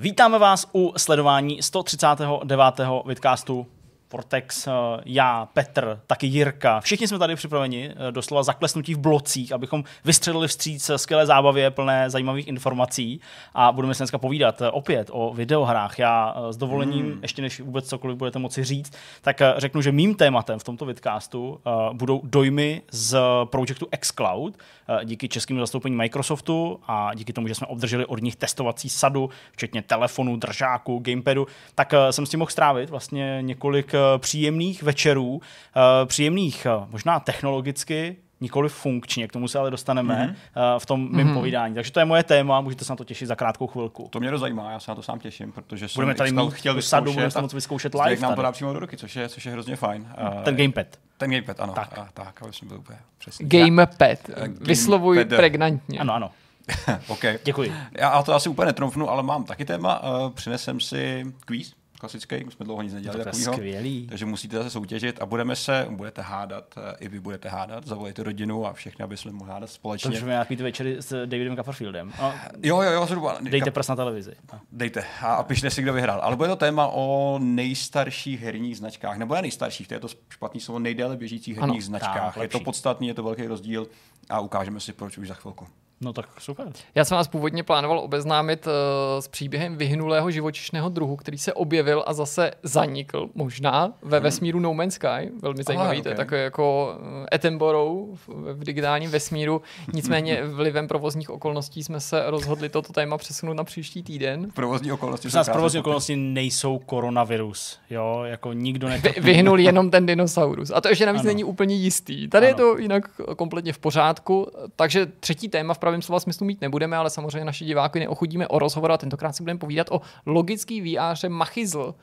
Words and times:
Vítáme 0.00 0.38
vás 0.38 0.66
u 0.74 0.92
sledování 0.96 1.62
139. 1.62 2.80
vidcastu 3.06 3.66
Vortex, 4.12 4.66
eh, 4.66 4.70
já, 5.04 5.48
Petr, 5.52 6.00
taky 6.06 6.26
Jirka. 6.26 6.80
Všichni 6.80 7.08
jsme 7.08 7.18
tady 7.18 7.36
připraveni, 7.36 7.90
eh, 7.90 8.12
doslova 8.12 8.42
zaklesnutí 8.42 8.94
v 8.94 8.98
blocích, 8.98 9.52
abychom 9.52 9.84
vystřelili 10.04 10.48
vstříc 10.48 10.90
skvělé 10.96 11.26
zábavě 11.26 11.70
plné 11.70 12.10
zajímavých 12.10 12.48
informací 12.48 13.20
a 13.54 13.72
budeme 13.72 13.94
se 13.94 14.02
dneska 14.02 14.18
povídat 14.18 14.62
eh, 14.62 14.70
opět 14.70 15.10
o 15.12 15.34
videohrách. 15.34 15.98
Já 15.98 16.36
s 16.50 16.56
dovolením, 16.56 17.06
hmm. 17.06 17.18
ještě 17.22 17.42
než 17.42 17.60
vůbec 17.60 17.88
cokoliv 17.88 18.16
budete 18.16 18.38
moci 18.38 18.64
říct, 18.64 18.92
tak 19.22 19.42
řeknu, 19.56 19.82
že 19.82 19.92
mým 19.92 20.14
tématem 20.14 20.58
v 20.58 20.64
tomto 20.64 20.86
vidcastu 20.86 21.60
budou 21.92 22.20
dojmy 22.24 22.82
z 22.90 23.18
projektu 23.44 23.86
xCloud 24.00 24.58
díky 25.04 25.28
českým 25.28 25.58
zastoupení 25.58 25.96
Microsoftu 25.96 26.80
a 26.86 27.14
díky 27.14 27.32
tomu, 27.32 27.48
že 27.48 27.54
jsme 27.54 27.66
obdrželi 27.66 28.06
od 28.06 28.22
nich 28.22 28.36
testovací 28.36 28.88
sadu, 28.88 29.30
včetně 29.52 29.82
telefonu, 29.82 30.36
držáku, 30.36 30.98
gamepadu, 30.98 31.46
tak 31.74 31.94
jsem 32.10 32.26
s 32.26 32.30
tím 32.30 32.38
mohl 32.38 32.50
strávit 32.50 32.90
vlastně 32.90 33.38
několik 33.40 33.94
příjemných 34.18 34.82
večerů, 34.82 35.40
eh, 35.76 36.06
příjemných 36.06 36.66
eh, 36.66 36.86
možná 36.90 37.20
technologicky, 37.20 38.16
nikoli 38.40 38.68
funkčně, 38.68 39.28
k 39.28 39.32
tomu 39.32 39.48
se 39.48 39.58
ale 39.58 39.70
dostaneme 39.70 40.36
mm-hmm. 40.54 40.78
v 40.78 40.86
tom 40.86 41.12
mém 41.12 41.28
mm-hmm. 41.28 41.34
povídání. 41.34 41.74
Takže 41.74 41.92
to 41.92 42.00
je 42.00 42.04
moje 42.04 42.22
téma, 42.22 42.60
můžete 42.60 42.84
se 42.84 42.92
na 42.92 42.96
to 42.96 43.04
těšit 43.04 43.28
za 43.28 43.34
krátkou 43.34 43.66
chvilku. 43.66 44.08
To 44.12 44.20
mě 44.20 44.38
zajímá, 44.38 44.72
já 44.72 44.80
se 44.80 44.90
na 44.90 44.94
to 44.94 45.02
sám 45.02 45.18
těším, 45.18 45.52
protože 45.52 45.86
budeme 45.94 46.14
tady 46.14 46.32
mít 46.32 46.54
chtěl 46.54 46.82
sadu, 46.82 47.12
budeme 47.12 47.30
to 47.30 47.42
moc 47.42 47.54
vyzkoušet 47.54 47.94
live. 47.94 48.10
Jak 48.10 48.20
nám 48.20 48.34
to 48.34 48.42
dá 48.42 48.52
přímo 48.52 48.72
do 48.72 48.78
ruky, 48.78 48.96
což 48.96 49.16
je, 49.16 49.28
což 49.28 49.46
je 49.46 49.52
hrozně 49.52 49.76
fajn. 49.76 50.08
Ten 50.44 50.56
gamepad. 50.56 50.86
Ten 51.18 51.30
gamepad, 51.30 51.60
ano. 51.60 51.72
Tak, 51.72 51.98
a, 51.98 52.08
tak 52.14 52.42
aby 52.42 52.52
jsme 52.52 52.68
byli 52.68 52.80
úplně 52.80 52.98
přesně. 53.18 53.46
Gamepad. 53.48 54.18
Vyslovuj 54.60 55.16
game 55.16 55.36
pregnantně. 55.36 55.98
Ano, 55.98 56.14
ano. 56.14 56.30
OK. 57.08 57.24
Děkuji. 57.44 57.74
Já 57.98 58.22
to 58.22 58.34
asi 58.34 58.48
úplně 58.48 58.66
netromfnu, 58.66 59.10
ale 59.10 59.22
mám 59.22 59.44
taky 59.44 59.64
téma. 59.64 60.02
Přinesem 60.34 60.80
si 60.80 61.24
kvíz 61.44 61.74
klasický, 62.00 62.44
už 62.44 62.54
jsme 62.54 62.64
dlouho 62.64 62.82
nic 62.82 62.94
nedělali. 62.94 63.22
To 63.22 63.28
je 63.28 63.34
skvělý. 63.34 64.06
Takže 64.06 64.26
musíte 64.26 64.56
zase 64.56 64.70
soutěžit 64.70 65.22
a 65.22 65.26
budeme 65.26 65.56
se, 65.56 65.86
budete 65.90 66.22
hádat, 66.22 66.74
eh, 66.76 66.96
i 67.00 67.08
vy 67.08 67.20
budete 67.20 67.48
hádat, 67.48 67.86
zavolejte 67.86 68.22
rodinu 68.22 68.66
a 68.66 68.72
všechny, 68.72 69.02
aby 69.02 69.16
jsme 69.16 69.32
mohli 69.32 69.52
hádat 69.52 69.70
společně. 69.70 70.10
Takže 70.10 70.26
nějaký 70.26 70.56
ty 70.56 70.62
večery 70.62 70.96
s 71.00 71.26
Davidem 71.26 71.56
Copperfieldem. 71.56 72.12
A 72.18 72.34
jo, 72.62 72.82
jo, 72.82 72.90
jo, 72.90 73.06
zhruba. 73.06 73.38
Dejte 73.40 73.70
prst 73.70 73.88
na 73.88 73.96
televizi. 73.96 74.32
Dejte 74.72 75.04
a, 75.22 75.34
a 75.34 75.42
pište 75.42 75.70
si, 75.70 75.82
kdo 75.82 75.92
vyhrál. 75.92 76.20
Ale 76.22 76.36
bude 76.36 76.48
to 76.48 76.56
téma 76.56 76.86
o 76.86 77.38
nejstarších 77.42 78.40
herních 78.40 78.76
značkách, 78.76 79.18
nebo 79.18 79.34
ne 79.34 79.42
nejstarších, 79.42 79.88
to 79.88 79.94
je 79.94 80.00
to 80.00 80.08
špatný 80.28 80.60
slovo, 80.60 80.78
nejdéle 80.78 81.16
běžících 81.16 81.56
herních 81.56 81.82
ano, 81.82 81.86
značkách. 81.86 82.34
Tak, 82.34 82.42
je 82.42 82.48
to 82.48 82.60
podstatný, 82.60 83.08
je 83.08 83.14
to 83.14 83.22
velký 83.22 83.46
rozdíl 83.46 83.88
a 84.28 84.40
ukážeme 84.40 84.80
si, 84.80 84.92
proč 84.92 85.18
už 85.18 85.28
za 85.28 85.34
chvilku. 85.34 85.66
No 86.02 86.12
tak 86.12 86.26
super. 86.38 86.72
Já 86.94 87.04
jsem 87.04 87.16
vás 87.16 87.28
původně 87.28 87.62
plánoval 87.62 87.98
obeznámit 87.98 88.66
uh, 88.66 88.72
s 89.20 89.28
příběhem 89.28 89.76
vyhnulého 89.76 90.30
živočišného 90.30 90.88
druhu, 90.88 91.16
který 91.16 91.38
se 91.38 91.52
objevil 91.52 92.04
a 92.06 92.12
zase 92.12 92.50
zanikl, 92.62 93.28
možná 93.34 93.92
ve 94.02 94.16
hmm. 94.18 94.24
vesmíru 94.24 94.60
No 94.60 94.74
Man's 94.74 94.94
Sky. 94.94 95.30
Velmi 95.42 95.62
zajímavý, 95.62 95.88
Aha, 95.88 95.92
okay. 95.92 96.02
to 96.02 96.08
je 96.08 96.14
takové 96.14 96.40
jako 96.40 96.94
eh, 97.24 97.36
Attenborough 97.36 98.18
v, 98.18 98.28
v 98.28 98.64
digitálním 98.64 99.10
vesmíru. 99.10 99.62
Nicméně 99.92 100.42
vlivem 100.44 100.88
provozních 100.88 101.30
okolností 101.30 101.84
jsme 101.84 102.00
se 102.00 102.22
rozhodli 102.26 102.68
toto 102.68 102.92
téma 102.92 103.18
přesunout 103.18 103.54
na 103.54 103.64
příští 103.64 104.02
týden. 104.02 104.50
Provozní 104.54 104.92
okolnosti. 104.92 105.28
nás 105.34 105.48
provozní 105.48 105.80
okolnosti 105.80 106.16
nejsou 106.16 106.78
koronavirus. 106.78 107.78
Jo, 107.90 108.22
jako 108.24 108.52
nikdo 108.52 108.88
ne. 108.88 108.98
Vy, 108.98 109.14
vyhnul 109.20 109.60
jenom 109.60 109.90
ten 109.90 110.06
dinosaurus. 110.06 110.70
A 110.74 110.80
to 110.80 110.88
ještě 110.88 111.06
navíc 111.06 111.20
ano. 111.20 111.28
není 111.28 111.44
úplně 111.44 111.74
jistý. 111.74 112.28
Tady 112.28 112.46
ano. 112.46 112.50
je 112.50 112.54
to 112.54 112.78
jinak 112.78 113.10
kompletně 113.36 113.72
v 113.72 113.78
pořádku. 113.78 114.50
Takže 114.76 115.06
třetí 115.06 115.48
téma 115.48 115.74
v 115.74 115.78
pravém 115.90 116.02
slova 116.02 116.20
smyslu 116.20 116.46
mít 116.46 116.60
nebudeme, 116.60 116.96
ale 116.96 117.10
samozřejmě 117.10 117.44
naši 117.44 117.64
diváky 117.64 118.00
neochudíme 118.00 118.48
o 118.48 118.58
rozhovor 118.58 118.92
a 118.92 118.96
tentokrát 118.96 119.32
si 119.32 119.42
budeme 119.42 119.58
povídat 119.58 119.86
o 119.90 120.00
logický 120.26 120.80
VR 120.80 121.28
Machizl, 121.28 121.94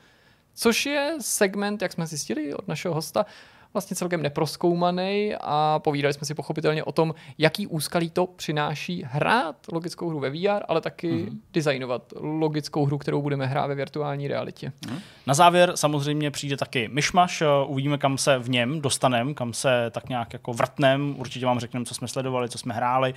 což 0.54 0.86
je 0.86 1.16
segment, 1.20 1.82
jak 1.82 1.92
jsme 1.92 2.06
zjistili 2.06 2.54
od 2.54 2.68
našeho 2.68 2.94
hosta, 2.94 3.26
vlastně 3.72 3.96
celkem 3.96 4.22
neproskoumaný 4.22 5.34
a 5.40 5.78
povídali 5.78 6.14
jsme 6.14 6.26
si 6.26 6.34
pochopitelně 6.34 6.84
o 6.84 6.92
tom, 6.92 7.14
jaký 7.38 7.66
úskalí 7.66 8.10
to 8.10 8.26
přináší 8.26 9.04
hrát 9.06 9.56
logickou 9.72 10.08
hru 10.08 10.20
ve 10.20 10.30
VR, 10.30 10.62
ale 10.68 10.80
taky 10.80 11.12
mm-hmm. 11.12 11.36
designovat 11.52 12.02
logickou 12.16 12.84
hru, 12.84 12.98
kterou 12.98 13.22
budeme 13.22 13.46
hrát 13.46 13.66
ve 13.66 13.74
virtuální 13.74 14.28
realitě. 14.28 14.72
Mm. 14.90 14.98
Na 15.26 15.34
závěr 15.34 15.72
samozřejmě 15.74 16.30
přijde 16.30 16.56
taky 16.56 16.88
myšmaš, 16.92 17.42
uvidíme, 17.66 17.98
kam 17.98 18.18
se 18.18 18.38
v 18.38 18.50
něm 18.50 18.80
dostaneme, 18.80 19.34
kam 19.34 19.52
se 19.52 19.90
tak 19.90 20.08
nějak 20.08 20.32
jako 20.32 20.52
vrtnem, 20.52 21.14
určitě 21.18 21.46
vám 21.46 21.58
řekneme, 21.58 21.86
co 21.86 21.94
jsme 21.94 22.08
sledovali, 22.08 22.48
co 22.48 22.58
jsme 22.58 22.74
hráli, 22.74 23.14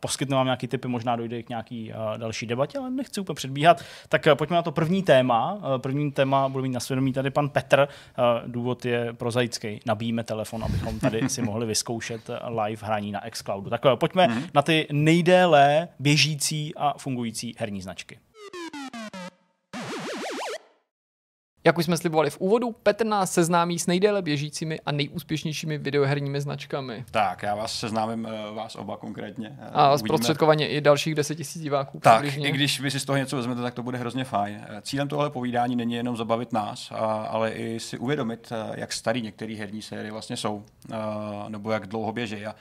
poskytneme 0.00 0.36
vám 0.36 0.46
nějaký 0.46 0.66
typy, 0.68 0.88
možná 0.88 1.16
dojde 1.16 1.42
k 1.42 1.48
nějaký 1.48 1.92
další 2.16 2.46
debatě, 2.46 2.78
ale 2.78 2.90
nechci 2.90 3.20
úplně 3.20 3.34
předbíhat. 3.34 3.82
Tak 4.08 4.26
pojďme 4.34 4.56
na 4.56 4.62
to 4.62 4.72
první 4.72 5.02
téma. 5.02 5.58
První 5.76 6.12
téma 6.12 6.48
bude 6.48 6.62
mít 6.62 6.72
na 6.72 6.80
svědomí 6.80 7.12
tady 7.12 7.30
pan 7.30 7.48
Petr, 7.48 7.88
důvod 8.46 8.84
je 8.84 9.12
prozaický 9.12 9.80
nabíjíme 9.86 10.24
telefon, 10.24 10.64
abychom 10.64 10.98
tady 10.98 11.28
si 11.28 11.42
mohli 11.42 11.66
vyzkoušet 11.66 12.30
live 12.48 12.86
hraní 12.86 13.12
na 13.12 13.20
xCloudu. 13.30 13.70
Tak 13.70 13.82
pojďme 13.94 14.26
mm-hmm. 14.26 14.48
na 14.54 14.62
ty 14.62 14.86
nejdéle 14.92 15.88
běžící 15.98 16.74
a 16.74 16.98
fungující 16.98 17.54
herní 17.58 17.82
značky. 17.82 18.18
Jak 21.64 21.78
už 21.78 21.84
jsme 21.84 21.96
slibovali 21.96 22.30
v 22.30 22.40
úvodu, 22.40 22.72
Petr 22.82 23.06
nás 23.06 23.32
seznámí 23.32 23.78
s 23.78 23.86
nejdéle 23.86 24.22
běžícími 24.22 24.80
a 24.86 24.92
nejúspěšnějšími 24.92 25.78
videoherními 25.78 26.40
značkami. 26.40 27.04
Tak, 27.10 27.42
já 27.42 27.54
vás 27.54 27.78
seznámím, 27.78 28.24
uh, 28.24 28.56
vás 28.56 28.76
oba 28.76 28.96
konkrétně. 28.96 29.48
Uh, 29.48 29.66
a 29.72 29.98
zprostředkovaně 29.98 30.68
i 30.68 30.80
dalších 30.80 31.14
10 31.14 31.34
tisíc 31.34 31.62
diváků. 31.62 32.00
Tak, 32.00 32.22
přibližně. 32.22 32.48
i 32.48 32.52
když 32.52 32.80
vy 32.80 32.90
si 32.90 33.00
z 33.00 33.04
toho 33.04 33.16
něco 33.16 33.36
vezmete, 33.36 33.62
tak 33.62 33.74
to 33.74 33.82
bude 33.82 33.98
hrozně 33.98 34.24
fajn. 34.24 34.66
Cílem 34.82 35.08
tohle 35.08 35.30
povídání 35.30 35.76
není 35.76 35.94
jenom 35.94 36.16
zabavit 36.16 36.52
nás, 36.52 36.92
ale 37.28 37.50
i 37.52 37.80
si 37.80 37.98
uvědomit, 37.98 38.52
jak 38.74 38.92
starý 38.92 39.22
některé 39.22 39.54
herní 39.54 39.82
série 39.82 40.12
vlastně 40.12 40.36
jsou, 40.36 40.64
nebo 41.48 41.70
jak 41.70 41.86
dlouho 41.86 42.12
běží. 42.12 42.46
A, 42.46 42.54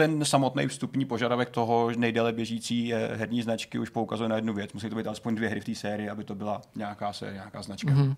ten 0.00 0.24
samotný 0.24 0.66
vstupní 0.66 1.04
požadavek 1.04 1.50
toho 1.50 1.90
nejdéle 1.96 2.32
běžící 2.32 2.92
herní 2.92 3.42
značky 3.42 3.78
už 3.78 3.88
poukazuje 3.88 4.28
na 4.28 4.36
jednu 4.36 4.54
věc. 4.54 4.72
Musí 4.72 4.90
to 4.90 4.96
být 4.96 5.06
alespoň 5.06 5.34
dvě 5.34 5.48
hry 5.48 5.60
v 5.60 5.64
té 5.64 5.74
sérii, 5.74 6.10
aby 6.10 6.24
to 6.24 6.34
byla 6.34 6.60
nějaká 6.76 7.12
série, 7.12 7.34
nějaká 7.34 7.62
značka. 7.62 7.90
Mm-hmm. 7.90 8.16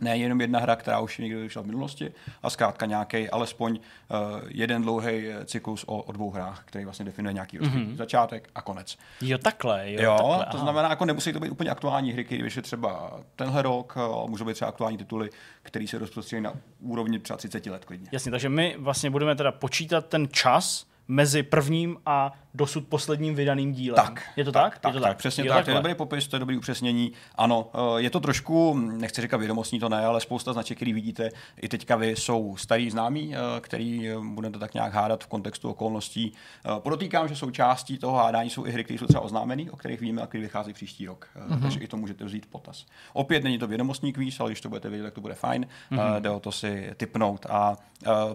Ne 0.00 0.16
jenom 0.16 0.40
jedna 0.40 0.58
hra, 0.58 0.76
která 0.76 1.00
už 1.00 1.18
někdy 1.18 1.42
vyšla 1.42 1.62
v 1.62 1.66
minulosti, 1.66 2.12
a 2.42 2.50
zkrátka 2.50 2.86
nějaký 2.86 3.30
alespoň 3.30 3.72
uh, 3.72 4.40
jeden 4.48 4.82
dlouhý 4.82 5.26
cyklus 5.44 5.84
o, 5.86 6.02
o 6.02 6.12
dvou 6.12 6.30
hrách, 6.30 6.62
který 6.64 6.84
vlastně 6.84 7.04
definuje 7.04 7.32
nějaký 7.32 7.58
mm-hmm. 7.58 7.96
začátek 7.96 8.48
a 8.54 8.62
konec. 8.62 8.98
Jo, 9.20 9.38
takhle. 9.38 9.92
Jo, 9.92 10.02
jo 10.02 10.16
takhle, 10.18 10.38
to 10.38 10.56
aha. 10.56 10.58
znamená, 10.58 10.88
jako 10.90 11.04
nemusí 11.04 11.32
to 11.32 11.40
být 11.40 11.50
úplně 11.50 11.70
aktuální 11.70 12.12
hry, 12.12 12.24
které 12.24 12.42
vyšly 12.42 12.62
třeba 12.62 13.20
tenhle 13.36 13.62
rok, 13.62 13.96
uh, 13.96 14.30
můžou 14.30 14.44
být 14.44 14.54
třeba 14.54 14.68
aktuální 14.68 14.98
tituly, 14.98 15.30
které 15.62 15.86
se 15.86 15.98
rozprostřelují 15.98 16.44
na 16.44 16.52
úrovni 16.80 17.18
třeba 17.18 17.36
30 17.36 17.66
let 17.66 17.84
klidně. 17.84 18.08
Jasně, 18.12 18.30
takže 18.30 18.48
my 18.48 18.76
vlastně 18.78 19.10
budeme 19.10 19.34
teda 19.34 19.52
počítat 19.52 20.06
ten 20.06 20.28
čas, 20.28 20.86
mezi 21.08 21.42
prvním 21.42 21.96
a 22.06 22.32
dosud 22.58 22.88
posledním 22.88 23.34
vydaným 23.34 23.72
dílem. 23.72 24.06
Tak. 24.06 24.22
Je 24.36 24.44
to 24.44 24.52
tak? 24.52 24.78
Tak, 24.78 24.94
je 24.94 25.00
to 25.00 25.04
tak, 25.04 25.10
tak 25.10 25.16
přesně 25.16 25.44
je 25.44 25.48
tak. 25.48 25.64
To 25.64 25.70
je 25.70 25.76
dobrý 25.76 25.94
popis, 25.94 26.28
to 26.28 26.36
je 26.36 26.40
dobrý 26.40 26.56
upřesnění. 26.56 27.12
Ano, 27.34 27.70
eh, 27.74 28.00
je 28.02 28.10
to 28.10 28.20
trošku, 28.20 28.74
nechci 28.74 29.20
říkat 29.20 29.36
vědomostní, 29.36 29.80
to 29.80 29.88
ne, 29.88 30.04
ale 30.04 30.20
spousta 30.20 30.52
značek, 30.52 30.78
který 30.78 30.92
vidíte 30.92 31.30
i 31.62 31.68
teďka 31.68 31.96
vy, 31.96 32.16
jsou 32.16 32.56
starý 32.56 32.90
známí, 32.90 33.34
eh, 33.34 33.60
který 33.60 34.08
eh, 34.08 34.16
budete 34.34 34.58
tak 34.58 34.74
nějak 34.74 34.92
hádat 34.92 35.24
v 35.24 35.26
kontextu 35.26 35.70
okolností. 35.70 36.32
Podotýkám, 36.78 37.28
že 37.28 37.36
součástí 37.36 37.98
toho 37.98 38.16
hádání 38.16 38.50
jsou 38.50 38.66
i 38.66 38.70
hry, 38.70 38.84
které 38.84 38.98
jsou 38.98 39.06
třeba 39.06 39.20
oznámené, 39.20 39.70
o 39.70 39.76
kterých 39.76 40.00
víme 40.00 40.22
a 40.22 40.26
které 40.26 40.42
vychází 40.42 40.72
příští 40.72 41.06
rok. 41.06 41.28
Mm-hmm. 41.36 41.62
Takže 41.62 41.80
i 41.80 41.88
to 41.88 41.96
můžete 41.96 42.24
vzít 42.24 42.46
potaz. 42.46 42.86
Opět 43.12 43.44
není 43.44 43.58
to 43.58 43.66
vědomostní 43.66 44.12
kvíz, 44.12 44.40
ale 44.40 44.50
když 44.50 44.60
to 44.60 44.68
budete 44.68 44.88
vědět, 44.88 45.04
tak 45.04 45.14
to 45.14 45.20
bude 45.20 45.34
fajn. 45.34 45.66
Mm-hmm. 45.92 46.20
Jde 46.20 46.30
o 46.30 46.40
to 46.40 46.52
si 46.52 46.90
typnout 46.96 47.46
a 47.46 47.76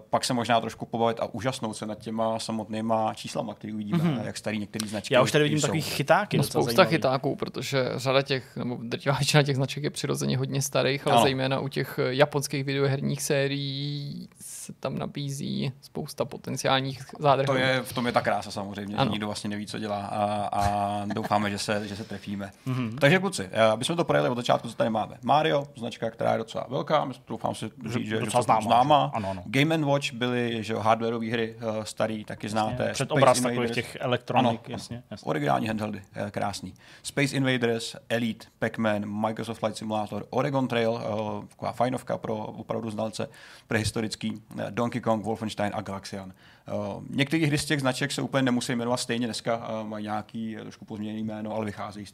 pak 0.10 0.26
se 0.26 0.34
možná 0.34 0.62
trošku 0.62 0.86
pobavit 0.86 1.20
a 1.20 1.26
úžasnout 1.26 1.78
se 1.78 1.86
nad 1.86 2.00
těma 2.00 2.40
samotnýma 2.40 3.14
číslama, 3.14 3.54
které 3.54 3.74
uvidíme, 3.74 3.98
mm-hmm. 3.98 4.13
Jak 4.24 4.38
starý 4.38 4.60
některý 4.60 4.88
značky. 4.88 5.14
Já 5.14 5.22
už 5.22 5.32
tady 5.32 5.44
vidím 5.44 5.60
jsou. 5.60 5.68
takových 5.68 5.94
chytáky. 5.94 6.38
No, 6.38 6.44
spousta 6.44 6.72
zajímavý. 6.72 6.90
chytáků, 6.90 7.36
protože 7.36 7.86
řada 7.96 8.22
těch, 8.22 8.56
nebo 8.56 8.78
drtivá 8.82 9.16
většina 9.16 9.44
těch 9.44 9.56
značek 9.56 9.84
je 9.84 9.90
přirozeně 9.90 10.38
hodně 10.38 10.62
starých, 10.62 11.08
ale 11.08 11.16
ano. 11.16 11.24
zejména 11.24 11.60
u 11.60 11.68
těch 11.68 12.00
japonských 12.10 12.64
videoherních 12.64 13.22
sérií 13.22 14.30
se 14.64 14.74
tam 14.74 14.98
nabízí 14.98 15.72
spousta 15.82 16.26
potenciálních 16.26 17.02
zádrhů. 17.20 17.46
To 17.46 17.56
je, 17.56 17.82
v 17.84 17.94
tom 17.94 18.06
je 18.06 18.12
ta 18.12 18.22
krása 18.22 18.52
samozřejmě, 18.52 18.96
ano. 18.96 19.06
že 19.06 19.12
nikdo 19.12 19.28
vlastně 19.28 19.50
neví, 19.50 19.68
co 19.68 19.80
dělá 19.80 20.06
a, 20.06 20.50
a 20.52 21.06
doufáme, 21.06 21.50
že 21.50 21.58
se, 21.58 21.88
že 21.88 21.96
se 21.96 22.04
trefíme. 22.04 22.52
Mm-hmm. 22.68 22.98
Takže 23.00 23.20
kluci, 23.20 23.50
eh, 23.52 23.62
aby 23.62 23.86
jsme 23.86 23.96
to 23.96 24.04
projeli 24.04 24.30
od 24.30 24.36
začátku, 24.36 24.68
co 24.68 24.76
tady 24.76 24.90
máme. 24.90 25.18
Mario, 25.24 25.68
značka, 25.78 26.10
která 26.10 26.32
je 26.32 26.38
docela 26.38 26.66
velká, 26.70 27.10
doufám 27.28 27.56
si 27.56 27.72
říct, 27.90 28.08
že, 28.08 28.20
docela 28.20 28.42
že 28.42 28.46
známá. 28.46 28.62
známá. 28.62 29.12
Ano, 29.14 29.30
ano. 29.30 29.44
Game 29.46 29.78
Watch 29.78 30.14
byly 30.14 30.64
že 30.64 30.76
hardwareové 30.76 31.32
hry 31.32 31.56
uh, 31.56 31.84
starý, 31.84 32.26
taky 32.26 32.50
znáte. 32.50 32.92
Před 32.94 33.12
obraz 33.12 33.42
takových 33.42 33.72
těch 33.72 33.98
elektronik, 34.00 34.62
ano, 34.66 34.74
jasně, 34.74 35.04
jasně. 35.12 35.30
Originální 35.30 35.68
handheldy, 35.68 36.02
uh, 36.22 36.30
krásný. 36.30 36.74
Space 37.04 37.36
Invaders, 37.36 37.96
Elite, 38.10 38.46
Pac-Man, 38.60 39.06
Microsoft 39.06 39.60
Flight 39.60 39.78
Simulator, 39.78 40.26
Oregon 40.30 40.68
Trail, 40.68 41.02
taková 41.50 41.72
fajnovka 41.72 42.18
pro 42.18 42.36
opravdu 42.36 42.90
znalce 42.92 43.30
prehistorický 43.68 44.42
eh, 44.52 44.53
Donkey 44.70 45.02
Kong, 45.02 45.26
Wolfenstein 45.26 45.72
a 45.76 45.82
Galaxian. 45.82 46.34
Uh, 46.74 47.04
některé 47.10 47.46
hry 47.46 47.58
z 47.58 47.66
těch 47.66 47.80
značek 47.80 48.12
se 48.12 48.22
úplně 48.22 48.44
nemusí 48.44 48.76
jmenovat 48.76 48.98
stejně 48.98 49.28
dneska, 49.28 49.82
uh, 49.82 49.88
mají 49.88 50.04
nějaký 50.04 50.56
trošku 50.62 50.86
pozměněný 50.86 51.24
jméno, 51.24 51.56
ale 51.56 51.66
vycházejí 51.66 52.06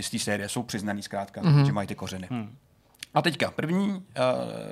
z 0.00 0.10
té 0.10 0.18
série, 0.18 0.48
jsou 0.48 0.62
přiznaný 0.62 1.02
zkrátka, 1.02 1.42
mm-hmm. 1.42 1.66
že 1.66 1.72
mají 1.72 1.88
ty 1.88 1.94
kořeny. 1.94 2.26
Mm. 2.30 2.56
A 3.14 3.22
teďka 3.22 3.50
první, 3.50 3.88
uh, 3.88 4.00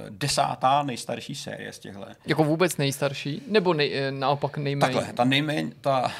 desátá 0.08 0.82
nejstarší 0.82 1.34
série 1.34 1.72
z 1.72 1.78
těchto. 1.78 2.06
Jako 2.26 2.44
vůbec 2.44 2.76
nejstarší? 2.76 3.42
Nebo 3.46 3.74
nej, 3.74 3.94
naopak 4.10 4.58
nejméně? 4.58 4.94
Takhle, 4.94 5.12
ta, 5.12 5.24
nejméně, 5.24 5.72
ta, 5.80 6.12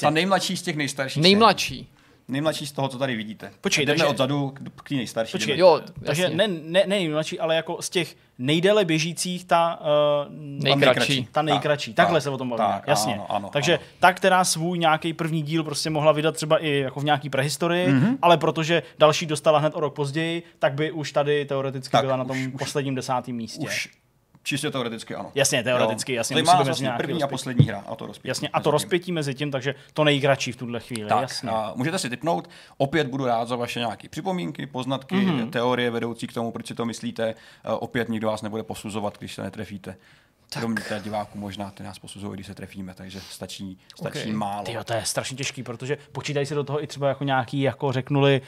ta 0.00 0.10
nejmladší 0.10 0.56
z 0.56 0.62
těch 0.62 0.76
nejstarších 0.76 1.22
Nejmladší. 1.22 1.74
Série. 1.74 1.95
Nejmladší 2.28 2.66
z 2.66 2.72
toho, 2.72 2.88
co 2.88 2.98
tady 2.98 3.16
vidíte. 3.16 3.50
Počkej, 3.60 3.86
jdeme 3.86 3.98
takže, 3.98 4.10
odzadu 4.10 4.54
k 4.84 4.88
té 4.88 4.94
nejstarší. 4.94 5.32
Počkej, 5.32 5.58
jo, 5.58 5.80
takže 6.04 6.28
ne, 6.28 6.48
ne, 6.48 6.60
ne 6.62 6.84
nejmladší, 6.86 7.40
ale 7.40 7.56
jako 7.56 7.82
z 7.82 7.90
těch 7.90 8.16
nejdéle 8.38 8.84
běžících 8.84 9.44
ta 9.44 9.80
uh, 9.80 10.32
nejkratší. 10.38 11.28
Ta 11.32 11.42
nejkratší. 11.42 11.94
Tak, 11.94 12.04
Takhle 12.04 12.16
tak, 12.16 12.22
se 12.22 12.30
o 12.30 12.38
tom 12.38 12.48
bavíme. 12.48 12.68
Tak, 12.68 12.88
Jasně. 12.88 13.14
Ano, 13.14 13.26
ano, 13.28 13.48
takže 13.52 13.74
ano. 13.74 13.84
ta, 14.00 14.12
která 14.12 14.44
svůj 14.44 14.78
nějaký 14.78 15.12
první 15.12 15.42
díl 15.42 15.64
prostě 15.64 15.90
mohla 15.90 16.12
vydat 16.12 16.34
třeba 16.34 16.58
i 16.58 16.70
jako 16.70 17.00
v 17.00 17.04
nějaký 17.04 17.30
prehistorii, 17.30 17.88
mm-hmm. 17.88 18.18
ale 18.22 18.36
protože 18.36 18.82
další 18.98 19.26
dostala 19.26 19.58
hned 19.58 19.74
o 19.76 19.80
rok 19.80 19.94
později, 19.94 20.42
tak 20.58 20.74
by 20.74 20.92
už 20.92 21.12
tady 21.12 21.44
teoreticky 21.44 21.92
tak, 21.92 22.04
byla 22.04 22.16
na 22.16 22.24
tom 22.24 22.38
už, 22.38 22.58
posledním 22.58 22.94
desátém 22.94 23.34
místě. 23.34 23.66
Už 23.66 23.90
Čistě 24.46 24.70
teoreticky 24.70 25.14
ano. 25.14 25.32
Jasně, 25.34 25.62
teoreticky, 25.62 26.12
jo. 26.12 26.16
jasně. 26.16 26.42
má 26.42 26.62
vlastně 26.62 26.90
první 26.96 27.12
rozpětí. 27.12 27.22
a 27.22 27.26
poslední 27.28 27.66
hra, 27.66 27.84
a 27.86 27.94
to 27.96 28.06
rozpětí. 28.06 28.28
Jasně, 28.28 28.48
a 28.48 28.60
to 28.60 28.70
rozpětí 28.70 29.12
mezi 29.12 29.34
tím, 29.34 29.50
takže 29.50 29.74
to 29.92 30.04
nejkratší 30.04 30.52
v 30.52 30.56
tuhle 30.56 30.80
chvíli, 30.80 31.08
tak, 31.08 31.22
jasně. 31.22 31.50
A 31.50 31.72
můžete 31.76 31.98
si 31.98 32.10
typnout, 32.10 32.50
opět 32.76 33.06
budu 33.06 33.26
rád 33.26 33.48
za 33.48 33.56
vaše 33.56 33.78
nějaké 33.78 34.08
připomínky, 34.08 34.66
poznatky, 34.66 35.14
mm-hmm. 35.14 35.50
teorie 35.50 35.90
vedoucí 35.90 36.26
k 36.26 36.32
tomu, 36.32 36.50
proč 36.50 36.66
si 36.66 36.74
to 36.74 36.84
myslíte. 36.84 37.34
Uh, 37.34 37.76
opět 37.80 38.08
nikdo 38.08 38.26
vás 38.26 38.42
nebude 38.42 38.62
posuzovat, 38.62 39.18
když 39.18 39.34
se 39.34 39.42
netrefíte. 39.42 39.96
Tak. 40.48 40.62
Kromě 40.62 40.82
diváků 41.02 41.38
možná 41.38 41.70
ty 41.70 41.82
nás 41.82 41.98
posuzují, 41.98 42.34
když 42.34 42.46
se 42.46 42.54
trefíme, 42.54 42.94
takže 42.94 43.20
stačí, 43.20 43.78
stačí 43.96 44.18
okay. 44.18 44.32
málo. 44.32 44.64
Tyjo, 44.64 44.84
to 44.84 44.92
je 44.92 45.04
strašně 45.04 45.36
těžký, 45.36 45.62
protože 45.62 45.98
počítají 46.12 46.46
se 46.46 46.54
do 46.54 46.64
toho 46.64 46.82
i 46.82 46.86
třeba 46.86 47.08
jako 47.08 47.24
nějaký, 47.24 47.60
jako 47.60 47.92
řeknuli, 47.92 48.40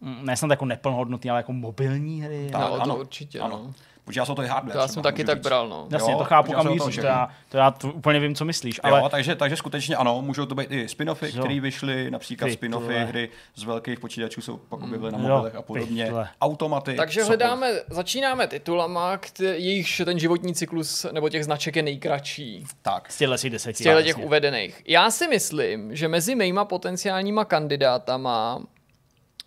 ne 0.00 0.36
snad 0.36 0.50
jako 0.50 0.64
neplnohodnotný, 0.64 1.30
ale 1.30 1.38
jako 1.38 1.52
mobilní 1.52 2.22
hry. 2.22 2.48
Tak, 2.52 2.60
no, 2.60 2.74
ano, 2.74 2.94
to 2.94 3.00
určitě. 3.00 3.40
Ano. 3.40 3.60
No. 3.64 3.72
Protože 4.04 4.20
já 4.20 4.26
jsem 4.26 4.34
to 4.34 4.42
i 4.42 4.46
hardware. 4.46 4.72
To 4.72 4.78
já 4.78 4.88
jsem 4.88 5.02
taky 5.02 5.24
tak 5.24 5.38
říct. 5.38 5.44
bral, 5.44 5.68
no. 5.68 5.88
Jasně, 5.90 6.12
jo, 6.12 6.18
to 6.18 6.24
chápu, 6.24 6.52
kam 6.52 6.72
míříš, 6.72 6.96
to, 6.96 7.06
já, 7.06 7.28
to 7.48 7.56
já 7.56 7.70
to 7.70 7.92
úplně 7.92 8.20
vím, 8.20 8.34
co 8.34 8.44
myslíš. 8.44 8.80
Ale... 8.82 9.00
Jo, 9.00 9.08
takže, 9.08 9.36
takže 9.36 9.56
skutečně 9.56 9.96
ano, 9.96 10.22
můžou 10.22 10.46
to 10.46 10.54
být 10.54 10.70
i 10.70 10.86
spin-offy, 10.86 11.30
které 11.40 11.60
vyšly, 11.60 12.10
například 12.10 12.50
spin-offy 12.50 13.06
hry 13.06 13.28
z 13.54 13.64
velkých 13.64 14.00
počítačů 14.00 14.40
jsou 14.40 14.56
pak 14.56 14.82
objevily 14.82 15.12
na 15.12 15.18
mobilech 15.18 15.54
a 15.54 15.62
podobně. 15.62 16.04
Pytle. 16.04 16.28
Automaty. 16.40 16.94
Takže 16.94 17.24
hledáme, 17.24 17.70
začínáme 17.90 18.46
titulama, 18.46 19.20
jejichž 19.40 20.02
ten 20.04 20.18
životní 20.18 20.54
cyklus 20.54 21.06
nebo 21.12 21.28
těch 21.28 21.44
značek 21.44 21.76
je 21.76 21.82
nejkratší. 21.82 22.64
Tak. 22.82 23.12
Z 23.12 23.18
těchto 23.18 23.38
si 23.38 23.50
deseti. 23.50 23.84
Z 23.84 24.04
těch 24.04 24.18
uvedených. 24.18 24.82
Já 24.86 25.10
si 25.10 25.28
myslím, 25.28 25.96
že 25.96 26.08
mezi 26.08 26.34
mýma 26.34 26.64
potenciálníma 26.64 27.44
kandidátama 27.44 28.62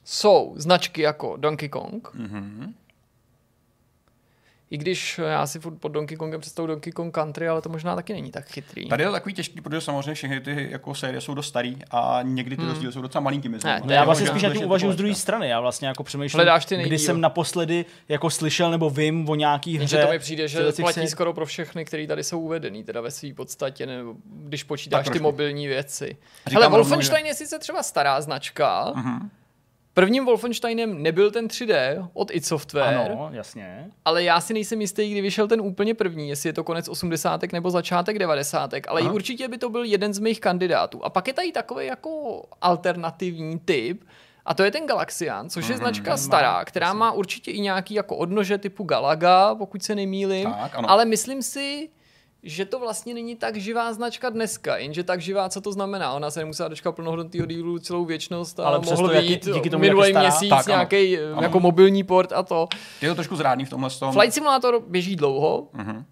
jsou 0.03 0.53
značky 0.55 1.01
jako 1.01 1.37
Donkey 1.37 1.69
Kong, 1.69 2.07
mm-hmm 2.15 2.73
i 4.73 4.77
když 4.77 5.19
já 5.23 5.47
si 5.47 5.59
furt 5.59 5.75
pod 5.75 5.87
Donkey 5.87 6.17
Kongem 6.17 6.41
představu 6.41 6.67
Donkey 6.67 6.93
Kong 6.93 7.13
Country, 7.13 7.47
ale 7.47 7.61
to 7.61 7.69
možná 7.69 7.95
taky 7.95 8.13
není 8.13 8.31
tak 8.31 8.45
chytrý. 8.47 8.89
Tady 8.89 9.03
je 9.03 9.07
to 9.07 9.13
takový 9.13 9.33
těžký, 9.33 9.61
protože 9.61 9.81
samozřejmě 9.81 10.13
všechny 10.13 10.41
ty 10.41 10.67
jako 10.71 10.95
série 10.95 11.21
jsou 11.21 11.33
dost 11.33 11.47
starý 11.47 11.77
a 11.91 12.19
někdy 12.23 12.55
ty 12.55 12.61
hmm. 12.61 12.71
rozdíly 12.71 12.93
jsou 12.93 13.01
docela 13.01 13.21
malinký 13.21 13.49
mezi 13.49 13.67
ne, 13.67 13.81
Já 13.87 14.03
vlastně 14.03 14.27
spíš 14.27 14.43
na 14.43 14.53
tím 14.53 14.65
uvažuji 14.65 14.91
z 14.91 14.95
druhé 14.95 15.15
strany. 15.15 15.49
Já 15.49 15.59
vlastně 15.59 15.87
jako 15.87 16.03
přemýšlím, 16.03 16.47
kdy 16.83 16.99
jsem 16.99 17.21
naposledy 17.21 17.85
jako 18.09 18.29
slyšel 18.29 18.71
nebo 18.71 18.89
vím 18.89 19.29
o 19.29 19.35
nějaký 19.35 19.77
hře. 19.77 19.83
Jenže 19.83 20.07
to 20.07 20.11
mi 20.11 20.19
přijde, 20.19 20.47
že 20.47 20.71
platí 20.79 21.01
se... 21.01 21.07
skoro 21.07 21.33
pro 21.33 21.45
všechny, 21.45 21.85
které 21.85 22.07
tady 22.07 22.23
jsou 22.23 22.39
uvedený, 22.39 22.83
teda 22.83 23.01
ve 23.01 23.11
své 23.11 23.33
podstatě, 23.33 23.85
nebo 23.85 24.13
když 24.25 24.63
počítáš 24.63 25.09
ty 25.09 25.19
mobilní 25.19 25.67
věci. 25.67 26.17
Ale 26.55 26.69
Wolfenstein 26.69 27.25
je 27.25 27.33
sice 27.33 27.59
třeba 27.59 27.83
stará 27.83 28.21
značka, 28.21 28.93
uh-huh 28.95 29.29
Prvním 29.93 30.25
Wolfensteinem 30.25 31.03
nebyl 31.03 31.31
ten 31.31 31.47
3D 31.47 32.07
od 32.13 32.31
id 32.31 32.45
Software. 32.45 33.11
Ano, 33.11 33.29
jasně. 33.31 33.91
Ale 34.05 34.23
já 34.23 34.41
si 34.41 34.53
nejsem 34.53 34.81
jistý, 34.81 35.11
kdy 35.11 35.21
vyšel 35.21 35.47
ten 35.47 35.61
úplně 35.61 35.93
první, 35.93 36.29
jestli 36.29 36.49
je 36.49 36.53
to 36.53 36.63
konec 36.63 36.89
80. 36.89 37.41
nebo 37.53 37.71
začátek 37.71 38.19
90. 38.19 38.71
Ale 38.87 39.01
Aha. 39.01 39.11
určitě 39.11 39.47
by 39.47 39.57
to 39.57 39.69
byl 39.69 39.83
jeden 39.83 40.13
z 40.13 40.19
mých 40.19 40.39
kandidátů. 40.39 41.05
A 41.05 41.09
pak 41.09 41.27
je 41.27 41.33
tady 41.33 41.51
takový 41.51 41.85
jako 41.85 42.43
alternativní 42.61 43.59
typ, 43.59 44.03
a 44.45 44.53
to 44.53 44.63
je 44.63 44.71
ten 44.71 44.87
Galaxian, 44.87 45.49
což 45.49 45.67
je 45.67 45.75
mm, 45.75 45.79
značka 45.79 46.17
stará, 46.17 46.65
která 46.65 46.93
má 46.93 47.11
určitě 47.11 47.51
i 47.51 47.59
nějaký 47.59 47.93
jako 47.93 48.15
odnože 48.17 48.57
typu 48.57 48.83
Galaga, 48.83 49.55
pokud 49.55 49.83
se 49.83 49.95
nemýlim. 49.95 50.53
Tak, 50.53 50.71
ale 50.75 51.05
myslím 51.05 51.41
si, 51.41 51.89
že 52.43 52.65
to 52.65 52.79
vlastně 52.79 53.13
není 53.13 53.35
tak 53.35 53.57
živá 53.57 53.93
značka 53.93 54.29
dneska, 54.29 54.77
jenže 54.77 55.03
tak 55.03 55.21
živá, 55.21 55.49
co 55.49 55.61
to 55.61 55.71
znamená. 55.71 56.13
Ona 56.13 56.31
se 56.31 56.39
nemusela 56.39 56.69
dočkat 56.69 56.91
plnohodnotného 56.91 57.45
dílu 57.45 57.79
celou 57.79 58.05
věčnost 58.05 58.59
a 58.59 58.63
Ale 58.63 58.79
mohl 58.79 59.21
být 59.21 59.45
díky 59.53 59.69
tomu, 59.69 59.81
minulý 59.81 60.13
měsíc 60.13 60.49
tak, 60.49 60.67
nějaký 60.67 61.11
jako 61.41 61.59
mobilní 61.59 62.03
port 62.03 62.31
a 62.31 62.43
to. 62.43 62.67
Je 63.01 63.09
to 63.09 63.15
trošku 63.15 63.35
zrádný 63.35 63.65
v 63.65 63.69
tomhle 63.69 63.89
tom. 63.89 64.13
Flight 64.13 64.33
Simulator 64.33 64.83
běží 64.87 65.15
dlouho, 65.15 65.67
uh-huh. 65.77 66.03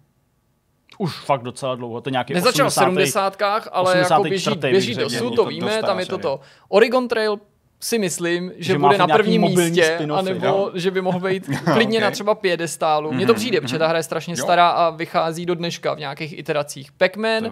Už 0.98 1.20
fakt 1.20 1.42
docela 1.42 1.74
dlouho, 1.74 2.00
to 2.00 2.10
nějaký 2.10 2.34
Nezačal 2.34 2.66
80. 2.66 2.84
v 2.84 2.94
70. 2.94 3.42
ale 3.72 3.98
jako 3.98 4.22
běží, 4.22 4.54
běží 4.54 4.94
dosud, 4.94 5.36
to 5.36 5.44
víme, 5.44 5.82
tam 5.82 5.98
je 5.98 6.06
toto. 6.06 6.40
Oregon 6.68 7.08
Trail 7.08 7.38
si 7.82 7.98
myslím, 7.98 8.52
že, 8.56 8.72
že 8.72 8.78
bude 8.78 8.98
na 8.98 9.06
prvním 9.06 9.42
místě, 9.42 9.98
anebo 10.14 10.46
jo? 10.46 10.70
že 10.74 10.90
by 10.90 11.00
mohl 11.00 11.20
být 11.20 11.46
klidně 11.72 11.98
okay. 11.98 12.08
na 12.08 12.10
třeba 12.10 12.34
piedestálu. 12.34 13.10
Mm-hmm. 13.10 13.14
Mně 13.14 13.26
to 13.26 13.34
přijde, 13.34 13.60
protože 13.60 13.78
ta 13.78 13.86
hra 13.86 13.98
je 13.98 14.02
strašně 14.02 14.34
jo. 14.38 14.44
stará 14.44 14.68
a 14.68 14.90
vychází 14.90 15.46
do 15.46 15.54
dneška 15.54 15.94
v 15.94 15.98
nějakých 15.98 16.38
iteracích. 16.38 16.92
Pac-Man 16.92 17.50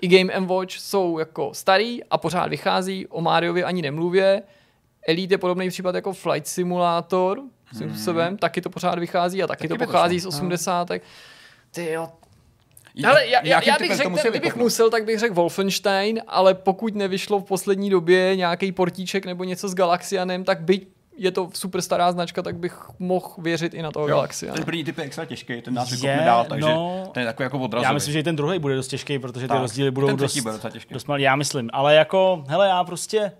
i 0.00 0.08
Game 0.08 0.46
Watch 0.46 0.72
jsou 0.72 1.18
jako 1.18 1.50
starý 1.54 2.04
a 2.04 2.18
pořád 2.18 2.46
vychází, 2.46 3.06
o 3.06 3.20
Mariovi 3.20 3.64
ani 3.64 3.82
nemluvě. 3.82 4.42
Elite 5.08 5.34
je 5.34 5.38
podobný 5.38 5.68
případ 5.68 5.94
jako 5.94 6.12
Flight 6.12 6.46
Simulator, 6.46 7.40
mm. 7.40 7.50
způsobem, 7.90 8.36
taky 8.36 8.60
to 8.60 8.70
pořád 8.70 8.98
vychází 8.98 9.42
a 9.42 9.46
taky, 9.46 9.68
taky 9.68 9.78
to 9.78 9.86
pochází 9.86 10.20
z 10.20 10.26
80. 10.26 10.88
Ty 11.70 11.90
jo, 11.90 12.08
ale 13.04 13.26
já, 13.26 13.40
já, 13.44 13.64
já 13.64 13.76
bych 13.78 13.96
řekl, 13.96 14.30
kdybych 14.30 14.56
musel, 14.56 14.90
tak 14.90 15.04
bych 15.04 15.18
řekl 15.18 15.34
Wolfenstein, 15.34 16.20
ale 16.26 16.54
pokud 16.54 16.94
nevyšlo 16.94 17.40
v 17.40 17.44
poslední 17.44 17.90
době 17.90 18.36
nějaký 18.36 18.72
portíček 18.72 19.26
nebo 19.26 19.44
něco 19.44 19.68
s 19.68 19.74
Galaxianem, 19.74 20.44
tak 20.44 20.60
byť 20.60 20.88
je 21.18 21.30
to 21.30 21.50
super 21.54 21.82
stará 21.82 22.12
značka, 22.12 22.42
tak 22.42 22.56
bych 22.56 22.78
mohl 22.98 23.34
věřit 23.38 23.74
i 23.74 23.82
na 23.82 23.90
toho 23.90 24.06
Galaxia. 24.06 24.52
Ten 24.52 24.64
první 24.64 24.84
typ 24.84 24.98
je 24.98 25.04
extra 25.04 25.24
těžký, 25.24 25.62
ten 25.62 25.74
nás 25.74 25.90
vykopne 25.90 26.22
dál, 26.24 26.44
takže 26.48 26.68
no, 26.68 27.10
ten 27.14 27.20
je 27.20 27.26
takový 27.26 27.44
jako 27.44 27.58
odrazový. 27.58 27.84
Já 27.84 27.92
myslím, 27.92 28.12
že 28.12 28.20
i 28.20 28.22
ten 28.22 28.36
druhý 28.36 28.58
bude 28.58 28.76
dost 28.76 28.88
těžký, 28.88 29.18
protože 29.18 29.44
ty 29.44 29.48
tak, 29.48 29.60
rozdíly 29.60 29.90
budou 29.90 30.06
ten 30.06 30.16
dost, 30.16 30.38
bude 30.38 30.58
těžký. 30.70 30.94
dost 30.94 31.08
malý. 31.08 31.22
Já 31.22 31.36
myslím, 31.36 31.70
ale 31.72 31.94
jako, 31.94 32.44
hele, 32.48 32.68
já 32.68 32.84
prostě 32.84 33.32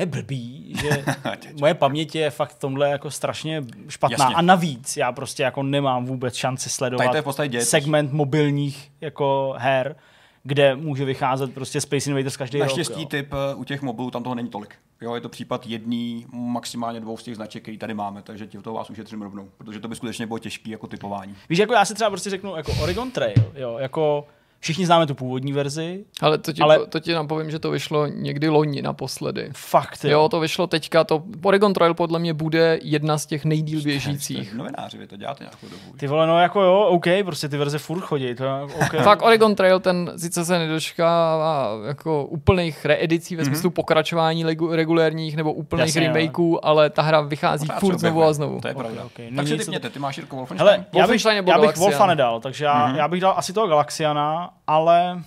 je 0.00 0.06
blbý, 0.06 0.74
že 0.80 1.04
moje 1.60 1.74
paměť 1.74 2.14
je 2.14 2.30
fakt 2.30 2.54
tomhle 2.54 2.90
jako 2.90 3.10
strašně 3.10 3.64
špatná 3.88 4.24
Jasně. 4.24 4.34
a 4.34 4.42
navíc 4.42 4.96
já 4.96 5.12
prostě 5.12 5.42
jako 5.42 5.62
nemám 5.62 6.04
vůbec 6.04 6.34
šanci 6.34 6.70
sledovat 6.70 7.16
segment 7.60 8.12
mobilních 8.12 8.92
jako 9.00 9.54
her, 9.58 9.96
kde 10.42 10.76
může 10.76 11.04
vycházet 11.04 11.54
prostě 11.54 11.80
Space 11.80 12.10
Invaders 12.10 12.36
každý 12.36 12.58
Naštěstí 12.58 13.00
rok. 13.00 13.10
typ 13.10 13.32
eh, 13.32 13.54
u 13.54 13.64
těch 13.64 13.82
mobilů 13.82 14.10
tam 14.10 14.22
toho 14.22 14.34
není 14.34 14.48
tolik. 14.48 14.74
Jo, 15.00 15.14
je 15.14 15.20
to 15.20 15.28
případ 15.28 15.66
jedný, 15.66 16.26
maximálně 16.32 17.00
dvou 17.00 17.16
z 17.16 17.22
těch 17.22 17.36
značek, 17.36 17.62
který 17.62 17.78
tady 17.78 17.94
máme, 17.94 18.22
takže 18.22 18.46
ti 18.46 18.58
toho 18.58 18.76
vás 18.76 18.90
ušetřím 18.90 19.22
rovnou, 19.22 19.50
protože 19.58 19.80
to 19.80 19.88
by 19.88 19.96
skutečně 19.96 20.26
bylo 20.26 20.38
těžké 20.38 20.70
jako 20.70 20.86
typování. 20.86 21.36
Víš, 21.48 21.58
jako 21.58 21.72
já 21.72 21.84
si 21.84 21.94
třeba 21.94 22.10
prostě 22.10 22.30
řeknu 22.30 22.56
jako 22.56 22.72
Oregon 22.82 23.10
Trail, 23.10 23.52
jo, 23.54 23.78
jako 23.78 24.26
Všichni 24.60 24.86
známe 24.86 25.06
tu 25.06 25.14
původní 25.14 25.52
verzi. 25.52 26.04
Ale 26.20 26.38
to 26.38 26.52
ti, 26.52 26.62
ale... 26.62 26.78
Po, 26.78 26.86
to 26.86 27.00
ti 27.00 27.12
napovím, 27.12 27.50
že 27.50 27.58
to 27.58 27.70
vyšlo 27.70 28.06
někdy 28.06 28.48
loni 28.48 28.82
naposledy. 28.82 29.50
Fakt, 29.56 30.04
jo. 30.04 30.10
jo. 30.10 30.28
to 30.28 30.40
vyšlo 30.40 30.66
teďka. 30.66 31.04
To 31.04 31.22
Oregon 31.42 31.72
Trail 31.72 31.94
podle 31.94 32.18
mě 32.18 32.34
bude 32.34 32.78
jedna 32.82 33.18
z 33.18 33.26
těch 33.26 33.44
nejdíl 33.44 33.82
běžících. 33.82 34.54
Novináři, 34.54 34.98
vy 34.98 35.06
to 35.06 35.16
děláte 35.16 35.44
nějakou 35.44 35.66
dobu. 35.68 35.98
Ty 35.98 36.06
vole, 36.06 36.26
no 36.26 36.40
jako 36.40 36.62
jo, 36.62 36.80
OK, 36.80 37.04
prostě 37.24 37.48
ty 37.48 37.56
verze 37.56 37.78
furt 37.78 38.00
chodí. 38.00 38.34
To, 38.34 38.44
okay. 38.86 39.00
Fakt 39.04 39.22
Oregon 39.22 39.54
Trail, 39.54 39.80
ten 39.80 40.12
sice 40.16 40.44
se 40.44 40.58
nedočká 40.58 41.38
jako 41.86 42.24
úplných 42.24 42.84
reedicí 42.84 43.36
ve 43.36 43.42
mhm. 43.42 43.52
smyslu 43.52 43.70
mm-hmm. 43.70 43.74
pokračování 43.74 44.44
regulérních 44.70 45.36
nebo 45.36 45.52
úplných 45.52 45.86
Jasně, 45.86 46.00
remakeů, 46.00 46.64
ale. 46.64 46.80
ale 46.82 46.90
ta 46.90 47.02
hra 47.02 47.20
vychází 47.20 47.66
Pořád 47.66 47.80
furt 47.80 47.98
znovu 47.98 48.22
a 48.22 48.32
znovu. 48.32 48.60
To 48.60 48.68
je 48.68 48.74
pravda. 48.74 49.04
Okay, 49.04 49.26
okay. 49.26 49.36
Tak 49.36 49.48
si 49.48 49.58
typněte, 49.58 49.90
ty 49.90 49.98
máš 49.98 50.16
Jirko 50.16 50.36
Wolfenstein? 50.36 50.70
Hele, 50.70 50.86
já 50.92 51.06
bych, 51.06 51.24
já 51.46 51.58
bych 51.58 51.76
Wolfa 51.76 52.06
nedal, 52.06 52.40
takže 52.40 52.64
já, 52.64 52.88
mm-hmm. 52.88 52.96
já 52.96 53.08
bych 53.08 53.20
dal 53.20 53.34
asi 53.36 53.52
toho 53.52 53.66
Galaxiana, 53.66 54.49
ale... 54.66 55.22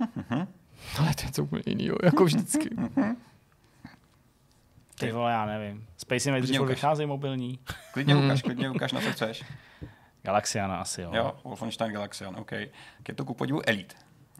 ale 0.98 1.14
to 1.14 1.22
je 1.26 1.32
to 1.32 1.42
úplně 1.42 1.62
jiný, 1.66 1.90
jako 2.02 2.24
vždycky. 2.24 2.70
Ty 4.98 5.12
vole, 5.12 5.32
já 5.32 5.46
nevím. 5.46 5.86
Space 5.96 6.28
Invaders 6.28 6.68
vycházejí 6.68 7.06
mobilní. 7.06 7.58
Klidně 7.92 8.14
mhm. 8.14 8.24
ukáž, 8.24 8.42
klidně 8.42 8.70
ukáž, 8.70 8.92
na 8.92 9.00
co 9.00 9.12
chceš. 9.12 9.44
Galaxiana 10.22 10.80
asi, 10.80 11.02
jo. 11.02 11.10
Jo, 11.14 11.36
Wolfenstein 11.44 11.92
Galaxian, 11.92 12.36
OK. 12.36 12.52
Je 12.52 13.14
to 13.14 13.24
ku 13.24 13.34
podivu 13.34 13.60
Elite. 13.66 13.94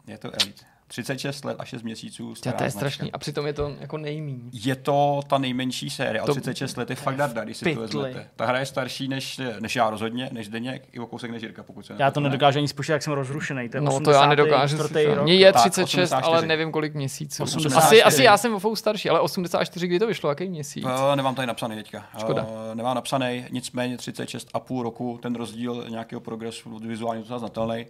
Je 0.07 0.19
to 0.19 0.31
Elite. 0.43 0.65
36 0.91 1.45
let 1.45 1.57
a 1.59 1.65
6 1.65 1.83
měsíců. 1.83 2.29
Ja, 2.31 2.35
stará 2.35 2.59
to 2.59 2.65
je 2.65 2.71
značka. 2.71 2.89
strašný. 2.91 3.13
A 3.13 3.19
přitom 3.19 3.47
je 3.47 3.53
to 3.53 3.73
jako 3.81 3.97
nejmíň. 3.99 4.41
Je 4.53 4.77
to 4.77 5.21
ta 5.27 5.39
nejmenší 5.39 5.91
série, 5.91 6.21
ale 6.21 6.27
To- 6.27 6.33
36 6.35 6.77
let 6.77 6.91
je 6.91 6.97
fakt 6.97 7.17
darda, 7.17 7.45
když 7.45 7.57
si 7.57 7.75
to 7.75 7.81
vezmete. 7.81 8.29
Ta 8.37 8.47
hra 8.47 8.59
je 8.59 8.67
starší 8.67 9.09
než, 9.09 9.41
než 9.61 9.77
já 9.77 9.91
rozhodně, 9.91 10.29
než 10.33 10.47
Zdeněk, 10.47 10.83
i 10.93 10.99
o 10.99 11.07
kousek 11.07 11.31
než 11.31 11.43
Jirka, 11.43 11.63
pokud 11.63 11.87
se 11.87 11.95
Já 11.99 12.11
to 12.11 12.21
nedokážu 12.21 12.59
ani 12.59 12.69
spočítat, 12.69 12.93
jak 12.93 13.03
jsem 13.03 13.13
rozrušený. 13.13 13.69
To 13.69 13.77
je 13.77 13.81
No 13.81 14.01
to 14.01 14.11
já 14.11 14.27
nedokážu. 14.27 14.77
84. 14.77 15.05
si- 15.11 15.15
rok. 15.15 15.25
Mně 15.25 15.35
je 15.35 15.53
Tak, 15.53 15.63
36, 15.63 16.13
ale 16.13 16.23
84. 16.23 16.47
nevím 16.47 16.73
kolik 16.73 16.95
měsíců. 16.95 17.43
84. 17.43 17.77
Asi, 17.87 18.03
asi 18.03 18.23
já 18.25 18.37
jsem 18.37 18.55
o 18.55 18.59
fou 18.59 18.77
starší, 18.77 19.11
ale 19.11 19.21
84, 19.21 19.87
kdy 19.87 19.99
to 19.99 20.07
vyšlo, 20.07 20.29
jaký 20.29 20.49
měsíc? 20.49 20.85
Uh, 20.85 20.91
nemám 21.17 21.35
tady 21.35 21.47
napsaný 21.47 21.77
teďka. 21.77 22.05
Škoda. 22.19 22.43
Uh, 22.43 22.75
nemám 22.75 22.95
napsaný, 22.95 23.45
nicméně 23.51 23.97
36 23.97 24.49
a 24.55 24.61
půl 24.61 24.83
roku, 24.83 25.19
ten 25.23 25.35
rozdíl 25.35 25.85
nějakého 25.89 26.21
progresu 26.21 26.79
vizuálně 26.79 27.21
docela 27.21 27.39
znatelný, 27.39 27.87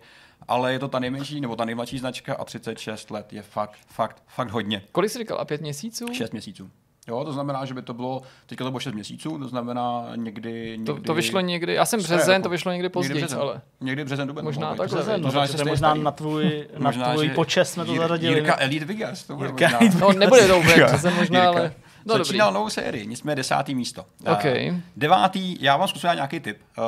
ale 0.48 0.72
je 0.72 0.78
to 0.78 0.88
ta 0.88 0.98
nejmenší 0.98 1.40
nebo 1.40 1.56
ta 1.56 1.64
nejmladší 1.64 1.98
značka 1.98 2.34
a 2.34 2.44
36 2.44 3.10
let 3.10 3.32
je 3.32 3.42
fakt, 3.42 3.78
fakt, 3.86 4.22
fakt 4.26 4.50
hodně. 4.50 4.82
Kolik 4.92 5.10
jsi 5.10 5.18
říkal? 5.18 5.38
A 5.38 5.44
pět 5.44 5.60
měsíců? 5.60 6.06
6 6.12 6.32
měsíců. 6.32 6.70
Jo, 7.08 7.24
to 7.24 7.32
znamená, 7.32 7.64
že 7.64 7.74
by 7.74 7.82
to 7.82 7.94
bylo, 7.94 8.22
teďka 8.46 8.64
to 8.64 8.70
bylo 8.70 8.80
6 8.80 8.94
měsíců, 8.94 9.38
to 9.38 9.48
znamená 9.48 10.04
někdy... 10.16 10.70
někdy 10.70 10.84
To, 10.84 11.00
to 11.00 11.14
vyšlo 11.14 11.40
někdy, 11.40 11.74
já 11.74 11.84
jsem 11.84 12.00
březen, 12.00 12.32
jako? 12.32 12.42
to 12.42 12.48
vyšlo 12.48 12.72
někdy 12.72 12.88
později, 12.88 13.18
březen. 13.22 13.38
ale 13.40 13.60
Někdy 13.80 14.04
březen, 14.04 14.28
duben. 14.28 14.44
Možná 14.44 14.74
takhle, 14.74 14.98
Březen, 14.98 15.20
no, 15.20 15.26
Možná, 15.26 15.40
takže 15.40 15.58
že 15.58 15.64
to 15.64 15.68
možná 15.70 15.88
starý. 15.90 16.02
na 16.02 16.10
tvůj, 16.10 16.66
na 16.78 16.88
Možná, 16.88 17.12
tvůj 17.12 17.28
že 17.28 17.34
počest 17.34 17.72
jsme 17.72 17.84
to 17.84 17.96
zaradili. 17.96 18.34
Jirka 18.34 18.56
Elite 18.60 18.84
Vegas, 18.84 19.24
to 19.24 19.36
bude 19.36 19.48
Jirka 19.48 19.64
možná. 19.64 19.78
Elite 19.80 19.98
no 19.98 20.12
nebude 20.12 20.46
to 20.48 20.58
úplně 20.58 20.84
březen 20.84 21.14
možná, 21.14 21.44
Jirka. 21.44 21.58
ale 21.60 21.72
no 22.04 22.14
dobrý. 22.14 22.24
Začínal 22.24 22.52
novou 22.52 22.68
sérii, 22.70 23.06
nicméně 23.06 23.36
desátý 23.36 23.74
místo. 23.74 24.04
OK. 24.32 24.44
Uh, 24.70 24.76
devátý, 24.96 25.56
já 25.62 25.76
vám 25.76 25.88
zkusím 25.88 26.06
dát 26.08 26.14
nějaký 26.14 26.40
tip. 26.40 26.58
Uh, 26.78 26.84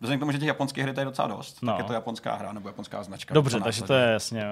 vzhledem 0.00 0.18
k 0.18 0.20
tomu, 0.20 0.32
že 0.32 0.38
těch 0.38 0.46
japonských 0.48 0.82
hry 0.82 0.92
tady 0.94 1.00
je 1.02 1.04
docela 1.04 1.28
dost, 1.28 1.58
No. 1.62 1.72
tak 1.72 1.78
je 1.78 1.84
to 1.84 1.92
japonská 1.92 2.34
hra 2.34 2.52
nebo 2.52 2.68
japonská 2.68 3.02
značka. 3.02 3.34
Dobře, 3.34 3.58
to 3.58 3.64
takže 3.64 3.82
to 3.82 3.94
je 3.94 4.12
jasně. 4.12 4.44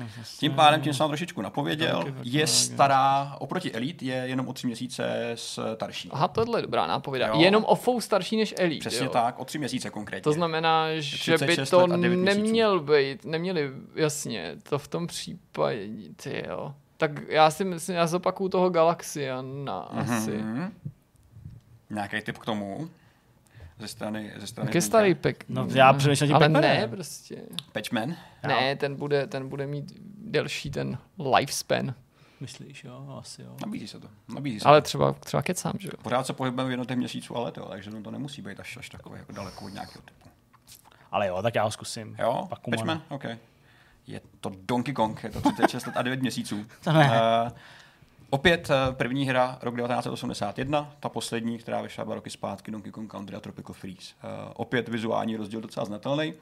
eh, 0.00 0.04
Tím 0.38 0.52
pádem, 0.52 0.80
tím 0.80 0.94
jsem 0.94 1.04
vám 1.04 1.10
trošičku 1.10 1.42
napověděl, 1.42 2.04
je 2.22 2.46
stará, 2.46 3.36
oproti 3.38 3.72
Elite 3.72 4.04
je 4.04 4.14
jenom 4.14 4.48
o 4.48 4.52
tři 4.52 4.66
měsíce 4.66 5.30
starší. 5.34 6.08
Aha, 6.12 6.28
tohle 6.28 6.58
je 6.58 6.62
dobrá 6.62 6.86
nápověda. 6.86 7.26
Jo. 7.26 7.40
Jenom 7.40 7.64
o 7.64 7.74
fou 7.74 8.00
starší 8.00 8.36
než 8.36 8.54
Elite, 8.58 8.80
Přesně 8.88 9.04
jo. 9.06 9.10
tak, 9.12 9.38
o 9.38 9.44
tři 9.44 9.58
měsíce 9.58 9.90
konkrétně. 9.90 10.22
To 10.22 10.32
znamená, 10.32 10.86
že 10.98 11.32
by 11.32 11.36
36 11.46 11.70
to 11.70 11.86
neměl 11.86 12.80
být, 12.80 13.24
neměli, 13.24 13.70
jasně, 13.94 14.56
to 14.68 14.78
v 14.78 14.88
tom 14.88 15.06
případě, 15.06 15.88
ty 16.16 16.44
jo. 16.48 16.74
Tak 17.02 17.28
já 17.28 17.50
si 17.50 17.64
myslím, 17.64 17.96
já 17.96 18.06
zopakuju 18.06 18.48
toho 18.48 18.70
Galaxiana 18.70 19.78
asi. 19.80 20.30
Mhm. 20.30 20.72
Nějaký 21.90 22.20
tip 22.20 22.38
k 22.38 22.44
tomu? 22.44 22.88
Ze 23.78 23.88
strany, 23.88 24.32
ze 24.36 24.46
strany 24.46 24.70
Zdeňka? 24.70 24.86
starý 24.86 25.14
pek. 25.14 25.44
No, 25.48 25.66
já 25.74 25.92
přemýšlím 25.92 26.28
tím 26.28 26.36
Ale 26.36 26.48
ne, 26.48 26.88
prostě. 26.88 27.42
Patchman? 27.72 28.16
Ne, 28.46 28.76
ten 28.76 28.96
bude, 28.96 29.26
ten 29.26 29.48
bude 29.48 29.66
mít 29.66 29.92
delší 30.16 30.70
ten 30.70 30.98
lifespan. 31.36 31.94
Myslíš, 32.40 32.84
jo, 32.84 33.16
asi 33.20 33.42
jo. 33.42 33.56
Nabízí 33.60 33.88
se 33.88 34.00
to. 34.00 34.08
Nabízí 34.34 34.60
se 34.60 34.68
Ale 34.68 34.80
to. 34.80 34.84
třeba, 34.84 35.12
třeba 35.12 35.42
kecám, 35.42 35.72
že 35.78 35.88
jo. 35.88 36.02
Pořád 36.02 36.26
se 36.26 36.32
pohybujeme 36.32 36.68
v 36.68 36.70
jednotech 36.70 36.96
měsíců 36.96 37.36
a 37.36 37.40
let, 37.40 37.56
jo, 37.56 37.66
takže 37.68 37.90
to 37.90 38.10
nemusí 38.10 38.42
být 38.42 38.60
až, 38.60 38.76
až 38.76 38.88
takové 38.88 39.18
jako 39.18 39.32
daleko 39.32 39.64
od 39.64 39.68
nějakého 39.68 40.02
typu. 40.02 40.28
Ale 41.10 41.26
jo, 41.26 41.42
tak 41.42 41.54
já 41.54 41.64
ho 41.64 41.70
zkusím. 41.70 42.16
Jo, 42.18 42.46
Pak 42.48 42.60
Patchman? 42.70 43.02
OK. 43.08 43.24
Je 44.06 44.20
to 44.40 44.52
Donkey 44.68 44.94
Kong, 44.94 45.24
je 45.24 45.30
to 45.30 45.40
36 45.40 45.86
let 45.86 45.96
a 45.96 46.02
9 46.02 46.20
měsíců. 46.20 46.64
To 46.84 46.92
ne. 46.92 47.10
Uh, 47.44 47.50
opět 48.30 48.70
uh, 48.70 48.94
první 48.94 49.28
hra 49.28 49.58
rok 49.62 49.76
1981, 49.76 50.92
ta 51.00 51.08
poslední, 51.08 51.58
která 51.58 51.82
vyšla 51.82 52.04
dva 52.04 52.14
roky 52.14 52.30
zpátky, 52.30 52.70
Donkey 52.70 52.92
Kong 52.92 53.10
Country 53.10 53.36
a 53.36 53.40
Tropical 53.40 53.74
Freeze. 53.74 54.12
Uh, 54.24 54.30
opět 54.54 54.88
vizuální 54.88 55.36
rozdíl 55.36 55.60
docela 55.60 55.86
znatelný. 55.86 56.34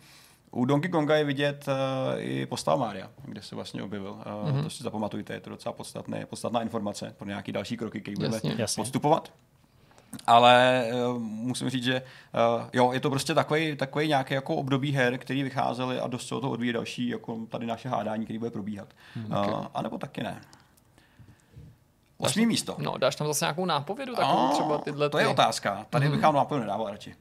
U 0.50 0.64
Donkey 0.64 0.90
Konga 0.90 1.16
je 1.16 1.24
vidět 1.24 1.66
uh, 1.68 1.74
i 2.22 2.46
postava 2.46 2.76
Mária, 2.76 3.10
kde 3.24 3.42
se 3.42 3.54
vlastně 3.54 3.82
objevil. 3.82 4.10
Uh, 4.10 4.18
Mhm. 4.50 4.56
mm-hmm. 4.60 4.62
To 4.64 4.70
si 4.70 4.82
zapamatujte, 4.82 5.32
je 5.34 5.40
to 5.40 5.50
docela 5.50 5.72
podstatné, 5.72 6.26
podstatná 6.26 6.62
informace 6.62 7.14
pro 7.18 7.28
nějaký 7.28 7.52
další 7.52 7.76
kroky, 7.76 8.00
které 8.00 8.14
budeme 8.16 8.40
podstupovat. 8.76 9.32
Ale 10.26 10.84
uh, 11.12 11.18
musím 11.22 11.70
říct, 11.70 11.84
že 11.84 12.02
uh, 12.56 12.64
jo, 12.72 12.92
je 12.92 13.00
to 13.00 13.10
prostě 13.10 13.34
takový, 13.34 13.76
takový 13.76 14.08
nějaký 14.08 14.34
jako 14.34 14.54
období 14.56 14.92
her, 14.92 15.18
který 15.18 15.42
vycházely 15.42 16.00
a 16.00 16.06
dost 16.06 16.28
se 16.28 16.34
o 16.34 16.40
to 16.40 16.50
odvíjí 16.50 16.72
další, 16.72 17.08
jako 17.08 17.38
tady 17.48 17.66
naše 17.66 17.88
hádání, 17.88 18.24
který 18.24 18.38
bude 18.38 18.50
probíhat. 18.50 18.88
Hmm, 19.14 19.32
okay. 19.32 19.54
uh, 19.54 19.66
a 19.74 19.82
nebo 19.82 19.98
taky 19.98 20.22
ne. 20.22 20.40
Osmý 22.18 22.46
místo. 22.46 22.76
No, 22.78 22.98
dáš 22.98 23.16
tam 23.16 23.26
zase 23.26 23.44
nějakou 23.44 23.64
nápovědu, 23.64 24.14
takovou 24.14 24.38
A, 24.38 24.50
třeba 24.52 24.78
tyhle 24.78 25.10
To 25.10 25.18
je 25.18 25.24
ty. 25.24 25.30
otázka. 25.30 25.86
Tady 25.90 26.04
Mhm. 26.06 26.14
bych 26.14 26.22
vám 26.22 26.34
nápovědu 26.34 26.64
nedával 26.64 26.90
radši. 26.90 27.14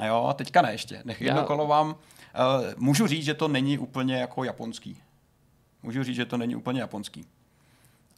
A 0.00 0.06
jo, 0.06 0.34
teďka 0.36 0.62
ne 0.62 0.72
ještě. 0.72 1.02
Nech 1.04 1.20
jedno 1.20 1.40
Já- 1.40 1.46
kolo 1.46 1.66
vám. 1.66 1.88
Uh, 1.88 1.94
můžu 2.76 3.06
říct, 3.06 3.24
že 3.24 3.34
to 3.34 3.48
není 3.48 3.78
úplně 3.78 4.16
jako 4.16 4.44
japonský. 4.44 5.00
Můžu 5.82 6.02
říct, 6.04 6.16
že 6.16 6.24
to 6.24 6.36
není 6.36 6.56
úplně 6.56 6.80
japonský. 6.80 7.24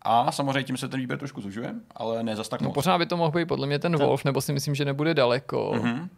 A 0.03 0.33
samozřejmě 0.33 0.63
tím 0.65 0.77
se 0.77 0.89
ten 0.89 1.01
výběr 1.01 1.19
trošku 1.19 1.41
zužuje, 1.41 1.75
ale 1.97 2.23
ne 2.23 2.37
zas 2.37 2.49
tak 2.49 2.61
No 2.61 2.69
moc. 2.69 2.75
pořád 2.75 2.99
by 2.99 3.07
to 3.07 3.17
mohl 3.17 3.31
být 3.39 3.49
podle 3.49 3.67
mě 3.67 3.79
ten 3.79 3.97
Wolf, 3.97 4.25
nebo 4.25 4.41
si 4.41 4.53
myslím, 4.53 4.75
že 4.75 4.85
nebude 4.85 5.15
daleko. 5.15 5.73
Mhm. 5.75 6.09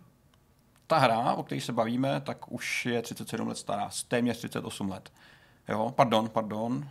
Ta 0.86 0.98
hra, 0.98 1.34
o 1.34 1.42
které 1.42 1.60
se 1.60 1.72
bavíme, 1.72 2.20
tak 2.20 2.52
už 2.52 2.86
je 2.86 3.02
37 3.02 3.48
let 3.48 3.58
stará, 3.58 3.90
téměř 4.08 4.36
38 4.36 4.88
let. 4.90 5.12
Jo, 5.68 5.92
pardon, 5.96 6.28
pardon. 6.28 6.88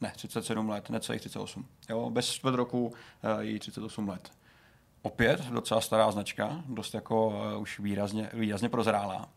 Ne, 0.00 0.12
37 0.16 0.68
let, 0.68 0.90
necelých 0.90 1.20
38. 1.20 1.66
Jo, 1.90 2.10
bez 2.10 2.30
čtvrt 2.30 2.54
roku 2.54 2.86
uh, 2.86 3.40
je 3.40 3.50
jí 3.50 3.58
38 3.58 4.08
let. 4.08 4.30
Opět 5.02 5.46
docela 5.46 5.80
stará 5.80 6.10
značka, 6.10 6.62
dost 6.68 6.94
jako 6.94 7.28
uh, 7.54 7.62
už 7.62 7.80
výrazně, 7.80 8.30
výrazně 8.32 8.68
prozrálá. 8.68 9.28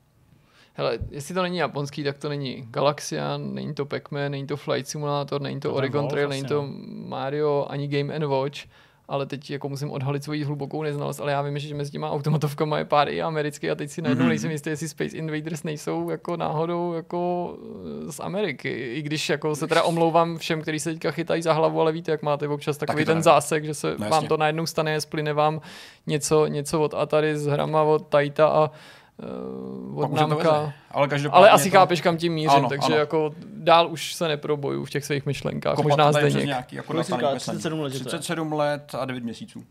Hele, 0.73 0.99
jestli 1.09 1.33
to 1.35 1.41
není 1.41 1.57
japonský, 1.57 2.03
tak 2.03 2.17
to 2.17 2.29
není 2.29 2.63
Galaxian, 2.71 3.53
není 3.53 3.73
to 3.73 3.85
Pac-Man, 3.85 4.31
není 4.31 4.47
to 4.47 4.57
Flight 4.57 4.87
Simulator, 4.87 5.41
není 5.41 5.59
to, 5.59 5.69
To 5.69 5.75
Oregon 5.75 6.07
Trail, 6.07 6.29
není 6.29 6.43
to 6.43 6.61
no. 6.61 6.73
Mario, 7.07 7.65
ani 7.69 7.87
Game 7.87 8.25
Watch, 8.27 8.59
ale 9.07 9.25
teď 9.25 9.49
jako 9.51 9.69
musím 9.69 9.91
odhalit 9.91 10.23
svoji 10.23 10.43
hlubokou 10.43 10.83
neznalost, 10.83 11.19
ale 11.19 11.31
já 11.31 11.41
vím, 11.41 11.59
že 11.59 11.75
mezi 11.75 11.91
těma 11.91 12.11
automatovkama 12.11 12.77
je 12.77 12.85
pár 12.85 13.09
i 13.09 13.21
americký 13.21 13.69
a 13.69 13.75
teď 13.75 13.89
si 13.89 14.01
najednou 14.01 14.21
Mhm. 14.23 14.29
nejsem 14.29 14.51
jistý, 14.51 14.69
jestli 14.69 14.87
Space 14.89 15.17
Invaders 15.17 15.63
nejsou 15.63 16.09
jako 16.09 16.37
náhodou 16.37 16.93
jako 16.93 17.53
eh, 18.07 18.11
z 18.11 18.19
Ameriky. 18.19 18.69
I 18.95 19.01
když 19.01 19.29
jako 19.29 19.55
se 19.55 19.67
teda 19.67 19.83
omlouvám 19.83 20.37
všem, 20.37 20.61
kteří 20.61 20.79
se 20.79 20.93
teďka 20.93 21.11
chytají 21.11 21.41
za 21.41 21.53
hlavu, 21.53 21.81
ale 21.81 21.91
víte, 21.91 22.11
jak 22.11 22.21
máte 22.21 22.47
občas 22.47 22.77
takový 22.77 23.05
ten 23.05 23.11
nevím. 23.13 23.23
zásek, 23.23 23.65
že 23.65 23.73
se 23.73 23.95
No 23.99 24.09
vám 24.09 24.27
to 24.27 24.37
najednou 24.37 24.65
stane, 24.65 25.01
splyne 25.01 25.33
vám 25.33 25.61
něco, 26.07 26.45
něco 26.47 26.81
od 26.81 26.93
Atari 26.93 27.37
s 27.37 27.45
hrama 27.45 27.81
od 27.83 28.07
Taita 28.07 28.47
a 28.47 28.71
uh, 29.93 29.99
od 30.03 30.11
veze. 30.11 30.73
Ale 30.91 31.07
každopádně 31.07 31.37
Ale 31.37 31.49
asi 31.49 31.69
to, 31.71 31.77
chápeš, 31.77 32.01
kam 32.01 32.17
tím 32.17 32.33
mířím, 32.33 32.49
Ano, 32.49 32.69
takže 32.69 32.85
ano. 32.85 32.95
jako 32.95 33.35
dál 33.53 33.91
už 33.91 34.13
se 34.15 34.27
neproboju 34.27 34.85
v 34.85 34.89
těch 34.89 35.05
svých 35.05 35.25
myšlenkách. 35.25 35.75
kopat 35.75 35.89
Možná 35.89 36.11
Zdeněk. 36.11 36.45
nějaký 36.45 36.75
jako 36.75 36.93
pesaní. 36.93 37.23
37 37.37 37.79
let, 37.79 37.93
že 37.93 37.99
to 37.99 38.09
je? 38.15 38.19
37 38.19 38.53
let 38.53 38.95
a 38.99 39.05
9 39.05 39.23
měsíců. 39.23 39.65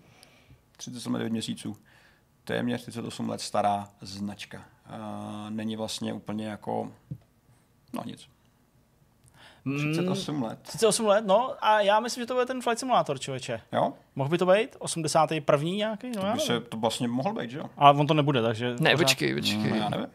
37 0.76 1.14
let 1.14 1.19
9 1.19 1.30
měsíců. 1.33 1.76
Téměř 2.45 2.83
38 2.83 3.28
let 3.28 3.40
stará 3.40 3.88
značka. 4.00 4.59
Uh, 4.59 5.50
není 5.50 5.76
vlastně 5.76 6.12
úplně 6.12 6.47
jako... 6.47 6.92
No 7.92 8.02
nic. 8.07 8.28
Mm, 9.64 9.93
38 9.93 10.43
let. 10.43 10.59
38 10.62 11.07
let, 11.07 11.25
no 11.26 11.55
a 11.61 11.81
já 11.81 12.00
myslím, 12.00 12.23
že 12.23 12.26
to 12.26 12.35
bude 12.35 12.47
ten 12.47 12.62
Flight 12.62 12.79
Simulator, 12.79 13.19
člověče. 13.19 13.61
Jo? 13.73 13.93
Mohl 14.17 14.31
by 14.31 14.38
to 14.38 14.47
být? 14.47 14.76
81. 14.79 15.64
nějaký? 15.71 16.11
No, 16.17 16.23
já 16.26 16.33
By 16.35 16.40
se 16.40 16.61
to 16.61 16.76
vlastně 16.76 17.09
mohl 17.09 17.33
být, 17.33 17.50
že 17.50 17.59
jo? 17.59 17.64
Ale 17.76 17.99
on 17.99 18.07
to 18.07 18.14
nebude, 18.14 18.43
takže... 18.43 18.71
Ne, 18.71 18.76
pořád- 18.90 18.97
počkej, 18.97 19.35
počkej. 19.35 19.71
No, 19.71 19.76
já 19.76 19.88
nevím. 19.88 20.07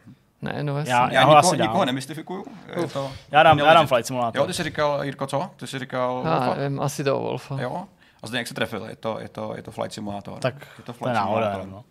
Ne, 0.42 0.62
no. 0.62 0.78
Já- 0.78 0.84
Já, 0.86 1.00
ho 1.04 1.10
nikoho, 1.10 1.36
asi 1.36 1.56
dám. 1.56 1.68
nikoho 1.68 1.84
nemystifikuju. 1.84 2.44
Je 2.80 2.86
to, 2.88 3.10
Já 3.30 3.42
dám, 3.42 3.58
já 3.58 3.74
dám. 3.74 3.86
Flight 3.86 4.06
Simulator. 4.06 4.40
Jo, 4.40 4.46
ty 4.46 4.54
jsi 4.54 4.62
říkal, 4.62 5.04
Jirko, 5.04 5.26
co? 5.26 5.50
Ty 5.56 5.66
jsi 5.66 5.78
říkal 5.78 6.22
Já 6.24 6.38
Wolfa? 6.38 6.54
nevím, 6.60 6.80
asi 6.80 7.04
toho 7.04 7.20
Wolfa. 7.20 7.60
Jo? 7.60 7.84
A 8.22 8.26
zde 8.26 8.38
jak 8.38 8.46
se 8.46 8.54
trefil, 8.54 8.84
je 8.84 8.96
to, 8.96 9.18
je 9.20 9.28
to, 9.28 9.52
je 9.56 9.62
to 9.62 9.70
Flight 9.70 9.92
Simulator. 9.92 10.38
Tak 10.38 10.54
je 10.78 10.84
to 10.84 10.92
to 10.92 11.08
je 11.08 11.14
náhoda, 11.14 11.46
Simulator. 11.52 11.72
no. 11.72 11.84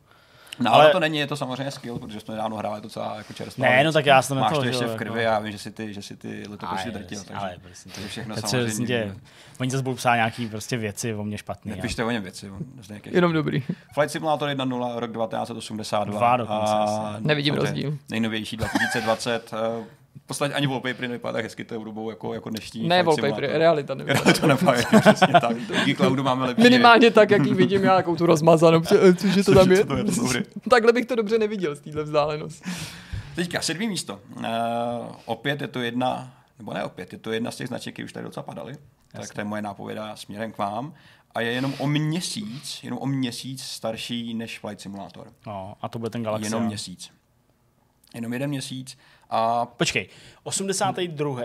No, 0.59 0.73
ale 0.73 0.83
Ale- 0.83 0.91
to 0.91 0.99
není, 0.99 1.17
je 1.17 1.27
to 1.27 1.35
samozřejmě 1.35 1.71
skill, 1.71 1.99
protože 1.99 2.19
jsme 2.19 2.33
nedávno 2.33 2.57
hráli 2.57 2.81
docela 2.81 3.15
jako 3.17 3.33
čerstvá. 3.33 3.65
Ne, 3.69 3.83
no 3.83 3.91
tak 3.91 4.05
já 4.05 4.21
jsem 4.21 4.39
Máš 4.39 4.49
to, 4.53 4.59
to 4.59 4.63
ještě 4.65 4.83
jo, 4.83 4.89
v 4.89 4.95
krvi, 4.95 5.23
jako- 5.23 5.33
já 5.33 5.39
vím, 5.39 5.51
že 5.51 5.57
si 5.57 5.71
ty, 5.71 5.93
že 5.93 6.01
si 6.01 6.15
ty 6.17 6.43
letopočty 6.49 6.83
Ale, 6.83 6.91
drtil, 6.91 7.17
prostě, 7.17 7.33
takže 7.33 7.45
ale 7.45 7.55
prostě 7.61 7.89
to 7.89 8.01
je 8.01 8.07
všechno 8.07 8.35
se 8.35 8.41
samozřejmě. 8.41 8.85
divné. 8.87 9.15
oni 9.59 9.69
zase 9.71 9.83
budou 9.83 9.95
psát 9.95 10.15
nějaký 10.15 10.47
prostě 10.47 10.77
věci 10.77 11.13
o 11.15 11.23
mě 11.23 11.37
špatný. 11.37 11.71
a- 11.71 11.75
Nepište 11.75 12.03
o 12.03 12.11
něm 12.11 12.23
věci. 12.23 12.49
on 12.51 12.59
z 12.81 12.87
nějakých- 12.89 13.13
Jenom 13.13 13.33
dobrý. 13.33 13.63
Flight 13.93 14.11
Simulator 14.11 14.49
1.0, 14.49 14.99
rok 14.99 15.11
1982. 15.11 16.19
Dva 16.19 16.37
dokonce 16.37 16.73
a. 16.73 17.15
Nevidím 17.19 17.55
rozdíl. 17.55 17.97
Nejnovější 18.09 18.57
2020. 18.57 19.51
V 20.25 20.27
podstatě 20.27 20.53
ani 20.53 20.67
wallpapery 20.67 21.07
nevypadá 21.07 21.33
tak 21.33 21.43
hezky 21.43 21.63
tou 21.63 21.83
dobou 21.83 22.09
jako, 22.09 22.33
jako 22.33 22.49
dnešní. 22.49 22.87
Ne 22.87 23.03
wallpaper, 23.03 23.31
Simulator. 23.33 23.59
realita. 23.59 23.95
Jo, 24.07 24.33
to 24.41 24.47
nevypadá 24.47 24.81
přesně 24.99 25.33
tak. 25.41 25.57
Díky 25.85 25.95
cloudu 25.95 26.23
máme 26.23 26.45
lepší. 26.45 26.63
Minimálně 26.63 27.11
tak, 27.11 27.31
jak 27.31 27.45
ji 27.45 27.53
vidím 27.53 27.83
já, 27.83 27.95
jakou 27.97 28.15
tu 28.15 28.25
rozmazanou. 28.25 28.81
Eh, 28.91 29.13
Cože 29.13 29.43
to 29.43 29.43
Cože 29.43 29.59
tam 29.59 29.71
je? 29.71 29.85
to 29.85 29.97
je, 29.97 30.03
to. 30.03 30.11
Takhle 30.69 30.93
bych 30.93 31.05
to 31.05 31.15
dobře 31.15 31.37
neviděl 31.37 31.75
z 31.75 31.79
téhle 31.79 32.03
vzdálenosti. 32.03 32.69
Teďka 33.35 33.61
sedmý 33.61 33.87
místo. 33.87 34.19
Uh, 34.37 34.43
opět 35.25 35.61
je 35.61 35.67
to 35.67 35.79
jedna, 35.81 36.33
nebo 36.59 36.73
ne 36.73 36.83
opět, 36.83 37.13
je 37.13 37.19
to 37.19 37.31
jedna 37.31 37.51
z 37.51 37.55
těch 37.55 37.67
značek, 37.67 37.93
které 37.93 38.05
už 38.05 38.13
tady 38.13 38.23
docela 38.23 38.43
padaly. 38.43 38.73
Tak 39.11 39.33
to 39.33 39.41
je 39.41 39.45
moje 39.45 39.61
nápověda 39.61 40.15
směrem 40.15 40.51
k 40.51 40.57
vám. 40.57 40.93
A 41.35 41.41
je 41.41 41.51
jenom 41.51 41.73
o 41.79 41.87
měsíc, 41.87 42.79
jenom 42.83 42.99
o 43.01 43.05
měsíc 43.05 43.63
starší 43.63 44.33
než 44.33 44.59
Flight 44.59 44.81
Simulator. 44.81 45.27
No, 45.47 45.75
a 45.81 45.89
to 45.89 45.99
bude 45.99 46.09
ten 46.09 46.23
Galaxy. 46.23 46.45
Jenom 46.47 46.63
měsíc. 46.65 47.09
Jenom 48.15 48.33
jeden 48.33 48.49
měsíc. 48.49 48.97
A 49.35 49.65
Počkej, 49.65 50.09
82. 50.43 51.31
Uh, 51.31 51.37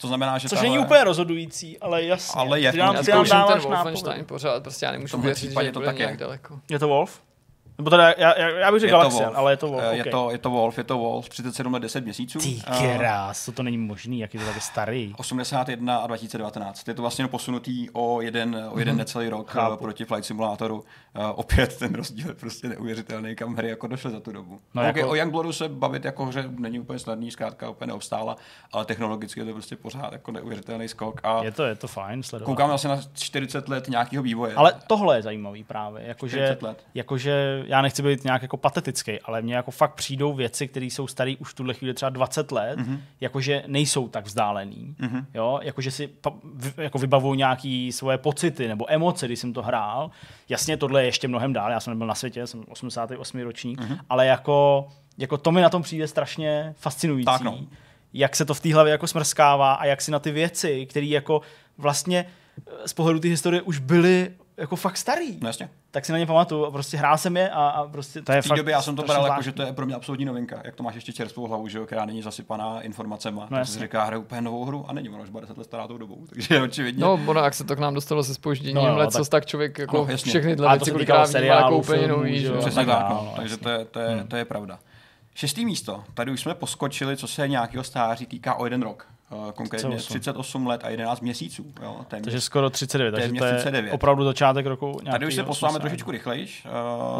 To 0.00 0.06
znamená, 0.08 0.38
že 0.38 0.48
což 0.48 0.58
tahle... 0.58 0.70
není 0.70 0.84
úplně 0.84 1.04
rozhodující, 1.04 1.78
ale 1.78 2.02
jasně. 2.04 2.40
Ale 2.40 2.60
je 2.60 2.72
Ty 2.72 2.78
nám, 2.78 2.94
tom. 2.94 3.04
ty 3.04 3.10
Já 3.10 3.16
nám 3.16 3.24
zkouším 3.26 3.46
ten 3.46 3.48
dáváš 3.48 3.64
Wolfenstein 3.64 4.24
pořád, 4.24 4.62
prostě 4.62 4.86
já 4.86 4.92
nemůžu 4.92 5.20
věřit, 5.20 5.52
že 5.62 5.72
to 5.72 5.80
tak 5.80 5.98
je. 5.98 6.06
nějak 6.06 6.16
daleko. 6.16 6.60
Je 6.70 6.78
to 6.78 6.88
Wolf? 6.88 7.22
Nebo 7.80 7.90
teda, 7.90 8.14
já, 8.18 8.38
já, 8.38 8.72
bych 8.72 8.80
řekl 8.80 8.90
Galaxian, 8.90 9.32
ale 9.34 9.52
je 9.52 9.56
to 9.56 9.68
Wolf. 9.68 9.82
Eh, 9.84 9.94
Je, 9.96 10.00
okay. 10.00 10.10
to, 10.12 10.30
je 10.30 10.38
to 10.38 10.50
Wolf, 10.50 10.78
je 10.78 10.84
to 10.84 10.98
Wolf, 10.98 11.28
37 11.28 11.72
let 11.74 11.80
10 11.80 12.04
měsíců. 12.04 12.38
Ty 12.38 12.62
Eh, 12.66 12.96
krás, 12.98 13.46
to, 13.46 13.52
to 13.52 13.62
není 13.62 13.78
možný, 13.78 14.18
jak 14.20 14.34
je 14.34 14.40
to 14.40 14.46
taky 14.46 14.60
starý. 14.60 15.12
81 15.18 15.96
a 15.98 16.06
2019. 16.06 16.88
Je 16.88 16.94
to 16.94 17.02
vlastně 17.02 17.28
posunutý 17.28 17.88
o 17.92 18.20
jeden, 18.20 18.68
o 18.70 18.78
jeden 18.78 18.96
necelý 18.96 19.28
rok 19.28 19.54
Mhm. 19.54 19.64
Chápu. 19.64 19.76
Proti 19.84 20.04
Flight 20.04 20.24
Simulátoru. 20.26 20.76
Uh, 20.76 20.82
opět 21.34 21.78
ten 21.78 21.94
rozdíl 21.94 22.28
je 22.28 22.34
prostě 22.34 22.68
neuvěřitelný, 22.68 23.36
kam 23.36 23.54
hry 23.54 23.68
jako 23.68 23.86
došly 23.86 24.10
za 24.10 24.20
tu 24.20 24.32
dobu. 24.32 24.60
No 24.74 24.82
okay, 24.82 25.00
jako- 25.00 25.10
O 25.10 25.14
Youngbloodu 25.14 25.52
se 25.52 25.68
bavit 25.68 26.04
jako 26.04 26.26
hře 26.26 26.44
není 26.58 26.78
úplně 26.80 26.98
snadný, 26.98 27.30
zkrátka 27.30 27.70
úplně 27.70 27.88
neobstála, 27.88 28.36
ale 28.72 28.84
technologicky 28.84 29.40
je 29.40 29.46
to 29.46 29.52
prostě 29.52 29.76
pořád 29.76 30.12
jako 30.12 30.32
neuvěřitelný 30.32 30.88
skok. 30.88 31.20
A 31.22 31.42
Je 31.44 31.52
to, 31.52 31.64
je 31.64 31.74
to 31.74 31.88
fajn 31.88 32.22
sledovat. 32.22 32.46
koukám 32.46 32.70
asi 32.70 32.88
na 32.88 33.00
40 33.14 33.68
let 33.68 33.88
nějakého 33.88 34.22
vývoje. 34.22 34.54
Ale 34.54 34.74
tohle 34.86 35.16
je 35.18 35.22
zajímavý 35.22 35.64
právě, 35.64 36.02
jakože, 36.06 36.36
40 36.36 36.62
let. 36.62 36.84
jakože 36.94 37.64
já 37.70 37.82
nechci 37.82 38.02
být 38.02 38.24
nějak 38.24 38.42
jako 38.42 38.56
patetický, 38.56 39.20
ale 39.20 39.42
mně 39.42 39.54
jako 39.54 39.70
fakt 39.70 39.94
přijdou 39.94 40.32
věci, 40.34 40.68
které 40.68 40.86
jsou 40.86 41.06
staré 41.06 41.34
už 41.38 41.50
v 41.50 41.54
tuhle 41.54 41.74
chvíli 41.74 41.94
třeba 41.94 42.08
20 42.10 42.52
let, 42.52 42.76
Mhm. 42.78 42.94
mm-hmm. 42.94 43.00
jakože 43.20 43.62
nejsou 43.66 44.08
tak 44.08 44.24
vzdálený, 44.26 44.94
mm-hmm. 45.00 45.24
jo, 45.34 45.58
jakože 45.62 45.90
si 45.90 46.10
jako 46.76 46.98
vybavuju 46.98 47.34
nějaký 47.34 47.92
svoje 47.92 48.18
pocity 48.18 48.68
nebo 48.68 48.92
emoce, 48.92 49.26
když 49.26 49.38
jsem 49.38 49.52
to 49.52 49.62
hrál. 49.62 50.10
Jasně, 50.48 50.76
tohle 50.76 51.02
je 51.02 51.06
ještě 51.06 51.28
mnohem 51.28 51.52
dál, 51.52 51.70
já 51.70 51.80
jsem 51.80 51.90
nebyl 51.90 52.06
na 52.06 52.14
světě, 52.14 52.46
jsem 52.46 52.64
88 52.68 53.40
ročník, 53.42 53.80
Mhm. 53.80 53.88
mm-hmm. 53.94 54.00
ale 54.08 54.26
jako, 54.26 54.88
jako 55.18 55.38
to 55.38 55.52
mi 55.52 55.60
na 55.60 55.68
tom 55.70 55.82
přijde 55.82 56.08
strašně 56.08 56.74
fascinující. 56.78 57.24
Tak 57.24 57.40
no. 57.40 57.58
Jak 58.12 58.36
se 58.36 58.44
to 58.44 58.54
v 58.54 58.60
té 58.60 58.74
hlavě 58.74 58.90
jako 58.90 59.06
smrskává 59.06 59.72
a 59.74 59.84
jak 59.84 60.00
si 60.02 60.10
na 60.10 60.18
ty 60.18 60.30
věci, 60.30 60.86
které 60.86 61.06
jako 61.06 61.40
vlastně 61.78 62.26
eh, 62.84 62.88
z 62.88 62.92
pohledu 62.92 63.20
té 63.20 63.28
historie 63.28 63.62
už 63.62 63.78
byly 63.78 64.30
jako 64.60 64.76
fakt 64.76 64.96
starý. 64.96 65.38
No 65.40 65.48
jasně. 65.48 65.70
Tak 65.90 66.04
si 66.04 66.12
na 66.12 66.18
ně 66.18 66.26
pamatuju 66.26 66.64
a 66.64 66.70
prostě 66.70 66.96
hrál 66.96 67.18
jsem 67.18 67.36
je 67.36 67.50
a, 67.50 67.68
a 67.68 67.84
prostě 67.86 68.22
to 68.22 68.32
je 68.32 68.42
V 68.42 68.44
té 68.44 68.48
fakt 68.48 68.56
době 68.58 68.72
já 68.72 68.82
jsem 68.82 68.96
to 68.96 69.02
bral 69.02 69.26
jako, 69.26 69.42
že 69.42 69.52
to 69.52 69.62
je 69.62 69.72
pro 69.72 69.86
mě 69.86 69.94
absolutní 69.94 70.24
novinka. 70.24 70.60
Jak 70.64 70.74
to 70.74 70.82
máš 70.82 70.94
ještě 70.94 71.12
čerstvou 71.12 71.46
hlavu, 71.46 71.68
že 71.68 71.78
jo, 71.78 71.86
která 71.86 72.04
není 72.04 72.22
zasypaná 72.22 72.80
informacemi. 72.80 73.36
No, 73.40 73.46
tak 73.48 73.58
jasně. 73.58 73.74
si 73.74 73.80
říká, 73.80 74.04
hraje 74.04 74.18
úplně 74.20 74.40
novou 74.40 74.64
hru 74.64 74.84
a 74.88 74.92
není 74.92 75.08
ona 75.08 75.22
už 75.22 75.30
10 75.40 75.58
let 75.58 75.64
stará 75.64 75.86
tou 75.88 75.98
dobou. 75.98 76.26
Takže 76.30 76.62
očividně. 76.62 77.00
No, 77.04 77.20
ono, 77.26 77.40
jak 77.40 77.54
se 77.54 77.64
to 77.64 77.76
k 77.76 77.78
nám 77.78 77.94
dostalo 77.94 78.22
se 78.24 78.34
spožděním 78.34 78.74
No, 78.76 78.82
no, 78.82 78.88
no, 78.92 78.96
let, 78.98 79.10
tak- 79.12 79.22
tak, 79.22 79.28
tak 79.28 79.46
člověk 79.46 79.78
jako 79.78 79.96
No, 79.96 80.04
no, 80.04 80.10
jasně. 80.10 80.30
všechny 80.30 80.56
to 80.56 80.68
věci 80.68 80.90
kolikrát 80.90 81.30
vnímá 81.30 81.54
jako 81.54 81.76
úplně 81.76 82.08
nový. 82.08 82.40
že 82.40 82.46
jo. 82.46 82.56
Přesně 82.58 82.84
tak 82.84 82.98
tak, 82.98 83.10
no. 83.10 83.14
no, 83.14 83.32
takže 83.36 83.56
to 83.56 83.68
je, 83.68 83.84
to, 83.84 83.98
je, 84.00 84.24
to 84.28 84.36
je 84.36 84.44
pravda. 84.44 84.78
Šestý 85.34 85.64
místo. 85.64 86.04
Tady 86.14 86.32
už 86.32 86.40
jsme 86.40 86.54
poskočili, 86.54 87.16
co 87.16 87.26
se 87.28 87.48
nějakého 87.48 87.84
stáří 87.84 88.26
týká 88.26 88.54
o 88.54 88.64
jeden 88.64 88.82
rok. 88.82 89.06
Eh, 89.32 89.52
Konkrétně 89.52 89.96
38. 89.96 90.20
38 90.20 90.66
let 90.66 90.80
a 90.84 90.88
11 90.88 91.20
měsíců. 91.20 91.66
Jo, 91.82 92.00
téměř. 92.08 92.24
Takže 92.24 92.40
skoro 92.40 92.70
39, 92.70 93.12
takže 93.12 93.32
to 93.32 93.44
je 93.44 93.54
39. 93.54 93.92
opravdu 93.92 94.24
začátek 94.24 94.66
roku 94.66 95.00
Tady 95.10 95.26
už 95.26 95.34
se 95.34 95.44
posouváme 95.44 95.76
80. 95.76 95.80
trošičku 95.80 96.10
rychlejš. 96.10 96.66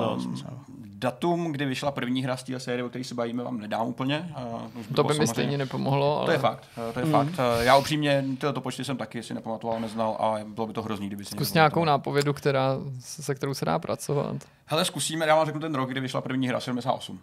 Uh, 0.06 0.12
80. 0.12 0.52
datum, 1.00 1.52
kdy 1.52 1.64
vyšla 1.64 1.90
první 1.90 2.22
hra 2.22 2.36
z 2.36 2.42
té 2.42 2.60
série, 2.60 2.84
o 2.84 2.88
které 2.88 3.04
se 3.04 3.14
bavíme, 3.14 3.42
vám 3.42 3.60
nedám 3.60 3.86
úplně. 3.86 4.32
Uh, 4.76 4.94
To 4.94 5.04
by 5.04 5.14
mi 5.14 5.26
stejně 5.26 5.58
nepomohlo, 5.58 6.16
ale 6.18 6.26
To 6.26 6.32
je 6.32 6.38
fakt, 6.38 6.64
eh, 6.90 6.92
to 6.92 6.98
je 6.98 7.04
mm. 7.06 7.12
fakt. 7.12 7.32
Eh, 7.60 7.64
Já 7.64 7.76
upřímně 7.76 8.24
tyto 8.40 8.60
počty 8.60 8.84
jsem 8.84 8.96
taky 8.96 9.22
si 9.22 9.34
nepamatoval, 9.34 9.80
neznal 9.80 10.16
a 10.20 10.38
bylo 10.44 10.66
by 10.66 10.72
to 10.72 10.82
hrozný, 10.82 11.06
kdyby 11.06 11.24
si 11.24 11.30
zkus 11.30 11.54
nějakou 11.54 11.84
nápovědu, 11.84 12.32
která, 12.32 12.76
se 13.00 13.34
kterou 13.34 13.54
se 13.54 13.64
dá 13.64 13.78
pracovat. 13.78 14.36
Hele, 14.66 14.84
zkusíme, 14.84 15.26
já 15.26 15.36
vám 15.36 15.46
řeknu 15.46 15.60
ten 15.60 15.74
rok, 15.74 15.90
kdy 15.90 16.00
vyšla 16.00 16.20
první 16.20 16.48
hra, 16.48 16.60
78. 16.60 17.20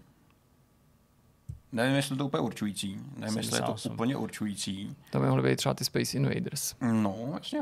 Nevím, 1.77 1.95
jestli 1.95 2.17
to 2.17 2.23
je 2.23 2.27
úplně 2.27 2.41
určující. 2.41 2.99
Nevím, 3.17 3.37
jestli 3.37 3.57
je 3.57 3.61
to 3.61 3.65
78. 3.77 3.93
úplně 3.93 4.15
určující. 4.15 4.95
To 5.11 5.19
by 5.19 5.27
mohly 5.27 5.49
být 5.49 5.55
třeba 5.55 5.73
ty 5.73 5.85
Space 5.85 6.17
Invaders. 6.17 6.75
No, 6.81 7.31
jasně. 7.33 7.61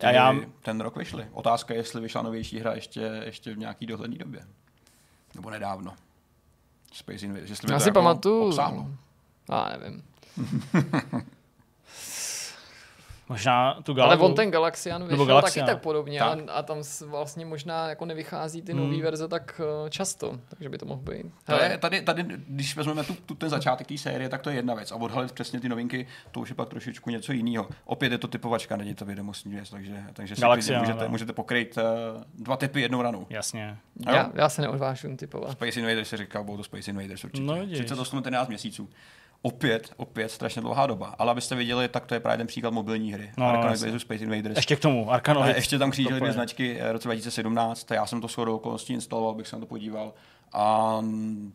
A 0.00 0.10
já- 0.10 0.32
Ty 0.32 0.48
ten 0.62 0.80
rok 0.80 0.96
vyšly. 0.96 1.26
Otázka 1.32 1.74
je, 1.74 1.80
jestli 1.80 2.00
vyšla 2.00 2.22
novější 2.22 2.58
hra 2.58 2.72
ještě, 2.74 3.00
ještě 3.24 3.54
v 3.54 3.58
nějaký 3.58 3.86
dohledné 3.86 4.18
době. 4.18 4.46
Nebo 5.34 5.50
nedávno. 5.50 5.94
Space 6.92 7.26
Invaders. 7.26 7.50
Jestli 7.50 7.66
by 7.66 7.72
Já 7.72 7.78
to 7.78 7.82
si 7.82 7.88
jako 7.88 7.98
pamatuju, 7.98 8.46
obsáhlo. 8.48 8.88
já 9.50 9.76
nevím. 9.78 10.02
Možná 13.32 13.74
tu 13.82 13.92
Ale 13.92 13.96
Galagu. 13.96 14.24
on 14.24 14.34
ten 14.34 14.50
Galaxian 14.50 15.08
vyšel 15.08 15.26
Galaxian. 15.26 15.66
taky 15.66 15.74
tak 15.74 15.82
podobně 15.82 16.18
Tak. 16.18 16.38
A, 16.48 16.52
a 16.52 16.62
tam 16.62 16.78
vlastně 17.06 17.46
možná 17.46 17.88
jako 17.88 18.04
nevychází 18.04 18.62
ty 18.62 18.72
Hmm. 18.72 18.90
nové 18.90 19.02
verze 19.02 19.28
tak 19.28 19.60
uh, 19.82 19.88
často, 19.88 20.38
takže 20.48 20.68
by 20.68 20.78
to 20.78 20.86
mohl 20.86 21.02
být. 21.02 21.22
To 21.22 21.52
Hele, 21.52 21.64
je, 21.64 21.78
tady, 21.78 22.02
tady, 22.02 22.24
když 22.48 22.76
vezmeme 22.76 23.04
tu, 23.04 23.14
tu, 23.14 23.34
ten 23.34 23.48
začátek 23.48 23.86
té 23.86 23.98
série, 23.98 24.28
tak 24.28 24.42
to 24.42 24.50
je 24.50 24.56
jedna 24.56 24.74
věc. 24.74 24.92
A 24.92 24.96
odhalit 24.96 25.32
přesně 25.32 25.60
ty 25.60 25.68
novinky, 25.68 26.06
to 26.30 26.40
už 26.40 26.48
je 26.48 26.54
pak 26.54 26.68
trošičku 26.68 27.10
něco 27.10 27.32
jiného. 27.32 27.68
Opět 27.84 28.12
je 28.12 28.18
to 28.18 28.28
typovačka, 28.28 28.76
není 28.76 28.94
to 28.94 29.04
vědomostní 29.04 29.52
věc, 29.54 29.70
takže, 29.70 30.02
takže 30.12 30.34
si 30.36 30.40
Galaxia, 30.40 30.78
klidně 30.78 30.92
můžete, 30.92 31.04
no. 31.04 31.10
můžete 31.10 31.32
pokrýt 31.32 31.76
uh, 31.78 32.22
dva 32.44 32.56
typy 32.56 32.80
jednou 32.80 33.02
ranou. 33.02 33.26
Jasně. 33.30 33.76
já, 34.06 34.30
já 34.34 34.48
se 34.48 34.62
neodvážu 34.62 35.16
typovat. 35.16 35.52
Space 35.52 35.80
Invaders 35.80 36.08
se 36.08 36.16
říká, 36.16 36.42
budou 36.42 36.56
to 36.56 36.64
Space 36.64 36.90
Invaders 36.90 37.24
určitě. 37.24 37.42
No, 37.46 37.54
vidíš. 37.54 37.78
38 37.78 38.16
11 38.16 38.48
měsíců. 38.48 38.88
Opět, 39.42 39.90
opět 39.96 40.28
strašně 40.28 40.62
dlouhá 40.62 40.86
doba. 40.86 41.14
Ale 41.18 41.30
abyste 41.30 41.54
viděli, 41.54 41.88
tak 41.88 42.06
to 42.06 42.14
je 42.14 42.20
právě 42.20 42.38
ten 42.38 42.46
příklad 42.46 42.70
mobilní 42.70 43.12
hry. 43.12 43.30
No, 43.36 43.44
No, 43.44 43.50
Arkanoid 43.50 43.80
versus 43.80 44.02
Space 44.02 44.24
Invaders. 44.24 44.56
Ještě 44.56 44.76
k 44.76 44.80
tomu, 44.80 45.10
A 45.10 45.14
Arkanoid. 45.14 45.56
ještě 45.56 45.78
tam 45.78 45.90
křížili 45.90 46.14
Tople. 46.14 46.20
dvě 46.20 46.32
značky 46.32 46.80
eh, 46.80 46.92
roce 46.92 47.08
2017, 47.08 47.90
já 47.90 48.06
jsem 48.06 48.20
to 48.20 48.28
shodou 48.28 48.56
okolností 48.56 48.92
instaloval, 48.92 49.34
bych 49.34 49.48
se 49.48 49.56
na 49.56 49.60
to 49.60 49.66
podíval. 49.66 50.12
A 50.52 50.98
mm, 51.00 51.52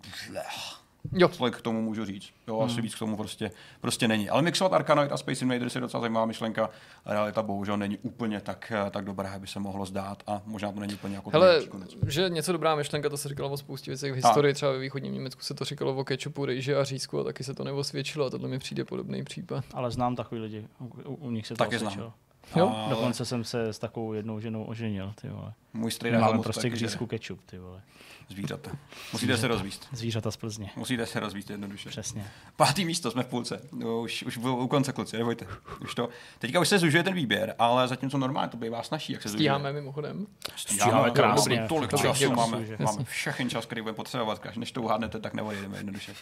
Jo, 1.11 1.27
tolik 1.27 1.57
k 1.57 1.61
tomu 1.61 1.81
můžu 1.81 2.05
říct. 2.05 2.29
Jo, 2.47 2.55
Hmm. 2.59 2.65
asi 2.65 2.81
víc 2.81 2.95
k 2.95 2.99
tomu 2.99 3.17
prostě, 3.17 3.51
prostě 3.81 4.07
není. 4.07 4.29
Ale 4.29 4.41
mixovat 4.41 4.73
Arkanoid 4.73 5.11
a 5.11 5.17
Space 5.17 5.45
Invaders 5.45 5.75
je 5.75 5.81
docela 5.81 6.01
zajímavá 6.01 6.25
myšlenka. 6.25 6.69
Realita 7.05 7.43
bohužel 7.43 7.77
není 7.77 7.97
úplně 7.97 8.41
tak, 8.41 8.71
eh, 8.87 8.89
tak 8.91 9.05
dobrá, 9.05 9.29
jak 9.31 9.41
by 9.41 9.47
se 9.47 9.59
mohlo 9.59 9.85
zdát 9.85 10.23
a 10.27 10.41
možná 10.45 10.71
to 10.71 10.79
není 10.79 10.93
úplně 10.93 11.15
jako 11.15 11.29
hele, 11.29 11.65
konec. 11.65 11.95
že 12.07 12.29
něco 12.29 12.51
dobrá 12.51 12.75
myšlenka, 12.75 13.09
to 13.09 13.17
se 13.17 13.29
říkalo 13.29 13.49
o 13.49 13.57
spoustě 13.57 13.91
věcech 13.91 14.11
v 14.11 14.15
historii, 14.15 14.53
třeba 14.53 14.71
ve 14.71 14.79
východním 14.79 15.13
Německu 15.13 15.41
se 15.41 15.53
to 15.53 15.65
říkalo 15.65 15.95
o 15.95 16.03
kečupu, 16.03 16.45
rejži 16.45 16.75
a 16.75 16.83
řízku 16.83 17.19
a 17.19 17.23
taky 17.23 17.43
se 17.43 17.53
to 17.53 17.63
neosvědčilo 17.63 18.25
a 18.25 18.29
tohle 18.29 18.49
mi 18.49 18.59
přijde 18.59 18.85
podobný 18.85 19.23
případ. 19.23 19.65
Ale 19.73 19.91
znám 19.91 20.15
takový 20.15 20.41
lidi, 20.41 20.67
u, 20.79 20.85
u, 21.11 21.15
u 21.15 21.31
nich 21.31 21.47
se 21.47 21.53
to 21.53 21.57
Taky 21.63 21.79
znám. 21.79 22.13
Jo, 22.55 22.69
Ale 22.75 22.89
Dokonce 22.89 23.25
jsem 23.25 23.43
se 23.43 23.73
s 23.73 23.79
takovou 23.79 24.13
jednou 24.13 24.39
ženou 24.39 24.63
oženil, 24.63 25.13
ty 25.21 25.29
vole. 25.29 25.53
Můj 25.73 25.91
strejda 25.91 26.19
Máme 26.19 26.43
prostě 26.43 26.61
taky 26.61 26.71
k 26.71 26.75
žere. 26.79 26.89
řízku 26.89 27.05
ketchup, 27.05 27.41
ty 27.45 27.57
vole. 27.57 27.81
Zvířata. 28.29 28.71
Musíte 29.13 29.37
se 29.37 29.47
rozvíst. 29.47 29.87
Zvířata 29.91 30.31
z 30.31 30.37
Plzně. 30.37 30.69
Musíte 30.75 31.05
se 31.05 31.19
rozvíst 31.19 31.49
jednoduše. 31.49 31.89
Přesně. 31.89 32.27
Pátý 32.55 32.85
místo, 32.85 33.11
jsme 33.11 33.23
v 33.23 33.27
půlce. 33.27 33.61
No, 33.71 34.01
už, 34.01 34.23
už 34.23 34.37
bylo 34.37 34.57
u 34.57 34.67
konce, 34.67 34.93
kluci, 34.93 35.17
nebojte. 35.17 35.47
Už 35.81 35.95
to. 35.95 36.09
Teďka 36.39 36.59
už 36.59 36.67
se 36.67 36.79
zužuje 36.79 37.03
ten 37.03 37.13
výběr, 37.13 37.55
ale 37.59 37.87
zatímco 37.87 38.17
normálně 38.17 38.49
to 38.49 38.57
bývá 38.57 38.83
snažší, 38.83 39.13
jak 39.13 39.21
se 39.21 39.29
Stíháme 39.29 39.73
mimochodem. 39.73 40.27
Stíháme 40.55 41.11
krásně. 41.11 41.55
Máme 41.55 41.67
tolik 41.67 41.91
Dobrý, 41.91 42.07
času, 42.07 42.31
máme, 42.31 42.65
máme 42.79 43.03
všechny 43.03 43.49
čas, 43.49 43.65
který 43.65 43.81
budeme 43.81 43.95
potřebovat. 43.95 44.41
Než 44.55 44.71
to 44.71 44.81
uhádnete, 44.81 45.19
tak 45.19 45.33
neodejdeme 45.33 45.77
jednoduše. 45.77 46.13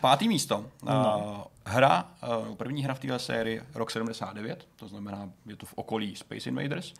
Pátý 0.00 0.28
místo. 0.28 0.66
No. 0.82 1.18
Uh, 1.66 1.72
hra, 1.72 2.08
uh, 2.48 2.54
první 2.56 2.84
hra 2.84 2.94
v 2.94 2.98
téhle 2.98 3.18
sérii, 3.18 3.62
rok 3.74 3.90
79, 3.90 4.68
to 4.76 4.88
znamená, 4.88 5.30
je 5.46 5.56
to 5.56 5.66
v 5.66 5.74
okolí 5.74 6.16
Space 6.16 6.48
Invaders. 6.48 6.94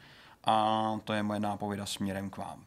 A 0.44 0.82
to 1.04 1.12
je 1.12 1.22
moje 1.22 1.40
nápověda 1.40 1.86
směrem 1.86 2.30
k 2.30 2.36
vám. 2.36 2.64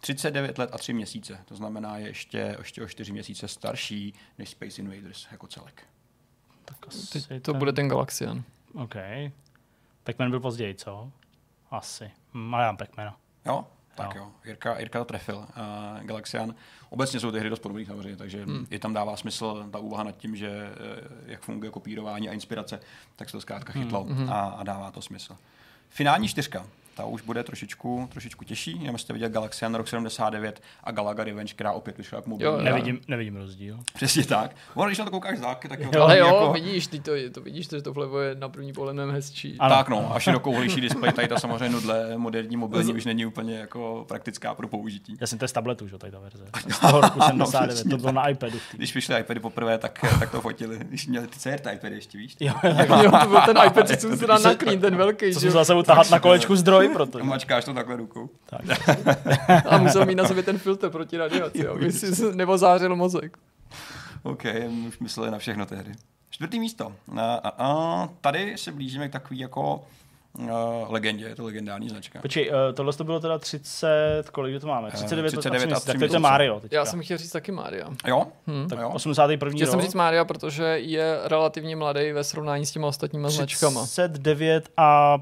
39 0.00 0.58
let 0.58 0.70
a 0.72 0.78
3 0.78 0.92
měsíce, 0.92 1.38
to 1.44 1.56
znamená 1.56 1.98
je 1.98 2.06
ještě, 2.06 2.56
ještě 2.58 2.82
o 2.82 2.88
4 2.88 3.12
měsíce 3.12 3.48
starší 3.48 4.14
než 4.38 4.48
Space 4.48 4.82
Invaders 4.82 5.26
jako 5.32 5.46
celek. 5.46 5.82
Tak 6.64 6.76
Teď 6.80 6.88
asi 6.88 7.40
to 7.40 7.52
ten- 7.52 7.58
bude 7.58 7.72
ten 7.72 7.88
Galaxian. 7.88 8.42
OK. 8.74 8.94
Pac-Man 10.04 10.30
byl 10.30 10.40
později, 10.40 10.74
co? 10.74 11.10
Asi. 11.70 12.10
Hm, 12.34 12.54
ale 12.54 12.64
já 12.64 12.68
mám 12.68 12.76
Pac-Mana. 12.76 13.14
Jo? 13.46 13.66
Tak 13.94 14.14
Jo. 14.14 14.22
jo, 14.22 14.32
Jirka, 14.44 14.78
Jirka 14.78 14.98
to 14.98 15.04
trefil. 15.04 15.36
Uh, 15.36 16.04
Galaxian. 16.04 16.54
Obecně 16.90 17.20
jsou 17.20 17.30
ty 17.30 17.38
hry 17.38 17.50
dost 17.50 17.58
podobné 17.58 17.84
samozřejmě, 17.86 18.16
takže 18.16 18.44
hmm. 18.44 18.66
i 18.70 18.78
tam 18.78 18.94
dává 18.94 19.16
smysl 19.16 19.68
ta 19.72 19.78
úvaha 19.78 20.04
nad 20.04 20.16
tím, 20.16 20.36
že 20.36 20.48
eh, 20.48 21.08
jak 21.26 21.40
funguje 21.40 21.70
kopírování 21.70 22.28
a 22.28 22.32
inspirace, 22.32 22.80
tak 23.16 23.28
se 23.28 23.32
to 23.32 23.40
zkrátka 23.40 23.72
chytlo 23.72 24.04
hmm. 24.04 24.30
a, 24.30 24.40
a 24.40 24.62
dává 24.62 24.90
to 24.90 25.02
smysl. 25.02 25.36
Finální 25.88 26.28
čtyřka. 26.28 26.66
Ta 26.94 27.04
už 27.04 27.22
bude 27.22 27.42
trošičku, 27.42 28.08
trošičku 28.12 28.44
těžší, 28.44 28.82
jenom 28.82 28.98
jste 28.98 29.12
viděl 29.12 29.28
Galaxian 29.28 29.74
rok 29.74 29.88
79 29.88 30.62
a 30.84 30.90
Galaga 30.90 31.24
Revenge, 31.24 31.54
která 31.54 31.72
opět 31.72 31.98
vyšla 31.98 32.18
jako 32.18 32.30
mobilní. 32.30 32.58
Jo. 32.58 32.64
Nevidím, 32.64 33.00
nevidím 33.08 33.36
rozdíl. 33.36 33.78
Přesně 33.94 34.24
tak. 34.24 34.56
Ono, 34.74 34.86
když 34.86 34.98
na 34.98 35.04
to 35.04 35.10
koukáš 35.10 35.38
z 35.38 35.40
dálky, 35.40 35.68
tak 35.68 35.80
je 35.80 35.88
to 35.88 35.98
Jo, 35.98 36.02
ale 36.02 36.18
jo, 36.18 36.26
jako... 36.26 36.52
vidíš, 36.52 36.86
ty 36.86 37.00
to, 37.00 37.12
to 37.32 37.40
vidíš, 37.40 37.68
že 37.68 37.82
to 37.82 37.92
vlevo 37.92 38.20
je 38.20 38.34
na 38.34 38.48
první 38.48 38.72
pohled 38.72 38.92
mnohem 38.92 39.10
hezčí. 39.10 39.56
Ano. 39.58 39.74
Tak 39.74 39.88
no, 39.88 40.14
a 40.14 40.20
širokouhlejší 40.20 40.80
displej, 40.80 41.12
tady 41.12 41.28
ta 41.28 41.38
samozřejmě 41.38 41.68
nudle 41.68 42.18
moderní 42.18 42.56
mobilní 42.56 42.92
už 42.92 43.04
není 43.04 43.26
úplně 43.26 43.58
jako 43.58 44.04
praktická 44.08 44.54
pro 44.54 44.68
použití. 44.68 45.16
Já 45.20 45.26
jsem 45.26 45.38
to 45.38 45.44
je 45.44 45.48
z 45.48 45.52
tabletu, 45.52 45.88
že 45.88 45.98
tady 45.98 46.12
ta 46.12 46.18
verze. 46.18 46.44
Z 46.68 46.78
toho 46.78 47.00
roku 47.00 47.20
79, 47.20 47.74
přesně 47.74 47.90
to 47.90 47.96
bylo 47.96 48.12
na 48.12 48.28
iPadu. 48.28 48.58
Když 48.72 48.94
vyšly 48.94 49.20
iPady 49.20 49.40
poprvé, 49.40 49.78
tak, 49.78 50.04
tak 50.18 50.30
to 50.30 50.40
fotili. 50.40 50.78
Když 50.78 51.06
měli 51.06 51.26
ty 51.26 51.38
CRT 51.38 51.66
iPady 51.72 51.94
ještě, 51.94 52.18
víš? 52.18 52.36
Jo, 52.40 52.54
jo, 53.02 53.10
to 53.22 53.28
byl 53.28 53.40
ten 53.46 53.56
iPad, 53.66 54.00
co 54.00 54.16
se 54.16 54.26
dá 54.26 54.38
nakrýt, 54.38 54.80
ten 54.80 54.96
velký, 54.96 55.32
co 55.32 55.32
že 55.32 55.40
jsem 55.40 55.46
jo. 55.46 55.52
za 55.52 55.64
sebou 55.64 55.82
tahat 55.82 56.10
na 56.10 56.20
kolečku 56.20 56.56
zdroj, 56.56 56.81
proto. 56.92 57.18
A 57.18 57.24
mačkáš 57.24 57.64
to 57.64 57.74
takhle 57.74 57.96
rukou. 57.96 58.30
A 59.68 59.78
musel 59.78 60.06
mít 60.06 60.14
na 60.14 60.28
sobě 60.28 60.42
ten 60.42 60.58
filtr 60.58 60.90
proti 60.90 61.16
radiaci, 61.16 61.64
jo, 61.64 61.74
aby 61.74 61.92
si 61.92 62.36
nevozářil 62.36 62.96
mozek. 62.96 63.38
OK, 64.22 64.44
už 64.88 64.98
mysleli 64.98 65.30
na 65.30 65.38
všechno 65.38 65.66
tehdy. 65.66 65.92
Čtvrtý 66.30 66.60
místo. 66.60 66.92
A, 67.16 67.34
a, 67.34 67.48
a, 67.48 68.08
tady 68.20 68.58
se 68.58 68.72
blížíme 68.72 69.08
k 69.08 69.12
takový 69.12 69.40
jako 69.40 69.84
uh, 70.38 70.50
legendě, 70.88 71.24
je 71.24 71.34
to 71.34 71.44
legendární 71.44 71.88
značka. 71.88 72.20
Počkej, 72.20 72.50
uh, 72.50 72.54
tohle 72.74 72.92
to 72.92 73.04
bylo 73.04 73.20
teda 73.20 73.38
30, 73.38 74.24
kolik 74.32 74.60
to 74.60 74.66
máme? 74.66 74.90
39, 74.90 75.30
39 75.30 75.72
a 75.72 75.76
a 75.76 75.80
3 75.80 75.84
tři 75.84 75.86
tak 75.86 75.98
to 75.98 76.04
je 76.04 76.08
měsíce. 76.08 76.18
Mario 76.18 76.60
teďka. 76.60 76.76
Já 76.76 76.84
jsem 76.84 77.02
chtěl 77.02 77.18
říct 77.18 77.30
taky 77.30 77.52
Mária. 77.52 77.90
Jo? 78.06 78.26
Hm. 78.46 78.68
Tak 78.68 78.78
jo. 78.78 78.90
81. 78.90 79.54
Chtěl 79.54 79.66
jsem 79.66 79.78
rok. 79.78 79.84
říct 79.84 79.94
Mária, 79.94 80.24
protože 80.24 80.64
je 80.64 81.20
relativně 81.24 81.76
mladý 81.76 82.12
ve 82.12 82.24
srovnání 82.24 82.66
s 82.66 82.70
těma 82.70 82.86
ostatníma 82.86 83.30
značkama. 83.30 83.82
39 83.82 84.68
a 84.76 85.18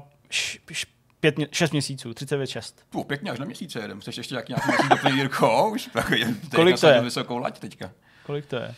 5, 1.21 1.35
6 1.51 1.71
měsíců, 1.71 2.13
39 2.13 2.47
6. 2.47 2.85
Tu, 2.89 3.03
pěkně 3.03 3.31
až 3.31 3.39
na 3.39 3.45
měsíce 3.45 3.79
jedem. 3.79 3.99
Chceš 4.01 4.17
ještě 4.17 4.33
nějaký 4.33 4.51
nějaký 4.53 4.67
měsíc 4.67 4.89
doplnit, 4.89 5.15
Jirko? 5.17 5.69
Už 5.69 5.89
takový, 5.93 6.25
Kolik 6.55 6.79
to 6.79 6.87
je? 6.87 7.01
vysokou 7.01 7.37
lať 7.37 7.59
teďka. 7.59 7.91
Kolik 8.25 8.45
to 8.45 8.55
je? 8.55 8.75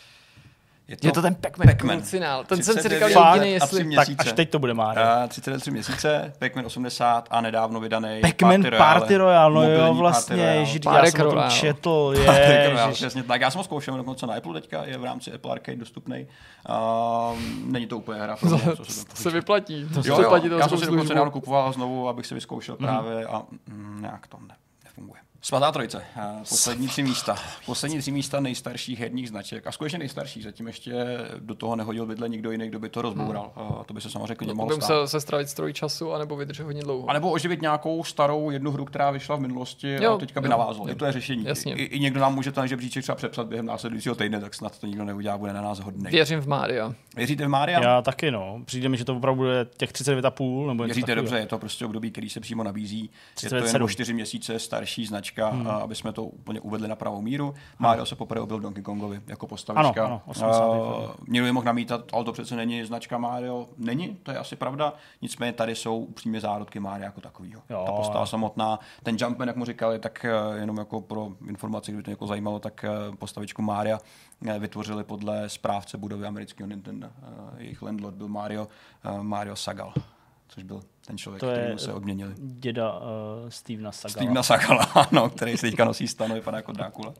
Je 0.88 1.12
to 1.12 1.22
ten 1.22 1.34
Pac-Man, 1.34 1.68
Pac-Man. 1.68 1.98
krucinál. 1.98 2.44
Ten 2.44 2.62
jsem 2.62 2.74
si 2.74 2.78
39 2.78 3.08
říkal 3.08 3.34
jediný, 3.34 3.52
jestli... 3.52 3.94
Tak 3.94 4.08
až 4.18 4.32
teď 4.32 4.50
to 4.50 4.58
bude 4.58 4.74
Mario. 4.74 5.06
Uh, 5.22 5.28
33 5.28 5.70
měsíce, 5.70 6.32
Pac-Man 6.38 6.66
80 6.66 7.28
a 7.30 7.40
nedávno 7.40 7.80
vydaný 7.80 8.20
Pac-Man 8.20 8.62
Party 8.78 9.16
Royale, 9.16 9.54
no 9.54 9.62
jo, 9.62 9.78
mobilní 9.78 9.98
vlastně, 9.98 10.36
Party 10.36 10.42
Royale. 10.42 10.60
ježiš, 10.60 10.80
já 10.84 11.06
jsem 11.06 11.20
o 11.20 11.24
tom 11.24 11.32
Royale. 11.34 11.50
četl, 11.52 12.14
Party 12.26 12.40
je, 12.40 12.76
přesně 12.92 13.22
tak. 13.22 13.40
Já 13.40 13.50
jsem 13.50 13.58
ho 13.58 13.64
zkoušel 13.64 13.96
dokonce 13.96 14.26
na 14.26 14.34
Apple 14.34 14.60
teďka, 14.60 14.84
je 14.84 14.98
v 14.98 15.04
rámci 15.04 15.32
Apple 15.32 15.52
Arcade 15.52 15.76
dostupný. 15.76 16.26
Uh, 16.68 17.38
není 17.64 17.86
to 17.86 17.98
úplně 17.98 18.20
hra 18.20 18.36
pro 18.36 18.50
mě, 18.50 18.76
co 18.76 18.84
se 18.84 19.04
To 19.04 19.16
se 19.16 19.30
vyplatí. 19.30 19.88
To 19.94 20.02
Jo, 20.04 20.16
se 20.16 20.22
vyplatí 20.22 20.48
to 20.48 20.58
já 20.58 20.68
jsem 20.68 20.78
si 20.78 20.86
dokonce 20.86 21.08
nedávno 21.14 21.30
kupoval 21.30 21.72
znovu, 21.72 22.08
abych 22.08 22.26
si 22.26 22.34
vyzkoušel 22.34 22.76
právě 22.76 23.26
a 23.26 23.42
mm, 23.66 23.98
nějak 24.00 24.26
to 24.26 24.36
ne, 24.48 24.54
nefunguje. 24.84 25.23
Svatá 25.44 25.72
trojice, 25.72 26.02
eh, 26.16 26.38
poslední 26.48 26.88
tři 26.88 27.02
místa. 27.02 27.36
Poslední 27.66 27.98
tři 27.98 28.10
místa 28.10 28.40
nejstarších 28.40 29.00
herních 29.00 29.28
značek. 29.28 29.66
A 29.66 29.72
skutečně 29.72 29.98
nejstarší, 29.98 30.42
zatím 30.42 30.66
ještě 30.66 30.94
do 31.38 31.54
toho 31.54 31.76
nehodil 31.76 32.06
bydle 32.06 32.28
nikdo 32.28 32.50
jiný, 32.50 32.68
kdo 32.68 32.78
by 32.78 32.88
to 32.88 33.02
rozboural. 33.02 33.52
A 33.80 33.84
to 33.84 33.94
by 33.94 34.00
se 34.00 34.10
samozřejmě 34.10 34.34
klidně 34.34 34.54
mohlo 34.54 34.72
stát. 34.72 34.84
musel 34.84 35.08
se 35.08 35.20
stravit 35.20 35.48
stroj 35.48 35.72
času, 35.72 36.12
anebo 36.12 36.36
vydržet 36.36 36.62
hodně 36.64 36.82
dlouho. 36.82 37.10
A 37.10 37.12
nebo 37.12 37.30
oživit 37.30 37.62
nějakou 37.62 38.04
starou 38.04 38.50
jednu 38.50 38.70
hru, 38.70 38.84
která 38.84 39.10
vyšla 39.10 39.36
v 39.36 39.40
minulosti 39.40 39.96
Jo, 40.02 40.14
a 40.14 40.18
teďka 40.18 40.40
by 40.40 40.46
jo, 40.46 40.50
navázalo. 40.50 40.88
jo. 40.88 40.92
I 40.92 40.96
to 40.96 41.04
je 41.04 41.12
řešení. 41.12 41.44
Jasně. 41.44 41.74
I, 41.74 41.82
I, 41.82 42.00
někdo 42.00 42.20
nám 42.20 42.34
může 42.34 42.52
ten 42.52 42.68
žebříček 42.68 43.02
třeba 43.02 43.16
přepsat 43.16 43.46
během 43.46 43.66
následujícího 43.66 44.14
týdne, 44.14 44.40
tak 44.40 44.54
snad 44.54 44.78
to 44.78 44.86
nikdo 44.86 45.04
neudělá, 45.04 45.38
bude 45.38 45.52
na 45.52 45.62
nás 45.62 45.80
hodný. 45.80 46.10
Věřím 46.10 46.40
v 46.40 46.48
Mária. 46.48 46.94
Věříte 47.16 47.46
v 47.46 47.48
Mária? 47.48 47.82
Já 47.82 48.02
taky, 48.02 48.30
no. 48.30 48.60
Přijde 48.64 48.88
mi, 48.88 48.96
že 48.96 49.04
to 49.04 49.16
opravdu 49.16 49.36
bude 49.42 49.66
těch 49.76 49.92
39,5 49.92 50.68
nebo 50.68 50.84
Věříte 50.84 51.14
dobře, 51.14 51.38
je 51.38 51.46
to 51.46 51.58
prostě 51.58 51.84
období, 51.84 52.10
který 52.10 52.30
se 52.30 52.40
přímo 52.40 52.62
nabízí. 52.62 53.00
Je 53.42 53.50
to 53.50 53.56
37. 53.56 53.74
jen 53.74 53.82
o 53.82 53.88
čtyři 53.88 54.12
měsíce 54.12 54.58
starší 54.58 55.06
značka, 55.06 55.33
hmm. 55.42 55.66
aby 55.66 55.94
jsme 55.94 56.12
to 56.12 56.24
úplně 56.24 56.60
uvedli 56.60 56.88
na 56.88 56.96
pravou 56.96 57.22
míru. 57.22 57.54
Mario 57.78 58.06
se 58.06 58.16
poprvé 58.16 58.40
objevil 58.40 58.58
v 58.58 58.62
Donkey 58.62 58.82
Kongovi 58.82 59.20
jako 59.26 59.46
postavička. 59.46 60.04
Ano, 60.04 60.14
ano, 60.14 60.22
80. 60.26 60.66
Uh, 60.68 61.10
někdo 61.28 61.46
je 61.46 61.52
mohl 61.52 61.66
namítat, 61.66 62.04
ale 62.12 62.24
to 62.24 62.32
přece 62.32 62.56
není 62.56 62.84
značka 62.84 63.18
Mario. 63.18 63.68
Není, 63.78 64.16
to 64.22 64.30
je 64.30 64.38
asi 64.38 64.56
pravda. 64.56 64.92
Nicméně 65.22 65.52
tady 65.52 65.74
jsou 65.74 65.98
upřímně 65.98 66.40
zárodky 66.40 66.80
Mario 66.80 67.04
jako 67.04 67.20
takového. 67.20 67.62
Jo, 67.70 67.82
Ta 67.86 67.92
postava 67.92 68.26
samotná, 68.26 68.78
ten 69.02 69.16
Jumpman, 69.20 69.48
jak 69.48 69.56
mu 69.56 69.64
říkali, 69.64 69.98
tak 69.98 70.24
eh, 70.24 70.58
jenom 70.60 70.76
jako 70.76 71.00
pro 71.00 71.28
informaci, 71.48 71.92
kdyby 71.92 72.02
to 72.02 72.10
někoho 72.10 72.28
zajímalo, 72.28 72.58
tak 72.58 72.84
eh, 72.84 73.16
postavičku 73.16 73.62
eh, 74.46 74.58
vytvořili 74.58 75.04
podle 75.04 75.48
správce 75.48 75.98
budovy 75.98 76.26
amerického 76.26 76.68
Nintendo. 76.68 77.08
Eh, 77.22 77.62
Jejich 77.62 77.82
landlord 77.82 78.16
byl 78.16 78.28
Mario, 78.28 78.68
eh, 79.04 79.22
Mario 79.22 79.56
Sagal, 79.56 79.92
což 80.48 80.62
byl 80.62 80.80
ten 81.06 81.18
člověk, 81.18 81.40
To 81.40 81.50
kterýmu 81.50 81.78
se 81.78 81.92
odměnili. 81.92 82.34
Děda 82.38 82.92
uh, 82.92 83.00
Stevena 83.48 83.92
Sagala. 83.92 84.12
Stevena 84.12 84.42
Sagala, 84.42 84.82
ano, 85.10 85.30
který 85.30 85.56
se 85.56 85.66
teďka 85.66 85.84
nosí 85.84 86.08
stano, 86.08 86.34
vypadá 86.34 86.56
jako 86.56 86.72
Drákula. 86.72 87.14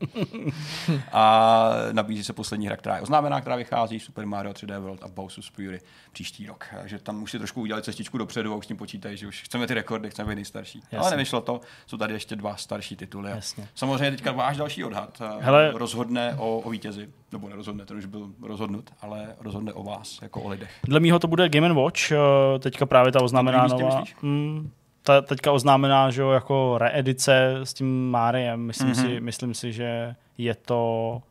a 1.11 1.69
nabízí 1.91 2.23
se 2.23 2.33
poslední 2.33 2.67
hra, 2.67 2.77
která 2.77 2.95
je 2.95 3.01
oznámená, 3.01 3.41
která 3.41 3.55
vychází, 3.55 3.99
Super 3.99 4.25
Mario 4.25 4.53
3D 4.53 4.79
World 4.79 5.03
a 5.03 5.07
Bowser's 5.07 5.47
Fury 5.47 5.81
příští 6.11 6.47
rok. 6.47 6.65
Takže 6.79 6.99
tam 6.99 7.23
už 7.23 7.31
si 7.31 7.37
trošku 7.37 7.61
udělali 7.61 7.83
cestičku 7.83 8.17
dopředu 8.17 8.53
a 8.53 8.55
už 8.55 8.65
s 8.65 8.67
tím 8.67 8.77
počítají, 8.77 9.17
že 9.17 9.27
už 9.27 9.41
chceme 9.43 9.67
ty 9.67 9.73
rekordy, 9.73 10.09
chceme 10.09 10.29
být 10.29 10.35
nejstarší. 10.35 10.79
Jasně. 10.79 10.97
Ale 10.97 11.11
nevyšlo 11.11 11.41
to, 11.41 11.61
jsou 11.87 11.97
tady 11.97 12.13
ještě 12.13 12.35
dva 12.35 12.55
starší 12.55 12.95
tituly. 12.95 13.29
Jasně. 13.31 13.67
Samozřejmě 13.75 14.11
teďka 14.11 14.31
váš 14.31 14.57
další 14.57 14.83
odhad 14.83 15.21
eh, 15.21 15.45
Hele- 15.45 15.71
rozhodne 15.77 16.35
o, 16.37 16.59
o 16.59 16.69
vítězi, 16.69 17.09
nebo 17.31 17.49
nerozhodne, 17.49 17.85
ten 17.85 17.97
už 17.97 18.05
byl 18.05 18.29
rozhodnut, 18.41 18.89
ale 19.01 19.35
rozhodne 19.39 19.73
o 19.73 19.83
vás, 19.83 20.19
jako 20.21 20.41
o 20.41 20.49
lidech. 20.49 20.71
Dle 20.83 20.99
mýho 20.99 21.19
to 21.19 21.27
bude 21.27 21.49
Game 21.49 21.73
Watch, 21.73 22.11
eh, 22.11 22.17
teďka 22.59 22.85
právě 22.85 23.11
ta 23.11 23.21
oznámená 23.21 23.67
nová. 23.83 24.03
Mm, 24.21 24.71
ta 25.03 25.21
teďka 25.21 25.51
oznámená, 25.51 26.11
že 26.11 26.21
jo, 26.21 26.29
jako 26.31 26.77
reedice 26.77 27.51
s 27.63 27.73
tím 27.73 28.11
Máriem. 28.11 28.59
Myslím, 28.59 28.87
Mhm. 28.89 28.95
si, 28.95 29.19
myslím 29.19 29.53
si, 29.53 29.73
že 29.73 30.15
je 30.37 30.55
to 30.55 31.21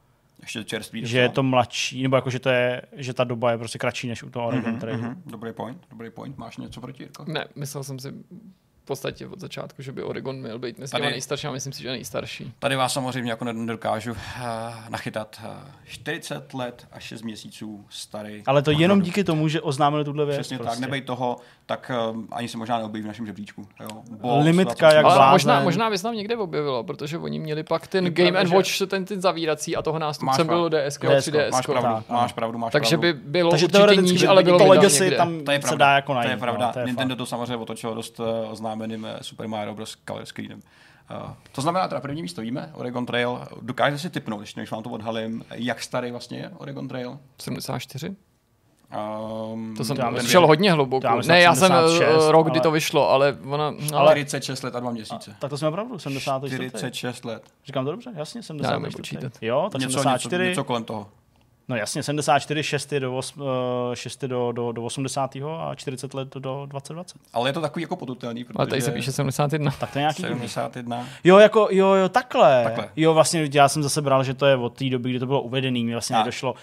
Ještě 0.41 0.65
čerstvý. 0.65 1.07
že 1.07 1.19
je 1.19 1.29
to 1.29 1.43
mladší, 1.43 2.03
nebo 2.03 2.17
jako, 2.17 2.31
že, 2.31 2.39
to 2.39 2.49
je, 2.49 2.83
že 2.97 3.15
ta 3.15 3.25
doba 3.25 3.51
je 3.51 3.59
prostě 3.59 3.79
kratší 3.79 4.09
než 4.09 4.23
u 4.23 4.31
toho 4.31 4.47
Oregon 4.49 4.71
Mhm, 4.71 4.81
Trailu. 4.81 5.03
mhm, 5.03 5.23
Dobrý 5.27 5.53
point, 5.53 5.79
dobrý 5.91 6.11
point. 6.11 6.39
Máš 6.39 6.57
něco 6.57 6.81
proti, 6.81 7.03
Jirko? 7.03 7.25
Ne, 7.29 7.45
myslel 7.57 7.85
jsem 7.85 7.99
si 7.99 8.13
v 8.85 8.87
podstatě 8.87 9.27
od 9.27 9.40
začátku, 9.40 9.83
že 9.83 9.92
by 9.92 10.03
Oregon 10.03 10.37
měl 10.37 10.59
být 10.59 10.79
mezi 10.79 10.90
Tady- 10.92 11.03
těma 11.03 11.11
nejstarší 11.11 11.47
a 11.47 11.51
myslím 11.51 11.73
si, 11.73 11.83
že 11.83 11.90
nejstarší. 11.90 12.53
Tady 12.59 12.77
vás 12.77 12.92
samozřejmě 12.92 13.31
jako 13.33 13.44
nedokážu 13.44 14.11
uh, 14.11 14.16
nachytat. 14.88 15.40
Uh, 15.44 15.51
40 15.85 16.55
let 16.55 16.87
a 16.92 17.01
6 17.01 17.23
měsíců 17.23 17.85
starý. 17.90 18.42
Ale 18.47 18.62
to 18.62 18.70
jenom 18.70 19.01
díky 19.03 19.25
tomu, 19.25 19.49
že 19.49 19.61
oznámili 19.61 20.05
tuhle 20.05 20.25
věc. 20.27 20.37
Přesně 20.38 20.59
prostě. 20.59 20.70
tak, 20.70 20.81
nebej 20.81 21.01
toho, 21.03 21.37
tak 21.66 21.90
uh, 22.14 22.20
ani 22.33 22.49
se 22.49 22.59
možná 22.59 22.79
neobjeví 22.79 23.05
v 23.05 23.07
našem 23.07 23.27
žebříčku. 23.27 23.66
Jo. 23.81 24.03
Limitka 24.42 24.92
jak 24.92 25.05
Ale 25.05 25.14
blázen. 25.14 25.33
možná, 25.33 25.61
možná 25.62 25.90
bys 25.90 26.03
nám 26.03 26.14
někde 26.14 26.37
objevilo, 26.37 26.85
protože 26.85 27.18
oni 27.18 27.38
měli 27.38 27.62
pak 27.62 27.87
ten 27.87 28.05
Je 28.05 28.11
Game 28.11 28.38
and 28.40 28.47
že- 28.47 28.55
Watch, 28.57 28.79
ten, 28.87 29.05
ten 29.05 29.20
zavírací 29.20 29.77
a 29.77 29.83
toho 29.83 29.99
nástupcem 29.99 30.47
Máš 30.47 30.55
bylo. 30.57 30.68
DSK, 30.68 31.01
DSko, 31.01 31.07
3DS. 31.31 31.51
Máš 31.53 31.66
pravdu, 31.66 31.94
tak, 31.94 32.09
máš 32.09 32.33
pravdu, 32.33 32.59
máš 32.59 32.73
Takže 32.73 32.97
by 32.97 33.12
pravdu. 33.12 33.31
bylo 33.31 33.51
Takže 33.51 33.66
určitě 33.66 34.03
níž, 34.03 34.23
by 34.23 34.29
ale 34.29 34.42
to 34.44 34.57
bylo 34.59 34.75
někde. 34.75 35.16
tam 35.16 35.40
To 35.44 35.51
je 35.51 35.59
se 35.59 35.62
pravda, 35.62 35.87
dá 35.87 35.94
jako 35.94 36.12
to 36.12 36.14
najít. 36.16 36.31
je 36.31 36.37
pravda. 36.37 36.66
No, 36.66 36.73
to 36.73 36.87
Nintendo 36.87 37.16
to 37.16 37.27
samozřejmě 37.27 37.57
otočilo 37.57 37.94
dost 37.94 38.20
uh, 38.20 38.27
oznámeným 38.75 39.07
Super 39.23 39.49
Mario 39.49 39.75
Bros. 39.75 39.97
Color 40.09 40.27
Screenem. 40.27 40.61
Uh, 41.25 41.31
to 41.53 41.61
znamená, 41.63 41.89
teda 41.89 42.01
první 42.01 42.23
místo 42.23 42.41
víme, 42.41 42.71
Oregon 42.75 43.07
Trail. 43.07 43.41
Dokážete 43.63 43.99
si 43.99 44.11
typnout, 44.11 44.41
ještě 44.41 44.61
než 44.61 44.71
vám 44.71 44.83
to 44.83 44.91
odhalím, 44.91 45.45
jak 45.55 45.83
starý 45.83 46.11
vlastně 46.11 46.39
je 46.39 46.51
Oregon 46.59 46.89
Trail? 46.89 47.19
74? 47.39 48.17
Um, 49.53 49.75
To 49.77 49.85
jsem 49.85 49.97
šel 50.27 50.47
hodně 50.47 50.73
hluboko. 50.73 51.09
Ne, 51.27 51.41
já 51.41 51.55
jsem 51.55 51.69
76, 51.69 52.25
eh, 52.29 52.33
rok, 52.33 52.47
kdy 52.47 52.59
ale- 52.59 52.63
to 52.63 52.71
vyšlo, 52.71 53.11
ale 53.11 53.37
ona... 53.51 53.71
No, 53.71 53.99
ale 53.99 54.11
46 54.13 54.63
let 54.63 54.77
a 54.77 54.81
dva 54.81 54.91
měsíce. 54.91 55.37
Tak 55.39 55.51
to 55.51 55.59
jsme 55.59 55.69
opravdu, 55.69 55.99
74. 55.99 56.69
46 56.69 57.25
let. 57.25 57.43
Říkám 57.67 57.85
to 57.85 57.91
dobře? 57.91 58.11
Jasně, 58.17 58.39
Já 58.39 58.43
74. 58.43 58.81
nevím 58.81 58.93
počítat. 58.93 59.33
Jo, 59.41 59.69
tak 59.73 59.81
Něco, 59.81 59.93
74. 59.99 60.43
něco, 60.43 60.49
něco 60.49 60.65
kolem 60.65 60.85
toho. 60.85 61.09
No 61.68 61.77
jasně, 61.77 62.03
74, 62.03 62.62
6 62.62 62.92
je 62.92 63.00
do, 63.00 63.16
os, 63.16 63.37
uh, 63.37 63.44
6 63.94 64.24
do, 64.24 64.53
do, 64.53 64.72
do 64.72 64.83
80. 64.83 65.37
a 65.59 65.74
40 65.74 66.14
let 66.14 66.35
do 66.35 66.66
2020. 66.66 67.16
Ale 67.33 67.48
je 67.48 67.53
to 67.53 67.61
takový 67.61 67.83
jako 67.83 67.96
potutelný, 67.96 68.44
protože 68.44 68.59
ale 68.59 68.66
tady 68.66 68.83
se 68.83 68.90
píše 68.90 69.12
71. 69.12 69.72
Tak 69.81 69.92
to 69.92 69.98
je 69.98 70.00
nějaký 70.00 70.22
divný. 70.22 70.48
71. 70.48 71.07
Jo, 71.24 71.38
jako, 71.38 71.68
jo, 71.70 71.92
jo, 71.94 72.09
takhle. 72.09 72.64
Takhle. 72.64 72.88
Jo, 72.96 73.14
vlastně 73.14 73.48
já 73.53 73.68
jsem 73.68 73.83
zase 73.83 74.03
bral, 74.03 74.24
že 74.24 74.35
to 74.35 74.46
je 74.46 74.57
od 74.57 74.70
té 74.79 74.90
doby, 74.90 75.11
kdy 75.11 75.18
to 75.18 75.27
bylo 75.27 75.42
uvedený, 75.42 75.85
mi 75.85 75.92
vlastně 75.92 76.14
Tak. 76.14 76.24
nedošlo, 76.24 76.55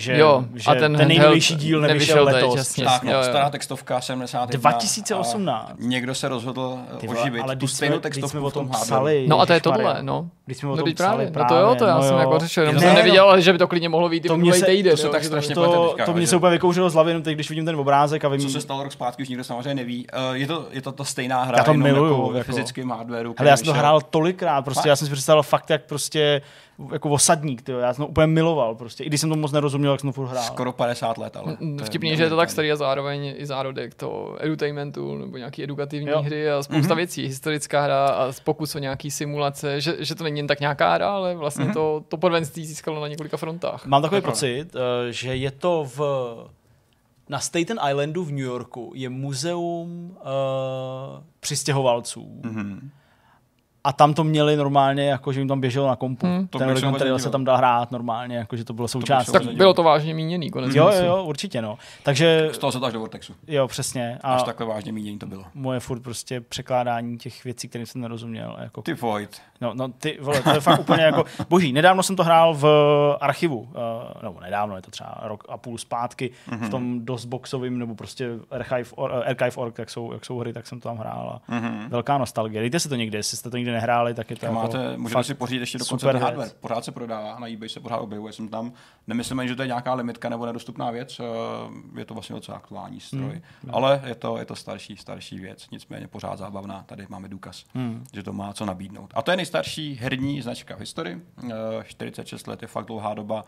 že, 0.00 0.18
Jo, 0.18 0.44
že 0.54 0.70
a 0.70 0.74
ten 0.74 0.96
ten, 0.96 1.08
nejnovější 1.08 1.54
díl 1.56 1.80
nevyšel, 1.80 2.16
nevyšel 2.16 2.26
teď, 2.26 2.34
letos. 2.34 2.56
jasně. 2.56 2.84
Tak, 2.84 3.02
no, 3.02 3.10
Jo, 3.12 3.18
jo. 3.18 3.24
stará 3.24 3.50
textovka 3.50 4.00
71. 4.00 4.70
2018. 4.70 5.70
A 5.70 5.74
někdo 5.78 6.14
se 6.14 6.28
rozhodl 6.28 6.78
Ty 6.90 6.96
Ty 7.00 7.06
vole, 7.06 7.20
oživit 7.20 7.42
ale 7.42 7.56
tu 7.56 7.66
stejnou 7.66 7.98
textovku 7.98 8.28
jsme 8.28 8.40
o 8.40 8.50
tom 8.50 8.68
psali. 8.68 9.24
No 9.28 9.40
a 9.40 9.46
to 9.46 9.52
je 9.52 9.60
tohle, 9.60 9.98
no. 10.02 10.28
Když 10.46 10.58
jsme 10.58 10.68
o 10.68 10.70
No, 10.72 10.76
tom 10.76 10.84
teď 10.84 10.94
psali 10.94 11.16
právě. 11.16 11.30
právě. 11.32 11.62
No 11.62 11.64
to 11.64 11.70
jo, 11.70 11.74
to 11.78 11.84
já 11.84 11.94
no 11.96 12.02
jsem 12.02 12.12
jo. 12.14 12.18
jako 12.20 12.38
řešil, 12.38 12.62
jenom 12.62 12.74
Jo, 12.74 12.80
jsem 12.80 12.88
ne, 12.88 12.94
neviděl, 12.94 13.24
ale 13.28 13.42
že 13.42 13.52
by 13.52 13.58
to 13.58 13.66
klidně 13.68 13.88
mohlo 13.88 14.08
být 14.08 14.24
i 14.24 14.28
To 14.28 14.36
mě 14.36 14.42
minulý 14.42 14.60
se- 14.60 14.66
týden. 14.66 14.90
to 14.90 14.96
se 14.96 15.06
jo, 15.06 15.12
tak 15.12 15.22
že 15.22 15.28
strašně 15.28 15.54
to- 15.54 15.94
To, 16.06 16.12
mě 16.12 16.26
se 16.26 16.36
úplně 16.36 16.50
vykouřilo 16.52 16.90
z 16.90 16.94
hlavy, 16.94 17.10
jenom 17.10 17.22
teď, 17.22 17.34
když 17.34 17.48
vidím 17.50 17.64
ten 17.64 17.76
obrázek 17.76 18.24
a 18.24 18.28
vím, 18.28 18.40
Co 18.40 18.48
se 18.48 18.60
stalo 18.60 18.82
rok 18.82 18.92
zpátky, 18.92 19.22
už 19.22 19.28
nikdo 19.28 19.44
samozřejmě 19.44 19.74
neví. 19.74 20.06
Uh, 20.30 20.36
je, 20.36 20.46
to, 20.46 20.66
je 20.70 20.82
to 20.82 20.92
ta 20.92 21.04
stejná 21.04 21.42
hra, 21.42 21.58
Já 21.58 21.64
to 21.64 21.70
jenom 21.70 21.82
miluju, 21.82 22.12
jako, 22.12 22.28
ve 22.32 22.38
jako. 22.38 22.46
fyzickém 22.52 22.90
hardwareu. 22.90 23.32
Který 23.34 23.48
já 23.50 23.56
jsem 23.56 23.66
to 23.66 23.72
hrál 23.72 24.00
tolikrát, 24.00 24.62
prostě 24.62 24.88
já 24.88 24.96
jsem 24.96 25.06
si 25.08 25.12
představil 25.12 25.42
fakt, 25.42 25.70
jak 25.70 25.82
prostě 25.84 26.42
jako 26.92 27.10
osadník, 27.10 27.62
tyjo. 27.62 27.78
já 27.78 27.94
jsem 27.94 28.04
to 28.04 28.08
úplně 28.08 28.26
miloval, 28.26 28.74
prostě. 28.74 29.04
i 29.04 29.06
když 29.06 29.20
jsem 29.20 29.30
to 29.30 29.36
moc 29.36 29.52
nerozuměl, 29.52 29.92
jak 29.92 30.00
jsem 30.00 30.08
to 30.08 30.12
furt 30.12 30.26
hrál. 30.26 30.44
Skoro 30.44 30.72
50 30.72 31.18
let, 31.18 31.36
ale. 31.36 31.56
To 31.78 31.84
Vtipný, 31.84 32.16
že 32.16 32.22
je 32.22 32.28
to 32.28 32.36
tak 32.36 32.50
starý 32.50 32.72
a 32.72 32.76
zároveň 32.76 33.34
i 33.36 33.46
zárodek 33.46 33.94
to 33.94 34.36
edutainmentu 34.40 35.14
nebo 35.18 35.36
nějaký 35.36 35.62
edukativní 35.64 36.08
Jo. 36.10 36.22
hry 36.22 36.50
a 36.50 36.62
spousta 36.62 36.94
Mhm. 36.94 36.96
věcí, 36.96 37.26
historická 37.26 37.80
hra 37.82 38.06
a 38.08 38.32
pokus 38.44 38.74
o 38.74 38.78
nějaký 38.78 39.10
simulace, 39.10 39.80
že, 39.80 39.96
že 39.98 40.14
to 40.14 40.24
není 40.24 40.38
jen 40.38 40.46
tak 40.46 40.60
nějaká 40.60 40.94
hra, 40.94 41.10
ale 41.10 41.34
vlastně 41.34 41.64
Mhm. 41.64 41.74
to, 41.74 42.04
to 42.08 42.16
podvenství 42.16 42.66
získalo 42.66 43.00
na 43.00 43.08
několika 43.08 43.36
frontách. 43.36 43.86
Mám 43.86 44.02
takový 44.02 44.20
pravda. 44.20 44.32
pocit, 44.34 44.76
eh, 44.76 45.12
že 45.12 45.36
je 45.36 45.50
to 45.50 45.86
v 45.96 46.00
na 47.30 47.38
Staten 47.38 47.78
Islandu 47.90 48.24
v 48.24 48.30
New 48.30 48.38
Yorku 48.44 48.92
je 48.94 49.08
muzeum 49.08 50.16
uh, 50.20 50.24
přistěhovalců. 51.40 52.40
Mhm. 52.44 52.90
A 53.84 53.92
tam 53.92 54.14
to 54.14 54.24
měli 54.24 54.56
normálně, 54.56 55.08
jako 55.08 55.32
že 55.32 55.40
jim 55.40 55.48
tam 55.48 55.60
běželo 55.60 55.86
na 55.86 55.96
kompu. 55.96 56.26
Hmm. 56.26 56.48
To 56.48 56.58
Ten 56.58 56.68
se 56.68 56.72
Oregon 56.72 56.94
Trail 56.94 57.18
se 57.18 57.30
tam 57.30 57.44
dá 57.44 57.56
hrát 57.56 57.90
normálně, 57.92 58.36
jako 58.36 58.56
že 58.56 58.64
to 58.64 58.72
bylo 58.72 58.88
součást. 58.88 59.26
se 59.26 59.32
Tak 59.32 59.42
bylo 59.54 59.74
to 59.74 59.82
vážně 59.82 60.14
míněný, 60.14 60.50
konec 60.50 60.74
Jo, 60.74 60.90
jo, 60.94 61.04
jo, 61.06 61.24
určitě, 61.24 61.62
no. 61.62 61.78
Takže, 62.02 62.48
Z 62.52 62.58
toho 62.58 62.72
se 62.72 62.80
to 62.80 62.86
až 62.86 62.92
do 62.92 63.00
Vortexu. 63.00 63.34
jo, 63.46 63.68
přesně. 63.68 64.18
A 64.22 64.34
Až 64.34 64.42
takhle 64.42 64.66
vážně 64.66 64.92
mínění 64.92 65.18
to 65.18 65.26
bylo. 65.26 65.44
moje 65.54 65.80
furt 65.80 66.00
prostě 66.00 66.40
překládání 66.40 67.18
těch 67.18 67.44
věcí, 67.44 67.68
kterým 67.68 67.86
jsem 67.86 68.00
nerozuměl. 68.00 68.56
Jako, 68.60 68.82
Ty 68.82 68.94
Void. 68.94 69.40
no, 69.60 69.74
no, 69.74 69.88
ty 69.88 70.18
vole, 70.20 70.42
to 70.42 70.50
je 70.50 70.60
fakt 70.60 70.80
úplně 70.80 71.02
jako 71.02 71.24
boží. 71.48 71.72
Nedávno 71.72 72.02
jsem 72.02 72.16
to 72.16 72.24
hrál 72.24 72.54
v 72.54 72.66
archivu, 73.20 73.58
uh, 73.58 73.68
nebo 74.22 74.40
nedávno, 74.40 74.76
je 74.76 74.82
to 74.82 74.90
třeba 74.90 75.18
rok 75.22 75.44
a 75.48 75.56
půl 75.56 75.78
zpátky, 75.78 76.30
mm-hmm. 76.50 76.66
v 76.66 76.70
tom 76.70 77.04
DOSBoxovým, 77.04 77.78
nebo 77.78 77.94
prostě 77.94 78.28
Archive, 78.50 78.84
or, 78.94 79.10
uh, 79.10 79.16
Archive.org, 79.26 79.78
jak 79.78 79.90
jsou, 79.90 80.12
jak 80.12 80.24
jsou 80.24 80.38
hry, 80.38 80.52
tak 80.52 80.66
jsem 80.66 80.80
to 80.80 80.88
tam 80.88 80.98
hrál. 80.98 81.40
A 81.48 81.52
Mm-hmm. 81.58 81.88
Velká 81.88 82.18
nostalgie. 82.18 82.60
Dejte 82.60 82.80
si 82.80 82.88
to 82.88 82.94
někdy, 82.94 83.18
jestli 83.18 83.36
jste 83.36 83.50
to 83.50 83.56
nikdy 83.68 83.72
nehráli, 83.80 84.14
tak 84.14 84.30
je 84.30 84.36
to 84.36 84.46
jako 84.46 84.54
máte, 84.54 84.96
můžete 84.96 85.14
fakt 85.18 85.24
si 85.24 85.34
pořídit 85.34 85.60
ještě 85.60 85.78
dokonce 85.78 86.00
super 86.00 86.12
ten 86.12 86.20
věc. 86.20 86.24
hardware. 86.24 86.50
Pořád 86.60 86.84
se 86.84 86.92
prodává, 86.92 87.38
na 87.38 87.48
eBay 87.48 87.68
se 87.68 87.80
pořád 87.80 87.96
objevuje. 87.98 88.32
Jsem 88.32 88.48
tam, 88.48 88.72
nemyslím 89.06 89.40
ani, 89.40 89.48
že 89.48 89.56
to 89.56 89.62
je 89.62 89.66
nějaká 89.68 89.94
limitka 89.94 90.28
nebo 90.28 90.46
nedostupná 90.46 90.90
věc, 90.90 91.20
eh, 91.20 91.24
je 91.98 92.04
to 92.04 92.14
vlastně 92.14 92.34
docela 92.34 92.56
aktuální 92.58 93.00
stroj. 93.00 93.42
Hmm. 93.62 93.74
Ale 93.74 94.02
je 94.06 94.14
to, 94.14 94.38
je 94.38 94.44
to 94.44 94.56
starší, 94.56 94.96
starší 94.96 95.38
věc, 95.38 95.70
nicméně 95.70 96.08
pořád 96.08 96.38
zábavná. 96.38 96.82
Tady 96.86 97.06
máme 97.08 97.28
důkaz, 97.28 97.64
Hmm. 97.74 98.04
že 98.14 98.22
to 98.22 98.32
má 98.32 98.52
co 98.52 98.64
nabídnout. 98.66 99.10
A 99.14 99.22
to 99.22 99.30
je 99.30 99.36
nejstarší 99.36 99.94
herní 99.94 100.42
značka 100.42 100.76
v 100.76 100.80
historii. 100.80 101.22
Eh, 101.50 101.52
46 101.84 102.46
let 102.46 102.62
je 102.62 102.68
fakt 102.68 102.86
dlouhá 102.86 103.14
doba. 103.14 103.44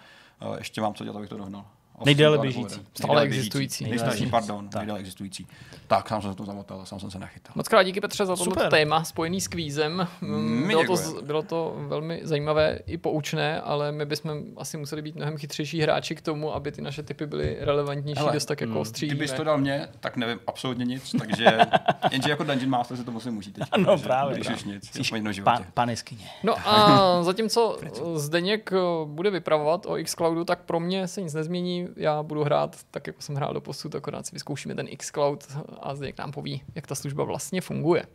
Eh, 0.54 0.58
Ještě 0.58 0.80
mám 0.80 0.94
co 0.94 1.04
dělat, 1.04 1.16
abych 1.16 1.28
to 1.28 1.36
dohnal. 1.36 1.64
Nejdéle 2.04 2.38
běžící. 2.38 2.80
Stále 2.94 3.22
existující. 3.22 3.84
Nejstarší, 3.84 4.26
pardon, 4.26 4.68
Tak. 4.68 4.80
nejdéle 4.80 4.98
existující. 4.98 5.46
Tak, 5.86 6.08
sám 6.08 6.22
jsem 6.22 6.30
se 6.30 6.36
to 6.36 6.44
zamotal, 6.44 6.86
sám 6.86 7.00
jsem 7.00 7.10
se 7.10 7.18
nachytal. 7.18 7.52
Moc 7.56 7.68
krát 7.68 7.82
díky 7.82 8.00
Petře 8.00 8.26
za 8.26 8.36
Super. 8.36 8.70
téma 8.70 9.04
spojený 9.04 9.40
s 9.40 9.48
kvízem. 9.48 10.08
Mm, 10.20 10.66
My 10.66 10.66
Bylo 10.66 10.84
to, 10.96 11.22
bylo 11.22 11.42
to 11.42 11.74
velmi 11.78 12.20
zajímavé 12.22 12.78
i 12.86 12.98
poučné, 12.98 13.60
ale 13.60 13.92
my 13.92 14.06
bychom 14.06 14.42
asi 14.56 14.76
museli 14.76 15.02
být 15.02 15.14
mnohem 15.16 15.36
chytřejší 15.36 15.80
hráči 15.80 16.14
k 16.14 16.20
tomu, 16.20 16.54
aby 16.54 16.72
ty 16.72 16.82
naše 16.82 17.02
typy 17.02 17.26
byly 17.26 17.56
relevantnější, 17.60 18.18
Hele, 18.20 18.32
dost 18.32 18.44
tak 18.44 18.60
jako 18.60 18.72
mm, 18.72 18.76
ostří. 18.78 19.06
Kdybys 19.06 19.32
to 19.32 19.44
dal 19.44 19.58
mě, 19.58 19.88
tak 20.00 20.16
nevím 20.16 20.38
absolutně 20.46 20.84
nic, 20.84 21.14
takže 21.18 21.58
jenže 22.10 22.30
jako 22.30 22.44
Dungeon 22.44 22.70
Master 22.70 22.96
si 22.96 23.04
to 23.04 23.10
musím 23.10 23.36
užít 23.38 23.54
teď. 23.54 23.68
Ano, 23.72 23.86
takže 23.86 24.04
právě, 24.04 24.34
Když 24.36 24.64
nic, 24.64 24.90
Jsi 24.92 25.42
pán 25.74 25.90
jeskyně. 25.90 26.26
No 26.42 26.54
a 26.68 27.22
zatímco 27.22 27.78
Zdeněk 28.14 28.70
eh, 28.72 28.76
bude 29.04 29.30
vypravovat 29.30 29.86
o 29.86 29.96
xCloudu, 30.04 30.44
tak 30.44 30.62
pro 30.62 30.80
mě 30.80 31.08
se 31.08 31.22
nic 31.22 31.34
nezmění. 31.34 31.88
Já 31.96 32.22
budu 32.22 32.44
hrát 32.44 32.76
tak, 32.90 33.06
jako 33.06 33.22
jsem 33.22 33.34
hrál 33.34 33.54
do 33.54 33.60
posud, 33.60 33.94
akorát 33.94 34.26
si 34.26 34.32
vyzkoušíme 34.32 34.74
ten 34.74 34.88
xCloud 34.96 35.44
a 35.80 35.94
Zdeněk 35.94 36.18
nám 36.18 36.32
poví, 36.32 36.62
jak 36.74 36.86
ta 36.86 36.94
služba 36.94 37.24
vlastně 37.24 37.60
funguje. 37.60 38.06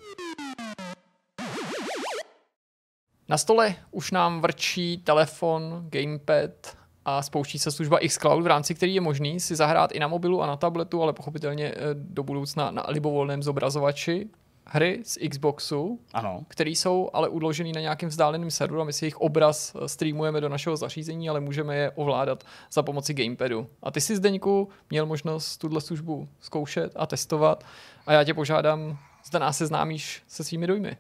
Na 3.30 3.38
stole 3.38 3.76
už 3.92 4.12
nám 4.12 4.42
vrčí 4.42 4.98
telefon, 4.98 5.88
gamepad 5.90 6.78
a 7.06 7.22
spouští 7.22 7.60
se 7.60 7.72
služba 7.72 8.00
xCloud, 8.08 8.44
v 8.44 8.48
rámci 8.48 8.76
který 8.76 8.96
je 8.96 9.02
možný 9.02 9.40
si 9.40 9.56
zahrát 9.56 9.92
i 9.92 10.00
na 10.00 10.08
mobilu 10.08 10.42
a 10.42 10.48
na 10.48 10.56
tabletu, 10.58 11.04
ale 11.04 11.14
pochopitelně 11.14 11.66
eh, 11.66 11.78
do 11.94 12.24
budoucna 12.24 12.72
na 12.72 12.86
libovolném 12.88 13.44
zobrazovači 13.44 14.30
hry 14.66 15.00
z 15.04 15.18
Xboxu, 15.30 16.00
Ano. 16.14 16.44
který 16.48 16.76
jsou 16.76 17.10
ale 17.14 17.30
uložený 17.30 17.72
na 17.72 17.82
nějakém 17.82 18.10
vzdáleném 18.10 18.52
serveru 18.52 18.82
a 18.82 18.84
my 18.84 18.94
si 18.94 19.06
jejich 19.06 19.18
obraz 19.18 19.76
eh, 19.76 19.88
streamujeme 19.88 20.42
do 20.42 20.50
našeho 20.50 20.78
zařízení, 20.78 21.30
ale 21.30 21.40
můžeme 21.40 21.76
je 21.76 21.92
ovládat 21.96 22.44
za 22.72 22.84
pomoci 22.84 23.14
gamepadu. 23.14 23.68
A 23.84 23.92
ty 23.92 24.02
si, 24.02 24.16
Zdeňku, 24.16 24.70
měl 24.90 25.06
možnost 25.06 25.58
tuhle 25.58 25.82
službu 25.82 26.28
zkoušet 26.40 26.92
a 26.96 27.06
testovat 27.06 27.64
a 28.08 28.14
já 28.14 28.24
tě 28.24 28.34
požádám, 28.34 28.98
zda 29.26 29.40
nás 29.40 29.58
seznámíš 29.58 30.24
se 30.28 30.44
svými 30.44 30.68
dojmy. 30.68 30.98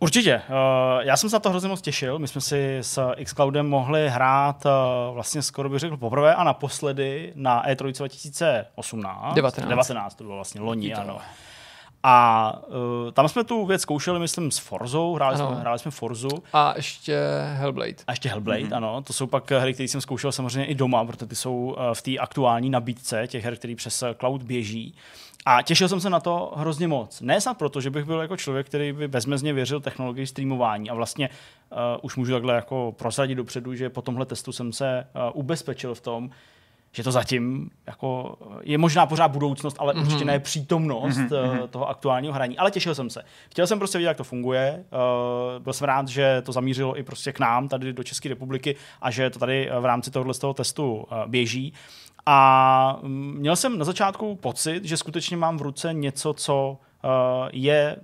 Určitě. 0.00 0.42
Uh, 0.48 0.54
já 1.00 1.16
jsem 1.16 1.30
se 1.30 1.36
na 1.36 1.40
to 1.40 1.50
hrozně 1.50 1.68
moc 1.68 1.80
těšil. 1.80 2.18
My 2.18 2.28
jsme 2.28 2.40
si 2.40 2.78
s 2.80 3.12
xCloudem 3.24 3.68
mohli 3.68 4.08
hrát 4.08 4.66
uh, 4.66 5.14
vlastně 5.14 5.42
skoro 5.42 5.68
bych 5.68 5.78
řekl 5.80 5.96
poprvé 5.96 6.34
a 6.34 6.44
naposledy 6.44 7.32
na 7.34 7.68
E 7.70 7.74
E3 7.74 7.98
2018. 7.98 9.34
19. 9.34 9.68
19 9.68 10.14
to 10.14 10.24
bylo 10.24 10.36
vlastně 10.36 10.60
loni, 10.60 10.94
ano. 10.94 11.18
A 12.10 12.52
uh, 12.68 13.10
tam 13.12 13.28
jsme 13.28 13.44
tu 13.44 13.66
věc 13.66 13.82
zkoušeli, 13.82 14.18
myslím, 14.18 14.50
s 14.50 14.58
Forzou, 14.58 15.14
hráli, 15.14 15.34
Ano. 15.34 15.46
jsme, 15.46 15.60
hráli 15.60 15.78
jsme 15.78 15.90
Forzu 15.90 16.28
A 16.52 16.72
ještě 16.76 17.18
Hellblade. 17.52 17.94
a 18.06 18.12
ještě 18.12 18.28
Hellblade, 18.28 18.60
mm-hmm. 18.60 18.76
ano. 18.76 19.02
To 19.02 19.12
jsou 19.12 19.26
pak 19.26 19.50
hry, 19.50 19.74
které 19.74 19.88
jsem 19.88 20.00
zkoušel 20.00 20.32
samozřejmě 20.32 20.64
i 20.64 20.74
doma, 20.74 21.04
protože 21.04 21.26
ty 21.26 21.36
jsou 21.36 21.56
uh, 21.56 21.94
v 21.94 22.02
té 22.02 22.18
aktuální 22.18 22.70
nabídce 22.70 23.26
těch 23.26 23.44
her, 23.44 23.56
které 23.56 23.74
přes 23.74 24.02
uh, 24.02 24.08
cloud 24.20 24.42
běží. 24.42 24.94
A 25.46 25.62
těšil 25.62 25.88
jsem 25.88 26.00
se 26.00 26.10
na 26.10 26.20
to 26.20 26.52
hrozně 26.56 26.88
moc. 26.88 27.20
Ne 27.20 27.40
snad 27.40 27.58
proto, 27.58 27.80
že 27.80 27.90
bych 27.90 28.04
byl 28.04 28.20
jako 28.20 28.36
člověk, 28.36 28.66
který 28.66 28.92
by 28.92 29.08
bezmezně 29.08 29.52
věřil 29.52 29.80
technologii 29.80 30.26
streamování 30.26 30.90
a 30.90 30.94
vlastně 30.94 31.28
uh, 31.28 31.78
už 32.02 32.16
můžu 32.16 32.32
takhle 32.32 32.54
jako 32.54 32.94
prozradit 32.98 33.36
dopředu, 33.36 33.74
že 33.74 33.90
po 33.90 34.02
tomhle 34.02 34.26
testu 34.26 34.52
jsem 34.52 34.72
se 34.72 35.06
uh, 35.14 35.40
ubezpečil 35.40 35.94
v 35.94 36.00
tom, 36.00 36.30
že 36.92 37.02
to 37.02 37.12
zatím 37.12 37.70
jako 37.86 38.36
je 38.62 38.78
možná 38.78 39.06
pořád 39.06 39.28
budoucnost, 39.28 39.76
ale 39.78 39.94
mm-hmm. 39.94 40.00
určitě 40.00 40.24
ne 40.24 40.38
přítomnost 40.38 41.18
mm-hmm. 41.18 41.68
toho 41.68 41.88
aktuálního 41.88 42.34
hraní. 42.34 42.58
Ale 42.58 42.70
těšil 42.70 42.94
jsem 42.94 43.10
se. 43.10 43.22
Chtěl 43.50 43.66
jsem 43.66 43.78
prostě 43.78 43.98
vidět, 43.98 44.08
jak 44.08 44.16
to 44.16 44.24
funguje. 44.24 44.84
Uh, 44.92 45.62
byl 45.62 45.72
jsem 45.72 45.86
rád, 45.86 46.08
že 46.08 46.42
to 46.42 46.52
zamířilo 46.52 46.98
i 46.98 47.02
prostě 47.02 47.32
k 47.32 47.40
nám 47.40 47.68
tady 47.68 47.92
do 47.92 48.02
České 48.02 48.28
republiky 48.28 48.76
a 49.00 49.10
že 49.10 49.30
to 49.30 49.38
tady 49.38 49.70
v 49.80 49.84
rámci 49.84 50.10
tohohle 50.10 50.34
z 50.34 50.38
toho 50.38 50.54
testu 50.54 51.06
běží. 51.26 51.72
A 52.26 52.98
mm, 53.02 53.34
měl 53.38 53.56
jsem 53.56 53.78
na 53.78 53.84
začátku 53.84 54.36
pocit, 54.36 54.84
že 54.84 54.96
skutečně 54.96 55.36
mám 55.36 55.58
v 55.58 55.62
ruce 55.62 55.92
něco, 55.92 56.32
co 56.32 56.78
je 57.52 57.96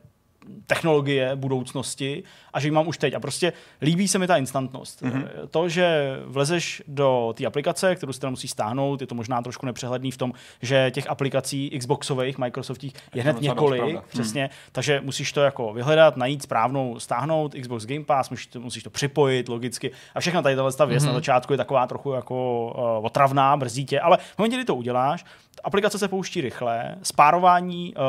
technologie 0.66 1.36
budoucnosti 1.36 2.22
a 2.52 2.60
že 2.60 2.66
ji 2.66 2.70
mám 2.70 2.88
už 2.88 2.98
teď. 2.98 3.14
A 3.14 3.20
prostě 3.20 3.52
líbí 3.82 4.08
se 4.08 4.18
mi 4.18 4.26
ta 4.26 4.36
instantnost. 4.36 5.02
Mm-hmm. 5.02 5.28
To, 5.50 5.68
že 5.68 6.16
vlezeš 6.26 6.82
do 6.88 7.34
té 7.36 7.46
aplikace, 7.46 7.96
kterou 7.96 8.12
si 8.12 8.20
teda 8.20 8.30
musí 8.30 8.48
stáhnout, 8.48 9.00
je 9.00 9.06
to 9.06 9.14
možná 9.14 9.42
trošku 9.42 9.66
nepřehledný 9.66 10.10
v 10.10 10.16
tom, 10.16 10.32
že 10.62 10.90
těch 10.90 11.10
aplikací 11.10 11.70
Xboxových, 11.78 12.38
Microsoftích 12.38 12.92
je, 12.94 13.18
Je 13.18 13.22
hned 13.22 13.40
několik, 13.40 13.80
pravda. 13.80 14.04
přesně, 14.08 14.50
takže 14.72 15.00
musíš 15.04 15.32
to 15.32 15.40
jako 15.40 15.72
vyhledat, 15.72 16.16
najít 16.16 16.42
správnou, 16.42 16.98
stáhnout 16.98 17.54
Xbox 17.60 17.86
Game 17.86 18.04
Pass, 18.04 18.30
musíš 18.30 18.46
to, 18.46 18.60
musíš 18.60 18.82
to 18.82 18.90
připojit 18.90 19.48
logicky 19.48 19.90
a 20.14 20.20
všechna 20.20 20.42
tady 20.42 20.56
tahle 20.56 20.72
ta 20.72 20.84
věc 20.84 21.02
mm-hmm. 21.02 21.06
na 21.06 21.12
začátku 21.12 21.52
je 21.52 21.56
taková 21.56 21.86
trochu 21.86 22.12
jako 22.12 22.66
uh, 22.98 23.06
otravná, 23.06 23.56
brzdí 23.56 23.84
tě, 23.84 24.00
ale 24.00 24.16
v 24.16 24.38
momentě, 24.38 24.56
kdy 24.56 24.64
to 24.64 24.74
uděláš, 24.74 25.24
aplikace 25.64 25.98
se 25.98 26.08
pouští 26.08 26.40
rychle, 26.40 26.96
spárování 27.02 27.94
uh, 27.94 28.02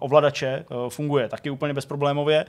ovladače 0.00 0.64
uh, 0.70 0.88
funguje 0.88 1.28
taky 1.28 1.50
úplně 1.50 1.74
bezproblémově 1.74 2.44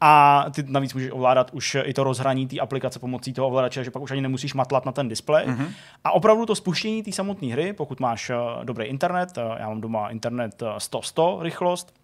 a 0.00 0.44
ty 0.54 0.64
navíc 0.68 0.94
můžeš 0.94 1.10
ovládat 1.10 1.50
už 1.52 1.76
i 1.82 1.94
to 1.94 2.04
rozhraní 2.04 2.46
té 2.46 2.58
aplikace 2.58 2.98
pomocí 2.98 3.32
toho 3.32 3.48
ovladače, 3.48 3.84
že 3.84 3.90
pak 3.90 4.02
už 4.02 4.10
ani 4.10 4.20
nemusíš 4.20 4.54
matlat 4.54 4.86
na 4.86 4.92
ten 4.92 5.08
displej. 5.08 5.46
Mm-hmm. 5.46 5.68
A 6.04 6.12
opravdu 6.12 6.46
to 6.46 6.54
spuštění 6.54 7.02
té 7.02 7.12
samotné 7.12 7.48
hry, 7.48 7.72
pokud 7.72 8.00
máš 8.00 8.30
uh, 8.30 8.64
dobrý 8.64 8.84
internet, 8.84 9.38
uh, 9.38 9.44
já 9.58 9.68
mám 9.68 9.80
doma 9.80 10.08
internet 10.08 10.62
uh, 10.62 10.68
100-100 10.68 11.42
rychlost, 11.42 12.03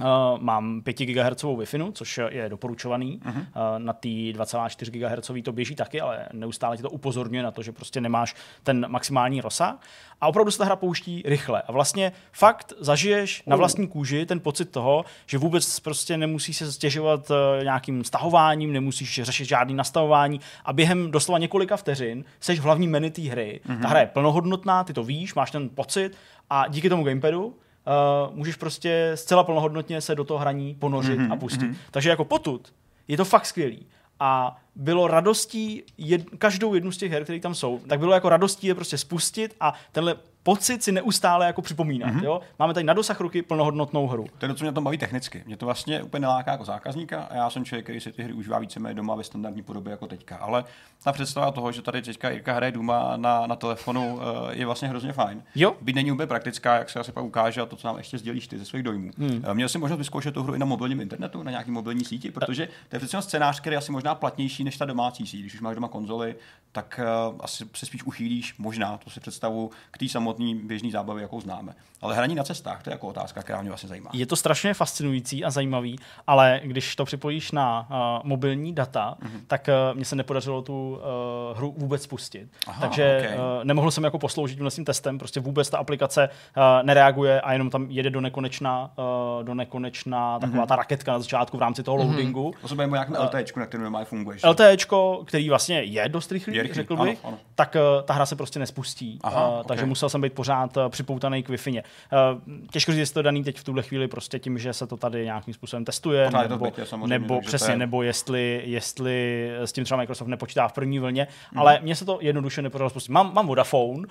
Uh, 0.00 0.06
mám 0.42 0.82
5 0.82 0.96
GHz 1.00 1.42
Wi-Fi, 1.42 1.92
což 1.92 2.20
je 2.28 2.48
doporučovaný. 2.48 3.20
Uh-huh. 3.24 3.38
Uh, 3.38 3.78
na 3.78 3.92
té 3.92 4.08
2,4 4.08 4.90
GHz 4.90 5.44
to 5.44 5.52
běží 5.52 5.74
taky, 5.74 6.00
ale 6.00 6.28
neustále 6.32 6.76
ti 6.76 6.82
to 6.82 6.90
upozorňuje 6.90 7.42
na 7.42 7.50
to, 7.50 7.62
že 7.62 7.72
prostě 7.72 8.00
nemáš 8.00 8.34
ten 8.62 8.86
maximální 8.88 9.40
rozsah. 9.40 9.80
A 10.20 10.28
opravdu 10.28 10.50
se 10.50 10.58
ta 10.58 10.64
hra 10.64 10.76
pouští 10.76 11.22
rychle. 11.26 11.62
A 11.62 11.72
vlastně 11.72 12.12
fakt 12.32 12.72
zažiješ 12.78 13.42
na 13.46 13.56
vlastní 13.56 13.88
kůži 13.88 14.26
ten 14.26 14.40
pocit 14.40 14.70
toho, 14.70 15.04
že 15.26 15.38
vůbec 15.38 15.80
prostě 15.80 16.16
nemusíš 16.16 16.56
se 16.56 16.72
stěžovat 16.72 17.30
uh, 17.30 17.36
nějakým 17.62 18.04
stahováním, 18.04 18.72
nemusíš 18.72 19.20
řešit 19.22 19.44
žádný 19.44 19.74
nastavování 19.74 20.40
a 20.64 20.72
během 20.72 21.10
doslova 21.10 21.38
několika 21.38 21.76
vteřin 21.76 22.24
seš 22.40 22.60
v 22.60 22.62
hlavní 22.62 22.88
menu 22.88 23.10
té 23.10 23.22
hry. 23.22 23.60
Uh-huh. 23.68 23.82
Ta 23.82 23.88
hra 23.88 24.00
je 24.00 24.06
plnohodnotná, 24.06 24.84
ty 24.84 24.92
to 24.92 25.04
víš, 25.04 25.34
máš 25.34 25.50
ten 25.50 25.68
pocit 25.68 26.16
a 26.50 26.68
díky 26.68 26.88
tomu 26.88 27.04
gamepadu 27.04 27.54
uh, 27.86 28.36
můžeš 28.36 28.56
prostě 28.56 29.12
zcela 29.14 29.44
plnohodnotně 29.44 30.00
se 30.00 30.14
do 30.14 30.24
toho 30.24 30.38
hraní 30.38 30.74
ponořit 30.74 31.18
mm-hmm, 31.18 31.32
a 31.32 31.36
pustit. 31.36 31.62
Mm-hmm. 31.62 31.76
Takže 31.90 32.10
jako 32.10 32.24
potud 32.24 32.72
je 33.08 33.16
to 33.16 33.24
fakt 33.24 33.46
skvělý. 33.46 33.86
A 34.20 34.56
bylo 34.74 35.06
radostí 35.06 35.82
jed, 35.98 36.24
každou 36.38 36.74
jednu 36.74 36.92
z 36.92 36.96
těch 36.96 37.12
her, 37.12 37.24
které 37.24 37.40
tam 37.40 37.54
jsou, 37.54 37.80
tak 37.88 37.98
bylo 37.98 38.14
jako 38.14 38.28
radostí 38.28 38.66
je 38.66 38.74
prostě 38.74 38.98
spustit 38.98 39.56
a 39.60 39.74
tenhle 39.92 40.16
pocit 40.46 40.82
si 40.82 40.92
neustále 40.92 41.46
jako 41.46 41.62
připomínat. 41.62 42.10
Mm-hmm. 42.10 42.24
Jo? 42.24 42.40
Máme 42.58 42.74
tady 42.74 42.84
na 42.84 42.92
dosah 42.92 43.20
ruky 43.20 43.42
plnohodnotnou 43.42 44.06
hru. 44.06 44.26
To 44.38 44.44
je 44.44 44.48
to, 44.48 44.54
co 44.54 44.64
mě 44.64 44.72
tam 44.72 44.84
baví 44.84 44.98
technicky. 44.98 45.42
Mě 45.46 45.56
to 45.56 45.66
vlastně 45.66 46.02
úplně 46.02 46.20
neláká 46.20 46.52
jako 46.52 46.64
zákazníka 46.64 47.22
a 47.22 47.34
já 47.34 47.50
jsem 47.50 47.64
člověk, 47.64 47.84
který 47.84 48.00
si 48.00 48.12
ty 48.12 48.22
hry 48.22 48.32
užívá 48.32 48.58
víceméně 48.58 48.94
doma 48.94 49.14
ve 49.14 49.24
standardní 49.24 49.62
podobě 49.62 49.90
jako 49.90 50.06
teďka. 50.06 50.36
Ale 50.36 50.64
ta 51.04 51.12
představa 51.12 51.50
toho, 51.50 51.72
že 51.72 51.82
tady 51.82 52.02
teďka 52.02 52.30
Jirka 52.30 52.52
hraje 52.52 52.72
doma 52.72 53.16
na, 53.16 53.46
na 53.46 53.56
telefonu, 53.56 54.20
eh, 54.20 54.56
je 54.56 54.66
vlastně 54.66 54.88
hrozně 54.88 55.12
fajn. 55.12 55.42
Jo. 55.54 55.76
Byť 55.80 55.94
není 55.94 56.12
úplně 56.12 56.26
praktická, 56.26 56.76
jak 56.76 56.90
se 56.90 57.00
asi 57.00 57.12
pak 57.12 57.24
ukáže 57.24 57.60
a 57.60 57.66
to, 57.66 57.76
co 57.76 57.86
nám 57.86 57.98
ještě 57.98 58.18
sdělíš 58.18 58.48
ty 58.48 58.58
ze 58.58 58.64
svých 58.64 58.82
dojmů. 58.82 59.10
Hmm. 59.18 59.44
Měl 59.52 59.68
jsem 59.68 59.80
možnost 59.80 59.98
vyzkoušet 59.98 60.34
tu 60.34 60.42
hru 60.42 60.54
i 60.54 60.58
na 60.58 60.66
mobilním 60.66 61.00
internetu, 61.00 61.42
na 61.42 61.50
nějaký 61.50 61.70
mobilní 61.70 62.04
síti, 62.04 62.30
protože 62.30 62.68
to 62.88 62.96
je 62.96 63.00
přece 63.00 63.22
scénář, 63.22 63.60
který 63.60 63.74
je 63.74 63.78
asi 63.78 63.92
možná 63.92 64.14
platnější 64.14 64.64
než 64.64 64.76
ta 64.76 64.84
domácí 64.84 65.26
síť. 65.26 65.40
Když 65.40 65.54
už 65.54 65.60
máš 65.60 65.74
doma 65.74 65.88
konzoli, 65.88 66.36
tak 66.72 67.00
uh, 67.30 67.36
asi 67.40 67.64
se 67.74 67.86
spíš 67.86 68.04
uchýlíš, 68.04 68.54
možná, 68.58 68.98
to 68.98 69.10
si 69.10 69.20
představu, 69.20 69.70
k 69.90 69.98
té 69.98 70.08
samotné 70.08 70.35
samotný 70.36 70.54
běžný 70.54 70.90
zábavy, 70.90 71.22
jakou 71.22 71.40
známe. 71.40 71.74
Ale 72.02 72.14
hraní 72.14 72.34
na 72.34 72.44
cestách, 72.44 72.82
to 72.82 72.90
je 72.90 72.94
jako 72.94 73.06
otázka, 73.06 73.42
která 73.42 73.60
mě 73.60 73.70
vlastně 73.70 73.88
zajímá. 73.88 74.10
Je 74.12 74.26
to 74.26 74.36
strašně 74.36 74.74
fascinující 74.74 75.44
a 75.44 75.50
zajímavý, 75.50 75.98
ale 76.26 76.60
když 76.64 76.96
to 76.96 77.04
připojíš 77.04 77.52
na 77.52 77.86
uh, 77.90 78.28
mobilní 78.28 78.72
data, 78.72 79.16
mm-hmm. 79.20 79.40
tak 79.46 79.68
uh, 79.68 79.96
mně 79.96 80.04
se 80.04 80.16
nepodařilo 80.16 80.62
tu 80.62 80.90
uh, 80.90 81.58
hru 81.58 81.74
vůbec 81.78 82.02
spustit. 82.02 82.48
Aha, 82.66 82.80
Takže 82.80 83.22
okay. 83.24 83.38
uh, 83.38 83.64
nemohl 83.64 83.90
jsem 83.90 84.04
jako 84.04 84.18
posloužit 84.18 84.58
tím 84.68 84.84
testem, 84.84 85.18
prostě 85.18 85.40
vůbec 85.40 85.70
ta 85.70 85.78
aplikace 85.78 86.28
uh, 86.28 86.62
nereaguje 86.82 87.40
a 87.40 87.52
jenom 87.52 87.70
tam 87.70 87.86
jede 87.90 88.10
do 88.10 88.20
nekonečna, 88.20 88.90
uh, 88.96 89.44
do 89.44 89.54
nekonečna 89.54 90.38
taková 90.38 90.64
mm-hmm. 90.64 90.66
ta 90.66 90.76
raketka 90.76 91.12
na 91.12 91.18
začátku 91.18 91.56
v 91.56 91.60
rámci 91.60 91.82
toho 91.82 91.98
mm-hmm. 91.98 92.10
loadingu. 92.10 92.54
To 92.60 92.68
se 92.68 92.74
nějak 92.74 93.08
na 93.08 93.24
LTE, 93.24 93.44
na 93.56 93.66
kterém 93.66 93.82
normálně 93.82 94.04
funguje. 94.04 94.38
LTE, 94.48 94.76
který 95.24 95.48
vlastně 95.48 95.82
je 95.82 96.08
dost 96.08 96.32
rychlý, 96.32 96.62
rychlý 96.62 96.74
řekl 96.74 96.96
bych, 96.96 97.24
ano, 97.24 97.28
ano. 97.28 97.38
tak 97.54 97.74
uh, 97.74 98.04
ta 98.04 98.14
hra 98.14 98.26
se 98.26 98.36
prostě 98.36 98.58
nespustí. 98.58 99.18
Aha, 99.22 99.48
uh, 99.48 99.54
okay. 99.54 99.64
Takže 99.68 99.86
musel 99.86 100.08
jsem 100.08 100.20
být 100.26 100.32
pořád 100.32 100.76
uh, 100.76 100.88
připoutaný 100.88 101.42
k 101.42 101.48
Wi-Fi. 101.48 101.82
Uh, 101.82 102.68
těžko 102.70 102.92
říct, 102.92 102.98
jestli 102.98 103.14
to 103.14 103.22
daný 103.22 103.44
teď 103.44 103.58
v 103.58 103.64
tuhle 103.64 103.82
chvíli 103.82 104.08
prostě 104.08 104.38
tím, 104.38 104.58
že 104.58 104.72
se 104.72 104.86
to 104.86 104.96
tady 104.96 105.24
nějakým 105.24 105.54
způsobem 105.54 105.84
testuje, 105.84 106.24
Pořád 106.24 106.50
nebo, 106.50 106.64
bytě, 106.64 106.84
nebo 107.06 107.40
přesně, 107.40 107.72
je... 107.72 107.78
nebo 107.78 108.02
jestli, 108.02 108.62
jestli 108.64 109.50
s 109.58 109.72
tím 109.72 109.84
třeba 109.84 109.98
Microsoft 109.98 110.28
nepočítá 110.28 110.68
v 110.68 110.72
první 110.72 110.98
vlně, 110.98 111.26
mm. 111.52 111.58
ale 111.58 111.78
mně 111.82 111.96
se 111.96 112.04
to 112.04 112.18
jednoduše 112.20 112.62
nepodařilo 112.62 112.90
spustit. 112.90 113.12
Mám, 113.12 113.34
mám 113.34 113.46
Vodafone, 113.46 113.98
uh, 113.98 114.04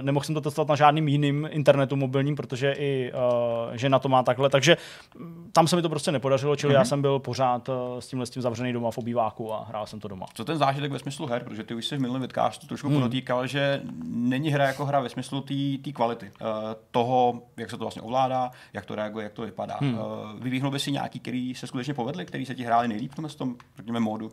nemohl 0.00 0.24
jsem 0.24 0.34
to 0.34 0.40
testovat 0.40 0.68
na 0.68 0.76
žádným 0.76 1.08
jiným 1.08 1.48
internetu 1.50 1.96
mobilním, 1.96 2.36
protože 2.36 2.72
i 2.72 3.12
uh, 3.12 3.76
že 3.76 3.88
na 3.88 3.98
to 3.98 4.08
má 4.08 4.22
takhle, 4.22 4.50
takže 4.50 4.76
mm, 5.18 5.50
tam 5.52 5.68
se 5.68 5.76
mi 5.76 5.82
to 5.82 5.88
prostě 5.88 6.12
nepodařilo, 6.12 6.56
čili 6.56 6.70
mm-hmm. 6.70 6.74
já 6.74 6.80
mhm. 6.80 6.88
jsem 6.88 7.02
byl 7.02 7.18
pořád 7.18 7.68
uh, 7.68 7.74
s 7.98 8.06
tímhle 8.06 8.26
s 8.26 8.30
tím 8.30 8.42
zavřený 8.42 8.72
doma 8.72 8.90
v 8.90 8.98
obýváku 8.98 9.54
a 9.54 9.64
hrál 9.68 9.86
jsem 9.86 10.00
to 10.00 10.08
doma. 10.08 10.26
Co 10.34 10.44
ten 10.44 10.58
zážitek 10.58 10.92
ve 10.92 10.98
smyslu 10.98 11.26
her, 11.26 11.44
protože 11.44 11.64
ty 11.64 11.74
už 11.74 11.86
jsi 11.86 11.96
v 11.96 12.00
minulém 12.00 12.22
vidcastu 12.22 12.66
trošku 12.66 12.88
mm. 12.88 12.94
podotýkal, 12.94 13.46
že 13.46 13.80
není 14.04 14.50
hra 14.50 14.66
jako 14.66 14.84
hra 14.84 15.00
ve 15.00 15.08
smyslu 15.08 15.37
té 15.82 15.92
kvality, 15.92 16.30
uh, 16.40 16.46
toho, 16.90 17.42
jak 17.56 17.70
se 17.70 17.76
to 17.76 17.84
vlastně 17.84 18.02
ovládá, 18.02 18.50
jak 18.72 18.86
to 18.86 18.94
reaguje, 18.94 19.24
jak 19.24 19.32
to 19.32 19.42
vypadá. 19.42 19.76
Hmm. 19.80 19.94
Uh, 19.94 20.00
vyvíhnul 20.40 20.70
by 20.70 20.78
si 20.78 20.92
nějaký, 20.92 21.20
který 21.20 21.54
se 21.54 21.66
skutečně 21.66 21.94
povedli, 21.94 22.26
který 22.26 22.46
se 22.46 22.54
ti 22.54 22.64
hráli 22.64 22.88
nejlíp 22.88 23.12
v 23.12 23.34
tom, 23.34 23.56
řekněme, 23.76 24.00
módu? 24.00 24.32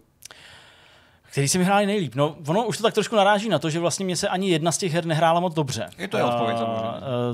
který 1.35 1.47
si 1.47 1.57
mi 1.57 1.63
hráli 1.63 1.85
nejlíp. 1.85 2.15
No, 2.15 2.35
ono 2.47 2.65
už 2.65 2.77
to 2.77 2.83
tak 2.83 2.93
trošku 2.93 3.15
naráží 3.15 3.49
na 3.49 3.59
to, 3.59 3.69
že 3.69 3.79
vlastně 3.79 4.05
mě 4.05 4.15
se 4.15 4.27
ani 4.27 4.49
jedna 4.49 4.71
z 4.71 4.77
těch 4.77 4.93
her 4.93 5.05
nehrála 5.05 5.39
moc 5.39 5.53
dobře. 5.53 5.89
Je 5.97 6.07
to 6.07 6.17
je 6.17 6.23
odpověď, 6.23 6.57
uh, 6.57 6.63
uh, 6.63 6.67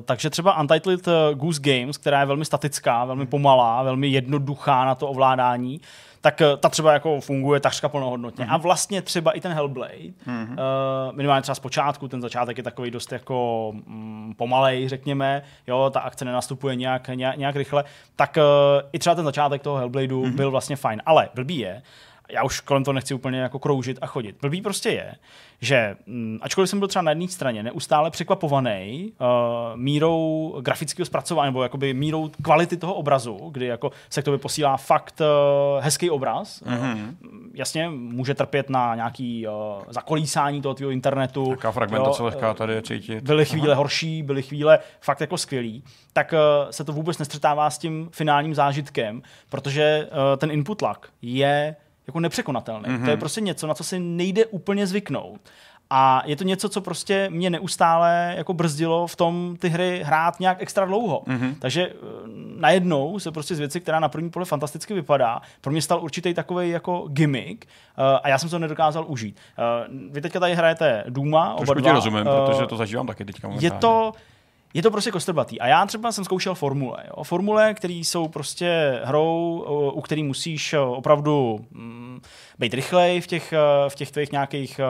Takže 0.05 0.29
třeba 0.29 0.59
Untitled 0.59 1.07
Goose 1.33 1.61
Games, 1.63 1.97
která 1.97 2.19
je 2.19 2.25
velmi 2.25 2.45
statická, 2.45 3.05
velmi 3.05 3.25
pomalá, 3.25 3.83
velmi 3.83 4.07
jednoduchá 4.07 4.85
na 4.85 4.95
to 4.95 5.07
ovládání, 5.07 5.81
tak 6.21 6.41
ta 6.59 6.69
třeba 6.69 6.93
jako 6.93 7.21
funguje 7.21 7.59
takřka 7.59 7.89
plnohodnotně. 7.89 8.45
Mm-hmm. 8.45 8.53
A 8.53 8.57
vlastně 8.57 9.01
třeba 9.01 9.31
i 9.31 9.41
ten 9.41 9.51
Hellblade, 9.51 9.93
mm-hmm. 10.27 10.51
uh, 10.51 11.15
minimálně 11.15 11.41
třeba 11.41 11.55
z 11.55 11.59
počátku, 11.59 12.07
ten 12.07 12.21
začátek 12.21 12.57
je 12.57 12.63
takový 12.63 12.91
dost 12.91 13.11
jako 13.11 13.71
mm, 13.73 14.33
pomalej, 14.37 14.89
řekněme, 14.89 15.41
jo, 15.67 15.89
ta 15.93 15.99
akce 15.99 16.25
nenastupuje 16.25 16.75
nějak, 16.75 17.07
nějak, 17.07 17.37
nějak 17.37 17.55
rychle, 17.55 17.83
tak 18.15 18.37
uh, 18.37 18.43
i 18.93 18.99
třeba 18.99 19.15
ten 19.15 19.25
začátek 19.25 19.61
toho 19.61 19.77
Hellbladeu 19.77 20.23
mm-hmm. 20.23 20.35
byl 20.35 20.51
vlastně 20.51 20.75
fajn. 20.75 21.01
Ale 21.05 21.29
blbý 21.33 21.57
je, 21.57 21.81
já 22.31 22.43
už 22.43 22.59
kolem 22.59 22.83
toho 22.83 22.93
nechci 22.93 23.13
úplně 23.13 23.39
jako 23.39 23.59
kroužit 23.59 23.97
a 24.01 24.05
chodit. 24.05 24.35
Blbý 24.41 24.61
prostě 24.61 24.89
je, 24.89 25.15
že 25.61 25.95
mm, 26.05 26.39
ačkoliv 26.41 26.69
jsem 26.69 26.79
byl 26.79 26.87
třeba 26.87 27.01
na 27.03 27.11
jedné 27.11 27.27
straně 27.27 27.63
neustále 27.63 28.11
překvapovaný 28.11 29.13
uh, 29.19 29.27
mírou 29.75 30.55
grafického 30.61 31.05
zpracování 31.05 31.47
nebo 31.47 31.63
jakoby 31.63 31.93
mírou 31.93 32.29
kvality 32.41 32.77
toho 32.77 32.93
obrazu, 32.93 33.49
kdy 33.51 33.65
jako 33.65 33.91
se 34.09 34.21
k 34.21 34.25
tobě 34.25 34.37
posílá 34.37 34.77
fakt 34.77 35.21
uh, 35.21 35.83
hezký 35.83 36.09
obraz. 36.09 36.63
Mm-hmm. 36.63 37.15
Uh, 37.25 37.31
jasně, 37.53 37.89
může 37.89 38.33
trpět 38.35 38.69
na 38.69 38.95
nějaký 38.95 39.47
uh, 39.47 39.53
zakolísání 39.87 40.61
toho 40.61 40.75
tvého 40.75 40.91
internetu. 40.91 41.49
Taká 41.49 41.71
fragmentace 41.71 42.23
lehká 42.23 42.53
tady 42.53 42.73
je 42.73 42.81
cítit. 42.81 43.23
Byly 43.23 43.45
chvíle 43.45 43.67
Aha. 43.67 43.75
horší, 43.75 44.23
byly 44.23 44.43
chvíle 44.43 44.79
fakt 45.01 45.21
jako 45.21 45.37
skvělý. 45.37 45.83
Tak 46.13 46.33
uh, 46.33 46.71
se 46.71 46.83
to 46.83 46.93
vůbec 46.93 47.17
nestřetává 47.17 47.69
s 47.69 47.77
tím 47.77 48.09
finálním 48.11 48.55
zážitkem, 48.55 49.21
protože 49.49 50.07
uh, 50.11 50.37
ten 50.37 50.51
input 50.51 50.81
lag 50.81 51.09
je 51.21 51.75
jako 52.11 52.19
nepřekonatelný. 52.19 52.83
Mm-hmm. 52.83 53.03
To 53.03 53.09
je 53.09 53.15
mhm. 53.15 53.19
prostě 53.19 53.41
něco, 53.41 53.67
na 53.67 53.73
co 53.73 53.83
si 53.83 53.99
nejde 53.99 54.45
úplně 54.45 54.87
zvyknout. 54.87 55.41
A 55.93 56.21
je 56.25 56.35
to 56.35 56.43
něco, 56.43 56.69
co 56.69 56.81
prostě 56.81 57.29
mě 57.29 57.49
neustále 57.49 58.33
jako 58.37 58.53
brzdilo 58.53 59.07
v 59.07 59.15
tom 59.15 59.55
ty 59.59 59.69
hry 59.69 60.01
hrát 60.05 60.39
nějak 60.39 60.61
extra 60.61 60.85
dlouho. 60.85 61.23
Mm-hmm. 61.27 61.55
Takže 61.59 61.87
eh, 61.87 61.95
najednou 62.57 63.19
se 63.19 63.31
prostě 63.31 63.55
z 63.55 63.59
věci, 63.59 63.81
která 63.81 63.99
na 63.99 64.09
první 64.09 64.29
pole 64.29 64.45
fantasticky 64.45 64.93
vypadá, 64.93 65.41
pro 65.61 65.71
mě 65.71 65.81
stal 65.81 66.03
určitý 66.03 66.33
takový 66.33 66.69
jako 66.69 67.07
gimmick 67.07 67.65
uh, 67.97 68.03
a 68.23 68.29
já 68.29 68.37
jsem 68.37 68.49
to 68.49 68.59
nedokázal 68.59 69.05
užít. 69.07 69.37
Uh, 69.89 69.95
vy 70.11 70.21
teďka 70.21 70.39
tady 70.39 70.55
hrajete 70.55 71.03
Duma, 71.09 71.53
oba 71.53 71.73
dva. 71.73 71.91
rozumím, 71.91 72.27
uh, 72.27 72.45
protože 72.45 72.67
to 72.67 72.77
zažívám 72.77 73.07
taky 73.07 73.25
teďka. 73.25 73.49
Je 73.59 73.71
to, 73.71 74.11
je 74.73 74.81
to 74.81 74.91
prostě 74.91 75.11
kostrbatý. 75.11 75.59
A 75.59 75.67
já 75.67 75.85
třeba 75.85 76.11
jsem 76.11 76.23
zkoušel 76.23 76.55
formule. 76.55 76.97
Jo. 77.07 77.23
Formule, 77.23 77.73
které 77.73 77.93
jsou 77.93 78.27
prostě 78.27 79.01
hrou, 79.03 79.65
u 79.93 80.01
který 80.01 80.23
musíš 80.23 80.73
opravdu 80.73 81.65
mm, 81.71 82.21
být 82.61 82.73
rychlej 82.73 83.21
v 83.21 83.27
těch, 83.27 83.53
eh, 83.53 83.89
v 83.89 83.95
těch 83.95 84.11
tvých 84.11 84.31
nějakých 84.31 84.79
eh, 84.79 84.85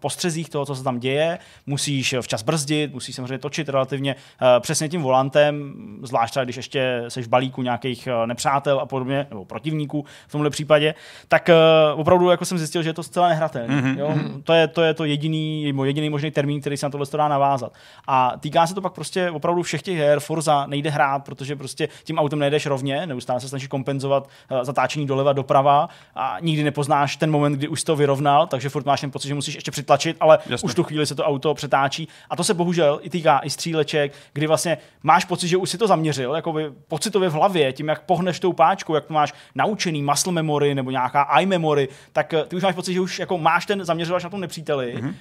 postřezích 0.00 0.48
toho, 0.48 0.66
co 0.66 0.74
se 0.74 0.84
tam 0.84 0.98
děje, 0.98 1.38
musíš 1.66 2.14
včas 2.20 2.42
brzdit, 2.42 2.92
musíš 2.92 3.14
samozřejmě 3.14 3.38
točit 3.38 3.68
relativně 3.68 4.16
eh, 4.16 4.60
přesně 4.60 4.88
tím 4.88 5.02
volantem, 5.02 5.74
zvlášť 6.02 6.38
když 6.44 6.56
ještě 6.56 7.04
seš 7.08 7.26
v 7.26 7.28
balíku 7.28 7.62
nějakých 7.62 8.08
nepřátel 8.26 8.80
a 8.80 8.86
podobně, 8.86 9.26
nebo 9.30 9.44
protivníků 9.44 10.04
v 10.26 10.32
tomhle 10.32 10.50
případě, 10.50 10.94
tak 11.28 11.50
opravdu 11.94 12.30
jako 12.30 12.44
jsem 12.44 12.58
zjistil, 12.58 12.82
že 12.82 12.88
je 12.88 12.92
to 12.92 13.02
zcela 13.02 13.28
nehratelné. 13.28 13.68
Mm-hmm. 13.68 13.98
Jo? 13.98 14.08
Mhm. 14.08 14.42
To, 14.42 14.52
je, 14.52 14.68
to 14.68 14.82
je 14.82 14.94
to 14.94 15.04
jediný, 15.04 15.72
jediný 15.84 16.10
možný 16.10 16.30
termín, 16.30 16.60
který 16.60 16.76
se 16.76 16.86
na 16.86 16.90
tohle 16.90 17.06
dá 17.16 17.28
navázat. 17.28 17.72
A 18.06 18.32
týká 18.40 18.66
se 18.66 18.74
to 18.74 18.80
pak 18.80 18.92
prostě 18.92 19.30
opravdu 19.30 19.62
všech 19.62 19.82
těch 19.82 19.98
her, 19.98 20.20
Forza 20.20 20.66
nejde 20.66 20.90
hrát, 20.90 21.24
protože 21.24 21.56
prostě 21.56 21.88
tím 22.04 22.18
autem 22.18 22.38
nejdeš 22.38 22.66
rovně, 22.66 23.06
neustále 23.06 23.40
se 23.40 23.48
snažíš 23.48 23.68
kompenzovat 23.68 24.28
zatáčení 24.62 25.06
doleva, 25.06 25.32
doprava 25.32 25.88
a 26.14 26.36
nikdy 26.40 26.62
nepoznáš 26.62 26.93
poznáš 26.94 27.16
ten 27.16 27.30
moment, 27.30 27.52
kdy 27.52 27.68
už 27.68 27.84
to 27.84 27.96
vyrovnal, 27.96 28.46
takže 28.46 28.68
furt 28.68 28.86
máš 28.86 29.00
ten 29.00 29.10
pocit, 29.10 29.28
že 29.28 29.34
musíš 29.34 29.54
ještě 29.54 29.70
přitlačit, 29.70 30.16
ale 30.20 30.38
Jasně. 30.46 30.66
už 30.66 30.74
tu 30.74 30.82
chvíli 30.82 31.06
se 31.06 31.14
to 31.14 31.24
auto 31.24 31.54
přetáčí. 31.54 32.08
A 32.30 32.36
to 32.36 32.44
se 32.44 32.54
bohužel 32.54 33.00
i 33.02 33.10
týká 33.10 33.40
i 33.44 33.50
stříleček, 33.50 34.12
kdy 34.32 34.46
vlastně 34.46 34.78
máš 35.02 35.24
pocit, 35.24 35.48
že 35.48 35.56
už 35.56 35.70
si 35.70 35.78
to 35.78 35.86
zaměřil, 35.86 36.34
jako 36.34 36.52
by 36.52 36.72
pocitově 36.88 37.28
v 37.28 37.32
hlavě, 37.32 37.72
tím, 37.72 37.88
jak 37.88 38.02
pohneš 38.02 38.40
tou 38.40 38.52
páčkou, 38.52 38.94
jak 38.94 39.04
to 39.04 39.14
máš 39.14 39.32
naučený 39.54 40.02
muscle 40.02 40.32
memory 40.32 40.74
nebo 40.74 40.90
nějaká 40.90 41.22
iMemory, 41.40 41.88
tak 42.12 42.34
eh, 42.34 42.44
ty 42.44 42.56
už 42.56 42.62
máš 42.62 42.74
pocit, 42.74 42.92
že 42.92 43.00
už 43.00 43.18
jako 43.18 43.38
máš 43.38 43.66
ten 43.66 43.84
zaměřovač 43.84 44.24
na 44.24 44.30
tom 44.30 44.40
nepříteli. 44.40 44.96
Mm-hmm 44.96 45.14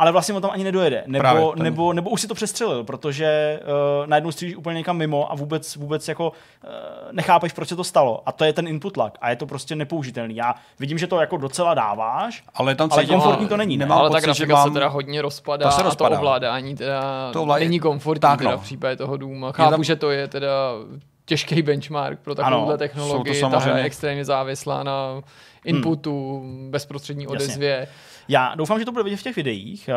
ale 0.00 0.12
vlastně 0.12 0.34
on 0.34 0.42
tam 0.42 0.50
ani 0.50 0.64
nedojede. 0.64 1.04
Nebo, 1.06 1.52
ten... 1.52 1.62
nebo, 1.62 1.92
nebo 1.92 2.10
už 2.10 2.20
si 2.20 2.28
to 2.28 2.34
přestřelil, 2.34 2.84
protože 2.84 3.60
uh, 3.62 4.06
najednou 4.06 4.32
střílíš 4.32 4.56
úplně 4.56 4.76
někam 4.76 4.96
mimo 4.96 5.32
a 5.32 5.34
vůbec, 5.34 5.76
vůbec 5.76 6.08
jako 6.08 6.30
uh, 6.30 6.70
nechápeš, 7.12 7.52
proč 7.52 7.68
se 7.68 7.76
to 7.76 7.84
stalo. 7.84 8.22
A 8.26 8.32
to 8.32 8.44
je 8.44 8.52
ten 8.52 8.68
input 8.68 8.96
lag 8.96 9.18
a 9.20 9.30
je 9.30 9.36
to 9.36 9.46
prostě 9.46 9.76
nepoužitelný. 9.76 10.36
Já 10.36 10.54
vidím, 10.78 10.98
že 10.98 11.06
to 11.06 11.20
jako 11.20 11.36
docela 11.36 11.74
dáváš, 11.74 12.44
ale, 12.54 12.74
tam 12.74 12.88
ale 12.92 13.06
komfortní 13.06 13.48
to 13.48 13.56
není. 13.56 13.76
Nemám 13.76 13.98
ale 13.98 14.08
pocit, 14.08 14.20
ta 14.20 14.26
grafika 14.26 14.54
mám... 14.54 14.68
se 14.68 14.74
teda 14.74 14.88
hodně 14.88 15.22
rozpadá, 15.22 15.70
se 15.70 15.82
rozpadá. 15.82 16.14
a 16.14 16.18
to 16.18 16.20
ovládání 16.20 16.76
teda 16.76 17.32
to 17.32 17.42
ovládá... 17.42 17.64
není 17.64 17.80
komfortní 17.80 18.20
tak, 18.20 18.40
no. 18.40 18.50
teda 18.50 18.56
v 18.56 18.62
případě 18.62 18.96
toho 18.96 19.16
důma. 19.16 19.52
Chápu, 19.52 19.70
tam... 19.70 19.84
že 19.84 19.96
to 19.96 20.10
je 20.10 20.28
teda 20.28 20.48
těžký 21.24 21.62
benchmark 21.62 22.18
pro 22.20 22.34
takovouhle 22.34 22.78
technologii. 22.78 23.40
Ta 23.40 23.58
hra 23.58 23.78
je 23.78 23.84
extrémně 23.84 24.24
závislá 24.24 24.82
na. 24.82 25.22
Inputu, 25.64 26.40
hmm. 26.40 26.70
bezprostřední 26.70 27.26
odezvě. 27.26 27.70
Jasně. 27.70 27.94
Já 28.28 28.54
doufám, 28.54 28.78
že 28.78 28.84
to 28.84 28.92
bude 28.92 29.04
vidět 29.04 29.16
v 29.16 29.22
těch 29.22 29.36
videích. 29.36 29.90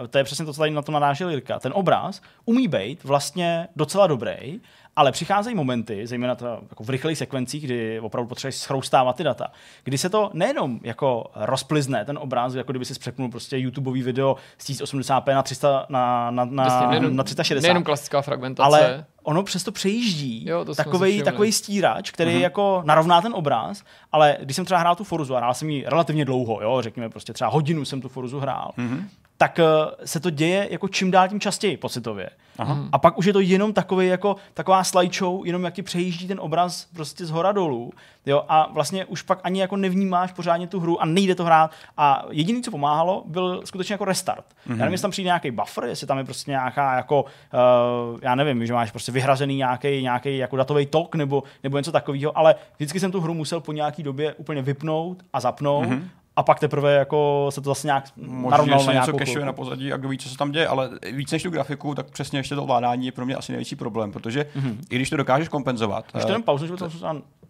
Uh, 0.00 0.06
to 0.06 0.18
je 0.18 0.24
přesně 0.24 0.44
to, 0.44 0.52
co 0.52 0.58
tady 0.58 0.70
na 0.70 0.82
to 0.82 0.92
narážel 0.92 1.30
Jirka. 1.30 1.58
Ten 1.58 1.72
obraz 1.74 2.20
umí 2.44 2.68
být 2.68 3.04
vlastně 3.04 3.68
docela 3.76 4.06
dobrý, 4.06 4.60
ale 4.96 5.12
přicházejí 5.12 5.56
momenty, 5.56 6.06
zejména 6.06 6.34
to 6.34 6.46
jako 6.70 6.84
v 6.84 6.90
rychlých 6.90 7.18
sekvencích, 7.18 7.64
kdy 7.64 8.00
opravdu 8.00 8.28
potřebuješ 8.28 8.54
schroustávat 8.54 9.16
ty 9.16 9.24
data, 9.24 9.46
kdy 9.84 9.98
se 9.98 10.08
to 10.08 10.30
nejenom 10.34 10.80
jako 10.82 11.30
rozplizne 11.34 12.04
ten 12.04 12.18
obraz, 12.18 12.54
jako 12.54 12.72
kdyby 12.72 12.84
si 12.84 12.98
přepnul 12.98 13.30
prostě 13.30 13.58
YouTubeový 13.58 14.02
video 14.02 14.36
z 14.58 14.70
1080p 14.70 15.34
na 15.34 15.42
300 15.42 15.86
na, 15.88 16.30
na, 16.30 16.44
na, 16.44 16.64
Jasně, 16.64 16.86
nejenom, 16.86 17.16
na 17.16 17.24
360. 17.24 17.62
Nejenom 17.62 17.84
klasická 17.84 18.22
fragmentace. 18.22 18.66
Ale 18.66 19.04
ono 19.22 19.42
přesto 19.42 19.72
přejíždí 19.72 20.48
jo, 20.48 20.64
to 20.64 20.74
takovej, 20.74 21.22
takovej 21.22 21.52
stírač, 21.52 22.10
který 22.10 22.34
uh-huh. 22.34 22.40
jako 22.40 22.82
narovná 22.84 23.20
ten 23.20 23.34
obraz, 23.34 23.82
ale 24.12 24.36
když 24.42 24.56
jsem 24.56 24.64
třeba 24.64 24.80
hrál 24.80 24.96
tu 24.96 25.04
Forzu 25.04 25.34
a 25.34 25.38
hrál 25.38 25.54
jsem 25.54 25.70
ji 25.70 25.84
relativně 25.86 26.24
dlouho, 26.24 26.62
jo, 26.62 26.82
řekněme 26.82 27.08
prostě 27.08 27.32
třeba 27.32 27.50
hodinu 27.50 27.84
jsem 27.84 28.00
tu 28.00 28.08
Forzu 28.08 28.40
hrál, 28.40 28.72
uh-huh 28.78 29.04
tak 29.38 29.58
uh, 29.58 29.90
se 30.04 30.20
to 30.20 30.30
děje 30.30 30.68
jako 30.70 30.88
čím 30.88 31.10
dál 31.10 31.28
tím 31.28 31.40
častěji 31.40 31.76
pocitově. 31.76 32.30
Aha. 32.58 32.78
A 32.92 32.98
pak 32.98 33.18
už 33.18 33.26
je 33.26 33.32
to 33.32 33.40
jenom 33.40 33.72
takový 33.72 34.06
jako 34.06 34.36
taková 34.54 34.84
slideshow, 34.84 35.46
jenom 35.46 35.64
jak 35.64 35.74
ti 35.74 35.82
přejíždí 35.82 36.28
ten 36.28 36.40
obraz 36.40 36.84
prostě 36.84 37.26
z 37.26 37.30
hora 37.30 37.52
dolů. 37.52 37.92
Jo, 38.26 38.44
a 38.48 38.68
vlastně 38.72 39.04
už 39.04 39.22
pak 39.22 39.40
ani 39.42 39.60
jako 39.60 39.76
nevnímáš 39.76 40.32
pořádně 40.32 40.66
tu 40.66 40.80
hru 40.80 41.02
a 41.02 41.06
nejde 41.06 41.34
to 41.34 41.44
hrát. 41.44 41.70
A 41.96 42.24
jediné, 42.30 42.60
co 42.60 42.70
pomáhalo, 42.70 43.22
byl 43.26 43.62
skutečně 43.64 43.92
jako 43.92 44.04
restart. 44.04 44.44
Mm-hmm. 44.44 44.70
Já 44.70 44.76
nevím, 44.76 44.92
jestli 44.92 45.02
tam 45.02 45.10
přijde 45.10 45.26
nějaký 45.26 45.50
buffer, 45.50 45.84
jestli 45.84 46.06
tam 46.06 46.18
je 46.18 46.24
prostě 46.24 46.50
nějaká 46.50 46.96
jako, 46.96 47.22
uh, 47.22 48.18
já 48.22 48.34
nevím, 48.34 48.66
že 48.66 48.72
máš 48.72 48.90
prostě 48.90 49.12
vyhrazený 49.12 49.56
nějaký, 49.56 50.02
nějaký 50.02 50.38
jako 50.38 50.56
datový 50.56 50.86
tok 50.86 51.14
nebo, 51.14 51.42
nebo 51.62 51.76
něco 51.76 51.92
takového, 51.92 52.38
ale 52.38 52.54
vždycky 52.76 53.00
jsem 53.00 53.12
tu 53.12 53.20
hru 53.20 53.34
musel 53.34 53.60
po 53.60 53.72
nějaký 53.72 54.02
době 54.02 54.34
úplně 54.34 54.62
vypnout 54.62 55.22
a 55.32 55.40
zapnout 55.40 55.86
mm-hmm 55.86 56.02
a 56.38 56.42
pak 56.42 56.60
teprve 56.60 56.94
jako 56.94 57.46
se 57.50 57.60
to 57.60 57.70
zase 57.70 57.86
nějak 57.86 58.04
narovnalo 58.16 58.86
na 58.86 58.92
něco 58.92 59.12
cashuje 59.12 59.44
na 59.44 59.52
pozadí 59.52 59.92
a 59.92 59.96
kdo 59.96 60.08
ví, 60.08 60.18
co 60.18 60.28
se 60.28 60.36
tam 60.36 60.52
děje, 60.52 60.68
ale 60.68 60.90
víc 61.12 61.30
než 61.30 61.42
tu 61.42 61.50
grafiku, 61.50 61.94
tak 61.94 62.10
přesně 62.10 62.38
ještě 62.38 62.54
to 62.54 62.62
ovládání 62.62 63.06
je 63.06 63.12
pro 63.12 63.26
mě 63.26 63.36
asi 63.36 63.52
největší 63.52 63.76
problém, 63.76 64.12
protože 64.12 64.46
mm-hmm. 64.56 64.76
i 64.90 64.94
když 64.96 65.10
to 65.10 65.16
dokážeš 65.16 65.48
kompenzovat. 65.48 66.04
Už 66.16 66.24
to 66.24 66.32
jen 66.32 66.42
pauzu, 66.42 66.66
že 66.66 66.72
to 66.76 66.90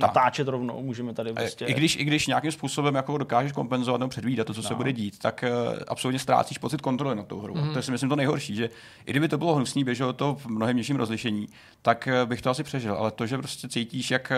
natáčet 0.00 0.48
rovnou, 0.48 0.82
můžeme 0.82 1.14
tady 1.14 1.32
prostě. 1.32 1.64
I 1.64 1.74
když, 1.74 1.96
I 1.96 2.04
když 2.04 2.26
nějakým 2.26 2.52
způsobem 2.52 2.94
jako 2.94 3.18
dokážeš 3.18 3.52
kompenzovat 3.52 4.00
nebo 4.00 4.08
předvídat 4.08 4.46
to, 4.46 4.54
co 4.54 4.62
no. 4.62 4.68
se 4.68 4.74
bude 4.74 4.92
dít, 4.92 5.18
tak 5.18 5.44
uh, 5.68 5.78
absolutně 5.88 6.18
ztrácíš 6.18 6.58
pocit 6.58 6.80
kontroly 6.80 7.16
nad 7.16 7.26
tou 7.26 7.40
hrou. 7.40 7.54
Mm-hmm. 7.54 7.72
To 7.72 7.78
je 7.78 7.82
si 7.82 7.90
myslím 7.90 8.10
to 8.10 8.16
nejhorší, 8.16 8.56
že 8.56 8.70
i 9.06 9.10
kdyby 9.10 9.28
to 9.28 9.38
bylo 9.38 9.54
hnusný, 9.54 9.84
běželo 9.84 10.12
to 10.12 10.34
v 10.34 10.46
mnohem 10.46 10.76
nižším 10.76 10.96
rozlišení, 10.96 11.46
tak 11.82 12.08
uh, 12.22 12.28
bych 12.28 12.42
to 12.42 12.50
asi 12.50 12.62
přežil, 12.62 12.94
ale 12.94 13.10
to, 13.10 13.26
že 13.26 13.38
prostě 13.38 13.68
cítíš, 13.68 14.10
jak 14.10 14.32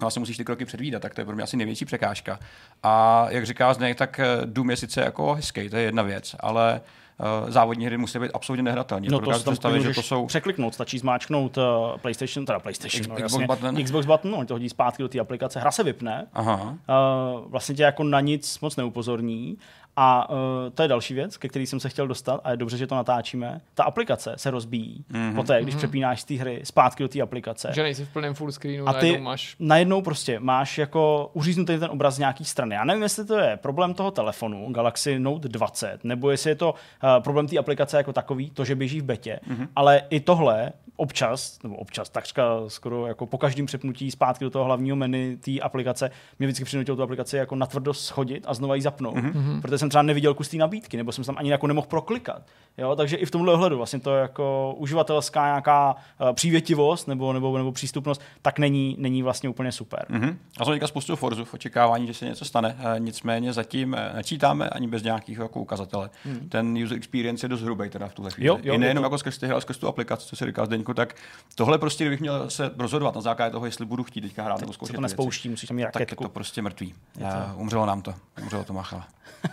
vlastně 0.00 0.20
musíš 0.20 0.36
ty 0.36 0.44
kroky 0.44 0.64
předvídat, 0.64 1.02
tak 1.02 1.14
to 1.14 1.20
je 1.20 1.24
pro 1.24 1.34
mě 1.34 1.44
asi 1.44 1.56
největší 1.56 1.84
překážka. 1.84 2.38
A 2.82 3.26
jak 3.30 3.46
říká 3.46 3.74
Zdeněk, 3.74 3.98
tak 3.98 4.20
Doom 4.44 4.70
je 4.70 4.76
sice 4.76 5.00
jako 5.00 5.34
hezký, 5.34 5.68
to 5.68 5.76
je 5.76 5.82
jedna 5.82 6.02
věc, 6.02 6.36
ale 6.40 6.80
uh, 7.44 7.50
závodní 7.50 7.86
hry 7.86 7.98
musí 7.98 8.18
být 8.18 8.30
absolutně 8.34 8.62
nehratelné. 8.62 9.06
No 9.10 9.20
to 9.20 9.34
si 9.34 9.42
představit, 9.42 9.82
že 9.82 9.94
to 9.94 10.02
jsou... 10.02 10.26
překliknout, 10.26 10.74
stačí 10.74 10.98
zmáčknout 10.98 11.56
uh, 11.56 11.64
PlayStation, 11.98 12.46
teda 12.46 12.60
PlayStation, 12.60 13.00
X, 13.00 13.08
no, 13.08 13.14
Xbox 13.14 13.32
jasně, 13.32 13.46
button. 13.46 13.84
Xbox 13.84 14.06
button, 14.06 14.34
on 14.34 14.46
to 14.46 14.54
hodí 14.54 14.68
zpátky 14.68 15.02
do 15.02 15.08
té 15.08 15.20
aplikace, 15.20 15.60
hra 15.60 15.70
se 15.70 15.82
vypne, 15.82 16.26
Aha. 16.34 16.62
Uh, 16.62 17.50
vlastně 17.50 17.74
tě 17.74 17.82
jako 17.82 18.04
na 18.04 18.20
nic 18.20 18.60
moc 18.60 18.76
neupozorní 18.76 19.58
a 19.96 20.30
uh, 20.30 20.36
to 20.74 20.82
je 20.82 20.88
další 20.88 21.14
věc, 21.14 21.36
ke 21.36 21.48
který 21.48 21.66
jsem 21.66 21.80
se 21.80 21.88
chtěl 21.88 22.08
dostat 22.08 22.40
a 22.44 22.50
je 22.50 22.56
dobře, 22.56 22.76
že 22.76 22.86
to 22.86 22.94
natáčíme. 22.94 23.60
Ta 23.74 23.84
aplikace 23.84 24.34
se 24.36 24.50
rozbíjí 24.50 25.04
mm-hmm. 25.10 25.34
poté, 25.34 25.62
když 25.62 25.74
mm-hmm. 25.74 25.78
přepínáš 25.78 26.20
z 26.20 26.24
té 26.24 26.34
hry 26.34 26.60
zpátky 26.64 27.02
do 27.02 27.08
té 27.08 27.20
aplikace. 27.20 27.70
Že 27.74 27.82
nejsi 27.82 28.04
v 28.04 28.08
plném 28.08 28.34
full 28.34 28.52
screenu, 28.52 28.88
a 28.88 28.92
ty 28.92 29.06
najednou 29.06 29.24
máš... 29.24 29.56
najednou 29.58 30.02
prostě 30.02 30.40
máš 30.40 30.78
jako 30.78 31.30
uříznutý 31.32 31.78
ten 31.78 31.90
obraz 31.90 32.14
z 32.14 32.18
nějaký 32.18 32.44
strany. 32.44 32.74
Já 32.74 32.84
nevím, 32.84 33.02
jestli 33.02 33.24
to 33.24 33.38
je 33.38 33.56
problém 33.56 33.94
toho 33.94 34.10
telefonu 34.10 34.72
Galaxy 34.72 35.18
Note 35.18 35.48
20, 35.48 36.04
nebo 36.04 36.30
jestli 36.30 36.50
je 36.50 36.54
to 36.54 36.70
uh, 36.72 37.22
problém 37.22 37.48
té 37.48 37.58
aplikace 37.58 37.96
jako 37.96 38.12
takový, 38.12 38.50
to, 38.50 38.64
že 38.64 38.74
běží 38.74 39.00
v 39.00 39.04
betě, 39.04 39.40
mm-hmm. 39.50 39.68
ale 39.76 40.02
i 40.10 40.20
tohle 40.20 40.72
občas, 40.96 41.58
nebo 41.62 41.76
občas, 41.76 42.08
takřka 42.08 42.44
skoro 42.68 43.06
jako 43.06 43.26
po 43.26 43.38
každém 43.38 43.66
přepnutí 43.66 44.10
zpátky 44.10 44.44
do 44.44 44.50
toho 44.50 44.64
hlavního 44.64 44.96
menu 44.96 45.36
té 45.36 45.60
aplikace, 45.60 46.10
mě 46.38 46.48
vždycky 46.48 46.64
přinutilo 46.64 46.96
tu 46.96 47.02
aplikaci 47.02 47.36
jako 47.36 47.56
natvrdo 47.56 47.94
schodit 47.94 48.44
a 48.46 48.54
znova 48.54 48.74
ji 48.74 48.82
zapnout. 48.82 49.16
Mm-hmm. 49.16 49.60
Protože 49.60 49.78
jsem 49.86 49.90
třeba 49.90 50.02
neviděl 50.02 50.34
kus 50.34 50.48
té 50.48 50.56
nabídky, 50.56 50.96
nebo 50.96 51.12
jsem 51.12 51.24
tam 51.24 51.38
ani 51.38 51.50
jako 51.50 51.66
nemohl 51.66 51.86
proklikat. 51.86 52.42
Jo? 52.78 52.96
Takže 52.96 53.16
i 53.16 53.26
v 53.26 53.30
tomhle 53.30 53.52
ohledu 53.52 53.76
vlastně 53.76 54.00
to 54.00 54.14
jako 54.14 54.74
uživatelská 54.78 55.46
nějaká 55.46 55.94
uh, 56.20 56.32
přívětivost 56.32 57.08
nebo, 57.08 57.32
nebo, 57.32 57.58
nebo 57.58 57.72
přístupnost, 57.72 58.22
tak 58.42 58.58
není, 58.58 58.96
není 58.98 59.22
vlastně 59.22 59.48
úplně 59.48 59.72
super. 59.72 60.06
Mm-hmm. 60.10 60.36
A 60.58 60.64
jsem 60.64 60.74
teďka 60.74 60.86
spoustu 60.86 61.16
Forzu 61.16 61.44
v 61.44 61.54
očekávání, 61.54 62.06
že 62.06 62.14
se 62.14 62.24
něco 62.24 62.44
stane. 62.44 62.76
E, 62.96 63.00
nicméně 63.00 63.52
zatím 63.52 63.94
e, 63.94 64.12
nečítáme 64.14 64.68
ani 64.68 64.88
bez 64.88 65.02
nějakých 65.02 65.38
jako 65.38 65.60
ukazatele. 65.60 66.10
Mm. 66.24 66.48
Ten 66.48 66.78
user 66.84 66.96
experience 66.96 67.44
je 67.44 67.48
dost 67.48 67.62
hrubý 67.62 67.90
teda 67.90 68.08
v 68.08 68.14
tuhle 68.14 68.30
chvíli. 68.30 68.48
Jo, 68.48 68.58
jo, 68.62 68.74
I 68.74 68.78
nejenom 68.78 69.02
to... 69.02 69.06
jako 69.06 69.18
skrz 69.18 69.38
ty 69.38 69.46
ale 69.46 69.60
skrz 69.60 69.78
tu 69.78 69.88
aplikaci, 69.88 70.26
co 70.26 70.36
si 70.36 70.46
říkal 70.46 70.66
Zdeňku, 70.66 70.94
tak 70.94 71.14
tohle 71.54 71.78
prostě, 71.78 72.04
kdybych 72.04 72.20
měl 72.20 72.50
se 72.50 72.70
rozhodovat 72.78 73.14
na 73.14 73.20
základě 73.20 73.52
toho, 73.52 73.66
jestli 73.66 73.86
budu 73.86 74.04
chtít 74.04 74.20
teďka 74.20 74.42
hrát 74.42 74.60
nebo 74.60 74.72
zkoušet. 74.72 74.94
to 74.96 75.00
nespouští, 75.00 75.48
musíš 75.48 75.68
tam 75.68 75.76
mít 75.76 75.84
raketku. 75.84 76.14
Tak 76.14 76.20
je 76.20 76.24
to 76.24 76.28
prostě 76.28 76.62
mrtvý. 76.62 76.94
Uh, 77.20 77.60
umřelo 77.60 77.86
nám 77.86 78.02
to. 78.02 78.14
Umřelo 78.42 78.64
to 78.64 78.72
Machala. 78.72 79.06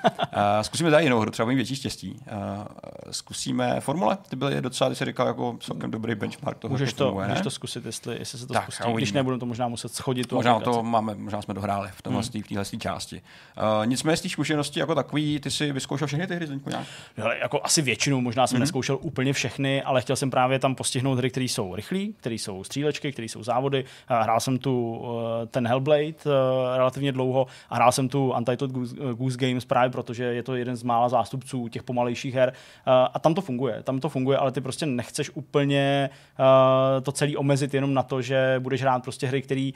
uh, 0.35 0.39
zkusíme 0.61 0.91
tady 0.91 1.03
jinou 1.03 1.19
hru, 1.19 1.31
třeba 1.31 1.47
mít 1.47 1.55
větší 1.55 1.75
štěstí. 1.75 2.19
Uh, 2.31 2.63
zkusíme 3.11 3.79
formule, 3.79 4.17
ty 4.29 4.35
byly 4.35 4.61
docela, 4.61 4.89
ty 4.89 4.95
jsi 4.95 5.05
říkal, 5.05 5.27
jako 5.27 5.57
celkem 5.59 5.91
dobrý 5.91 6.15
benchmark 6.15 6.57
toho. 6.57 6.71
Můžeš 6.71 6.93
to, 6.93 7.13
můžeš 7.13 7.41
to 7.41 7.49
zkusit, 7.49 7.85
jestli, 7.85 8.19
jestli 8.19 8.39
se 8.39 8.47
to 8.47 8.53
tak, 8.53 8.73
zkusí. 8.73 8.93
Když 8.93 9.11
nebudeme 9.11 9.39
to 9.39 9.45
možná 9.45 9.67
muset 9.67 9.93
schodit. 9.93 10.27
Tu 10.27 10.35
možná 10.35 10.59
to 10.59 10.83
máme, 10.83 11.15
možná 11.15 11.41
jsme 11.41 11.53
dohráli 11.53 11.89
v 11.95 12.01
tomhle 12.01 12.23
hmm. 12.33 12.43
téhle 12.43 12.65
části. 12.79 13.21
Uh, 13.79 13.85
nicméně 13.85 14.17
z 14.17 14.21
té 14.21 14.29
zkušenosti 14.29 14.79
jako 14.79 14.95
takový, 14.95 15.39
ty 15.39 15.51
si 15.51 15.71
vyzkoušel 15.71 16.07
všechny 16.07 16.27
ty 16.27 16.35
hry, 16.35 16.47
Zdeňku, 16.47 16.69
nějak? 16.69 16.87
Hele, 17.17 17.37
jako 17.37 17.59
asi 17.63 17.81
většinu, 17.81 18.21
možná 18.21 18.47
jsem 18.47 18.55
hmm. 18.55 18.61
neskoušel 18.61 18.97
úplně 19.01 19.33
všechny, 19.33 19.83
ale 19.83 20.01
chtěl 20.01 20.15
jsem 20.15 20.29
právě 20.29 20.59
tam 20.59 20.75
postihnout 20.75 21.17
hry, 21.17 21.29
které 21.29 21.43
jsou 21.45 21.75
rychlé, 21.75 21.99
které 22.17 22.35
jsou 22.35 22.63
střílečky, 22.63 23.11
které 23.11 23.25
jsou 23.25 23.43
závody. 23.43 23.85
Hrál 24.07 24.39
jsem 24.39 24.57
tu 24.57 25.03
ten 25.47 25.67
Hellblade 25.67 26.13
relativně 26.75 27.11
dlouho 27.11 27.47
a 27.69 27.75
hrál 27.75 27.91
jsem 27.91 28.09
tu 28.09 28.33
Untitled 28.37 28.71
Goose, 28.71 28.95
Goose 29.13 29.37
Games 29.37 29.65
právě, 29.65 29.89
protože 30.13 30.23
je 30.23 30.43
to 30.43 30.55
jeden 30.55 30.75
z 30.75 30.83
mála 30.83 31.09
zástupců 31.09 31.67
těch 31.67 31.83
pomalejších 31.83 32.33
her. 32.33 32.49
Uh, 32.49 32.93
a 33.13 33.19
tam 33.19 33.33
to 33.33 33.41
funguje, 33.41 33.83
tam 33.83 33.99
to 33.99 34.09
funguje, 34.09 34.37
ale 34.37 34.51
ty 34.51 34.61
prostě 34.61 34.85
nechceš 34.85 35.31
úplně 35.33 36.09
uh, 36.39 37.03
to 37.03 37.11
celý 37.11 37.37
omezit 37.37 37.73
jenom 37.73 37.93
na 37.93 38.03
to, 38.03 38.21
že 38.21 38.55
budeš 38.59 38.81
hrát 38.81 39.03
prostě 39.03 39.27
hry, 39.27 39.41
které 39.41 39.71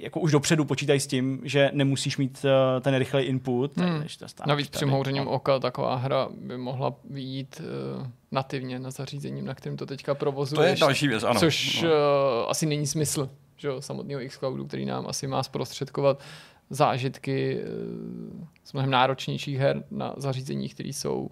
jako 0.00 0.20
už 0.20 0.32
dopředu 0.32 0.64
počítají 0.64 1.00
s 1.00 1.06
tím, 1.06 1.40
že 1.44 1.70
nemusíš 1.72 2.16
mít 2.16 2.44
uh, 2.44 2.80
ten 2.80 2.94
rychlej 2.94 3.26
input. 3.26 3.76
Hmm. 3.76 4.04
to 4.18 4.26
Navíc 4.46 4.68
přimhouřením 4.68 5.28
oka 5.28 5.58
taková 5.58 5.96
hra 5.96 6.28
by 6.40 6.58
mohla 6.58 6.94
vyjít 7.10 7.60
uh, 7.60 8.06
nativně 8.30 8.78
na 8.78 8.90
zařízením, 8.90 9.44
na 9.44 9.54
kterém 9.54 9.76
to 9.76 9.86
teďka 9.86 10.14
provozuješ. 10.14 10.78
To 10.78 10.84
je 10.84 10.88
další 10.88 11.08
věc, 11.08 11.22
ano. 11.22 11.40
Což 11.40 11.82
no. 11.82 11.88
uh, 11.88 11.94
asi 12.50 12.66
není 12.66 12.86
smysl 12.86 13.28
že 13.60 13.68
jo, 13.68 13.82
samotného 13.82 14.20
xCloudu, 14.28 14.66
který 14.66 14.84
nám 14.84 15.06
asi 15.06 15.26
má 15.26 15.42
zprostředkovat 15.42 16.20
zážitky 16.70 17.60
z 18.64 18.72
mnohem 18.72 18.90
náročnějších 18.90 19.58
her 19.58 19.84
na 19.90 20.14
zařízeních, 20.16 20.74
které 20.74 20.88
jsou 20.88 21.30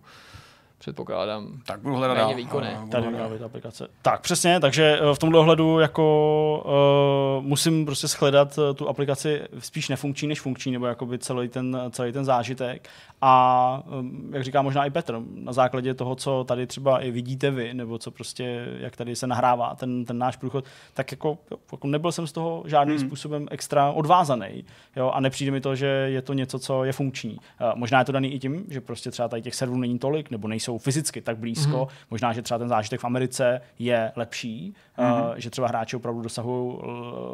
předpokládám. 0.78 1.60
Tak 1.66 1.80
budu 1.80 1.94
hledat 1.94 2.14
méně 2.14 2.34
výkonné. 2.34 2.78
Tady 2.90 3.08
měla 3.08 3.28
být 3.28 3.42
aplikace. 3.42 3.88
Tak 4.02 4.20
přesně, 4.20 4.60
takže 4.60 5.00
eh, 5.00 5.14
v 5.14 5.18
tomhle 5.18 5.40
ohledu 5.40 5.78
jako 5.78 7.38
uh, 7.38 7.44
musím 7.46 7.84
prostě 7.84 8.06
shledat 8.06 8.58
uh, 8.58 8.74
tu 8.74 8.88
aplikaci 8.88 9.42
spíš 9.58 9.88
nefunkční 9.88 10.28
než 10.28 10.40
funkční, 10.40 10.72
nebo 10.72 10.86
jakoby 10.86 11.18
celý 11.18 11.48
ten, 11.48 11.76
celý 11.90 12.12
ten 12.12 12.24
zážitek. 12.24 12.88
A 13.20 13.82
um, 13.86 14.30
jak 14.34 14.44
říká 14.44 14.62
možná 14.62 14.84
i 14.84 14.90
Petr, 14.90 15.20
na 15.34 15.52
základě 15.52 15.94
toho, 15.94 16.14
co 16.14 16.44
tady 16.44 16.66
třeba 16.66 16.98
i 16.98 17.10
vidíte 17.10 17.50
vy, 17.50 17.74
nebo 17.74 17.98
co 17.98 18.10
prostě, 18.10 18.66
jak 18.78 18.96
tady 18.96 19.16
se 19.16 19.26
nahrává 19.26 19.74
ten, 19.74 20.04
ten 20.04 20.18
náš 20.18 20.36
průchod, 20.36 20.64
tak 20.94 21.10
jako, 21.10 21.38
jako 21.72 21.86
nebyl 21.86 22.12
jsem 22.12 22.26
z 22.26 22.32
toho 22.32 22.62
žádným 22.66 22.96
hmm. 22.96 23.06
způsobem 23.06 23.46
extra 23.50 23.90
odvázaný. 23.90 24.64
Jo, 24.96 25.10
a 25.10 25.20
nepřijde 25.20 25.52
mi 25.52 25.60
to, 25.60 25.74
že 25.74 25.86
je 25.86 26.22
to 26.22 26.32
něco, 26.32 26.58
co 26.58 26.84
je 26.84 26.92
funkční. 26.92 27.32
Uh, 27.34 27.72
možná 27.74 27.98
je 27.98 28.04
to 28.04 28.12
daný 28.12 28.32
i 28.32 28.38
tím, 28.38 28.64
že 28.68 28.80
prostě 28.80 29.10
třeba 29.10 29.28
tady 29.28 29.42
těch 29.42 29.54
serverů 29.54 29.78
není 29.78 29.98
tolik, 29.98 30.30
nebo 30.30 30.48
nejsou 30.48 30.67
jsou 30.68 30.78
fyzicky 30.78 31.20
tak 31.20 31.38
blízko. 31.38 31.76
Mm-hmm. 31.76 32.06
Možná, 32.10 32.32
že 32.32 32.42
třeba 32.42 32.58
ten 32.58 32.68
zážitek 32.68 33.00
v 33.00 33.04
Americe 33.04 33.60
je 33.78 34.12
lepší, 34.16 34.74
mm-hmm. 34.98 35.30
uh, 35.30 35.34
že 35.36 35.50
třeba 35.50 35.68
hráči 35.68 35.96
opravdu 35.96 36.22
dosahují 36.22 36.78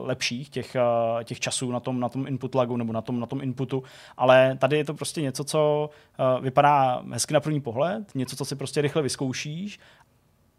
lepších 0.03 0.49
těch, 0.49 0.76
uh, 1.16 1.22
těch 1.22 1.41
časů 1.41 1.72
na 1.72 1.80
tom, 1.80 2.01
na 2.01 2.09
tom 2.09 2.26
input 2.26 2.55
lagu 2.55 2.76
nebo 2.76 2.93
na 2.93 3.03
tom, 3.03 3.20
na 3.20 3.26
tom 3.26 3.43
inputu, 3.43 3.82
ale 4.16 4.57
tady 4.59 4.76
je 4.76 4.85
to 4.85 4.95
prostě 4.95 5.22
něco, 5.22 5.45
co 5.45 5.91
uh, 6.37 6.45
vypadá 6.45 7.03
hezky 7.12 7.35
na 7.35 7.41
první 7.41 7.61
pohled, 7.61 8.14
něco, 8.14 8.37
co 8.37 8.45
si 8.45 8.57
prostě 8.57 8.80
rychle 8.80 9.03
vyzkoušíš 9.03 9.78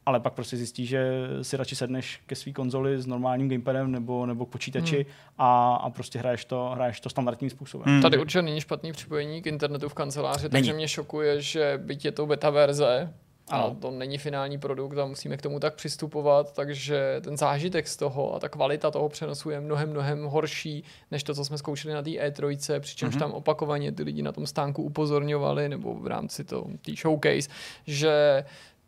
ale 0.06 0.20
pak 0.20 0.34
prostě 0.34 0.58
zjistíš, 0.58 0.90
že 0.90 1.28
si 1.42 1.58
radši 1.58 1.76
sedneš 1.76 2.22
ke 2.26 2.36
své 2.36 2.52
konzoli 2.52 3.02
s 3.02 3.08
normálním 3.08 3.50
gamepadem 3.50 3.92
nebo, 3.92 4.26
nebo 4.26 4.46
k 4.46 4.50
počítači 4.50 4.96
hmm. 4.96 5.06
a, 5.38 5.76
a 5.76 5.90
prostě 5.90 6.20
hraješ 6.20 6.46
to, 6.46 6.70
hraješ 6.74 7.00
to 7.00 7.10
standardním 7.10 7.50
způsobem. 7.50 7.86
Hmm. 7.88 8.02
Tady 8.02 8.18
určitě 8.18 8.42
není 8.42 8.62
špatný 8.62 8.92
připojení 8.92 9.42
k 9.42 9.48
internetu 9.48 9.90
v 9.90 9.94
kanceláři, 9.94 10.50
takže 10.50 10.74
mě 10.74 10.88
šokuje, 10.88 11.42
že 11.42 11.80
byť 11.84 12.06
je 12.06 12.12
to 12.12 12.26
beta 12.26 12.50
verze, 12.50 13.14
ano. 13.50 13.66
A 13.66 13.82
to 13.82 13.92
není 13.92 14.18
finální 14.18 14.58
produkt 14.58 14.98
a 14.98 15.06
musíme 15.06 15.38
k 15.38 15.42
tomu 15.42 15.60
tak 15.60 15.76
přistupovat, 15.76 16.54
takže 16.54 17.22
ten 17.24 17.38
zážitek 17.38 17.88
z 17.88 17.98
toho 17.98 18.36
a 18.36 18.40
ta 18.40 18.50
kvalita 18.50 18.92
toho 18.92 19.10
přenosu 19.10 19.50
je 19.50 19.62
mnohem, 19.62 19.90
mnohem 19.90 20.26
horší, 20.26 20.84
než 21.12 21.24
to, 21.24 21.34
co 21.34 21.46
jsme 21.46 21.58
zkoušeli 21.58 21.94
na 21.94 22.02
té 22.02 22.10
E3, 22.10 22.80
přičemž 22.80 23.16
mm-hmm. 23.16 23.20
tam 23.20 23.32
opakovaně 23.32 23.92
ty 23.92 24.04
lidi 24.04 24.22
na 24.22 24.32
tom 24.32 24.48
stánku 24.48 24.84
upozorňovali, 24.84 25.70
nebo 25.70 25.96
v 25.96 26.08
rámci 26.08 26.44
té 26.44 26.92
showcase, 27.02 27.50
že 27.88 28.44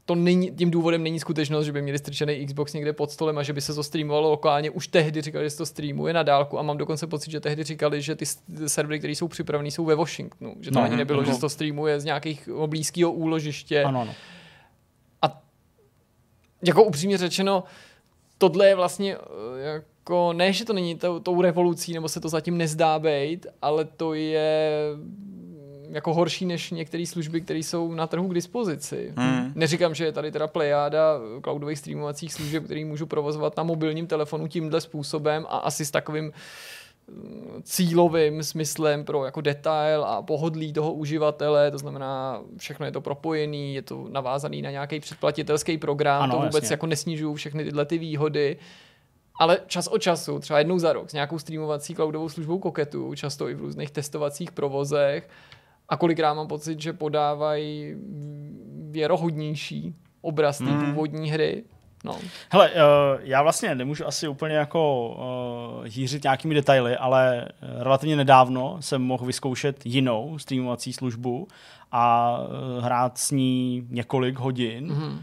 to 0.08 0.16
není, 0.16 0.52
tím 0.52 0.72
důvodem 0.72 1.04
není 1.04 1.20
skutečnost, 1.20 1.66
že 1.66 1.72
by 1.72 1.82
měli 1.82 1.98
strčený 1.98 2.46
Xbox 2.46 2.74
někde 2.74 2.94
pod 2.94 3.12
stolem 3.12 3.38
a 3.38 3.44
že 3.44 3.54
by 3.54 3.62
se 3.62 3.74
to 3.74 3.84
streamovalo 3.84 4.30
lokálně. 4.30 4.70
Už 4.70 4.88
tehdy 4.88 5.22
říkali, 5.22 5.46
že 5.46 5.50
se 5.50 5.58
to 5.58 5.66
streamuje 5.66 6.14
na 6.14 6.24
dálku 6.24 6.60
a 6.60 6.62
mám 6.62 6.78
dokonce 6.78 7.08
pocit, 7.08 7.32
že 7.32 7.40
tehdy 7.40 7.64
říkali, 7.64 8.02
že 8.02 8.16
ty 8.16 8.26
servery, 8.68 9.00
které 9.00 9.14
jsou 9.14 9.28
připravené, 9.28 9.72
jsou 9.72 9.86
ve 9.86 9.96
Washingtonu. 9.96 10.56
Že 10.60 10.72
to 10.72 10.80
no, 10.80 10.86
ani 10.86 10.96
nebylo, 10.96 11.22
no. 11.22 11.26
že 11.26 11.34
se 11.34 11.40
to 11.40 11.50
streamuje 11.50 12.00
z 12.00 12.06
nějakých 12.06 12.50
blízkého 12.68 13.12
úložiště. 13.12 13.84
Ano, 13.84 14.02
ano. 14.02 14.14
A 15.22 15.42
jako 16.68 16.84
upřímně 16.84 17.18
řečeno, 17.18 17.64
tohle 18.38 18.68
je 18.68 18.76
vlastně 18.76 19.16
eh, 19.16 19.62
jako, 19.62 20.34
ne, 20.34 20.54
že 20.54 20.66
to 20.66 20.74
není 20.74 20.96
tou, 20.96 21.20
tou 21.20 21.42
revolucí, 21.42 21.94
nebo 21.94 22.10
se 22.10 22.20
to 22.20 22.30
zatím 22.30 22.58
nezdá 22.58 23.00
být, 23.00 23.48
ale 23.62 23.86
to 23.86 24.14
je 24.14 24.82
jako 25.90 26.14
horší 26.14 26.46
než 26.46 26.72
některé 26.72 27.06
služby, 27.06 27.42
které 27.42 27.60
jsou 27.60 27.94
na 27.94 28.08
trhu 28.08 28.28
k 28.28 28.34
dispozici. 28.34 29.14
Hmm. 29.18 29.52
Neříkám, 29.56 29.96
že 29.96 30.06
je 30.06 30.12
tady 30.12 30.32
teda 30.32 30.48
plejáda 30.48 31.20
cloudových 31.44 31.80
streamovacích 31.80 32.34
služeb, 32.34 32.64
který 32.64 32.86
můžu 32.86 33.06
provozovat 33.06 33.58
na 33.58 33.64
mobilním 33.64 34.08
telefonu 34.08 34.48
tímhle 34.48 34.82
způsobem 34.82 35.46
a 35.50 35.58
asi 35.58 35.86
s 35.86 35.92
takovým 35.92 36.32
mm, 37.08 37.62
cílovým 37.64 38.44
smyslem 38.44 39.06
pro 39.06 39.26
jako 39.26 39.42
detail 39.42 40.06
a 40.06 40.22
pohodlí 40.22 40.74
toho 40.74 40.94
uživatele, 40.94 41.72
to 41.72 41.78
znamená, 41.78 42.42
všechno 42.58 42.86
je 42.86 42.92
to 42.92 43.02
propojený, 43.02 43.76
je 43.76 43.82
to 43.82 44.08
navázaný 44.12 44.62
na 44.62 44.72
nějaký 44.72 45.00
předplatitelský 45.00 45.78
program, 45.78 46.22
ano, 46.22 46.36
to 46.36 46.42
vůbec 46.42 46.64
jasně. 46.64 46.74
jako 46.74 46.88
nesnižují 46.88 47.36
všechny 47.36 47.64
tyhle 47.64 47.86
ty 47.86 47.98
výhody, 47.98 48.58
ale 49.40 49.60
čas 49.68 49.88
od 49.88 49.98
času, 49.98 50.40
třeba 50.40 50.60
jednou 50.60 50.80
za 50.80 50.94
rok, 50.94 51.10
s 51.10 51.14
nějakou 51.14 51.40
streamovací 51.40 51.96
cloudovou 51.96 52.30
službou 52.30 52.60
Koketu, 52.60 53.16
často 53.16 53.50
i 53.50 53.54
v 53.54 53.60
různých 53.60 53.92
testovacích 53.92 54.52
provozech, 54.52 55.30
a 55.90 55.98
kolikrát 55.98 56.34
mám 56.34 56.48
pocit, 56.48 56.82
že 56.82 56.94
podávají 56.94 57.96
věrohodnější 58.90 59.96
obraz 60.22 60.58
té 60.58 60.86
původní 60.86 61.32
hry. 61.32 61.64
No. 62.04 62.18
Hele, 62.50 62.72
uh, 62.72 62.78
já 63.20 63.42
vlastně 63.42 63.76
nemůžu 63.76 64.08
asi 64.08 64.28
úplně 64.28 64.56
jako 64.56 65.10
uh, 65.80 65.86
hýřit 65.86 66.24
nějakými 66.24 66.56
detaily, 66.56 66.98
ale 66.98 67.48
relativně 67.62 68.16
nedávno 68.16 68.78
jsem 68.80 69.02
mohl 69.02 69.26
vyzkoušet 69.26 69.86
jinou 69.86 70.38
streamovací 70.38 70.94
službu 70.94 71.48
a 71.92 72.38
uh, 72.40 72.84
hrát 72.84 73.18
s 73.18 73.32
ní 73.32 73.88
několik 73.90 74.40
hodin. 74.40 74.92
Mm-hmm 74.92 75.20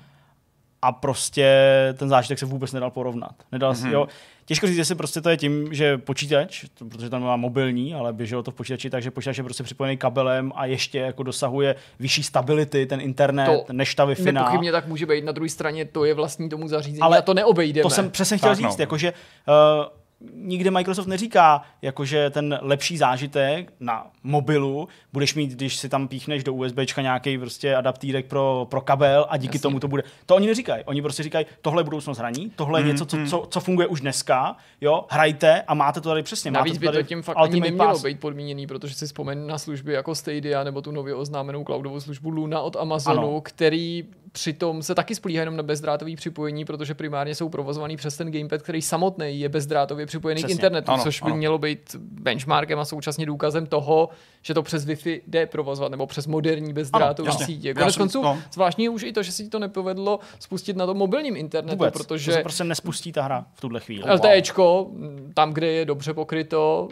a 0.84 0.92
prostě 0.92 1.48
ten 1.96 2.08
zážitek 2.08 2.38
se 2.38 2.46
vůbec 2.46 2.72
nedal 2.72 2.90
porovnat. 2.90 3.34
Nedal, 3.52 3.72
mm-hmm. 3.72 3.90
jo, 3.90 4.06
těžko 4.44 4.66
říct, 4.66 4.78
jestli 4.78 4.94
prostě 4.94 5.20
to 5.20 5.28
je 5.28 5.36
tím, 5.36 5.74
že 5.74 5.98
počítač, 5.98 6.64
protože 6.88 7.10
tam 7.10 7.22
má 7.22 7.36
mobilní, 7.36 7.94
ale 7.94 8.12
běželo 8.12 8.42
to 8.42 8.50
v 8.50 8.54
počítači, 8.54 8.90
takže 8.90 9.10
počítač 9.10 9.38
je 9.38 9.44
prostě 9.44 9.62
připojený 9.62 9.96
kabelem 9.96 10.52
a 10.54 10.66
ještě 10.66 10.98
jako 10.98 11.22
dosahuje 11.22 11.74
vyšší 11.98 12.22
stability 12.22 12.86
ten 12.86 13.00
internet, 13.00 13.64
to 13.66 13.72
než 13.72 13.94
ta 13.94 14.06
Wi-Fi. 14.06 14.32
Nepochybně 14.32 14.72
tak 14.72 14.86
může 14.86 15.06
být. 15.06 15.24
Na 15.24 15.32
druhé 15.32 15.48
straně 15.48 15.84
to 15.84 16.04
je 16.04 16.14
vlastní 16.14 16.48
tomu 16.48 16.68
zařízení 16.68 17.00
ale 17.00 17.18
a 17.18 17.22
to 17.22 17.34
neobejdeme. 17.34 17.82
To 17.82 17.90
jsem 17.90 18.10
přesně 18.10 18.38
chtěl 18.38 18.50
tak 18.50 18.58
říct, 18.58 18.78
no. 18.78 18.82
jakože 18.82 19.12
uh, 19.12 20.03
nikde 20.34 20.70
Microsoft 20.70 21.06
neříká, 21.06 21.62
jakože 21.82 22.30
ten 22.30 22.58
lepší 22.62 22.96
zážitek 22.96 23.72
na 23.80 24.06
mobilu 24.22 24.88
budeš 25.12 25.34
mít, 25.34 25.50
když 25.50 25.76
si 25.76 25.88
tam 25.88 26.08
píchneš 26.08 26.44
do 26.44 26.54
USB 26.54 26.76
nějaký 27.00 27.38
prostě 27.38 27.76
adaptírek 27.76 28.26
pro, 28.26 28.66
pro 28.70 28.80
kabel 28.80 29.26
a 29.28 29.36
díky 29.36 29.56
Jasně. 29.56 29.62
tomu 29.62 29.80
to 29.80 29.88
bude. 29.88 30.02
To 30.26 30.34
oni 30.34 30.46
neříkají. 30.46 30.84
Oni 30.84 31.02
prostě 31.02 31.22
říkají, 31.22 31.46
tohle 31.62 31.80
je 31.80 31.84
budoucnost 31.84 32.18
hraní, 32.18 32.52
tohle 32.56 32.80
je 32.80 32.84
mm, 32.84 32.90
něco, 32.90 33.06
co, 33.06 33.16
mm. 33.16 33.26
co, 33.26 33.46
co, 33.50 33.60
funguje 33.60 33.86
už 33.86 34.00
dneska, 34.00 34.56
jo, 34.80 35.04
hrajte 35.10 35.62
a 35.62 35.74
máte 35.74 36.00
to 36.00 36.08
tady 36.08 36.22
přesně. 36.22 36.50
Navíc 36.50 36.78
by 36.78 36.88
to 36.88 37.02
tím 37.02 37.22
fakt 37.22 37.36
ani 37.36 37.60
nemělo 37.60 37.88
pass. 37.88 38.02
být 38.02 38.20
podmíněný, 38.20 38.66
protože 38.66 38.94
si 38.94 39.06
vzpomeň 39.06 39.46
na 39.46 39.58
služby 39.58 39.92
jako 39.92 40.14
Stadia 40.14 40.64
nebo 40.64 40.82
tu 40.82 40.90
nově 40.90 41.14
oznámenou 41.14 41.64
cloudovou 41.64 42.00
službu 42.00 42.30
Luna 42.30 42.60
od 42.60 42.76
Amazonu, 42.76 43.28
ano. 43.28 43.40
který 43.40 44.04
přitom 44.34 44.82
se 44.82 44.94
taky 44.94 45.14
spolíhá 45.14 45.40
jenom 45.40 45.56
na 45.56 45.62
bezdrátový 45.62 46.16
připojení, 46.16 46.64
protože 46.64 46.94
primárně 46.94 47.34
jsou 47.34 47.48
provozovaný 47.48 47.96
přes 47.96 48.16
ten 48.16 48.32
gamepad, 48.32 48.62
který 48.62 48.82
samotný 48.82 49.40
je 49.40 49.48
bezdrátově 49.48 50.06
připojený 50.06 50.38
Přesně. 50.38 50.54
k 50.54 50.56
internetu, 50.56 50.90
ano, 50.90 51.02
což 51.02 51.20
by 51.20 51.26
ano. 51.26 51.36
mělo 51.36 51.58
být 51.58 51.96
benchmarkem 52.00 52.78
a 52.78 52.84
současně 52.84 53.26
důkazem 53.26 53.66
toho, 53.66 54.08
že 54.42 54.54
to 54.54 54.62
přes 54.62 54.86
Wi-Fi 54.86 55.20
jde 55.26 55.46
provozovat, 55.46 55.90
nebo 55.90 56.06
přes 56.06 56.26
moderní 56.26 56.72
bezdrátové 56.72 57.32
sítě. 57.32 57.74
Konec 57.74 57.96
konců, 57.96 58.22
no. 58.22 58.38
zvláštní 58.52 58.88
už 58.88 59.02
i 59.02 59.12
to, 59.12 59.22
že 59.22 59.32
si 59.32 59.48
to 59.48 59.58
nepovedlo 59.58 60.18
spustit 60.38 60.76
na 60.76 60.86
tom 60.86 60.96
mobilním 60.96 61.36
internetu, 61.36 61.76
Vůbec. 61.76 61.94
protože... 61.94 62.30
To 62.30 62.36
se 62.36 62.42
prostě 62.42 62.64
nespustí 62.64 63.12
ta 63.12 63.22
hra 63.22 63.46
v 63.54 63.60
tuhle 63.60 63.80
chvíli. 63.80 64.12
LTEčko, 64.12 64.90
tam, 65.34 65.52
kde 65.52 65.66
je 65.66 65.84
dobře 65.84 66.14
pokryto, 66.14 66.88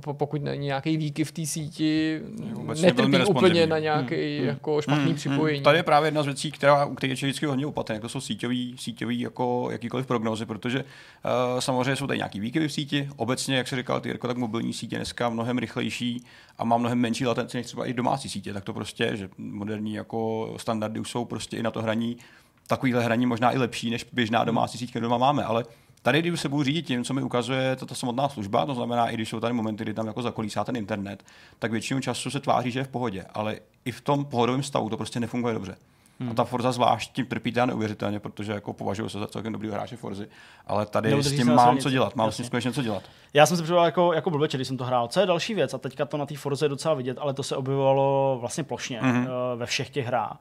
pokud 0.00 0.42
není 0.42 0.66
nějaký 0.66 0.96
výky 0.96 1.24
v 1.24 1.32
té 1.32 1.46
síti, 1.46 2.20
netrpí 2.82 3.24
úplně 3.24 3.66
na 3.66 3.78
nějaký 3.78 4.14
hmm, 4.14 4.38
hmm. 4.38 4.48
jako 4.48 4.82
špatný 4.82 5.04
hmm, 5.04 5.14
připojení. 5.14 5.58
Hmm. 5.58 5.64
Tady 5.64 5.78
je 5.78 5.82
právě 5.82 6.06
jedna 6.06 6.22
z 6.22 6.26
věcí, 6.26 6.52
která, 6.52 6.84
u 6.84 6.94
kterých 6.94 7.22
je 7.22 7.26
vždycky 7.26 7.46
hodně 7.46 7.66
opatrný, 7.66 7.96
jako 7.96 8.08
jsou 8.08 8.20
síťový, 8.20 8.74
síťový 8.78 9.20
jako 9.20 9.68
jakýkoliv 9.70 10.06
prognozy, 10.06 10.46
protože 10.46 10.78
uh, 10.78 11.60
samozřejmě 11.60 11.96
jsou 11.96 12.06
tady 12.06 12.18
nějaký 12.18 12.40
výkyvy 12.40 12.68
v 12.68 12.72
síti. 12.72 13.08
Obecně, 13.16 13.56
jak 13.56 13.68
se 13.68 13.76
říkal, 13.76 14.00
ty 14.00 14.08
jako 14.08 14.28
tak 14.28 14.36
mobilní 14.36 14.72
sítě 14.72 14.96
dneska 14.96 15.28
mnohem 15.28 15.58
rychlejší 15.58 16.24
a 16.58 16.64
má 16.64 16.76
mnohem 16.76 16.98
menší 16.98 17.26
latenci 17.26 17.56
než 17.56 17.66
třeba 17.66 17.86
i 17.86 17.92
domácí 17.92 18.28
sítě. 18.28 18.52
Tak 18.52 18.64
to 18.64 18.72
prostě, 18.72 19.16
že 19.16 19.28
moderní 19.38 19.94
jako 19.94 20.54
standardy 20.56 21.00
už 21.00 21.10
jsou 21.10 21.24
prostě 21.24 21.56
i 21.56 21.62
na 21.62 21.70
to 21.70 21.82
hraní 21.82 22.16
takovýhle 22.66 23.04
hraní 23.04 23.26
možná 23.26 23.52
i 23.52 23.58
lepší 23.58 23.90
než 23.90 24.06
běžná 24.12 24.44
domácí 24.44 24.78
síť, 24.78 24.90
kterou 24.90 25.02
doma 25.02 25.18
máme, 25.18 25.44
ale 25.44 25.64
Tady, 26.02 26.22
když 26.22 26.40
se 26.40 26.48
budu 26.48 26.62
řídit 26.62 26.86
tím, 26.86 27.04
co 27.04 27.14
mi 27.14 27.22
ukazuje 27.22 27.76
tato 27.76 27.94
samotná 27.94 28.28
služba, 28.28 28.66
to 28.66 28.74
znamená, 28.74 29.08
i 29.08 29.14
když 29.14 29.28
jsou 29.28 29.40
tady 29.40 29.54
momenty, 29.54 29.84
kdy 29.84 29.94
tam 29.94 30.06
jako 30.06 30.22
zakolísá 30.22 30.64
ten 30.64 30.76
internet, 30.76 31.24
tak 31.58 31.70
většinu 31.70 32.00
času 32.00 32.30
se 32.30 32.40
tváří, 32.40 32.70
že 32.70 32.80
je 32.80 32.84
v 32.84 32.88
pohodě, 32.88 33.24
ale 33.34 33.56
i 33.84 33.92
v 33.92 34.00
tom 34.00 34.24
pohodovém 34.24 34.62
stavu 34.62 34.90
to 34.90 34.96
prostě 34.96 35.20
nefunguje 35.20 35.54
dobře. 35.54 35.76
Hmm. 36.20 36.30
A 36.30 36.34
ta 36.34 36.44
Forza 36.44 36.72
zvlášť 36.72 37.12
tím 37.12 37.26
trpí 37.26 37.52
neuvěřitelně, 37.64 38.20
protože 38.20 38.52
jako 38.52 38.72
považuji 38.72 39.08
se 39.08 39.18
za 39.18 39.26
celkem 39.26 39.52
dobrý 39.52 39.70
hráče 39.70 39.96
Forzy, 39.96 40.28
ale 40.66 40.86
tady 40.86 41.10
Neudrží 41.10 41.36
s 41.36 41.38
tím 41.38 41.54
mám 41.54 41.78
co 41.78 41.90
dělat, 41.90 42.16
mám 42.16 42.26
Jasně. 42.26 42.34
s 42.34 42.36
tím 42.36 42.46
skutečně 42.46 42.72
co 42.72 42.82
dělat. 42.82 43.02
Já 43.34 43.46
jsem 43.46 43.56
se 43.56 43.62
připravil 43.62 43.84
jako, 43.84 44.12
jako 44.12 44.30
blbeče, 44.30 44.56
když 44.56 44.68
jsem 44.68 44.76
to 44.76 44.84
hrál. 44.84 45.08
Co 45.08 45.20
je 45.20 45.26
další 45.26 45.54
věc, 45.54 45.74
a 45.74 45.78
teďka 45.78 46.04
to 46.04 46.16
na 46.16 46.26
té 46.26 46.36
Forze 46.36 46.64
je 46.64 46.68
docela 46.68 46.94
vidět, 46.94 47.18
ale 47.20 47.34
to 47.34 47.42
se 47.42 47.56
objevovalo 47.56 48.36
vlastně 48.40 48.64
plošně 48.64 49.00
hmm. 49.00 49.26
ve 49.56 49.66
všech 49.66 49.90
těch 49.90 50.06
hrách 50.06 50.38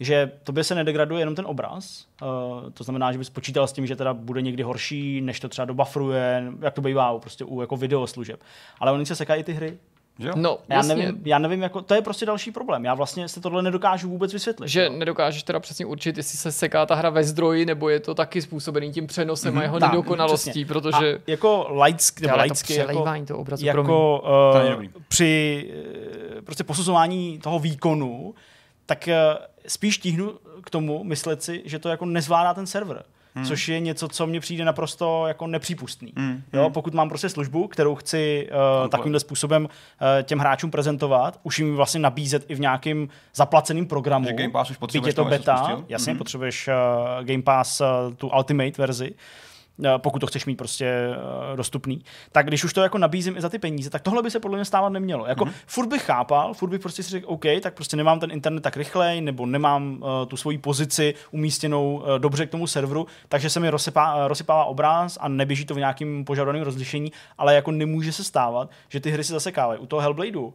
že 0.00 0.30
tobě 0.44 0.64
se 0.64 0.74
nedegraduje 0.74 1.20
jenom 1.20 1.34
ten 1.34 1.46
obraz, 1.46 2.06
uh, 2.22 2.28
to 2.70 2.84
znamená, 2.84 3.12
že 3.12 3.18
bys 3.18 3.30
počítal 3.30 3.66
s 3.66 3.72
tím, 3.72 3.86
že 3.86 3.96
teda 3.96 4.14
bude 4.14 4.42
někdy 4.42 4.62
horší, 4.62 5.20
než 5.20 5.40
to 5.40 5.48
třeba 5.48 5.64
dobufruje, 5.64 6.44
jak 6.60 6.74
to 6.74 6.80
bývá 6.80 7.18
prostě 7.18 7.44
u 7.44 7.60
jako 7.60 7.76
videoslužeb. 7.76 8.40
Ale 8.78 8.92
oni 8.92 9.06
se 9.06 9.16
sekají 9.16 9.42
ty 9.42 9.52
hry, 9.52 9.78
Jo? 10.20 10.32
No, 10.36 10.58
já 10.68 10.82
nevím, 10.82 11.22
já 11.24 11.38
nevím, 11.38 11.62
jako, 11.62 11.82
to 11.82 11.94
je 11.94 12.02
prostě 12.02 12.26
další 12.26 12.50
problém. 12.50 12.84
Já 12.84 12.94
vlastně 12.94 13.28
se 13.28 13.40
tohle 13.40 13.62
nedokážu 13.62 14.08
vůbec 14.08 14.32
vysvětlit. 14.32 14.68
Že 14.68 14.88
no. 14.88 14.96
nedokážeš 14.96 15.42
teda 15.42 15.60
přesně 15.60 15.86
určit, 15.86 16.16
jestli 16.16 16.38
se 16.38 16.52
seká 16.52 16.86
ta 16.86 16.94
hra 16.94 17.10
ve 17.10 17.24
zdroji, 17.24 17.66
nebo 17.66 17.88
je 17.88 18.00
to 18.00 18.14
taky 18.14 18.42
způsobený 18.42 18.92
tím 18.92 19.06
přenosem 19.06 19.54
mm-hmm, 19.54 19.58
a 19.58 19.62
jeho 19.62 19.80
tak, 19.80 19.92
nedokonalostí, 19.92 20.50
přesně. 20.50 20.66
protože... 20.66 21.16
A 21.16 21.20
jako 21.26 21.82
lightsky, 21.84 22.26
nebo 22.26 22.42
lightsky, 22.42 22.74
jako, 22.74 23.04
to 23.26 23.38
obrazu, 23.38 23.66
jako 23.66 24.22
uh, 24.84 25.02
při 25.08 25.72
uh, 26.36 26.40
prostě 26.40 26.64
posuzování 26.64 27.38
toho 27.38 27.58
výkonu, 27.58 28.34
tak 28.86 29.08
uh, 29.08 29.44
spíš 29.66 29.98
tíhnu 29.98 30.32
k 30.62 30.70
tomu 30.70 31.04
myslet 31.04 31.42
si, 31.42 31.62
že 31.64 31.78
to 31.78 31.88
jako 31.88 32.04
nezvládá 32.04 32.54
ten 32.54 32.66
server. 32.66 33.04
Hmm. 33.34 33.46
Což 33.46 33.68
je 33.68 33.80
něco, 33.80 34.08
co 34.08 34.26
mně 34.26 34.40
přijde 34.40 34.64
naprosto 34.64 35.26
jako 35.26 35.46
nepřípustný. 35.46 36.12
Hmm. 36.16 36.42
Jo, 36.52 36.62
hmm. 36.62 36.72
pokud 36.72 36.94
mám 36.94 37.08
prostě 37.08 37.28
službu, 37.28 37.68
kterou 37.68 37.94
chci 37.94 38.48
uh, 38.82 38.88
takovýmhle 38.88 39.20
způsobem 39.20 39.64
uh, 39.64 40.22
těm 40.22 40.38
hráčům 40.38 40.70
prezentovat, 40.70 41.40
už 41.42 41.58
jim 41.58 41.76
vlastně 41.76 42.00
nabízet 42.00 42.44
i 42.48 42.54
v 42.54 42.60
nějakým 42.60 43.08
zaplaceným 43.34 43.86
programu. 43.86 44.26
Že 44.26 44.32
Game 44.32 44.50
Pass 44.50 44.70
už 44.70 44.76
potřebuješ 44.76 45.12
je 45.12 45.16
to 45.16 45.24
beta, 45.24 45.82
jasně, 45.88 46.10
hmm. 46.12 46.18
potřebuješ 46.18 46.68
uh, 46.68 47.24
Game 47.24 47.42
Pass, 47.42 47.80
uh, 47.80 47.86
tu 48.14 48.28
Ultimate 48.28 48.72
verzi, 48.78 49.14
Eh, 49.14 49.14
pokud 49.98 50.18
to 50.18 50.26
chceš 50.26 50.46
mít 50.46 50.56
prostě 50.56 50.86
eh, 50.86 51.56
dostupný, 51.56 52.04
tak 52.32 52.46
když 52.46 52.64
už 52.64 52.72
to 52.72 52.82
jako 52.82 52.98
nabízím 52.98 53.36
i 53.36 53.40
za 53.40 53.48
ty 53.48 53.58
peníze, 53.58 53.90
tak 53.90 54.02
tohle 54.02 54.22
by 54.22 54.30
se 54.30 54.40
podle 54.40 54.58
mě 54.58 54.64
stávat 54.64 54.88
nemělo. 54.88 55.26
Jako 55.26 55.44
mm-hmm. 55.44 55.52
furt 55.66 55.86
bych 55.86 56.02
chápal, 56.02 56.54
furt 56.54 56.70
bych 56.70 56.80
prostě 56.80 57.02
si 57.02 57.10
řekl, 57.10 57.26
OK, 57.28 57.44
tak 57.62 57.74
prostě 57.74 57.96
nemám 57.96 58.20
ten 58.20 58.30
internet 58.30 58.60
tak 58.60 58.76
rychlej, 58.76 59.20
nebo 59.20 59.46
nemám 59.46 59.92
uh, 59.92 60.08
tu 60.28 60.36
svoji 60.36 60.58
pozici 60.58 61.14
umístěnou 61.30 61.96
uh, 61.96 62.18
dobře 62.18 62.46
k 62.46 62.50
tomu 62.50 62.66
serveru, 62.66 63.06
takže 63.28 63.50
se 63.50 63.60
mi 63.60 63.70
rozsypá, 63.70 64.28
rozsypává 64.28 64.64
obraz 64.64 65.18
a 65.20 65.28
neběží 65.28 65.64
to 65.64 65.74
v 65.74 65.78
nějakým 65.78 66.24
požadovaném 66.24 66.62
rozlišení, 66.62 67.12
ale 67.38 67.54
jako 67.54 67.70
nemůže 67.70 68.12
se 68.12 68.24
stávat, 68.24 68.70
že 68.88 69.00
ty 69.00 69.10
hry 69.10 69.24
si 69.24 69.32
zasekávají. 69.32 69.80
U 69.80 69.86
toho 69.86 70.02
Hellbladeu, 70.02 70.44
uh, 70.44 70.52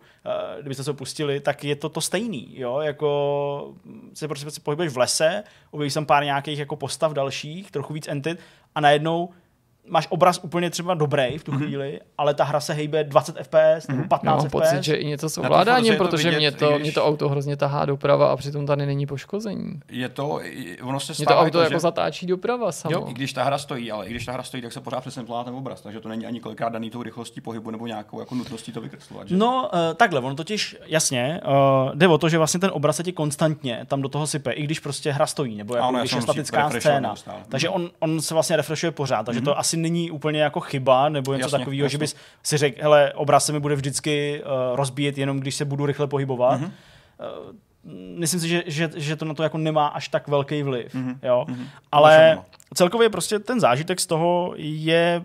kdybyste 0.62 0.84
se 0.84 0.94
pustili, 0.94 1.40
tak 1.40 1.64
je 1.64 1.76
to 1.76 1.90
to 1.90 2.02
stejný, 2.02 2.60
jo, 2.60 2.80
jako 2.80 3.74
se 4.14 4.28
prostě 4.28 4.62
pohybuješ 4.64 4.94
v 4.94 4.98
lese, 4.98 5.44
objevíš 5.72 5.94
tam 5.94 6.06
pár 6.06 6.24
nějakých 6.24 6.60
jako 6.60 6.76
postav 6.76 7.14
dalších, 7.14 7.72
trochu 7.72 7.94
víc 7.94 8.08
entit 8.08 8.40
a 8.76 8.82
najednou 8.82 9.30
máš 9.88 10.08
obraz 10.10 10.40
úplně 10.44 10.70
třeba 10.70 10.94
dobrý 10.94 11.38
v 11.38 11.44
tu 11.44 11.52
mm-hmm. 11.52 11.58
chvíli, 11.58 12.00
ale 12.18 12.34
ta 12.34 12.44
hra 12.44 12.60
se 12.60 12.74
hejbe 12.74 13.04
20 13.04 13.36
fps 13.38 13.88
nebo 13.88 14.04
15 14.08 14.24
Já 14.24 14.32
mám 14.32 14.40
FPS. 14.40 14.52
pocit, 14.52 14.84
že 14.84 14.96
i 14.96 15.06
něco 15.06 15.30
s 15.30 15.38
ovládáním, 15.38 15.96
protože 15.96 16.30
vidět, 16.30 16.40
mě, 16.40 16.52
to, 16.52 16.70
když... 16.70 16.82
mě 16.82 16.92
to 16.92 17.06
auto 17.06 17.30
hrozně 17.30 17.58
tahá 17.58 17.86
doprava 17.86 18.32
a 18.32 18.36
přitom 18.36 18.66
tady 18.66 18.86
není 18.86 19.06
poškození. 19.06 19.80
Je 19.90 20.10
to, 20.10 20.40
ono 20.84 21.00
se 21.00 21.14
stává, 21.14 21.42
mě 21.42 21.52
to 21.52 21.58
auto 21.58 21.62
jako, 21.62 21.74
že... 21.74 21.80
zatáčí 21.80 22.26
doprava 22.26 22.72
samo. 22.72 22.94
Jo, 22.94 23.06
i 23.10 23.14
když 23.14 23.34
ta 23.34 23.44
hra 23.44 23.58
stojí, 23.58 23.92
ale 23.92 24.08
i 24.08 24.10
když 24.10 24.26
ta 24.26 24.32
hra 24.32 24.44
stojí, 24.44 24.64
tak 24.64 24.74
se 24.74 24.82
pořád 24.82 25.02
přesně 25.02 25.24
ten 25.24 25.56
obraz, 25.56 25.82
takže 25.82 26.00
to 26.00 26.10
není 26.10 26.26
ani 26.26 26.40
kolikrát 26.40 26.70
daný 26.70 26.90
tou 26.90 27.04
rychlostí 27.04 27.42
pohybu 27.42 27.72
nebo 27.72 27.88
nějakou 27.88 28.20
jako 28.20 28.36
nutností 28.36 28.72
to 28.72 28.82
vykreslovat. 28.82 29.28
Že? 29.28 29.38
No, 29.38 29.70
uh, 29.74 29.80
takhle, 29.96 30.20
ono 30.20 30.36
totiž 30.36 30.78
jasně, 30.86 31.42
uh, 31.88 31.96
jde 31.96 32.08
o 32.08 32.18
to, 32.18 32.30
že 32.30 32.38
vlastně 32.38 32.60
ten 32.60 32.72
obraz 32.74 32.96
se 32.96 33.04
ti 33.04 33.12
konstantně 33.12 33.86
tam 33.88 34.02
do 34.02 34.10
toho 34.10 34.28
sype, 34.28 34.52
i 34.52 34.64
když 34.64 34.80
prostě 34.80 35.12
hra 35.12 35.26
stojí, 35.26 35.56
nebo 35.56 35.76
jako, 35.76 35.88
ano, 35.88 36.00
když 36.00 36.14
je 36.14 36.22
statická 36.22 36.70
scéna. 36.70 37.16
Takže 37.50 37.70
on, 37.70 37.90
on 38.00 38.22
se 38.22 38.34
vlastně 38.34 38.56
refreshuje 38.56 38.92
pořád, 38.92 39.24
takže 39.24 39.42
to 39.42 39.60
asi 39.60 39.75
není 39.76 40.12
úplně 40.12 40.42
jako 40.42 40.60
chyba 40.60 41.10
nebo 41.10 41.34
něco 41.34 41.46
jasně, 41.46 41.60
takového, 41.60 41.88
že 41.88 41.98
bys 41.98 42.16
si 42.44 42.58
řekl, 42.58 42.82
hele, 42.82 43.14
obraz 43.14 43.46
se 43.46 43.54
mi 43.54 43.60
bude 43.60 43.76
vždycky 43.76 44.42
uh, 44.44 44.76
rozbíjet 44.76 45.18
jenom, 45.18 45.40
když 45.40 45.56
se 45.56 45.66
budu 45.66 45.86
rychle 45.86 46.08
pohybovat. 46.08 46.62
Mm-hmm. 46.62 46.72
Uh, 47.40 47.56
myslím 48.20 48.40
si, 48.40 48.48
že, 48.48 48.64
že, 48.66 48.92
že 48.96 49.16
to 49.16 49.26
na 49.26 49.34
to 49.34 49.44
jako 49.44 49.58
nemá 49.58 49.88
až 49.88 50.08
tak 50.08 50.28
velký 50.28 50.64
vliv. 50.64 50.96
Mm-hmm. 50.96 51.18
Jo? 51.24 51.46
Mm-hmm. 51.48 51.66
Ale 51.92 52.40
celkově 52.74 53.10
prostě 53.10 53.40
ten 53.40 53.60
zážitek 53.60 54.00
z 54.00 54.06
toho 54.06 54.54
je 54.58 55.24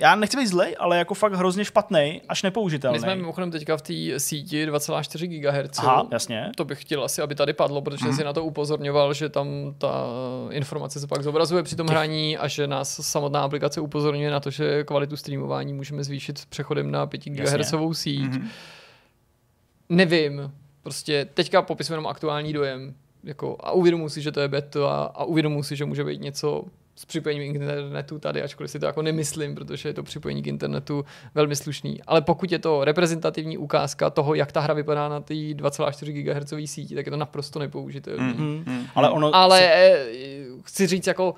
já 0.00 0.14
nechci 0.14 0.36
být 0.36 0.46
zlej, 0.46 0.76
ale 0.78 0.98
jako 0.98 1.14
fakt 1.14 1.32
hrozně 1.32 1.64
špatný, 1.64 2.22
až 2.28 2.42
nepoužitelný. 2.42 2.96
My 2.96 3.00
jsme 3.00 3.16
mimochodem 3.16 3.50
teďka 3.50 3.76
v 3.76 3.82
té 3.82 4.20
síti 4.20 4.66
2,4 4.66 5.40
GHz. 5.40 5.78
Aha, 5.78 6.06
jasně. 6.12 6.50
To 6.56 6.64
bych 6.64 6.82
chtěl 6.82 7.04
asi, 7.04 7.22
aby 7.22 7.34
tady 7.34 7.52
padlo, 7.52 7.82
protože 7.82 8.04
mm. 8.04 8.12
si 8.12 8.24
na 8.24 8.32
to 8.32 8.44
upozorňoval, 8.44 9.14
že 9.14 9.28
tam 9.28 9.74
ta 9.78 10.06
informace 10.50 11.00
se 11.00 11.06
pak 11.06 11.22
zobrazuje 11.22 11.62
při 11.62 11.76
tom 11.76 11.86
Těch... 11.86 11.96
hraní 11.96 12.38
a 12.38 12.48
že 12.48 12.66
nás 12.66 13.00
samotná 13.02 13.42
aplikace 13.42 13.80
upozorňuje 13.80 14.30
na 14.30 14.40
to, 14.40 14.50
že 14.50 14.84
kvalitu 14.84 15.16
streamování 15.16 15.72
můžeme 15.72 16.04
zvýšit 16.04 16.46
přechodem 16.48 16.90
na 16.90 17.06
5 17.06 17.24
GHz 17.24 17.74
síť. 17.92 18.20
Mm. 18.20 18.48
Nevím, 19.88 20.52
prostě 20.82 21.28
teďka 21.34 21.62
popisuji 21.62 21.92
jenom 21.92 22.06
aktuální 22.06 22.52
dojem 22.52 22.94
jako, 23.24 23.56
a 23.60 23.72
uvědomuji 23.72 24.08
si, 24.08 24.22
že 24.22 24.32
to 24.32 24.40
je 24.40 24.48
beta 24.48 24.90
a, 24.90 25.02
a 25.14 25.24
uvědomuji 25.24 25.62
si, 25.62 25.76
že 25.76 25.84
může 25.84 26.04
být 26.04 26.20
něco 26.20 26.64
s 27.02 27.04
připojením 27.04 27.52
k 27.52 27.56
internetu 27.56 28.18
tady, 28.18 28.42
ačkoliv 28.42 28.70
si 28.70 28.78
to 28.78 28.86
jako 28.86 29.02
nemyslím, 29.02 29.54
protože 29.54 29.88
je 29.88 29.92
to 29.94 30.02
připojení 30.02 30.42
k 30.42 30.46
internetu 30.46 31.04
velmi 31.34 31.56
slušný. 31.56 32.00
Ale 32.06 32.22
pokud 32.22 32.52
je 32.52 32.58
to 32.58 32.84
reprezentativní 32.84 33.58
ukázka 33.58 34.10
toho, 34.10 34.34
jak 34.34 34.52
ta 34.52 34.60
hra 34.60 34.74
vypadá 34.74 35.08
na 35.08 35.20
té 35.20 35.34
2,4 35.34 36.12
GHz 36.12 36.70
síti, 36.72 36.94
tak 36.94 37.06
je 37.06 37.10
to 37.10 37.16
naprosto 37.16 37.58
nepoužitelné. 37.58 38.34
Mm, 38.34 38.64
mm, 38.66 38.86
ale 38.94 39.10
ono 39.10 39.34
ale 39.34 39.58
se... 39.58 40.06
chci 40.64 40.86
říct, 40.86 41.06
jako 41.06 41.34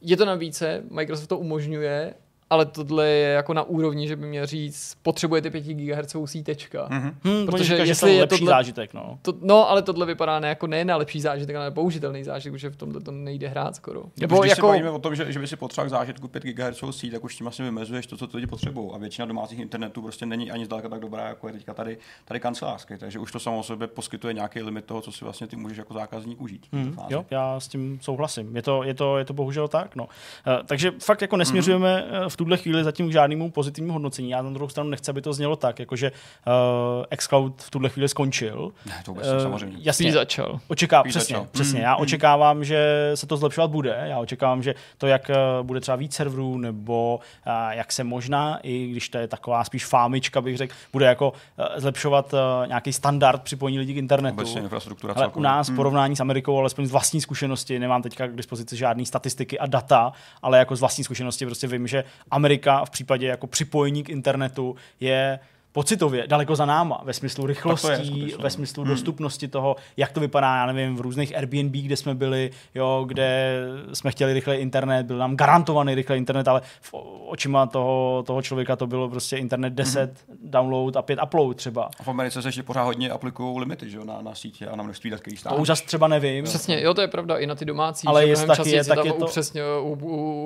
je 0.00 0.16
to 0.16 0.24
na 0.24 0.34
více, 0.34 0.82
Microsoft 0.90 1.28
to 1.28 1.38
umožňuje, 1.38 2.14
ale 2.52 2.66
tohle 2.66 3.08
je 3.08 3.28
jako 3.28 3.54
na 3.54 3.62
úrovni, 3.62 4.08
že 4.08 4.16
by 4.16 4.26
měl 4.26 4.46
říct, 4.46 4.96
potřebujete 5.02 5.50
5 5.50 5.60
GHz 5.60 6.16
sítečka. 6.24 6.88
Mm-hmm. 6.88 7.14
Hmm, 7.24 7.46
protože 7.46 7.64
říká, 7.64 7.84
jestli 7.84 8.14
je 8.14 8.20
lepší 8.20 8.38
tohle, 8.38 8.50
zážitek, 8.50 8.94
no. 8.94 9.18
To, 9.22 9.34
no, 9.40 9.70
ale 9.70 9.82
tohle 9.82 10.06
vypadá 10.06 10.40
ne 10.40 10.48
jako 10.48 10.66
ne 10.66 10.84
na 10.84 10.96
lepší 10.96 11.20
zážitek, 11.20 11.56
ale 11.56 11.64
na 11.64 11.70
použitelný 11.70 12.24
zážitek, 12.24 12.52
protože 12.52 12.70
v 12.70 12.76
tomhle 12.76 13.00
to 13.00 13.12
nejde 13.12 13.48
hrát 13.48 13.76
skoro. 13.76 14.02
Nebo 14.16 14.40
když 14.40 14.50
jako... 14.50 14.60
se 14.60 14.66
bavíme 14.66 14.90
o 14.90 14.98
tom, 14.98 15.14
že, 15.14 15.32
že 15.32 15.38
by 15.38 15.46
si 15.46 15.56
potřeboval 15.56 15.86
k 15.86 15.90
zážitku 15.90 16.28
5 16.28 16.42
GHz 16.42 16.84
síť, 16.90 17.12
tak 17.12 17.24
už 17.24 17.36
tím 17.36 17.44
vlastně 17.44 17.64
vymezuješ 17.64 18.06
to, 18.06 18.16
co 18.16 18.28
lidi 18.34 18.46
potřebují. 18.46 18.90
A 18.94 18.98
většina 18.98 19.26
domácích 19.26 19.58
internetů 19.58 20.02
prostě 20.02 20.26
není 20.26 20.50
ani 20.50 20.64
zdaleka 20.64 20.88
tak 20.88 21.00
dobrá, 21.00 21.28
jako 21.28 21.46
je 21.46 21.52
teďka 21.52 21.74
tady, 21.74 21.98
tady 22.24 22.40
kancelářský. 22.40 22.94
Takže 22.98 23.18
už 23.18 23.32
to 23.32 23.40
samo 23.40 23.58
o 23.58 23.62
sobě 23.62 23.88
poskytuje 23.88 24.34
nějaký 24.34 24.62
limit 24.62 24.84
toho, 24.84 25.00
co 25.00 25.12
si 25.12 25.24
vlastně 25.24 25.46
ty 25.46 25.56
můžeš 25.56 25.78
jako 25.78 25.94
zákazník 25.94 26.40
užít. 26.40 26.66
Mm, 26.72 26.96
jo, 27.08 27.26
já 27.30 27.60
s 27.60 27.68
tím 27.68 27.98
souhlasím. 28.02 28.56
Je 28.56 28.62
to, 28.62 28.82
je 28.82 28.94
to, 28.94 29.18
je 29.18 29.24
to 29.24 29.32
bohužel 29.32 29.68
tak. 29.68 29.96
No. 29.96 30.04
Uh, 30.04 30.66
takže 30.66 30.92
fakt 30.98 31.22
jako 31.22 31.36
nesměřujeme 31.36 32.04
mm. 32.22 32.28
v 32.28 32.36
tuhle 32.44 32.56
chvíli 32.56 32.84
zatím 32.84 33.08
k 33.08 33.12
žádnému 33.12 33.50
pozitivnímu 33.50 33.92
hodnocení. 33.92 34.30
Já 34.30 34.42
na 34.42 34.50
druhou 34.50 34.68
stranu 34.68 34.90
nechci, 34.90 35.10
aby 35.10 35.22
to 35.22 35.32
znělo 35.32 35.56
tak, 35.56 35.78
jakože 35.78 36.12
uh, 36.12 37.16
xCloud 37.16 37.62
v 37.62 37.70
tuhle 37.70 37.88
chvíli 37.88 38.08
skončil. 38.08 38.72
Ne, 38.86 39.02
to 39.04 39.10
vůbec 39.10 39.26
uh, 39.26 39.42
samozřejmě. 39.42 39.76
Jasně, 39.80 40.04
Spíš 40.04 40.12
začal. 40.12 40.60
Očekávám, 40.68 41.08
přesně, 41.08 41.34
začal. 41.34 41.48
přesně. 41.50 41.78
Mm, 41.78 41.84
já 41.84 41.96
mm. 41.96 42.02
očekávám, 42.02 42.64
že 42.64 43.10
se 43.14 43.26
to 43.26 43.36
zlepšovat 43.36 43.70
bude. 43.70 44.04
Já 44.04 44.18
očekávám, 44.18 44.62
že 44.62 44.74
to, 44.98 45.06
jak 45.06 45.30
uh, 45.30 45.66
bude 45.66 45.80
třeba 45.80 45.96
víc 45.96 46.14
serverů, 46.14 46.58
nebo 46.58 47.20
uh, 47.46 47.52
jak 47.70 47.92
se 47.92 48.04
možná, 48.04 48.58
i 48.62 48.86
když 48.86 49.08
to 49.08 49.18
je 49.18 49.28
taková 49.28 49.64
spíš 49.64 49.86
fámička, 49.86 50.40
bych 50.40 50.56
řekl, 50.56 50.74
bude 50.92 51.06
jako 51.06 51.30
uh, 51.30 51.66
zlepšovat 51.76 52.34
uh, 52.34 52.38
nějaký 52.66 52.92
standard 52.92 53.42
připojení 53.42 53.78
lidí 53.78 53.94
k 53.94 53.96
internetu. 53.96 54.34
Obecně 54.34 54.60
infrastruktura 54.60 55.14
Ale 55.16 55.28
u 55.28 55.40
nás 55.40 55.68
v 55.68 55.76
porovnání 55.76 56.16
s 56.16 56.20
Amerikou, 56.20 56.58
alespoň 56.58 56.86
z 56.86 56.90
vlastní 56.90 57.20
zkušenosti, 57.20 57.78
nemám 57.78 58.02
teďka 58.02 58.26
k 58.26 58.36
dispozici 58.36 58.76
žádné 58.76 59.06
statistiky 59.06 59.58
a 59.58 59.66
data, 59.66 60.12
ale 60.42 60.58
jako 60.58 60.76
z 60.76 60.80
vlastní 60.80 61.04
zkušenosti 61.04 61.46
prostě 61.46 61.66
vím, 61.66 61.86
že 61.86 62.04
Amerika 62.32 62.84
v 62.84 62.90
případě 62.90 63.26
jako 63.26 63.46
připojení 63.46 64.04
k 64.04 64.08
internetu 64.08 64.76
je 65.00 65.38
pocitově 65.72 66.26
daleko 66.26 66.56
za 66.56 66.66
náma, 66.66 67.00
ve 67.04 67.12
smyslu 67.12 67.46
rychlostí, 67.46 68.34
ve 68.38 68.50
smyslu 68.50 68.82
hmm. 68.82 68.92
dostupnosti 68.92 69.48
toho, 69.48 69.76
jak 69.96 70.12
to 70.12 70.20
vypadá, 70.20 70.56
já 70.56 70.66
nevím, 70.66 70.96
v 70.96 71.00
různých 71.00 71.36
Airbnb, 71.36 71.72
kde 71.72 71.96
jsme 71.96 72.14
byli, 72.14 72.50
jo, 72.74 73.04
kde 73.08 73.60
jsme 73.92 74.10
chtěli 74.10 74.32
rychle 74.32 74.56
internet, 74.56 75.06
byl 75.06 75.18
nám 75.18 75.36
garantovaný 75.36 75.94
rychle 75.94 76.16
internet, 76.16 76.48
ale 76.48 76.60
v 76.80 76.94
očima 77.26 77.66
toho, 77.66 78.22
toho 78.26 78.42
člověka 78.42 78.76
to 78.76 78.86
bylo 78.86 79.08
prostě 79.08 79.36
internet 79.36 79.70
10 79.70 80.00
hmm. 80.00 80.38
download 80.42 80.96
a 80.96 81.02
5 81.02 81.18
upload 81.24 81.56
třeba. 81.56 81.90
A 82.00 82.02
v 82.02 82.08
Americe 82.08 82.42
se 82.42 82.48
ještě 82.48 82.62
pořád 82.62 82.84
hodně 82.84 83.10
aplikují 83.10 83.58
limity 83.58 83.90
že, 83.90 83.98
na, 84.04 84.22
na 84.22 84.34
sítě 84.34 84.66
a 84.66 84.76
na 84.76 84.82
množství 84.82 85.10
dat, 85.10 85.20
který 85.20 85.36
To 85.36 85.56
už 85.56 85.66
zase 85.66 85.84
třeba 85.84 86.08
nevím. 86.08 86.44
Přesně, 86.44 86.82
jo, 86.82 86.94
to 86.94 87.00
je 87.00 87.08
pravda, 87.08 87.36
i 87.36 87.46
na 87.46 87.54
ty 87.54 87.64
domácí, 87.64 88.06
ale 88.06 88.26
je 88.26 88.36
taky, 88.36 88.70
je, 88.70 88.84
tak 88.84 89.04
je 89.04 89.12
to... 89.12 89.26
přesně 89.26 89.62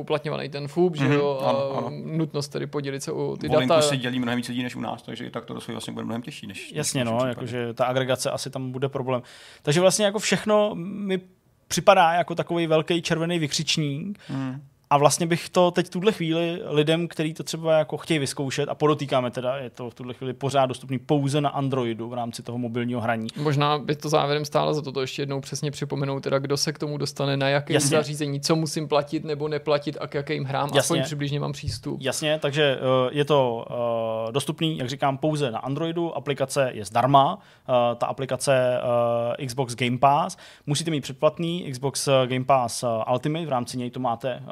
uplatňovaný 0.01 0.49
ten 0.49 0.68
FUB, 0.68 0.95
mm-hmm. 0.95 1.09
že 1.09 1.14
jo, 1.14 1.41
a 1.43 1.49
ano, 1.49 1.77
ano. 1.77 1.91
nutnost 2.05 2.49
tedy 2.49 2.66
podělit 2.66 3.03
se 3.03 3.12
o 3.12 3.37
ty 3.37 3.49
Volinku 3.49 3.68
data. 3.68 3.83
si 3.83 3.97
dělí 3.97 4.18
mnohem 4.18 4.37
víc 4.37 4.49
lidí 4.49 4.62
než 4.62 4.77
u 4.77 4.81
nás, 4.81 5.03
takže 5.17 5.29
i 5.29 5.31
tak 5.31 5.45
to 5.45 5.55
rozvoj 5.55 5.75
vlastně 5.75 5.93
bude 5.93 6.05
mnohem 6.05 6.23
těžší. 6.23 6.47
Než, 6.47 6.73
Jasně, 6.73 7.05
než 7.05 7.12
no, 7.12 7.27
jakože 7.27 7.75
ta 7.75 7.85
agregace 7.85 8.31
asi 8.31 8.51
tam 8.51 8.73
bude 8.73 8.89
problém. 8.89 9.23
Takže 9.62 9.81
vlastně 9.81 10.05
jako 10.05 10.19
všechno 10.19 10.75
mi 10.75 11.21
připadá 11.69 12.12
jako 12.12 12.35
takový 12.35 12.67
velký 12.67 13.03
červený 13.03 13.39
vykřičník, 13.39 14.19
hmm. 14.29 14.62
A 14.91 14.99
vlastně 14.99 15.26
bych 15.26 15.49
to 15.49 15.70
teď 15.70 15.87
v 15.87 15.91
tuhle 15.91 16.12
chvíli 16.12 16.61
lidem, 16.64 17.09
kteří 17.09 17.34
to 17.34 17.43
třeba 17.43 17.78
jako 17.78 17.97
chtějí 17.97 18.18
vyzkoušet, 18.18 18.68
a 18.68 18.74
podotýkáme 18.74 19.30
teda, 19.30 19.57
je 19.57 19.70
to 19.70 19.91
v 19.91 19.95
tuhle 19.95 20.14
chvíli 20.14 20.32
pořád 20.32 20.66
dostupný 20.66 20.99
pouze 20.99 21.41
na 21.41 21.51
Androidu 21.51 22.09
v 22.09 22.14
rámci 22.14 22.43
toho 22.43 22.59
mobilního 22.59 23.01
hraní. 23.01 23.28
Možná 23.37 23.78
by 23.78 23.97
to 23.97 24.09
závěrem 24.09 24.45
stálo 24.45 24.74
za 24.74 24.82
to 24.82 25.01
ještě 25.01 25.22
jednou 25.22 25.41
přesně 25.41 25.70
připomenout, 25.70 26.20
teda 26.20 26.39
kdo 26.39 26.57
se 26.57 26.72
k 26.72 26.78
tomu 26.78 26.99
dostane, 26.99 27.37
na 27.37 27.49
jaké 27.49 27.80
zařízení, 27.80 28.41
co 28.41 28.57
musím 28.57 28.89
platit 28.89 29.24
nebo 29.24 29.49
neplatit 29.49 29.97
a 30.01 30.07
k 30.07 30.14
jakým 30.14 30.45
hrám, 30.45 30.64
Jasně. 30.64 30.80
aspoň 30.80 31.03
přibližně 31.03 31.41
mám 31.41 31.53
přístup. 31.53 32.01
Jasně, 32.03 32.39
takže 32.39 32.78
uh, 32.78 33.09
je 33.12 33.24
to 33.24 33.66
uh, 34.26 34.32
dostupný, 34.32 34.78
jak 34.78 34.89
říkám, 34.89 35.18
pouze 35.18 35.51
na 35.51 35.59
Androidu, 35.59 36.16
aplikace 36.16 36.70
je 36.74 36.84
zdarma, 36.84 37.34
uh, 37.34 37.41
ta 37.97 38.07
aplikace 38.07 38.80
Xbox 39.47 39.74
Game 39.74 39.99
Pass, 39.99 40.37
musíte 40.66 40.91
mít 40.91 41.01
předplatný 41.01 41.70
Xbox 41.72 42.09
Game 42.26 42.45
Pass 42.45 42.84
Ultimate, 43.12 43.47
v 43.47 43.49
rámci 43.49 43.78
něj 43.78 43.91
to 43.91 44.01
máte 44.01 44.43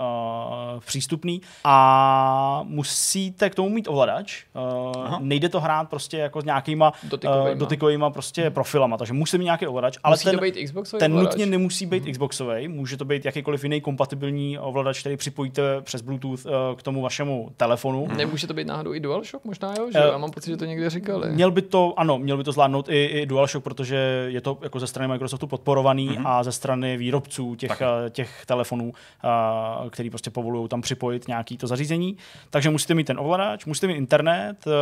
přístupný 0.87 1.41
a 1.64 2.61
musíte 2.64 3.51
k 3.51 3.55
tomu 3.55 3.68
mít 3.68 3.89
ovladač. 3.89 4.45
Uh, 4.55 5.20
nejde 5.20 5.49
to 5.49 5.61
hrát 5.61 5.89
prostě 5.89 6.18
jako 6.18 6.41
s 6.41 6.45
nějakýma 6.45 6.93
dotykovýma, 7.03 7.51
uh, 7.51 7.59
dotykovýma 7.59 8.11
prostě 8.11 8.43
hmm. 8.43 8.53
profilama, 8.53 8.97
takže 8.97 9.12
musíte 9.12 9.39
mít 9.39 9.45
nějaký 9.45 9.66
ovladač. 9.66 9.99
Ale 10.03 10.12
musí 10.12 10.25
ten, 10.25 10.35
to 10.35 10.41
být 10.41 10.55
Xboxový 10.64 11.01
ten 11.01 11.12
ovladač? 11.12 11.33
nutně 11.33 11.47
nemusí 11.47 11.87
být 11.87 12.03
hmm. 12.03 12.12
Xboxový, 12.12 12.68
může 12.68 12.97
to 12.97 13.05
být 13.05 13.25
jakýkoliv 13.25 13.62
jiný 13.62 13.81
kompatibilní 13.81 14.59
ovladač, 14.59 15.01
který 15.01 15.16
připojíte 15.16 15.81
přes 15.81 16.03
Bluetooth 16.03 16.47
uh, 16.47 16.53
k 16.77 16.83
tomu 16.83 17.03
vašemu 17.03 17.53
telefonu. 17.57 18.07
Hmm. 18.07 18.16
Nemůže 18.16 18.47
to 18.47 18.55
být 18.55 18.66
náhodou 18.66 18.95
i 18.95 19.01
DualShock 19.01 19.45
možná, 19.45 19.75
jo? 19.79 19.89
Že 19.93 19.99
uh, 19.99 20.12
já 20.12 20.18
mám 20.18 20.31
pocit, 20.31 20.51
že 20.51 20.57
to 20.57 20.64
někde 20.64 20.91
říkali. 20.91 21.31
Měl 21.31 21.51
by 21.51 21.62
to, 21.62 21.95
ano, 21.97 22.18
měl 22.18 22.37
by 22.37 22.45
to 22.45 22.53
zvládnout 22.53 22.89
i, 22.89 23.05
i 23.05 23.27
DualShock, 23.27 23.64
protože 23.64 24.27
je 24.29 24.41
to 24.41 24.59
jako 24.62 24.81
ze 24.81 24.87
strany 24.87 25.12
Microsoftu 25.12 25.47
podporovaný 25.47 26.09
hmm. 26.09 26.27
a 26.27 26.43
ze 26.43 26.53
strany 26.53 26.97
výrobců 26.97 27.55
těch, 27.55 27.83
těch 28.11 28.47
telefonů, 28.47 28.85
uh, 28.85 29.91
který 29.91 30.11
prostě 30.15 30.31
povolují 30.31 30.69
tam 30.69 30.81
připojit 30.81 31.29
nějaký 31.29 31.57
to 31.57 31.67
zařízení. 31.67 32.17
Takže 32.51 32.71
musíte 32.71 32.95
mít 32.95 33.05
ten 33.05 33.19
ovladač, 33.19 33.65
musíte 33.65 33.87
mít 33.87 33.95
internet, 33.95 34.67
uh, 34.67 34.73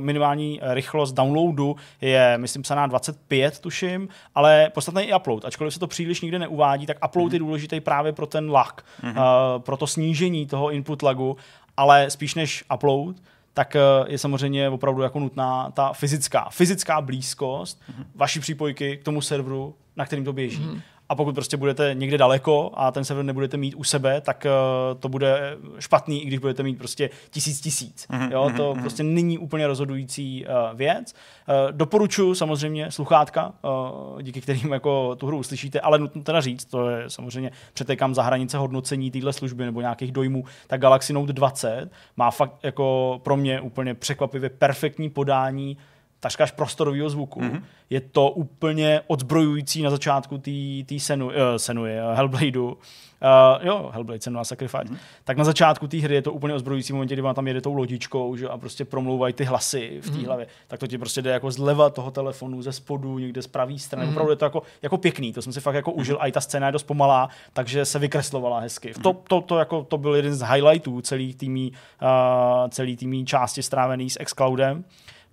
minimální 0.00 0.60
rychlost 0.62 1.12
downloadu 1.12 1.76
je, 2.00 2.38
myslím, 2.38 2.62
psaná 2.62 2.86
25, 2.86 3.58
tuším, 3.58 4.08
ale 4.34 4.70
podstatný 4.74 5.02
i 5.02 5.14
upload. 5.14 5.44
Ačkoliv 5.44 5.74
se 5.74 5.80
to 5.80 5.86
příliš 5.86 6.20
nikde 6.20 6.38
neuvádí, 6.38 6.86
tak 6.86 6.96
upload 7.08 7.28
mm-hmm. 7.28 7.32
je 7.32 7.38
důležitý 7.38 7.80
právě 7.80 8.12
pro 8.12 8.26
ten 8.26 8.50
lag, 8.50 8.84
mm-hmm. 9.02 9.58
pro 9.58 9.76
to 9.76 9.86
snížení 9.86 10.46
toho 10.46 10.70
input 10.70 11.02
lagu, 11.02 11.36
ale 11.76 12.10
spíš 12.10 12.34
než 12.34 12.64
upload, 12.74 13.16
tak 13.54 13.76
je 14.06 14.18
samozřejmě 14.18 14.68
opravdu 14.68 15.02
jako 15.02 15.20
nutná 15.20 15.70
ta 15.70 15.92
fyzická, 15.92 16.48
fyzická 16.50 17.00
blízkost 17.00 17.80
mm-hmm. 17.80 18.04
vaší 18.14 18.40
přípojky 18.40 18.96
k 18.96 19.04
tomu 19.04 19.20
serveru, 19.20 19.74
na 19.96 20.06
kterým 20.06 20.24
to 20.24 20.32
běží. 20.32 20.64
Mm-hmm. 20.64 20.80
A 21.08 21.14
pokud 21.14 21.34
prostě 21.34 21.56
budete 21.56 21.94
někde 21.94 22.18
daleko 22.18 22.70
a 22.74 22.90
ten 22.90 23.04
server 23.04 23.24
nebudete 23.24 23.56
mít 23.56 23.74
u 23.74 23.84
sebe, 23.84 24.20
tak 24.20 24.46
uh, 24.46 25.00
to 25.00 25.08
bude 25.08 25.56
špatný, 25.78 26.22
i 26.22 26.26
když 26.26 26.38
budete 26.38 26.62
mít 26.62 26.78
prostě 26.78 27.10
tisíc 27.30 27.60
tisíc. 27.60 28.06
Mm-hmm, 28.10 28.32
jo, 28.32 28.50
to 28.56 28.74
mm-hmm. 28.74 28.80
prostě 28.80 29.02
není 29.02 29.38
úplně 29.38 29.66
rozhodující 29.66 30.46
uh, 30.46 30.78
věc. 30.78 31.14
Uh, 31.48 31.72
doporučuji 31.72 32.34
samozřejmě 32.34 32.90
sluchátka, 32.90 33.52
uh, 33.62 34.22
díky 34.22 34.40
kterým 34.40 34.72
jako 34.72 35.16
tu 35.16 35.26
hru 35.26 35.38
uslyšíte, 35.38 35.80
ale 35.80 35.98
nutno 35.98 36.22
teda 36.22 36.40
říct, 36.40 36.64
to 36.64 36.88
je 36.88 37.10
samozřejmě 37.10 37.50
přetekám 37.72 38.14
za 38.14 38.22
hranice 38.22 38.58
hodnocení 38.58 39.10
téhle 39.10 39.32
služby 39.32 39.64
nebo 39.64 39.80
nějakých 39.80 40.12
dojmů, 40.12 40.44
tak 40.66 40.80
Galaxy 40.80 41.12
Note 41.12 41.32
20 41.32 41.90
má 42.16 42.30
fakt 42.30 42.52
jako 42.62 43.20
pro 43.22 43.36
mě 43.36 43.60
úplně 43.60 43.94
překvapivě 43.94 44.50
perfektní 44.50 45.10
podání 45.10 45.76
takřka 46.20 46.44
až 46.44 46.50
prostorového 46.50 47.10
zvuku. 47.10 47.40
Mm-hmm. 47.40 47.62
Je 47.90 48.00
to 48.00 48.30
úplně 48.30 49.00
odzbrojující 49.06 49.82
na 49.82 49.90
začátku 49.90 50.38
té 50.86 50.98
senu, 50.98 51.26
uh, 51.26 51.32
senu 51.56 51.86
je, 51.86 52.04
uh, 52.04 52.12
Hellbladeu. 52.12 52.76
Uh, 53.22 53.66
jo, 53.66 53.90
Hellblade, 53.92 54.20
Senu 54.20 54.40
a 54.40 54.44
Sacrifice. 54.44 54.84
Mm-hmm. 54.84 54.98
Tak 55.24 55.36
na 55.36 55.44
začátku 55.44 55.88
té 55.88 55.96
hry 55.96 56.14
je 56.14 56.22
to 56.22 56.32
úplně 56.32 56.54
ozbrojující 56.54 56.92
moment, 56.92 57.06
kdy 57.06 57.22
ona 57.22 57.34
tam 57.34 57.48
jede 57.48 57.60
tou 57.60 57.74
lodičkou 57.74 58.36
že, 58.36 58.48
a 58.48 58.58
prostě 58.58 58.84
promlouvají 58.84 59.34
ty 59.34 59.44
hlasy 59.44 59.98
v 60.00 60.10
té 60.10 60.16
mm-hmm. 60.16 60.26
hlavě. 60.26 60.46
Tak 60.66 60.80
to 60.80 60.86
ti 60.86 60.98
prostě 60.98 61.22
jde 61.22 61.30
jako 61.30 61.50
zleva 61.50 61.90
toho 61.90 62.10
telefonu, 62.10 62.62
ze 62.62 62.72
spodu, 62.72 63.18
někde 63.18 63.42
z 63.42 63.46
pravé 63.46 63.78
strany. 63.78 64.06
Mm-hmm. 64.06 64.10
Opravdu 64.10 64.32
je 64.32 64.36
to 64.36 64.44
jako, 64.44 64.62
jako 64.82 64.98
pěkný, 64.98 65.32
to 65.32 65.42
jsem 65.42 65.52
si 65.52 65.60
fakt 65.60 65.74
jako 65.74 65.90
mm-hmm. 65.90 66.00
užil. 66.00 66.18
A 66.20 66.26
i 66.26 66.32
ta 66.32 66.40
scéna 66.40 66.66
je 66.66 66.72
dost 66.72 66.82
pomalá, 66.82 67.28
takže 67.52 67.84
se 67.84 67.98
vykreslovala 67.98 68.60
hezky. 68.60 68.92
Mm-hmm. 68.92 69.02
To, 69.02 69.12
to, 69.28 69.40
to, 69.40 69.58
jako, 69.58 69.84
to 69.84 69.98
byl 69.98 70.14
jeden 70.14 70.34
z 70.34 70.42
highlightů 70.42 71.00
celý 71.00 71.34
týmí, 71.34 71.72
uh, 72.02 72.68
celý 72.68 72.96
týmí 72.96 73.24
části 73.24 73.62
strávený 73.62 74.10
s 74.10 74.18
xCloudem. 74.24 74.84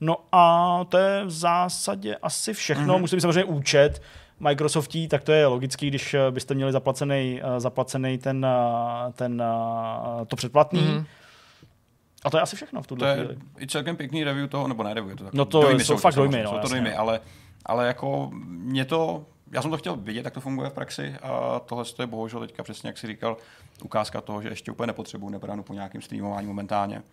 No 0.02 0.18
a 0.32 0.86
to 0.89 0.98
je 0.98 1.26
v 1.26 1.32
zásadě 1.32 2.16
asi 2.16 2.54
všechno. 2.54 2.96
Mm-hmm. 2.96 3.02
Musím 3.02 3.22
samozřejmě 3.22 3.43
účet 3.43 4.02
Microsoftí, 4.39 5.08
tak 5.08 5.24
to 5.24 5.32
je 5.32 5.48
logický, 5.48 5.88
když 5.88 6.14
eh, 6.14 6.32
byste 6.32 6.54
měli 6.54 6.72
zaplacený, 6.72 7.41
eh, 7.43 7.60
zaplacený 7.60 8.18
ten, 8.18 8.46
eh, 8.46 9.12
ten, 9.14 9.43
to 10.28 10.36
předplatný. 10.36 10.82
Mm-hmm. 10.82 11.06
A 12.24 12.30
to 12.30 12.38
je 12.38 12.41
asi 12.41 12.56
všechno 12.56 12.82
v 12.82 12.88
tuhle 12.88 13.16
to 13.16 13.20
je 13.20 13.26
chvíli. 13.26 13.41
i 13.60 13.68
celkem 13.68 13.96
pěkný 13.96 14.24
review 14.24 14.50
toho, 14.50 14.68
nebo 14.68 14.84
ne 14.84 14.93
review, 14.93 15.18
to 15.18 15.30
no 15.34 15.46
to 15.46 15.62
dojmy 15.62 15.84
jsou, 15.84 15.93
jsou 15.93 15.98
fakt 15.98 16.16
dojmy, 16.16 16.43
no, 16.43 16.50
jsou 16.50 16.60
to 16.60 16.68
dojmy, 16.68 16.93
ale, 16.93 17.20
ale 17.66 17.88
jako 17.88 18.30
mě 18.48 18.86
to, 18.86 19.26
já 19.52 19.62
jsem 19.62 19.72
to 19.72 19.78
chtěl 19.78 19.96
vidět, 19.96 20.26
jak 20.26 20.34
to 20.34 20.41
funguje 20.41 20.70
v 20.70 20.74
praxi 20.74 21.16
a 21.22 21.60
tohle 21.60 21.86
je 22.00 22.08
bohužel 22.08 22.39
teďka 22.39 22.64
přesně, 22.64 22.89
jak 22.89 22.98
si 22.98 23.08
říkal, 23.08 23.38
ukázka 23.84 24.22
toho, 24.22 24.41
že 24.41 24.50
ještě 24.50 24.72
úplně 24.72 24.88
nepotřebuji 24.88 25.30
nebránu 25.30 25.64
po 25.64 25.74
nějakém 25.74 26.02
streamování 26.02 26.48
momentálně 26.48 27.04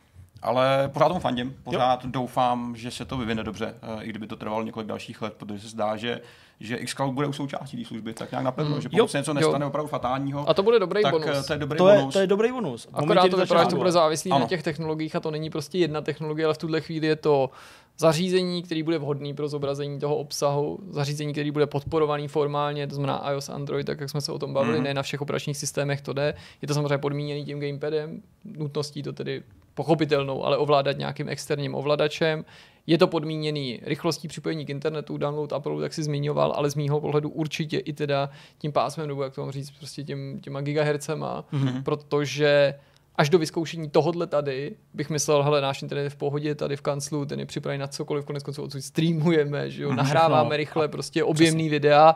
Ale 0.42 0.90
pořád 0.92 1.08
tomu 1.08 1.20
fandím, 1.20 1.56
pořád 1.62 2.04
jo. 2.04 2.10
doufám, 2.12 2.76
že 2.76 2.90
se 2.90 3.04
to 3.04 3.16
vyvine 3.16 3.44
dobře, 3.44 3.74
i 4.00 4.08
kdyby 4.08 4.26
to 4.26 4.36
trvalo 4.36 4.62
několik 4.62 4.88
dalších 4.88 5.22
let, 5.22 5.34
protože 5.38 5.60
se 5.60 5.68
zdá, 5.68 5.96
že 5.96 6.20
že 6.62 6.78
xCloud 6.78 7.14
bude 7.14 7.26
u 7.26 7.32
součástí 7.32 7.76
té 7.76 7.84
služby, 7.84 8.14
tak 8.14 8.30
nějak 8.30 8.44
napevno, 8.44 8.74
mm. 8.74 8.80
že 8.80 8.88
pokud 8.88 9.10
se 9.10 9.18
něco 9.18 9.34
nestane 9.34 9.64
jo. 9.64 9.68
opravdu 9.68 9.88
fatálního, 9.88 10.48
a 10.48 10.54
to 10.54 10.62
bude 10.62 10.78
dobrý 10.78 11.02
tak 11.02 11.12
bonus. 11.12 11.46
to 11.46 11.52
je 11.52 11.58
dobrý 11.58 11.78
to 11.78 11.84
bonus. 11.84 12.04
Je, 12.04 12.12
to 12.12 12.18
je 12.18 12.26
dobrý 12.26 12.52
bonus. 12.52 12.88
Akorát 12.92 13.28
to 13.28 13.36
vypadá, 13.36 13.62
že 13.62 13.70
to 13.70 13.76
bude 13.76 13.92
závislý 13.92 14.30
ano. 14.30 14.40
na 14.40 14.46
těch 14.46 14.62
technologiích 14.62 15.16
a 15.16 15.20
to 15.20 15.30
není 15.30 15.50
prostě 15.50 15.78
jedna 15.78 16.00
technologie, 16.00 16.44
ale 16.44 16.54
v 16.54 16.58
tuhle 16.58 16.80
chvíli 16.80 17.06
je 17.06 17.16
to 17.16 17.50
zařízení, 17.98 18.62
který 18.62 18.82
bude 18.82 18.98
vhodný 18.98 19.34
pro 19.34 19.48
zobrazení 19.48 19.98
toho 19.98 20.16
obsahu, 20.16 20.78
zařízení, 20.90 21.32
který 21.32 21.50
bude 21.50 21.66
podporovaný 21.66 22.28
formálně, 22.28 22.86
to 22.86 22.94
znamená 22.94 23.30
iOS, 23.30 23.48
Android, 23.48 23.86
tak 23.86 24.00
jak 24.00 24.10
jsme 24.10 24.20
se 24.20 24.32
o 24.32 24.38
tom 24.38 24.54
bavili, 24.54 24.78
mm. 24.78 24.84
ne 24.84 24.94
na 24.94 25.02
všech 25.02 25.20
operačních 25.20 25.56
systémech 25.56 26.00
to 26.00 26.12
jde. 26.12 26.34
Je 26.62 26.68
to 26.68 26.74
samozřejmě 26.74 26.98
podmíněný 26.98 27.44
tím 27.44 27.60
gamepadem, 27.60 28.22
nutností 28.44 29.02
to 29.02 29.12
tedy 29.12 29.42
pochopitelnou, 29.74 30.44
ale 30.44 30.56
ovládat 30.56 30.98
nějakým 30.98 31.28
externím 31.28 31.74
ovladačem. 31.74 32.44
Je 32.86 32.98
to 32.98 33.06
podmíněný 33.06 33.80
rychlostí 33.82 34.28
připojení 34.28 34.66
k 34.66 34.70
internetu, 34.70 35.16
download, 35.16 35.52
upload, 35.52 35.82
jak 35.82 35.94
si 35.94 36.02
zmiňoval, 36.02 36.52
ale 36.56 36.70
z 36.70 36.74
mýho 36.74 37.00
pohledu 37.00 37.28
určitě 37.28 37.78
i 37.78 37.92
teda 37.92 38.30
tím 38.58 38.72
pásmem, 38.72 39.08
nebo 39.08 39.22
jak 39.22 39.34
to 39.34 39.40
mám 39.40 39.50
říct, 39.50 39.70
prostě 39.70 40.04
tím, 40.04 40.40
těma 40.40 40.60
gigahercema, 40.60 41.44
mm-hmm. 41.52 41.82
protože 41.82 42.74
až 43.16 43.28
do 43.28 43.38
vyzkoušení 43.38 43.90
tohohle 43.90 44.26
tady 44.26 44.76
bych 44.94 45.10
myslel, 45.10 45.42
hele, 45.42 45.60
náš 45.60 45.82
internet 45.82 46.04
je 46.04 46.10
v 46.10 46.16
pohodě, 46.16 46.54
tady 46.54 46.76
v 46.76 46.82
kanclu, 46.82 47.24
ten 47.24 47.40
je 47.40 47.46
připravený 47.46 47.80
na 47.80 47.86
cokoliv, 47.86 48.24
konec 48.24 48.42
konců 48.42 48.62
odsud 48.62 48.82
streamujeme, 48.82 49.70
že 49.70 49.82
jo, 49.82 49.88
mhm. 49.88 49.96
nahráváme 49.96 50.56
rychle, 50.56 50.88
prostě 50.88 51.24
objemný 51.24 51.68
videa 51.68 52.14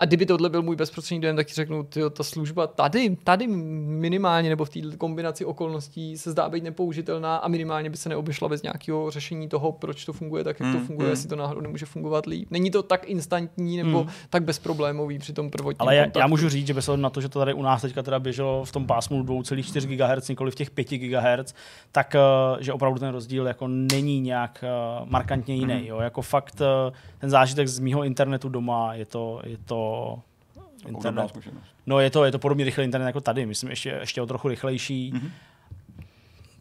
a 0.00 0.04
kdyby 0.04 0.26
tohle 0.26 0.48
byl 0.48 0.62
můj 0.62 0.76
bezprostřední 0.76 1.20
dojem, 1.20 1.36
tak 1.36 1.46
ti 1.46 1.54
řeknu, 1.54 1.82
tyjo, 1.82 2.10
ta 2.10 2.22
služba 2.22 2.66
tady, 2.66 3.16
tady 3.24 3.46
minimálně, 3.46 4.48
nebo 4.48 4.64
v 4.64 4.70
té 4.70 4.80
kombinaci 4.98 5.44
okolností 5.44 6.18
se 6.18 6.30
zdá 6.30 6.48
být 6.48 6.64
nepoužitelná 6.64 7.36
a 7.36 7.48
minimálně 7.48 7.90
by 7.90 7.96
se 7.96 8.08
neobešla 8.08 8.48
bez 8.48 8.62
nějakého 8.62 9.10
řešení 9.10 9.48
toho, 9.48 9.72
proč 9.72 10.04
to 10.04 10.12
funguje 10.12 10.44
tak, 10.44 10.60
jak 10.60 10.68
mm, 10.68 10.80
to 10.80 10.86
funguje, 10.86 11.06
mm. 11.06 11.10
jestli 11.10 11.28
to 11.28 11.36
náhodou 11.36 11.60
nemůže 11.60 11.86
fungovat 11.86 12.26
líp. 12.26 12.48
Není 12.50 12.70
to 12.70 12.82
tak 12.82 13.08
instantní 13.08 13.76
nebo 13.76 14.04
mm. 14.04 14.10
tak 14.30 14.42
bezproblémový 14.42 15.18
při 15.18 15.32
tom 15.32 15.50
prvotním 15.50 15.88
Ale 15.88 15.96
já, 15.96 16.06
já, 16.18 16.26
můžu 16.26 16.48
říct, 16.48 16.66
že 16.66 16.74
bez 16.74 16.90
na 16.96 17.10
to, 17.10 17.20
že 17.20 17.28
to 17.28 17.38
tady 17.38 17.54
u 17.54 17.62
nás 17.62 17.82
teďka 17.82 18.02
teda 18.02 18.18
běželo 18.18 18.64
v 18.64 18.72
tom 18.72 18.86
pásmu 18.86 19.22
2,4 19.22 19.96
GHz, 19.96 20.28
nikoli 20.28 20.50
v 20.50 20.54
těch 20.54 20.70
5 20.70 20.88
GHz, 20.88 21.54
tak 21.92 22.14
eh, 22.14 22.20
že 22.60 22.72
opravdu 22.72 22.98
ten 22.98 23.08
rozdíl 23.08 23.46
jako 23.46 23.68
není 23.68 24.20
nějak 24.20 24.64
eh, 24.64 24.68
markantně 25.04 25.54
jiný. 25.54 25.74
Mm. 25.74 25.86
Jo? 25.86 26.00
Jako 26.00 26.22
fakt 26.22 26.60
eh, 26.60 26.92
ten 27.18 27.30
zážitek 27.30 27.68
z 27.68 27.78
mýho 27.78 28.04
internetu 28.04 28.48
doma 28.48 28.94
je 28.94 29.06
to, 29.06 29.40
je 29.44 29.56
to 29.64 29.87
internet. 30.88 31.38
No 31.86 32.00
je 32.00 32.10
to, 32.10 32.24
je 32.24 32.32
to 32.32 32.38
podobně 32.38 32.64
rychlý 32.64 32.84
internet 32.84 33.06
jako 33.06 33.20
tady, 33.20 33.46
myslím 33.46 33.70
ještě, 33.70 33.88
ještě 33.88 34.22
o 34.22 34.26
trochu 34.26 34.48
rychlejší. 34.48 35.12
Mm-hmm. 35.12 35.30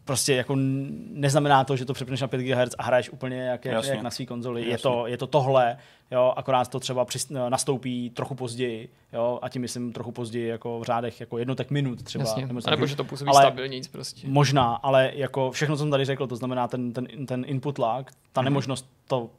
Prostě 0.05 0.36
jako 0.36 0.55
neznamená 0.55 1.63
to, 1.63 1.75
že 1.75 1.86
to 1.86 1.93
přepneš 1.93 2.21
na 2.21 2.28
5 2.28 2.41
GHz 2.41 2.75
a 2.78 2.84
hraješ 2.84 3.09
úplně 3.09 3.38
jak, 3.38 3.65
jak, 3.65 3.86
jak 3.86 4.01
na 4.01 4.11
své 4.11 4.25
konzoli. 4.25 4.69
Je 4.69 4.78
to, 4.78 5.07
je 5.07 5.17
to 5.17 5.28
tohle, 5.28 5.78
jo, 6.12 6.34
akorát 6.36 6.68
to 6.68 6.80
třeba 6.80 7.05
přist, 7.05 7.32
nastoupí 7.49 8.10
trochu 8.10 8.36
později, 8.36 8.89
jo, 9.14 9.39
a 9.41 9.49
tím 9.49 9.62
myslím 9.62 9.93
trochu 9.93 10.12
později 10.12 10.47
jako 10.47 10.80
v 10.80 10.84
řádech 10.84 11.20
jako 11.20 11.38
jednotek 11.38 11.72
minut 11.72 12.03
třeba. 12.03 12.24
Jasně. 12.24 12.45
Nebo, 12.45 12.60
nebo 12.70 12.88
že 12.88 12.95
to 12.95 13.03
působí 13.03 13.30
ale 13.30 13.41
stabilnějc 13.41 13.88
prostě. 13.88 14.28
Možná, 14.28 14.76
ale 14.76 15.12
jako 15.16 15.51
všechno, 15.51 15.76
co 15.76 15.80
jsem 15.80 15.91
tady 15.91 16.05
řekl, 16.05 16.28
to 16.28 16.36
znamená 16.36 16.68
ten, 16.68 16.93
ten, 16.93 17.26
ten 17.26 17.45
input 17.47 17.78
lag, 17.78 18.12
ta 18.32 18.41
mm-hmm. 18.41 18.43
nemožnost 18.43 18.86
to 19.08 19.30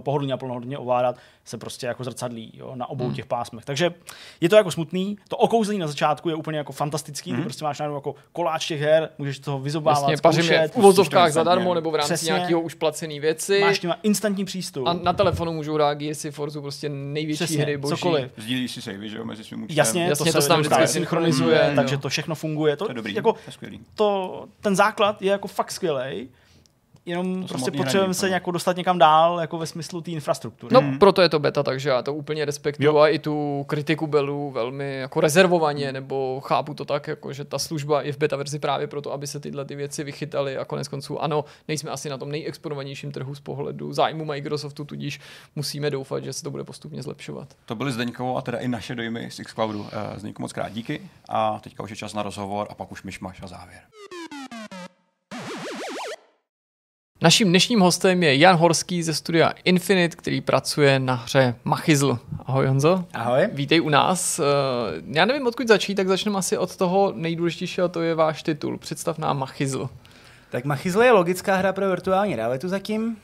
pohodlně 0.00 0.32
a 0.32 0.36
plnohodně 0.36 0.78
ovládat, 0.78 1.16
se 1.44 1.58
prostě 1.58 1.86
jako 1.86 2.04
zrcadlí 2.04 2.52
jo, 2.54 2.72
na 2.74 2.90
obou 2.90 3.08
mm. 3.08 3.14
těch 3.14 3.26
pásmech. 3.26 3.64
Takže 3.64 3.94
je 4.40 4.48
to 4.48 4.56
jako 4.56 4.70
smutný. 4.70 5.18
To 5.28 5.36
okouzlení 5.36 5.80
na 5.80 5.86
začátku 5.86 6.28
je 6.28 6.34
úplně 6.34 6.58
jako 6.58 6.72
fantastický. 6.72 7.30
Mm. 7.30 7.36
Ty 7.36 7.40
mhm. 7.40 7.44
prostě 7.44 7.64
máš 7.64 7.78
jako 7.78 8.14
koláč 8.32 8.68
těch 8.68 8.80
her, 8.80 9.08
můžeš 9.18 9.38
toho 9.38 9.58
vyzobávat, 9.58 10.10
Jasně, 10.10 10.16
zkoušet. 10.16 10.72
v 10.72 10.76
uvozovkách 10.76 11.32
zadarmo 11.32 11.74
nebo 11.74 11.90
v 11.90 11.94
rámci 11.94 12.14
Přesně. 12.14 12.32
nějakého 12.32 12.60
už 12.60 12.74
placený 12.74 13.20
věci. 13.20 13.60
Máš 13.60 13.78
tím 13.78 13.94
instantní 14.02 14.44
přístup. 14.44 14.86
A 14.86 14.92
na 14.92 15.12
telefonu 15.12 15.52
můžou 15.52 15.74
hrát 15.74 15.94
Gearsy, 16.16 16.30
Forzu, 16.30 16.62
prostě 16.62 16.88
největší 16.88 17.44
Přesně, 17.44 17.62
hry 17.62 17.76
boží. 17.76 17.96
Cokoliv. 17.96 18.30
Sdílí 18.36 18.68
si 18.68 18.82
savey, 18.82 19.08
že 19.08 19.16
jo, 19.16 19.24
mezi 19.24 19.44
svým 19.44 19.62
účtem. 19.62 19.76
Jasně, 19.76 20.06
Jasně, 20.08 20.32
to, 20.32 20.38
to 20.38 20.42
se 20.42 20.48
tam 20.48 20.60
vždycky 20.60 20.86
synchronizuje, 20.86 21.66
mm, 21.70 21.76
takže 21.76 21.98
to 21.98 22.08
všechno 22.08 22.34
funguje. 22.34 22.76
To, 22.76 22.84
to 22.84 22.90
je 22.90 22.94
dobrý, 22.94 23.14
jako, 23.14 23.32
to 23.32 23.38
je 23.46 23.52
skvělý. 23.52 23.80
To, 23.94 24.44
ten 24.60 24.76
základ 24.76 25.22
je 25.22 25.30
jako 25.30 25.48
fakt 25.48 25.72
skvělý 25.72 26.28
jenom 27.06 27.42
to 27.42 27.48
prostě 27.48 27.70
potřebujeme 27.70 28.14
se 28.14 28.28
nějak 28.28 28.42
dostat 28.52 28.76
někam 28.76 28.98
dál, 28.98 29.40
jako 29.40 29.58
ve 29.58 29.66
smyslu 29.66 30.00
té 30.00 30.10
infrastruktury. 30.10 30.74
No, 30.74 30.80
hmm. 30.80 30.98
proto 30.98 31.22
je 31.22 31.28
to 31.28 31.38
beta, 31.38 31.62
takže 31.62 31.88
já 31.88 32.02
to 32.02 32.14
úplně 32.14 32.44
respektuju 32.44 32.86
jo. 32.88 32.98
a 32.98 33.08
i 33.08 33.18
tu 33.18 33.64
kritiku 33.68 34.06
Belu 34.06 34.50
velmi 34.50 34.96
jako 34.96 35.20
rezervovaně, 35.20 35.92
nebo 35.92 36.40
chápu 36.44 36.74
to 36.74 36.84
tak, 36.84 37.08
jako, 37.08 37.32
že 37.32 37.44
ta 37.44 37.58
služba 37.58 38.02
je 38.02 38.12
v 38.12 38.18
beta 38.18 38.36
verzi 38.36 38.58
právě 38.58 38.86
proto, 38.86 39.12
aby 39.12 39.26
se 39.26 39.40
tyhle 39.40 39.64
ty 39.64 39.74
věci 39.74 40.04
vychytaly 40.04 40.56
a 40.56 40.64
konec 40.64 40.88
konců 40.88 41.22
ano, 41.22 41.44
nejsme 41.68 41.90
asi 41.90 42.08
na 42.08 42.18
tom 42.18 42.30
nejexponovanějším 42.30 43.12
trhu 43.12 43.34
z 43.34 43.40
pohledu 43.40 43.92
zájmu 43.92 44.24
Microsoftu, 44.24 44.84
tudíž 44.84 45.20
musíme 45.56 45.90
doufat, 45.90 46.24
že 46.24 46.32
se 46.32 46.42
to 46.42 46.50
bude 46.50 46.64
postupně 46.64 47.02
zlepšovat. 47.02 47.48
To 47.66 47.74
byly 47.74 47.92
Zdeňkovo 47.92 48.36
a 48.36 48.42
teda 48.42 48.58
i 48.58 48.68
naše 48.68 48.94
dojmy 48.94 49.30
z 49.30 49.40
Xcloudu. 49.44 49.86
Eh, 49.92 50.18
Zdeňku 50.18 50.42
moc 50.42 50.52
krát 50.52 50.72
díky 50.72 51.00
a 51.28 51.58
teďka 51.58 51.82
už 51.82 51.90
je 51.90 51.96
čas 51.96 52.14
na 52.14 52.22
rozhovor 52.22 52.66
a 52.70 52.74
pak 52.74 52.92
už 52.92 53.02
myšmaš 53.02 53.42
a 53.42 53.46
závěr. 53.46 53.80
Naším 57.20 57.48
dnešním 57.48 57.80
hostem 57.80 58.22
je 58.22 58.36
Jan 58.36 58.56
Horský 58.56 59.02
ze 59.02 59.14
studia 59.14 59.52
Infinite, 59.64 60.16
který 60.16 60.40
pracuje 60.40 60.98
na 60.98 61.14
hře 61.14 61.54
Machizl. 61.64 62.18
Ahoj 62.46 62.66
Honzo. 62.66 63.04
Ahoj. 63.14 63.48
Vítej 63.52 63.80
u 63.80 63.88
nás. 63.88 64.38
Eh, 64.38 64.42
já 65.06 65.24
nevím, 65.24 65.46
odkud 65.46 65.68
začít, 65.68 65.94
tak 65.94 66.08
začneme 66.08 66.38
asi 66.38 66.58
od 66.58 66.76
toho 66.76 67.12
nejdůležitějšího, 67.16 67.88
to 67.88 68.02
je 68.02 68.14
váš 68.14 68.42
titul. 68.42 68.78
Představ 68.78 69.18
nám 69.18 69.38
Machizl. 69.38 69.88
Tak 70.50 70.64
Machizl 70.64 71.02
je 71.02 71.12
logická 71.12 71.56
hra 71.56 71.72
pro 71.72 71.88
virtuální 71.88 72.36
realitu 72.36 72.68
zatím, 72.68 73.16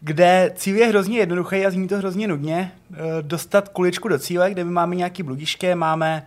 kde 0.00 0.52
cíl 0.54 0.76
je 0.76 0.86
hrozně 0.86 1.18
jednoduchý 1.18 1.66
a 1.66 1.70
zní 1.70 1.88
to 1.88 1.98
hrozně 1.98 2.28
nudně. 2.28 2.72
Eh, 2.92 2.96
dostat 3.20 3.68
kuličku 3.68 4.08
do 4.08 4.18
cíle, 4.18 4.50
kde 4.50 4.64
my 4.64 4.70
máme 4.70 4.96
nějaký 4.96 5.22
bludiště, 5.22 5.74
máme 5.74 6.26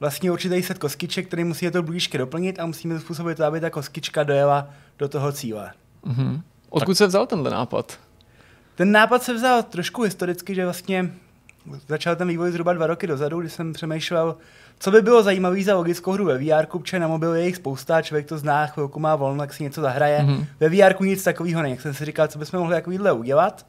vlastně 0.00 0.30
určitý 0.30 0.62
set 0.62 0.78
koskiček, 0.78 1.26
který 1.26 1.44
musíme 1.44 1.70
to 1.70 1.82
bludiště 1.82 2.18
doplnit 2.18 2.60
a 2.60 2.66
musíme 2.66 3.00
způsobit 3.00 3.36
to, 3.36 3.44
aby 3.44 3.60
ta 3.60 3.70
koskička 3.70 4.22
dojela 4.22 4.70
do 4.98 5.08
toho 5.08 5.32
cíle. 5.32 5.72
Mm-hmm. 6.06 6.40
Odkud 6.70 6.92
tak, 6.92 6.96
se 6.96 7.06
vzal 7.06 7.26
tenhle 7.26 7.50
nápad? 7.50 7.98
Ten 8.74 8.92
nápad 8.92 9.22
se 9.22 9.34
vzal 9.34 9.62
trošku 9.62 10.02
historicky, 10.02 10.54
že 10.54 10.64
vlastně 10.64 11.10
začal 11.88 12.16
ten 12.16 12.28
vývoj 12.28 12.50
zhruba 12.50 12.72
dva 12.72 12.86
roky 12.86 13.06
dozadu, 13.06 13.40
kdy 13.40 13.50
jsem 13.50 13.72
přemýšlel, 13.72 14.36
co 14.78 14.90
by 14.90 15.02
bylo 15.02 15.22
zajímavé 15.22 15.62
za 15.62 15.76
logickou 15.76 16.12
hru 16.12 16.24
ve 16.24 16.38
VR, 16.38 16.66
protože 16.66 16.98
na 16.98 17.08
mobilu 17.08 17.34
je 17.34 17.46
jich 17.46 17.56
spousta, 17.56 18.02
člověk 18.02 18.26
to 18.26 18.38
zná, 18.38 18.66
chvilku 18.66 19.00
má 19.00 19.16
volno, 19.16 19.38
tak 19.38 19.54
si 19.54 19.62
něco 19.62 19.80
zahraje. 19.80 20.18
Mm-hmm. 20.18 20.46
Ve 20.60 20.68
VR 20.68 21.02
nic 21.02 21.24
takového 21.24 21.62
není. 21.62 21.78
jsem 21.78 21.94
si 21.94 22.04
říkal, 22.04 22.28
co 22.28 22.38
bychom 22.38 22.60
mohli 22.60 22.74
takovýhle 22.74 23.12
udělat. 23.12 23.66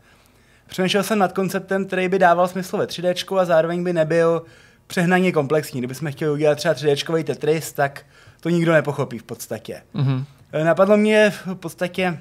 Přemýšlel 0.67 1.03
jsem 1.03 1.19
nad 1.19 1.33
konceptem, 1.33 1.85
který 1.85 2.09
by 2.09 2.19
dával 2.19 2.47
smysl 2.47 2.77
ve 2.77 2.85
3D 2.85 3.37
a 3.37 3.45
zároveň 3.45 3.83
by 3.83 3.93
nebyl 3.93 4.43
přehnaně 4.87 5.31
komplexní. 5.31 5.81
Kdybychom 5.81 6.11
chtěli 6.11 6.31
udělat 6.31 6.55
třeba 6.55 6.73
3D 6.73 7.23
Tetris, 7.23 7.73
tak 7.73 8.05
to 8.39 8.49
nikdo 8.49 8.73
nepochopí 8.73 9.17
v 9.17 9.23
podstatě. 9.23 9.81
Mm-hmm. 9.95 10.25
Napadlo 10.61 10.97
mě 10.97 11.29
v 11.29 11.55
podstatě 11.55 12.19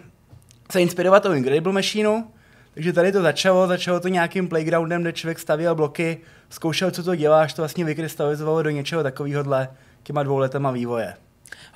se 0.70 0.83
inspirovat 0.83 1.26
o 1.26 1.33
Incredible 1.33 1.72
Machine, 1.72 2.24
takže 2.74 2.93
tady 2.93 3.12
to 3.12 3.22
začalo, 3.22 3.66
začalo 3.66 4.01
to 4.01 4.09
nějakým 4.09 4.49
playgroundem, 4.49 5.03
kde 5.03 5.12
člověk 5.12 5.39
stavěl 5.39 5.74
bloky, 5.74 6.18
zkoušel, 6.51 6.91
co 6.91 7.03
to 7.03 7.14
dělá, 7.14 7.43
až 7.43 7.53
to 7.53 7.62
vlastně 7.62 7.85
vykrystalizovalo 7.85 8.62
do 8.62 8.70
něčeho 8.70 9.03
takového 9.03 9.45
těma 10.03 10.22
dvou 10.22 10.39
letama 10.39 10.70
vývoje. 10.70 11.14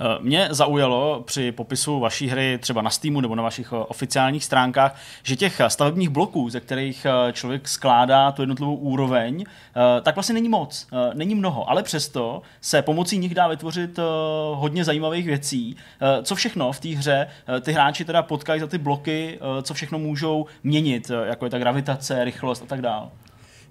Eh, 0.00 0.04
mě 0.20 0.48
zaujalo 0.50 1.22
při 1.26 1.52
popisu 1.52 2.00
vaší 2.00 2.28
hry 2.28 2.58
třeba 2.62 2.82
na 2.82 2.90
Steamu 2.90 3.20
nebo 3.20 3.34
na 3.34 3.42
vašich 3.42 3.72
eh, 3.72 3.76
oficiálních 3.76 4.44
stránkách, 4.44 5.00
že 5.22 5.36
těch 5.36 5.60
eh, 5.60 5.70
stavebních 5.70 6.08
bloků, 6.08 6.50
ze 6.50 6.60
kterých 6.60 7.06
člověk 7.32 7.68
skládá 7.68 8.32
tu 8.32 8.42
jednotlivou 8.42 8.76
úroveň, 8.76 9.44
tak 10.02 10.14
vlastně 10.14 10.32
není 10.32 10.48
moc, 10.48 10.86
není 11.14 11.34
mnoho, 11.34 11.70
ale 11.70 11.82
přesto 11.82 12.42
se 12.60 12.82
pomocí 12.82 13.18
nich 13.18 13.34
dá 13.34 13.48
vytvořit 13.48 13.98
hodně 14.54 14.84
zajímavých 14.84 15.26
věcí. 15.26 15.76
Co 16.22 16.34
všechno 16.34 16.72
v 16.72 16.80
té 16.80 16.88
hře 16.88 17.28
ty 17.60 17.72
hráči 17.72 18.04
teda 18.04 18.22
potkají 18.22 18.60
za 18.60 18.66
ty 18.66 18.78
bloky, 18.78 19.38
co 19.62 19.74
všechno 19.74 19.98
můžou 19.98 20.46
měnit, 20.64 21.10
jako 21.24 21.46
je 21.46 21.50
ta 21.50 21.58
gravitace, 21.58 22.24
rychlost 22.24 22.62
a 22.62 22.66
tak 22.66 22.80
dále. 22.80 23.08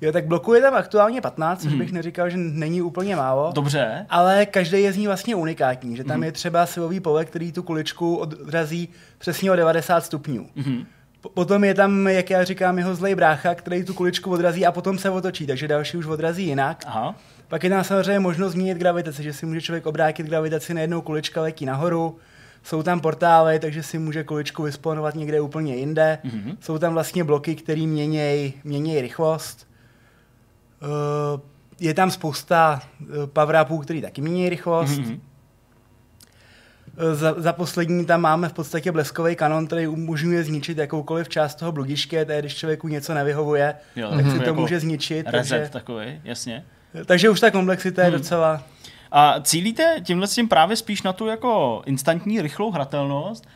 Jo, 0.06 0.12
tak 0.12 0.28
bloků 0.28 0.54
je 0.54 0.62
tam 0.62 0.74
aktuálně 0.74 1.22
15, 1.22 1.62
což 1.62 1.72
mm. 1.72 1.80
bych 1.80 1.92
neříkal, 1.92 2.30
že 2.30 2.38
není 2.38 2.82
úplně 2.82 3.16
málo. 3.16 3.52
Dobře. 3.56 4.06
Ale 4.10 4.46
každý 4.46 4.82
je 4.82 4.94
z 4.94 4.98
ní 4.98 5.08
vlastně 5.08 5.36
unikátní, 5.36 5.96
že 5.96 6.04
tam 6.04 6.18
mm. 6.18 6.24
je 6.24 6.32
třeba 6.32 6.66
silový 6.66 7.00
pole, 7.00 7.26
který 7.26 7.52
tu 7.52 7.64
kuličku 7.64 8.16
odrazí 8.16 8.90
přesně 9.18 9.52
o 9.52 9.56
90 9.56 10.06
stupňů. 10.06 10.50
Mm. 10.56 10.86
Potom 11.34 11.64
je 11.64 11.74
tam, 11.74 12.08
jak 12.08 12.30
já 12.30 12.44
říkám, 12.44 12.78
jeho 12.78 12.96
zlej 12.96 13.16
brácha, 13.16 13.56
který 13.56 13.84
tu 13.84 13.94
kuličku 13.94 14.32
odrazí 14.32 14.66
a 14.66 14.72
potom 14.72 14.98
se 14.98 15.10
otočí, 15.10 15.48
takže 15.48 15.68
další 15.68 15.98
už 15.98 16.06
odrazí 16.06 16.46
jinak. 16.46 16.84
Aha. 16.88 17.16
Pak 17.48 17.64
je 17.64 17.70
tam 17.70 17.84
samozřejmě 17.84 18.20
možnost 18.20 18.52
změnit 18.52 18.78
gravitaci, 18.78 19.24
že 19.24 19.34
si 19.34 19.46
může 19.46 19.62
člověk 19.62 19.86
obrátit 19.86 20.28
gravitaci 20.28 20.74
na 20.74 20.82
jednou 20.82 21.02
kulička 21.02 21.42
letí 21.42 21.66
nahoru. 21.66 22.18
Jsou 22.64 22.84
tam 22.84 23.00
portály, 23.00 23.60
takže 23.60 23.84
si 23.84 24.00
může 24.00 24.24
kuličku 24.24 24.64
vysponovat 24.64 25.16
někde 25.16 25.42
úplně 25.42 25.76
jinde. 25.76 26.18
Mm-hmm. 26.26 26.58
Jsou 26.60 26.78
tam 26.78 26.94
vlastně 26.94 27.24
bloky, 27.24 27.56
které 27.56 27.82
mění 28.64 29.02
rychlost. 29.02 29.65
Uh, 30.82 31.42
je 31.80 31.94
tam 31.94 32.12
spousta 32.12 32.82
uh, 33.02 33.08
power 33.26 33.66
který 33.84 34.02
taky 34.02 34.22
mění 34.22 34.50
rychlost. 34.50 34.92
Mm-hmm. 34.92 35.20
Za, 37.14 37.36
za 37.38 37.54
poslední 37.54 38.06
tam 38.06 38.22
máme 38.22 38.50
v 38.50 38.54
podstatě 38.54 38.92
bleskový 38.92 39.36
kanon, 39.36 39.68
který 39.68 39.88
umožňuje 39.88 40.44
zničit 40.44 40.78
jakoukoliv 40.78 41.30
část 41.30 41.56
toho 41.56 41.72
bludiště, 41.72 42.26
tedy 42.26 42.40
když 42.40 42.56
člověku 42.56 42.88
něco 42.88 43.14
nevyhovuje, 43.14 43.76
Jo, 43.96 44.10
tak 44.10 44.26
si 44.26 44.26
takový 44.26 44.40
to 44.40 44.44
jako 44.44 44.62
může 44.62 44.80
zničit. 44.80 45.28
Reset 45.30 45.50
Takže, 45.50 45.70
takový, 45.74 46.22
jasně. 46.24 46.66
takže 47.06 47.30
už 47.30 47.40
ta 47.40 47.52
komplexita 47.52 48.04
je 48.04 48.12
docela... 48.12 48.64
A 49.12 49.40
cílíte 49.42 49.96
tímhle 50.04 50.28
s 50.28 50.36
tím 50.36 50.48
právě 50.48 50.76
spíš 50.76 51.04
na 51.04 51.14
tu 51.14 51.28
jako 51.28 51.82
instantní, 51.86 52.42
rychlou 52.42 52.72
hratelnost, 52.72 53.48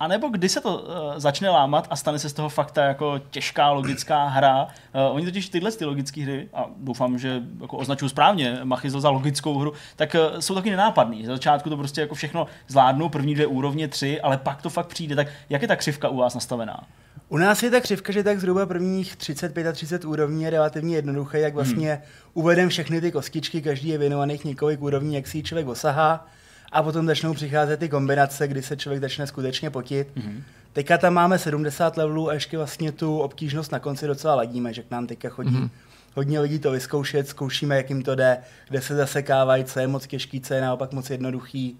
a 0.00 0.08
nebo 0.08 0.28
kdy 0.28 0.48
se 0.48 0.60
to 0.60 0.78
uh, 0.78 0.88
začne 1.16 1.50
lámat 1.50 1.86
a 1.90 1.96
stane 1.96 2.18
se 2.18 2.28
z 2.28 2.32
toho 2.32 2.48
fakt 2.48 2.70
ta 2.70 2.84
jako 2.84 3.20
těžká 3.30 3.70
logická 3.70 4.26
hra. 4.26 4.62
Uh, 4.64 5.16
oni 5.16 5.24
totiž 5.24 5.48
tyhle 5.48 5.72
ty 5.72 5.84
logické 5.84 6.22
hry, 6.22 6.48
a 6.54 6.66
doufám, 6.76 7.18
že 7.18 7.42
jako 7.60 7.76
označuju 7.76 8.08
správně 8.08 8.58
Machyzel 8.64 9.00
za 9.00 9.10
logickou 9.10 9.58
hru, 9.58 9.72
tak 9.96 10.14
uh, 10.14 10.38
jsou 10.40 10.54
taky 10.54 10.70
nenápadný. 10.70 11.26
Za 11.26 11.32
začátku 11.32 11.70
to 11.70 11.76
prostě 11.76 12.00
jako 12.00 12.14
všechno 12.14 12.46
zvládnou, 12.68 13.08
první 13.08 13.34
dvě 13.34 13.46
úrovně, 13.46 13.88
tři, 13.88 14.20
ale 14.20 14.38
pak 14.38 14.62
to 14.62 14.70
fakt 14.70 14.86
přijde. 14.86 15.16
Tak 15.16 15.26
jak 15.50 15.62
je 15.62 15.68
ta 15.68 15.76
křivka 15.76 16.08
u 16.08 16.16
vás 16.16 16.34
nastavená? 16.34 16.84
U 17.28 17.36
nás 17.36 17.62
je 17.62 17.70
ta 17.70 17.80
křivka, 17.80 18.12
že 18.12 18.24
tak 18.24 18.40
zhruba 18.40 18.66
prvních 18.66 19.16
30-35 19.16 20.08
úrovní 20.08 20.42
je 20.42 20.50
relativně 20.50 20.96
jednoduché, 20.96 21.40
jak 21.40 21.54
vlastně 21.54 21.92
hmm. 21.92 22.02
uvedem 22.34 22.68
všechny 22.68 23.00
ty 23.00 23.12
kostičky, 23.12 23.62
každý 23.62 23.88
je 23.88 23.98
věnovaných 23.98 24.44
několik 24.44 24.82
úrovní, 24.82 25.14
jak 25.14 25.26
si 25.26 25.38
ji 25.38 25.42
člověk 25.42 25.68
osahá 25.68 26.26
a 26.72 26.82
potom 26.82 27.06
začnou 27.06 27.34
přicházet 27.34 27.76
ty 27.76 27.88
kombinace, 27.88 28.48
kdy 28.48 28.62
se 28.62 28.76
člověk 28.76 29.00
začne 29.00 29.26
skutečně 29.26 29.70
potit. 29.70 30.08
Mm-hmm. 30.16 30.42
Teďka 30.72 30.98
tam 30.98 31.14
máme 31.14 31.38
70 31.38 31.96
levelů 31.96 32.28
a 32.28 32.34
ještě 32.34 32.56
vlastně 32.56 32.92
tu 32.92 33.18
obtížnost 33.18 33.72
na 33.72 33.78
konci 33.78 34.06
docela 34.06 34.34
ladíme, 34.34 34.72
že 34.72 34.82
k 34.82 34.90
nám 34.90 35.06
teďka 35.06 35.28
chodí 35.28 35.56
mm-hmm. 35.56 35.70
hodně 36.14 36.40
lidí 36.40 36.58
to 36.58 36.70
vyzkoušet, 36.70 37.28
zkoušíme, 37.28 37.76
jak 37.76 37.90
jim 37.90 38.02
to 38.02 38.14
jde, 38.14 38.38
kde 38.68 38.80
se 38.80 38.94
zasekávají, 38.94 39.64
co 39.64 39.80
je 39.80 39.86
moc 39.86 40.06
těžký, 40.06 40.40
co 40.40 40.54
je 40.54 40.60
naopak 40.60 40.92
moc 40.92 41.10
jednoduchý. 41.10 41.78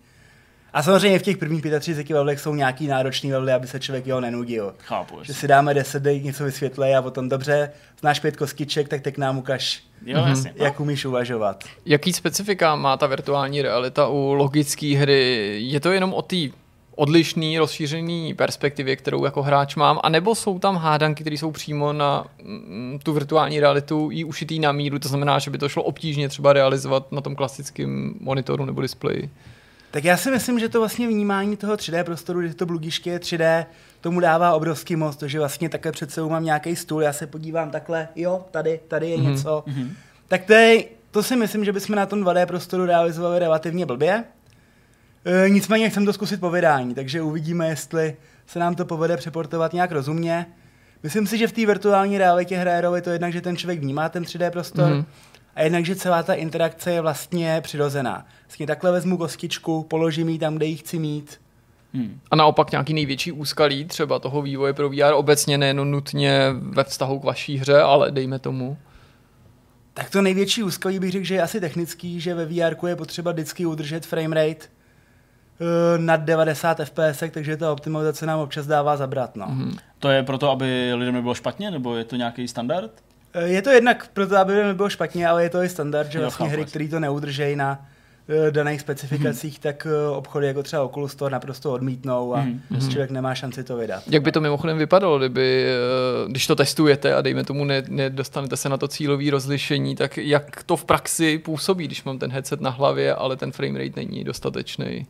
A 0.72 0.82
samozřejmě 0.82 1.18
v 1.18 1.22
těch 1.22 1.36
prvních 1.36 1.62
35 1.80 2.14
levelech 2.14 2.40
jsou 2.40 2.54
nějaký 2.54 2.86
náročný 2.86 3.32
levely, 3.32 3.52
aby 3.52 3.66
se 3.66 3.80
člověk 3.80 4.06
jeho 4.06 4.20
nenudil. 4.20 4.74
Chápu. 4.78 5.18
Že 5.22 5.34
si 5.34 5.48
dáme 5.48 5.74
10 5.74 6.02
dej, 6.02 6.20
něco 6.20 6.44
vysvětlej 6.44 6.96
a 6.96 7.02
potom 7.02 7.28
dobře, 7.28 7.70
znáš 8.00 8.20
pět 8.20 8.36
kostiček, 8.36 8.88
tak 8.88 9.00
teď 9.00 9.18
nám 9.18 9.38
ukaž, 9.38 9.82
Jo, 10.06 10.24
jasně. 10.28 10.52
jak 10.56 10.80
umíš 10.80 11.04
uvažovat. 11.04 11.64
Jaký 11.86 12.12
specifika 12.12 12.76
má 12.76 12.96
ta 12.96 13.06
virtuální 13.06 13.62
realita 13.62 14.08
u 14.08 14.32
logické 14.32 14.96
hry? 14.96 15.56
Je 15.62 15.80
to 15.80 15.92
jenom 15.92 16.14
o 16.14 16.22
té 16.22 16.36
odlišný, 16.94 17.58
rozšířený 17.58 18.34
perspektivě, 18.34 18.96
kterou 18.96 19.24
jako 19.24 19.42
hráč 19.42 19.76
mám, 19.76 20.00
anebo 20.02 20.34
jsou 20.34 20.58
tam 20.58 20.76
hádanky, 20.76 21.22
které 21.22 21.36
jsou 21.36 21.50
přímo 21.50 21.92
na 21.92 22.24
mm, 22.42 22.98
tu 23.02 23.12
virtuální 23.12 23.60
realitu 23.60 24.08
i 24.12 24.24
ušitý 24.24 24.58
na 24.58 24.72
míru, 24.72 24.98
to 24.98 25.08
znamená, 25.08 25.38
že 25.38 25.50
by 25.50 25.58
to 25.58 25.68
šlo 25.68 25.82
obtížně 25.82 26.28
třeba 26.28 26.52
realizovat 26.52 27.12
na 27.12 27.20
tom 27.20 27.36
klasickém 27.36 28.14
monitoru 28.20 28.64
nebo 28.64 28.82
displeji. 28.82 29.30
Tak 29.90 30.04
já 30.04 30.16
si 30.16 30.30
myslím, 30.30 30.58
že 30.58 30.68
to 30.68 30.78
vlastně 30.78 31.08
vnímání 31.08 31.56
toho 31.56 31.74
3D 31.74 32.04
prostoru, 32.04 32.42
že 32.42 32.54
to 32.54 32.66
bludiště 32.66 33.10
je 33.10 33.18
3D, 33.18 33.66
tomu 34.00 34.20
dává 34.20 34.54
obrovský 34.54 34.96
moc, 34.96 35.16
to, 35.16 35.28
že 35.28 35.38
vlastně 35.38 35.68
takhle 35.68 35.92
před 35.92 36.10
sebou 36.10 36.28
mám 36.28 36.44
nějaký 36.44 36.76
stůl, 36.76 37.02
já 37.02 37.12
se 37.12 37.26
podívám 37.26 37.70
takhle, 37.70 38.08
jo, 38.16 38.44
tady, 38.50 38.80
tady 38.88 39.10
je 39.10 39.16
mm-hmm. 39.16 39.30
něco. 39.30 39.64
Mm-hmm. 39.66 39.88
Tak 40.28 40.44
to, 40.44 40.52
je, 40.52 40.84
to 41.10 41.22
si 41.22 41.36
myslím, 41.36 41.64
že 41.64 41.72
bychom 41.72 41.96
na 41.96 42.06
tom 42.06 42.24
2D 42.24 42.46
prostoru 42.46 42.86
realizovali 42.86 43.38
relativně 43.38 43.86
blbě. 43.86 44.24
E, 45.24 45.50
nicméně 45.50 45.90
chcem 45.90 46.04
to 46.04 46.12
zkusit 46.12 46.40
po 46.40 46.50
vydání, 46.50 46.94
takže 46.94 47.22
uvidíme, 47.22 47.68
jestli 47.68 48.16
se 48.46 48.58
nám 48.58 48.74
to 48.74 48.84
povede 48.84 49.16
přeportovat 49.16 49.72
nějak 49.72 49.92
rozumně. 49.92 50.46
Myslím 51.02 51.26
si, 51.26 51.38
že 51.38 51.48
v 51.48 51.52
té 51.52 51.66
virtuální 51.66 52.18
realitě 52.18 52.56
hraje 52.56 52.80
roli 52.80 53.02
to 53.02 53.10
jednak, 53.10 53.32
že 53.32 53.40
ten 53.40 53.56
člověk 53.56 53.80
vnímá 53.80 54.08
ten 54.08 54.22
3D 54.22 54.50
prostor, 54.50 54.90
mm-hmm 54.90 55.04
a 55.58 55.62
jednak, 55.62 55.84
že 55.84 55.96
celá 55.96 56.22
ta 56.22 56.34
interakce 56.34 56.92
je 56.92 57.00
vlastně 57.00 57.60
přirozená. 57.60 58.26
Vlastně 58.46 58.66
takhle 58.66 58.92
vezmu 58.92 59.16
kostičku, 59.16 59.82
položím 59.82 60.28
ji 60.28 60.38
tam, 60.38 60.56
kde 60.56 60.66
ji 60.66 60.76
chci 60.76 60.98
mít. 60.98 61.40
Hmm. 61.94 62.20
A 62.30 62.36
naopak 62.36 62.70
nějaký 62.70 62.94
největší 62.94 63.32
úskalí 63.32 63.84
třeba 63.84 64.18
toho 64.18 64.42
vývoje 64.42 64.72
pro 64.72 64.88
VR 64.88 65.12
obecně 65.14 65.58
nejen 65.58 65.90
nutně 65.90 66.40
ve 66.52 66.84
vztahu 66.84 67.18
k 67.18 67.24
vaší 67.24 67.56
hře, 67.56 67.80
ale 67.80 68.10
dejme 68.10 68.38
tomu. 68.38 68.78
Tak 69.94 70.10
to 70.10 70.22
největší 70.22 70.62
úskalí 70.62 70.98
bych 70.98 71.12
řekl, 71.12 71.24
že 71.24 71.34
je 71.34 71.42
asi 71.42 71.60
technický, 71.60 72.20
že 72.20 72.34
ve 72.34 72.46
VR 72.46 72.86
je 72.86 72.96
potřeba 72.96 73.32
vždycky 73.32 73.66
udržet 73.66 74.06
framerate 74.06 74.66
uh, 75.60 76.04
nad 76.04 76.20
90 76.20 76.80
fps, 76.84 77.22
takže 77.30 77.56
ta 77.56 77.72
optimalizace 77.72 78.26
nám 78.26 78.40
občas 78.40 78.66
dává 78.66 78.96
zabrat. 78.96 79.36
No. 79.36 79.46
Hmm. 79.46 79.76
To 79.98 80.10
je 80.10 80.22
proto, 80.22 80.50
aby 80.50 80.92
lidem 80.94 81.14
nebylo 81.14 81.34
špatně, 81.34 81.70
nebo 81.70 81.96
je 81.96 82.04
to 82.04 82.16
nějaký 82.16 82.48
standard? 82.48 83.07
Eh, 83.34 83.48
je 83.48 83.62
to 83.62 83.70
jednak 83.70 84.08
proto, 84.12 84.36
aby 84.36 84.52
to 84.52 84.64
nebylo 84.64 84.88
špatně, 84.88 85.28
ale 85.28 85.42
je 85.42 85.50
to 85.50 85.62
i 85.62 85.68
standard, 85.68 86.12
že 86.12 86.20
vlastně 86.20 86.48
hry, 86.48 86.64
které 86.64 86.88
to 86.88 87.00
neudržejí 87.00 87.56
na 87.56 87.86
uh, 88.28 88.50
daných 88.50 88.80
specifikacích, 88.80 89.58
mm. 89.58 89.62
tak 89.62 89.86
uh, 90.10 90.16
obchody 90.16 90.46
jako 90.46 90.62
třeba 90.62 90.82
Oculus 90.82 91.12
Store 91.12 91.32
naprosto 91.32 91.72
odmítnou 91.72 92.34
a 92.34 92.40
mm. 92.40 92.90
člověk 92.90 93.10
nemá 93.10 93.34
šanci 93.34 93.64
to 93.64 93.76
vydat. 93.76 94.02
Jak 94.06 94.22
by 94.22 94.32
to 94.32 94.40
mimochodem 94.40 94.78
vypadalo, 94.78 95.18
kdyby, 95.18 95.66
uh, 96.24 96.30
když 96.30 96.46
to 96.46 96.56
testujete 96.56 97.14
a 97.14 97.20
dejme 97.20 97.44
tomu 97.44 97.64
ne, 97.64 97.82
nedostanete 97.88 98.56
se 98.56 98.68
na 98.68 98.76
to 98.76 98.88
cílové 98.88 99.30
rozlišení, 99.30 99.96
tak 99.96 100.16
jak 100.16 100.62
to 100.62 100.76
v 100.76 100.84
praxi 100.84 101.38
působí, 101.38 101.84
když 101.84 102.04
mám 102.04 102.18
ten 102.18 102.30
headset 102.30 102.60
na 102.60 102.70
hlavě, 102.70 103.14
ale 103.14 103.36
ten 103.36 103.52
frame 103.52 103.78
rate 103.78 104.00
není 104.00 104.24
dostatečný? 104.24 105.06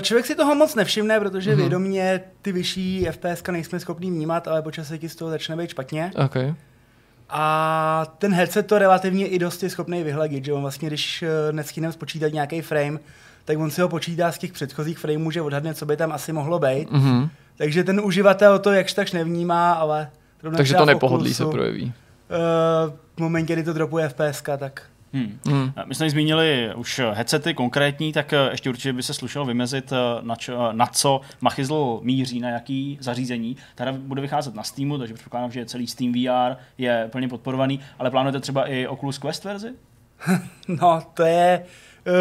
Člověk 0.00 0.26
si 0.26 0.34
toho 0.34 0.54
moc 0.54 0.74
nevšimne, 0.74 1.20
protože 1.20 1.52
mm-hmm. 1.52 1.56
vědomě 1.56 2.20
ty 2.42 2.52
vyšší 2.52 3.06
FPS 3.10 3.42
nejsme 3.50 3.80
schopni 3.80 4.10
vnímat, 4.10 4.48
ale 4.48 4.62
počasí 4.62 4.98
ti 4.98 5.08
z 5.08 5.16
toho 5.16 5.30
začne 5.30 5.56
být 5.56 5.70
špatně. 5.70 6.10
Okay. 6.24 6.54
A 7.28 8.06
ten 8.18 8.34
headset 8.34 8.66
to 8.66 8.78
relativně 8.78 9.26
i 9.26 9.38
dost 9.38 9.62
je 9.62 9.70
schopný 9.70 10.02
vyhledit, 10.02 10.44
že 10.44 10.52
on 10.52 10.62
vlastně, 10.62 10.88
když 10.88 11.22
eh, 11.22 11.52
nestihnem 11.52 11.92
spočítat 11.92 12.32
nějaký 12.32 12.60
frame, 12.60 12.98
tak 13.44 13.58
on 13.58 13.70
si 13.70 13.80
ho 13.80 13.88
počítá 13.88 14.32
z 14.32 14.38
těch 14.38 14.52
předchozích 14.52 14.98
frameů, 14.98 15.30
že 15.30 15.42
odhadne, 15.42 15.74
co 15.74 15.86
by 15.86 15.96
tam 15.96 16.12
asi 16.12 16.32
mohlo 16.32 16.58
být. 16.58 16.90
Mm-hmm. 16.90 17.28
Takže 17.56 17.84
ten 17.84 18.00
uživatel 18.00 18.58
to 18.58 18.72
jakž 18.72 18.92
takž 18.92 19.12
nevnímá, 19.12 19.72
ale... 19.72 20.10
Takže 20.56 20.74
to 20.74 20.84
nepohodlí 20.84 21.34
se 21.34 21.46
projeví. 21.46 21.84
Uh, 21.84 22.92
v 23.16 23.20
momentě, 23.20 23.52
kdy 23.52 23.62
to 23.62 23.72
dropuje 23.72 24.08
FPS, 24.08 24.42
tak 24.58 24.82
Hmm. 25.12 25.38
Hmm. 25.46 25.72
My 25.86 25.94
jsme 25.94 26.10
zmínili 26.10 26.70
už 26.76 27.00
headsety 27.12 27.54
konkrétní, 27.54 28.12
tak 28.12 28.32
eh, 28.32 28.48
ještě 28.50 28.70
určitě 28.70 28.92
by 28.92 29.02
se 29.02 29.14
slušelo 29.14 29.44
vymezit, 29.44 29.92
eh, 29.92 29.96
na, 30.22 30.36
čo, 30.36 30.72
na 30.72 30.86
co 30.86 31.20
Machizl 31.40 32.00
míří, 32.02 32.40
na 32.40 32.48
jaký 32.48 32.98
zařízení. 33.00 33.56
Tady 33.74 33.92
bude 33.92 34.22
vycházet 34.22 34.54
na 34.54 34.62
Steamu, 34.62 34.98
takže 34.98 35.14
předpokládám, 35.14 35.50
že 35.50 35.66
celý 35.66 35.86
Steam 35.86 36.12
VR 36.12 36.56
je 36.78 37.08
plně 37.12 37.28
podporovaný, 37.28 37.80
ale 37.98 38.10
plánujete 38.10 38.40
třeba 38.40 38.66
i 38.66 38.86
Oculus 38.86 39.18
Quest 39.18 39.44
verzi? 39.44 39.72
no, 40.68 41.02
to 41.14 41.22
je... 41.22 41.64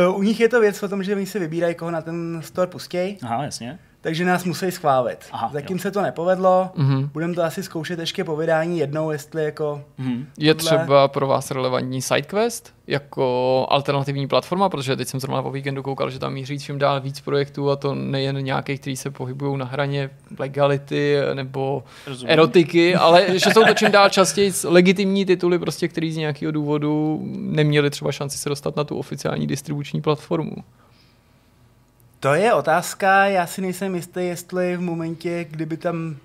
Uh, 0.09 0.19
u 0.19 0.23
nich 0.23 0.39
je 0.39 0.49
to 0.49 0.61
věc 0.61 0.83
o 0.83 0.87
tom, 0.87 1.03
že 1.03 1.15
oni 1.15 1.25
si 1.25 1.39
vybírají, 1.39 1.75
koho 1.75 1.91
na 1.91 2.01
ten 2.01 2.41
store 2.43 2.67
pustějí. 2.67 3.17
Aha, 3.21 3.43
jasně 3.43 3.79
takže 4.07 4.25
nás 4.25 4.43
musí 4.43 4.71
schválit. 4.71 5.17
Aha, 5.31 5.49
Zatím 5.53 5.77
jo. 5.77 5.81
se 5.81 5.91
to 5.91 6.01
nepovedlo, 6.01 6.69
mm-hmm. 6.77 7.09
budeme 7.13 7.33
to 7.33 7.43
asi 7.43 7.63
zkoušet 7.63 7.99
ještě 7.99 8.23
po 8.23 8.35
vydání 8.35 8.79
jednou, 8.79 9.11
jestli 9.11 9.43
jako... 9.43 9.81
Mm-hmm. 9.99 10.25
Je 10.37 10.55
třeba 10.55 11.07
pro 11.07 11.27
vás 11.27 11.51
relevantní 11.51 12.01
SideQuest 12.01 12.73
jako 12.87 13.65
alternativní 13.69 14.27
platforma, 14.27 14.69
protože 14.69 14.95
teď 14.95 15.07
jsem 15.07 15.19
zrovna 15.19 15.43
po 15.43 15.51
víkendu 15.51 15.83
koukal, 15.83 16.09
že 16.09 16.19
tam 16.19 16.33
míří 16.33 16.59
čím 16.59 16.79
dál 16.79 17.01
víc 17.01 17.21
projektů 17.21 17.71
a 17.71 17.75
to 17.75 17.95
nejen 17.95 18.43
nějakých, 18.43 18.79
kteří 18.79 18.97
se 18.97 19.11
pohybují 19.11 19.57
na 19.57 19.65
hraně 19.65 20.09
legality 20.39 21.17
nebo 21.33 21.83
Rozumím. 22.07 22.31
erotiky, 22.31 22.95
ale 22.95 23.25
že 23.39 23.49
jsou 23.49 23.63
to 23.63 23.73
čím 23.73 23.91
dál 23.91 24.09
častěji 24.09 24.51
legitimní 24.63 25.25
tituly, 25.25 25.59
prostě, 25.59 25.87
který 25.87 26.11
z 26.11 26.17
nějakého 26.17 26.51
důvodu 26.51 27.19
neměli 27.33 27.89
třeba 27.89 28.11
šanci 28.11 28.37
se 28.37 28.49
dostat 28.49 28.75
na 28.75 28.83
tu 28.83 28.97
oficiální 28.97 29.47
distribuční 29.47 30.01
platformu. 30.01 30.55
To 32.19 32.33
je 32.33 32.53
otázka, 32.53 33.25
já 33.25 33.47
si 33.47 33.61
nejsem 33.61 33.95
jistý, 33.95 34.19
jestli 34.19 34.77
v 34.77 34.81
momentě, 34.81 35.45
kdyby 35.49 35.77
tam 35.77 36.15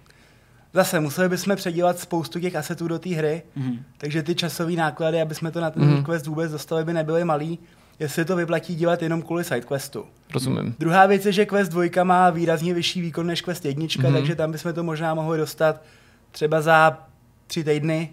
Zase 0.75 1.01
museli 1.01 1.29
bychom 1.29 1.57
předělat 1.57 1.99
spoustu 1.99 2.41
těch 2.41 2.57
asetů 2.57 2.89
do 2.89 2.99
té 2.99 3.11
hry, 3.11 3.43
mm-hmm. 3.57 3.79
takže 3.99 4.23
ty 4.23 4.35
časové 4.35 4.73
náklady, 4.73 5.21
aby 5.21 5.35
jsme 5.35 5.51
to 5.51 5.61
na 5.61 5.71
ten 5.71 5.83
mm-hmm. 5.83 6.05
quest 6.05 6.27
vůbec 6.27 6.53
dostali, 6.53 6.85
by 6.85 6.93
nebyly 6.93 7.25
malý, 7.25 7.59
jestli 7.99 8.25
to 8.25 8.37
vyplatí 8.37 8.75
dělat 8.75 9.03
jenom 9.03 9.23
kvůli 9.23 9.45
sidequestu. 9.45 10.07
Rozumím. 10.35 10.75
Druhá 10.79 11.07
věc 11.07 11.27
je, 11.27 11.33
že 11.33 11.47
quest 11.47 11.73
2 11.73 12.05
má 12.05 12.31
výrazně 12.31 12.75
vyšší 12.75 13.01
výkon 13.01 13.27
než 13.27 13.41
quest 13.41 13.65
1, 13.65 13.87
mm-hmm. 13.87 14.13
takže 14.13 14.35
tam 14.35 14.53
bychom 14.53 14.73
to 14.73 14.83
možná 14.83 15.15
mohli 15.15 15.39
dostat 15.39 15.83
třeba 16.31 16.61
za 16.61 16.99
tři 17.47 17.65
týdny, 17.65 18.13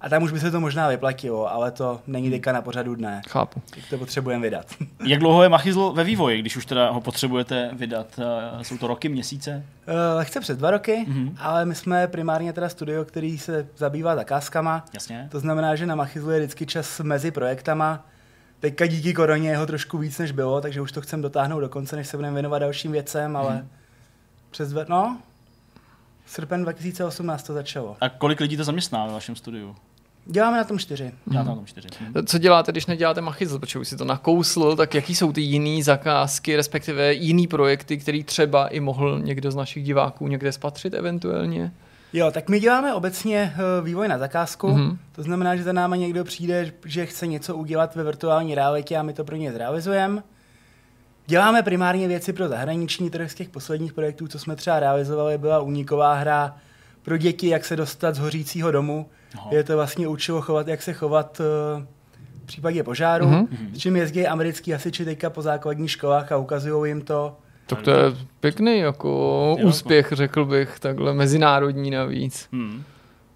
a 0.00 0.08
tam 0.08 0.22
už 0.22 0.32
by 0.32 0.40
se 0.40 0.50
to 0.50 0.60
možná 0.60 0.88
vyplatilo, 0.88 1.52
ale 1.52 1.70
to 1.70 2.00
není 2.06 2.26
hmm. 2.26 2.36
teďka 2.36 2.52
na 2.52 2.62
pořadu 2.62 2.94
dne. 2.94 3.22
Chápu. 3.28 3.62
Jak 3.76 3.86
to 3.90 3.98
potřebujeme 3.98 4.42
vydat. 4.42 4.66
Jak 5.06 5.20
dlouho 5.20 5.42
je 5.42 5.48
Machizl 5.48 5.92
ve 5.92 6.04
vývoji, 6.04 6.40
když 6.40 6.56
už 6.56 6.66
teda 6.66 6.90
ho 6.90 7.00
potřebujete 7.00 7.70
vydat? 7.72 8.20
Eh, 8.60 8.64
jsou 8.64 8.78
to 8.78 8.86
roky, 8.86 9.08
měsíce? 9.08 9.64
Lehce 10.16 10.38
eh, 10.38 10.42
přes 10.42 10.58
dva 10.58 10.70
roky, 10.70 11.06
mm-hmm. 11.08 11.34
ale 11.38 11.64
my 11.64 11.74
jsme 11.74 12.08
primárně 12.08 12.52
teda 12.52 12.68
studio, 12.68 13.04
který 13.04 13.38
se 13.38 13.68
zabývá 13.76 14.16
zakázkama. 14.16 14.84
Jasně. 14.92 15.28
To 15.30 15.40
znamená, 15.40 15.76
že 15.76 15.86
na 15.86 15.94
Machizlu 15.94 16.30
je 16.30 16.38
vždycky 16.38 16.66
čas 16.66 17.00
mezi 17.00 17.30
projektama. 17.30 18.06
Teďka 18.60 18.86
díky 18.86 19.14
koroně 19.14 19.50
je 19.50 19.56
ho 19.56 19.66
trošku 19.66 19.98
víc, 19.98 20.18
než 20.18 20.32
bylo, 20.32 20.60
takže 20.60 20.80
už 20.80 20.92
to 20.92 21.00
chcem 21.00 21.22
dotáhnout 21.22 21.60
do 21.60 21.68
konce, 21.68 21.96
než 21.96 22.08
se 22.08 22.16
budeme 22.16 22.34
věnovat 22.34 22.58
dalším 22.58 22.92
věcem, 22.92 23.36
ale 23.36 23.54
mm. 23.54 23.68
přes 24.50 24.70
dva, 24.70 24.84
no, 24.88 25.18
srpen 26.26 26.62
2018 26.62 27.42
to 27.42 27.54
začalo. 27.54 27.96
A 28.00 28.08
kolik 28.08 28.40
lidí 28.40 28.56
to 28.56 28.64
zaměstná 28.64 29.06
ve 29.06 29.12
vašem 29.12 29.36
studiu? 29.36 29.76
Děláme 30.26 30.56
na 30.56 30.64
tom 30.64 30.78
čtyři. 30.78 31.12
Děláte 31.30 31.48
na 31.48 31.54
tom 31.54 31.66
čtyři. 31.66 31.88
Hm. 32.00 32.26
Co 32.26 32.38
děláte, 32.38 32.72
když 32.72 32.86
neděláte 32.86 33.20
machyzl, 33.20 33.58
protože 33.58 33.78
už 33.78 33.88
si 33.88 33.96
to 33.96 34.04
nakousl, 34.04 34.76
tak 34.76 34.94
jaký 34.94 35.14
jsou 35.14 35.32
ty 35.32 35.40
jiný 35.40 35.82
zakázky, 35.82 36.56
respektive 36.56 37.14
jiný 37.14 37.46
projekty, 37.46 37.98
který 37.98 38.24
třeba 38.24 38.68
i 38.68 38.80
mohl 38.80 39.20
někdo 39.20 39.50
z 39.50 39.54
našich 39.54 39.84
diváků 39.84 40.28
někde 40.28 40.52
spatřit 40.52 40.94
eventuálně? 40.94 41.72
Jo, 42.12 42.30
tak 42.30 42.48
my 42.48 42.60
děláme 42.60 42.94
obecně 42.94 43.54
eh, 43.54 43.82
vývoj 43.82 44.08
na 44.08 44.18
zakázku. 44.18 44.68
Mm-hmm. 44.68 44.96
To 45.12 45.22
znamená, 45.22 45.56
že 45.56 45.62
za 45.62 45.72
náma 45.72 45.96
někdo 45.96 46.24
přijde, 46.24 46.72
že 46.84 47.06
chce 47.06 47.26
něco 47.26 47.56
udělat 47.56 47.94
ve 47.94 48.04
virtuální 48.04 48.54
realitě 48.54 48.96
a 48.96 49.02
my 49.02 49.12
to 49.12 49.24
pro 49.24 49.36
ně 49.36 49.52
zrealizujeme. 49.52 50.22
Děláme 51.26 51.62
primárně 51.62 52.08
věci 52.08 52.32
pro 52.32 52.48
zahraniční 52.48 53.10
trh 53.10 53.30
z 53.30 53.34
těch 53.34 53.48
posledních 53.48 53.92
projektů, 53.92 54.28
co 54.28 54.38
jsme 54.38 54.56
třeba 54.56 54.80
realizovali, 54.80 55.38
byla 55.38 55.60
uniková 55.60 56.14
hra 56.14 56.56
pro 57.02 57.16
děti, 57.16 57.48
jak 57.48 57.64
se 57.64 57.76
dostat 57.76 58.14
z 58.14 58.18
hořícího 58.18 58.70
domu. 58.70 59.06
Aha. 59.38 59.48
Je 59.52 59.64
to 59.64 59.76
vlastně 59.76 60.08
učivo 60.08 60.40
chovat, 60.40 60.68
jak 60.68 60.82
se 60.82 60.92
chovat 60.92 61.40
uh, 61.40 61.82
v 62.42 62.46
případě 62.46 62.82
požáru, 62.82 63.26
mm-hmm. 63.26 63.46
s 63.72 63.78
čím 63.78 63.96
jezdí 63.96 64.26
americký 64.26 64.72
hasiči 64.72 65.04
teďka 65.04 65.30
po 65.30 65.42
základních 65.42 65.90
školách 65.90 66.32
a 66.32 66.36
ukazují 66.36 66.90
jim 66.90 67.02
to. 67.02 67.36
Tak 67.66 67.82
to 67.82 67.90
je 67.90 68.12
pěkný 68.40 68.78
jako 68.78 69.08
jo, 69.60 69.66
úspěch, 69.66 70.12
řekl 70.12 70.44
bych, 70.44 70.80
takhle 70.80 71.14
mezinárodní 71.14 71.90
navíc. 71.90 72.48
Hmm. 72.52 72.82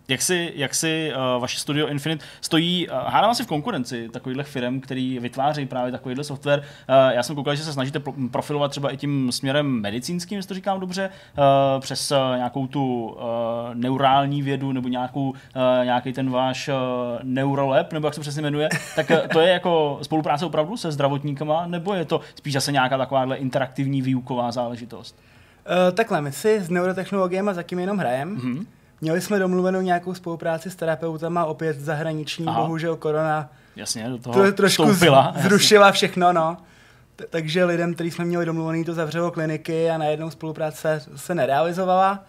Jak 0.08 0.22
si, 0.22 0.52
jak 0.54 0.74
si 0.74 1.12
uh, 1.16 1.42
vaše 1.42 1.58
studio 1.58 1.86
Infinite 1.86 2.24
stojí, 2.40 2.88
uh, 2.88 2.94
hádám 3.06 3.34
si 3.34 3.44
v 3.44 3.46
konkurenci 3.46 4.08
takovýchhle 4.08 4.44
firm, 4.44 4.80
který 4.80 5.18
vytváří 5.18 5.66
právě 5.66 5.92
takovýhle 5.92 6.24
software. 6.24 6.58
Uh, 6.60 6.64
já 7.14 7.22
jsem 7.22 7.36
koukal, 7.36 7.54
že 7.54 7.62
se 7.62 7.72
snažíte 7.72 8.02
profilovat 8.30 8.70
třeba 8.70 8.90
i 8.90 8.96
tím 8.96 9.32
směrem 9.32 9.66
medicínským, 9.66 10.36
jestli 10.36 10.48
to 10.48 10.54
říkám 10.54 10.80
dobře, 10.80 11.10
uh, 11.38 11.80
přes 11.80 12.10
uh, 12.10 12.18
nějakou 12.36 12.66
tu 12.66 13.06
uh, 13.06 13.20
neurální 13.74 14.42
vědu 14.42 14.72
nebo 14.72 14.88
nějakou, 14.88 15.30
uh, 15.30 15.34
nějaký 15.84 16.12
ten 16.12 16.30
váš 16.30 16.68
uh, 16.68 16.74
neurolab, 17.22 17.92
nebo 17.92 18.06
jak 18.06 18.14
se 18.14 18.20
přesně 18.20 18.42
jmenuje. 18.42 18.68
Tak 18.96 19.10
uh, 19.10 19.16
to 19.32 19.40
je 19.40 19.52
jako 19.52 19.98
spolupráce 20.02 20.46
opravdu 20.46 20.76
se 20.76 20.92
zdravotníkama, 20.92 21.66
nebo 21.66 21.94
je 21.94 22.04
to 22.04 22.20
spíš 22.34 22.52
zase 22.52 22.72
nějaká 22.72 22.98
takováhle 22.98 23.36
interaktivní 23.36 24.02
výuková 24.02 24.52
záležitost? 24.52 25.18
Uh, 25.88 25.96
takhle, 25.96 26.20
my 26.20 26.32
si 26.32 26.60
s 26.60 26.70
neurotechnologiemi 26.70 27.50
zatím 27.54 27.78
jenom 27.78 27.98
hrajeme. 27.98 28.32
Mm-hmm 28.32 28.66
Měli 29.00 29.20
jsme 29.20 29.38
domluvenou 29.38 29.80
nějakou 29.80 30.14
spolupráci 30.14 30.70
s 30.70 30.76
terapeutama, 30.76 31.44
opět 31.44 31.80
zahraniční, 31.80 32.46
Aha. 32.46 32.60
bohužel 32.60 32.96
korona 32.96 33.50
Jasně, 33.76 34.08
do 34.08 34.18
toho 34.18 34.44
to 34.44 34.52
trošku 34.52 34.86
vstoupila, 34.86 35.34
zrušila 35.36 35.86
jasně. 35.86 35.96
všechno, 35.96 36.32
no. 36.32 36.56
T- 37.16 37.26
takže 37.30 37.64
lidem, 37.64 37.94
kteří 37.94 38.10
jsme 38.10 38.24
měli 38.24 38.46
domluvený, 38.46 38.84
to 38.84 38.94
zavřelo 38.94 39.30
kliniky 39.30 39.90
a 39.90 39.98
najednou 39.98 40.30
spolupráce 40.30 41.02
se 41.16 41.34
nerealizovala. 41.34 42.24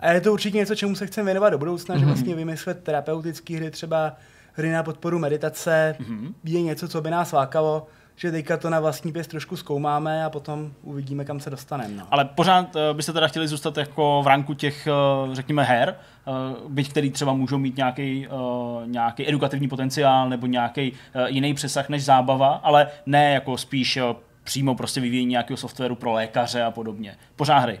A 0.00 0.12
je 0.12 0.20
to 0.20 0.32
určitě 0.32 0.56
něco, 0.56 0.74
čemu 0.74 0.94
se 0.94 1.06
chceme 1.06 1.24
věnovat 1.24 1.50
do 1.50 1.58
budoucna, 1.58 1.94
mm-hmm. 1.94 1.98
že 1.98 2.04
mhm. 2.04 2.14
vlastně 2.14 2.34
vymyslet 2.34 2.84
terapeutické 2.84 3.56
hry, 3.56 3.70
třeba 3.70 4.16
hry 4.52 4.72
na 4.72 4.82
podporu 4.82 5.18
meditace, 5.18 5.96
mm-hmm. 6.00 6.32
je 6.44 6.62
něco, 6.62 6.88
co 6.88 7.00
by 7.00 7.10
nás 7.10 7.32
lákalo 7.32 7.86
že 8.16 8.32
teďka 8.32 8.56
to 8.56 8.70
na 8.70 8.80
vlastní 8.80 9.12
pěst 9.12 9.30
trošku 9.30 9.56
zkoumáme 9.56 10.24
a 10.24 10.30
potom 10.30 10.72
uvidíme, 10.82 11.24
kam 11.24 11.40
se 11.40 11.50
dostaneme. 11.50 11.94
No. 11.94 12.06
Ale 12.10 12.24
pořád 12.24 12.76
uh, 12.76 12.82
byste 12.92 13.12
teda 13.12 13.28
chtěli 13.28 13.48
zůstat 13.48 13.76
jako 13.76 14.22
v 14.24 14.26
ranku 14.26 14.54
těch, 14.54 14.88
uh, 15.26 15.34
řekněme, 15.34 15.64
her, 15.64 15.96
uh, 16.26 16.72
byť 16.72 16.90
který 16.90 17.10
třeba 17.10 17.32
můžou 17.32 17.58
mít 17.58 17.76
nějaký, 17.76 18.28
nějaký 18.86 19.28
edukativní 19.28 19.68
potenciál 19.68 20.28
nebo 20.28 20.46
nějaký 20.46 20.92
jiný 21.26 21.54
přesah 21.54 21.88
než 21.88 22.04
zábava, 22.04 22.60
ale 22.62 22.88
ne 23.06 23.32
jako 23.32 23.58
spíš 23.58 23.98
přímo 24.44 24.74
prostě 24.74 25.00
vyvíjení 25.00 25.30
nějakého 25.30 25.56
softwaru 25.56 25.94
pro 25.94 26.12
lékaře 26.12 26.62
a 26.62 26.70
podobně. 26.70 27.16
Pořád 27.36 27.58
hry. 27.58 27.80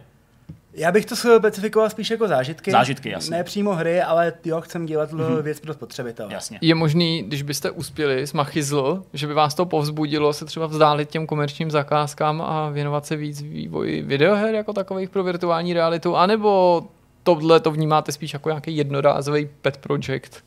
Já 0.76 0.92
bych 0.92 1.06
to 1.06 1.16
specifikoval 1.16 1.90
spíš 1.90 2.10
jako 2.10 2.28
zážitky. 2.28 2.70
Zážitky, 2.70 3.10
jasně. 3.10 3.36
Ne 3.36 3.44
přímo 3.44 3.74
hry, 3.74 4.02
ale 4.02 4.32
jo, 4.44 4.60
chcem 4.60 4.86
dělat 4.86 5.12
mm-hmm. 5.12 5.42
věc 5.42 5.60
pro 5.60 5.74
spotřebitele. 5.74 6.32
Jasně. 6.32 6.58
Je 6.60 6.74
možný, 6.74 7.22
když 7.22 7.42
byste 7.42 7.70
uspěli 7.70 8.26
s 8.26 8.32
Machizl, 8.32 9.02
že 9.12 9.26
by 9.26 9.34
vás 9.34 9.54
to 9.54 9.66
povzbudilo 9.66 10.32
se 10.32 10.44
třeba 10.44 10.66
vzdálit 10.66 11.10
těm 11.10 11.26
komerčním 11.26 11.70
zakázkám 11.70 12.42
a 12.42 12.70
věnovat 12.70 13.06
se 13.06 13.16
víc 13.16 13.42
vývoji 13.42 14.02
videoher 14.02 14.54
jako 14.54 14.72
takových 14.72 15.10
pro 15.10 15.24
virtuální 15.24 15.72
realitu, 15.74 16.16
anebo 16.16 16.82
tohle 17.22 17.60
to 17.60 17.70
vnímáte 17.70 18.12
spíš 18.12 18.32
jako 18.32 18.48
nějaký 18.48 18.76
jednorázový 18.76 19.48
pet 19.62 19.76
project? 19.76 20.44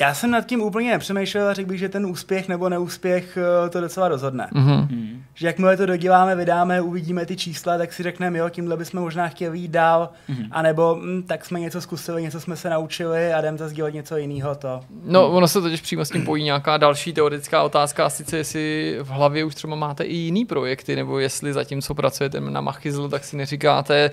Já 0.00 0.14
jsem 0.14 0.30
nad 0.30 0.46
tím 0.46 0.62
úplně 0.62 0.90
nepřemýšlel 0.90 1.48
a 1.48 1.54
řekl 1.54 1.68
bych, 1.68 1.78
že 1.78 1.88
ten 1.88 2.06
úspěch 2.06 2.48
nebo 2.48 2.68
neúspěch 2.68 3.38
eh, 3.66 3.70
to 3.70 3.80
docela 3.80 4.08
rozhodne. 4.08 4.48
Mm-hmm. 4.52 5.20
Že 5.34 5.46
jakmile 5.46 5.76
to 5.76 5.86
doděláme, 5.86 6.36
vydáme, 6.36 6.80
uvidíme 6.80 7.26
ty 7.26 7.36
čísla, 7.36 7.78
tak 7.78 7.92
si 7.92 8.02
řekneme, 8.02 8.38
jo, 8.38 8.48
tímhle 8.48 8.76
bychom 8.76 9.00
možná 9.00 9.28
chtěli 9.28 9.58
jít 9.58 9.70
dál, 9.70 10.10
mm-hmm. 10.30 10.48
anebo 10.50 10.98
hm, 11.00 11.22
tak 11.26 11.44
jsme 11.44 11.60
něco 11.60 11.80
zkusili, 11.80 12.22
něco 12.22 12.40
jsme 12.40 12.56
se 12.56 12.70
naučili 12.70 13.32
a 13.32 13.40
jdeme 13.40 13.58
zase 13.58 13.74
dělat 13.74 13.94
něco 13.94 14.16
jiného. 14.16 14.54
To. 14.54 14.80
No, 15.04 15.30
ono 15.30 15.48
se 15.48 15.60
totiž 15.60 15.80
přímo 15.80 16.04
s 16.04 16.10
tím 16.10 16.24
pojí 16.24 16.44
nějaká 16.44 16.76
další 16.76 17.12
teoretická 17.12 17.62
otázka, 17.62 18.06
a 18.06 18.10
sice 18.10 18.36
jestli 18.36 18.96
v 19.02 19.08
hlavě 19.08 19.44
už 19.44 19.54
třeba 19.54 19.76
máte 19.76 20.04
i 20.04 20.16
jiný 20.16 20.44
projekty, 20.44 20.96
nebo 20.96 21.18
jestli 21.18 21.52
zatímco 21.52 21.94
pracujete 21.94 22.40
na 22.40 22.60
Machizlu, 22.60 23.08
tak 23.08 23.24
si 23.24 23.36
neříkáte, 23.36 24.10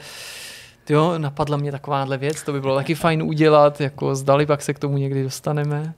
jo, 0.90 1.18
napadla 1.18 1.58
mě 1.58 1.72
takováhle 1.72 2.18
věc, 2.18 2.44
to 2.44 2.54
by 2.54 2.62
bylo 2.62 2.76
taky 2.76 2.96
fajn 2.96 3.24
udělat, 3.24 3.82
jako 3.82 4.16
zdali 4.16 4.46
pak 4.46 4.62
se 4.62 4.74
k 4.74 4.80
tomu 4.80 4.98
někdy 4.98 5.24
dostaneme. 5.24 5.94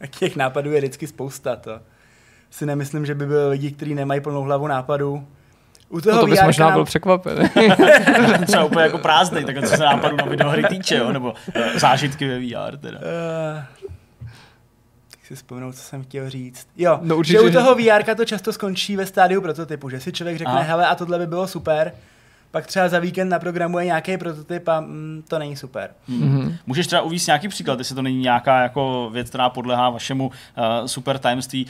A 0.00 0.06
těch 0.06 0.36
nápadů 0.36 0.72
je 0.72 0.78
vždycky 0.78 1.06
spousta, 1.06 1.56
to 1.56 1.80
si 2.50 2.66
nemyslím, 2.66 3.06
že 3.06 3.14
by 3.14 3.26
byli 3.26 3.48
lidi, 3.48 3.70
kteří 3.70 3.94
nemají 3.94 4.20
plnou 4.20 4.42
hlavu 4.42 4.66
nápadů. 4.66 5.26
U 5.88 6.00
toho 6.00 6.16
no 6.16 6.22
to 6.22 6.26
bys 6.26 6.42
možná 6.44 6.66
nám... 6.66 6.74
byl 6.74 6.84
překvapený. 6.84 7.48
Třeba 8.46 8.64
úplně 8.64 8.82
jako 8.82 8.98
prázdnej, 8.98 9.44
tak 9.44 9.60
co 9.60 9.76
se 9.76 9.84
nápadů 9.84 10.16
na 10.16 10.24
videohry 10.24 10.64
týče, 10.64 10.96
jo? 10.96 11.12
nebo 11.12 11.30
uh, 11.30 11.62
zážitky 11.78 12.28
ve 12.28 12.38
VR 12.38 12.76
teda. 12.76 12.98
Uh, 12.98 13.80
si 15.30 15.36
vzpomenout, 15.36 15.76
co 15.76 15.82
jsem 15.82 16.02
chtěl 16.02 16.30
říct. 16.30 16.68
Jo, 16.76 16.98
no, 17.02 17.16
určitě, 17.16 17.38
že 17.38 17.48
u 17.48 17.52
toho 17.52 17.74
VR 17.74 18.14
to 18.16 18.24
často 18.24 18.52
skončí 18.52 18.96
ve 18.96 19.06
stádiu 19.06 19.40
prototypu, 19.40 19.90
že 19.90 20.00
si 20.00 20.12
člověk 20.12 20.38
řekne, 20.38 20.52
Aha. 20.52 20.62
hele, 20.62 20.86
a 20.86 20.94
tohle 20.94 21.18
by 21.18 21.26
bylo 21.26 21.46
super, 21.48 21.92
pak 22.50 22.66
třeba 22.66 22.88
za 22.88 22.98
víkend 22.98 23.28
naprogramuje 23.28 23.84
nějaký 23.84 24.18
prototyp 24.18 24.68
a 24.68 24.80
mm, 24.80 25.22
to 25.28 25.38
není 25.38 25.56
super. 25.56 25.90
Mm-hmm. 26.08 26.56
Můžeš 26.66 26.86
třeba 26.86 27.02
uvíct 27.02 27.26
nějaký 27.26 27.48
příklad, 27.48 27.78
jestli 27.78 27.94
to 27.94 28.02
není 28.02 28.20
nějaká 28.20 28.62
jako 28.62 29.10
věc, 29.12 29.28
která 29.28 29.50
podlehá 29.50 29.90
vašemu 29.90 30.26
uh, 30.26 30.86
super 30.86 31.18
tajemství. 31.18 31.66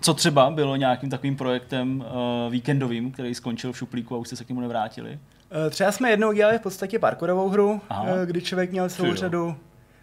Co 0.00 0.14
třeba 0.14 0.50
bylo 0.50 0.76
nějakým 0.76 1.10
takovým 1.10 1.36
projektem 1.36 2.00
uh, 2.00 2.52
víkendovým, 2.52 3.12
který 3.12 3.34
skončil 3.34 3.72
v 3.72 3.78
šuplíku 3.78 4.14
a 4.14 4.18
už 4.18 4.26
jste 4.26 4.36
se 4.36 4.44
k 4.44 4.48
němu 4.48 4.60
nevrátili? 4.60 5.10
Uh, 5.10 5.70
třeba 5.70 5.92
jsme 5.92 6.10
jednou 6.10 6.32
dělali 6.32 6.58
v 6.58 6.62
podstatě 6.62 6.98
parkourovou 6.98 7.48
hru, 7.48 7.70
uh, 7.70 8.08
kdy 8.24 8.42
člověk 8.42 8.70
měl 8.70 8.88
celou 8.88 9.14
řadu 9.14 9.56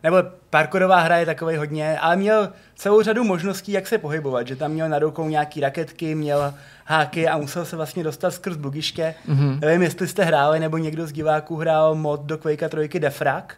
nebo 0.04 0.18
parkourová 0.50 1.00
hra 1.00 1.18
je 1.18 1.26
takový 1.26 1.56
hodně, 1.56 2.00
ale 2.00 2.16
měl 2.16 2.50
celou 2.76 3.02
řadu 3.02 3.24
možností, 3.24 3.72
jak 3.72 3.88
se 3.88 3.98
pohybovat, 3.98 4.48
že 4.48 4.56
tam 4.56 4.72
měl 4.72 4.90
na 4.90 5.00
rukou 5.00 5.30
nějaký 5.30 5.60
raketky, 5.60 6.16
měl 6.16 6.54
háky 6.86 7.28
a 7.28 7.38
musel 7.38 7.66
se 7.66 7.76
vlastně 7.76 8.04
dostat 8.04 8.32
skrz 8.32 8.58
bugiště. 8.58 9.16
Mm-hmm. 9.28 9.60
Nevím, 9.60 9.82
jestli 9.82 10.08
jste 10.08 10.24
hráli, 10.24 10.60
nebo 10.60 10.78
někdo 10.78 11.08
z 11.08 11.12
diváků 11.12 11.56
hrál 11.56 11.96
mod 11.96 12.22
do 12.22 12.38
Quake 12.38 12.70
3 12.90 13.00
Defrag. 13.00 13.56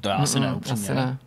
To 0.00 0.08
já 0.08 0.14
asi 0.14 0.40
ne, 0.40 0.54
Asi 0.72 0.94
ne. 0.94 1.18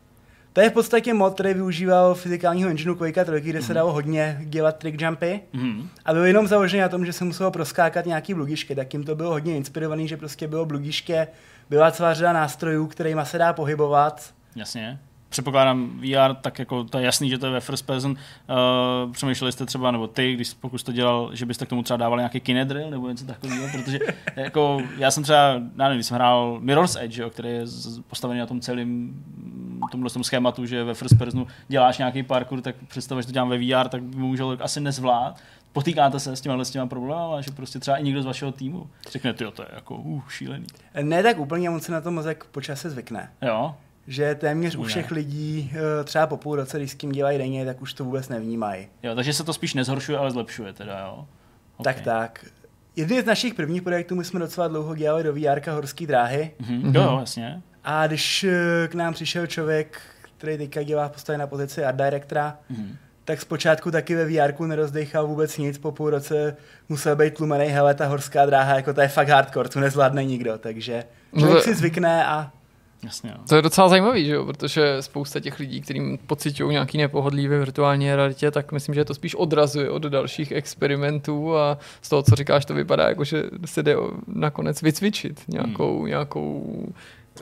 To 0.54 0.62
je 0.62 0.70
v 0.70 0.74
podstatě 0.74 1.14
mod, 1.14 1.34
který 1.34 1.54
využíval 1.54 2.16
fyzikálního 2.16 2.70
engineu 2.70 2.96
Quake 2.96 3.26
3, 3.26 3.42
kde 3.42 3.60
mm-hmm. 3.60 3.62
se 3.62 3.68
mhm. 3.68 3.76
dalo 3.76 3.94
hodně 3.94 4.42
dělat 4.44 4.78
trick 4.78 5.02
jumpy. 5.02 5.40
Mm-hmm. 5.54 5.88
A 6.06 6.14
byl 6.14 6.26
jenom 6.26 6.48
založený 6.48 6.82
na 6.82 6.90
tom, 6.90 7.06
že 7.06 7.14
se 7.14 7.26
muselo 7.26 7.52
proskákat 7.52 8.06
nějaký 8.06 8.34
blugiště, 8.34 8.76
tak 8.76 8.94
jim 8.94 9.04
to 9.04 9.16
bylo 9.16 9.30
hodně 9.30 9.56
inspirovaný, 9.56 10.08
že 10.08 10.18
prostě 10.18 10.48
bylo 10.48 10.66
blugiště, 10.66 11.28
byla 11.70 11.92
celá 11.92 12.14
řada 12.14 12.34
nástrojů, 12.34 12.88
kterými 12.88 13.22
se 13.24 13.38
dá 13.38 13.54
pohybovat. 13.54 14.34
Jasně 14.56 15.00
předpokládám 15.30 16.00
VR, 16.00 16.36
tak 16.42 16.60
jako 16.60 16.84
to 16.84 16.98
je 16.98 17.06
jasný, 17.06 17.30
že 17.30 17.38
to 17.38 17.46
je 17.46 17.52
ve 17.52 17.60
first 17.60 17.86
person. 17.86 18.12
Uh, 18.12 19.12
přemýšleli 19.12 19.52
jste 19.52 19.66
třeba, 19.66 19.92
nebo 19.92 20.08
ty, 20.08 20.34
když 20.34 20.54
pokud 20.54 20.78
jste 20.78 20.94
dělal, 20.94 21.30
že 21.34 21.46
byste 21.46 21.66
k 21.66 21.70
tomu 21.70 21.84
třeba 21.84 21.98
dávali 21.98 22.20
nějaký 22.20 22.40
kinedrill 22.40 22.92
nebo 22.92 23.10
něco 23.10 23.26
takového, 23.26 23.68
protože 23.72 24.00
jako 24.36 24.82
já 24.98 25.12
jsem 25.12 25.24
třeba, 25.24 25.54
já 25.78 25.88
nevím, 25.90 26.04
jsem 26.04 26.16
hrál 26.16 26.58
Mirror's 26.60 26.96
Edge, 26.96 27.22
jo, 27.22 27.30
který 27.30 27.50
je 27.50 27.64
postavený 28.08 28.40
na 28.40 28.46
tom 28.46 28.62
celém 28.62 29.14
tomhle 29.92 30.10
tom 30.10 30.24
schématu, 30.24 30.66
že 30.66 30.84
ve 30.84 30.94
first 30.94 31.18
personu 31.18 31.48
děláš 31.68 31.98
nějaký 31.98 32.24
parkour, 32.24 32.62
tak 32.62 32.76
představ, 32.88 33.20
že 33.20 33.26
to 33.26 33.32
dělám 33.32 33.50
ve 33.50 33.58
VR, 33.58 33.90
tak 33.90 34.04
by 34.04 34.18
můžel 34.18 34.58
asi 34.62 34.80
nezvlád. 34.80 35.40
Potýkáte 35.74 36.20
se 36.20 36.36
s 36.36 36.42
těma, 36.42 36.64
s 36.64 36.72
těma 36.72 36.88
problémy, 36.88 37.44
že 37.44 37.52
prostě 37.52 37.80
třeba 37.80 37.98
i 37.98 38.04
někdo 38.04 38.22
z 38.22 38.26
vašeho 38.26 38.52
týmu 38.52 38.90
řekne, 39.12 39.34
ty 39.34 39.46
to 39.54 39.62
je 39.62 39.68
jako 39.74 39.96
uh, 39.96 40.22
šílený. 40.30 40.68
Ne 41.02 41.24
tak 41.24 41.40
úplně, 41.40 41.70
on 41.70 41.80
se 41.80 41.92
na 41.92 42.02
to 42.02 42.12
mozek 42.12 42.46
počas 42.46 42.82
se 42.82 42.90
zvykne. 42.90 43.32
Jo 43.42 43.76
že 44.10 44.36
téměř 44.36 44.76
u 44.76 44.84
všech 44.84 45.12
lidí 45.12 45.72
eh, 45.74 46.04
třeba 46.04 46.28
po 46.28 46.38
půl 46.38 46.56
roce, 46.56 46.78
když 46.78 46.92
s 46.92 46.96
tím 46.96 47.12
dělají 47.12 47.38
denně, 47.38 47.66
tak 47.66 47.82
už 47.82 47.94
to 47.94 48.04
vůbec 48.04 48.30
nevnímají. 48.30 48.88
Jo, 49.04 49.16
takže 49.16 49.34
se 49.34 49.44
to 49.44 49.54
spíš 49.54 49.74
nezhoršuje, 49.74 50.18
ale 50.18 50.32
zlepšuje 50.32 50.74
teda, 50.74 51.00
jo? 51.00 51.28
Okay. 51.78 51.94
Tak, 51.94 52.04
tak. 52.04 52.46
Jedný 52.96 53.22
z 53.22 53.26
našich 53.26 53.54
prvních 53.54 53.82
projektů 53.82 54.16
my 54.16 54.26
jsme 54.26 54.40
docela 54.40 54.68
dlouho 54.68 54.96
dělali 54.96 55.24
do 55.24 55.34
VR 55.34 55.70
horské 55.70 56.08
dráhy. 56.08 56.52
Mm-hmm. 56.62 56.96
Jo, 56.96 57.18
jasně. 57.20 57.62
A 57.84 58.08
když 58.08 58.44
eh, 58.44 58.88
k 58.88 58.96
nám 58.96 59.14
přišel 59.14 59.48
člověk, 59.48 60.02
který 60.38 60.58
teďka 60.58 60.84
dělá 60.84 61.08
v 61.08 61.12
podstatě 61.12 61.38
na 61.38 61.48
pozici 61.48 61.86
art 61.86 61.98
directora, 61.98 62.58
mm-hmm. 62.72 62.96
Tak 63.30 63.42
zpočátku 63.42 63.92
taky 63.92 64.16
ve 64.16 64.26
VR 64.26 64.66
nerozdechal 64.66 65.28
vůbec 65.28 65.58
nic, 65.58 65.78
po 65.78 65.92
půl 65.92 66.10
roce 66.10 66.58
musel 66.90 67.16
být 67.16 67.34
tlumený, 67.34 67.66
hele, 67.66 67.94
ta 67.94 68.06
horská 68.06 68.46
dráha, 68.46 68.76
jako 68.76 68.94
to 68.94 69.02
je 69.02 69.08
fakt 69.08 69.30
hardcore, 69.30 69.70
tu 69.70 69.80
nezvládne 69.80 70.24
nikdo, 70.24 70.58
takže 70.58 71.04
člověk 71.38 71.58
no, 71.58 71.62
si 71.62 71.76
zvykne 71.76 72.26
a 72.26 72.52
Jasně, 73.04 73.32
no. 73.38 73.44
To 73.50 73.56
je 73.56 73.62
docela 73.62 73.90
zajímavý, 73.90 74.26
že 74.26 74.34
jo? 74.34 74.46
protože 74.46 74.98
spousta 75.02 75.40
těch 75.40 75.60
lidí, 75.60 75.82
kterým 75.82 76.18
pocitují 76.18 76.72
nějaký 76.72 76.98
nepohodlí 76.98 77.48
ve 77.48 77.60
virtuální 77.60 78.16
realitě, 78.16 78.52
tak 78.52 78.72
myslím, 78.72 78.96
že 78.96 79.06
to 79.06 79.14
spíš 79.14 79.36
odrazuje 79.36 79.90
od 79.90 80.04
dalších 80.04 80.52
experimentů 80.52 81.58
a 81.58 81.78
z 82.02 82.10
toho, 82.10 82.24
co 82.24 82.36
říkáš, 82.36 82.66
to 82.66 82.74
vypadá 82.74 83.10
jako, 83.10 83.24
že 83.24 83.44
se 83.66 83.84
jde 83.84 83.96
nakonec 84.28 84.82
vycvičit 84.82 85.42
nějakou, 85.48 85.98
hmm. 86.00 86.08
nějakou 86.08 86.86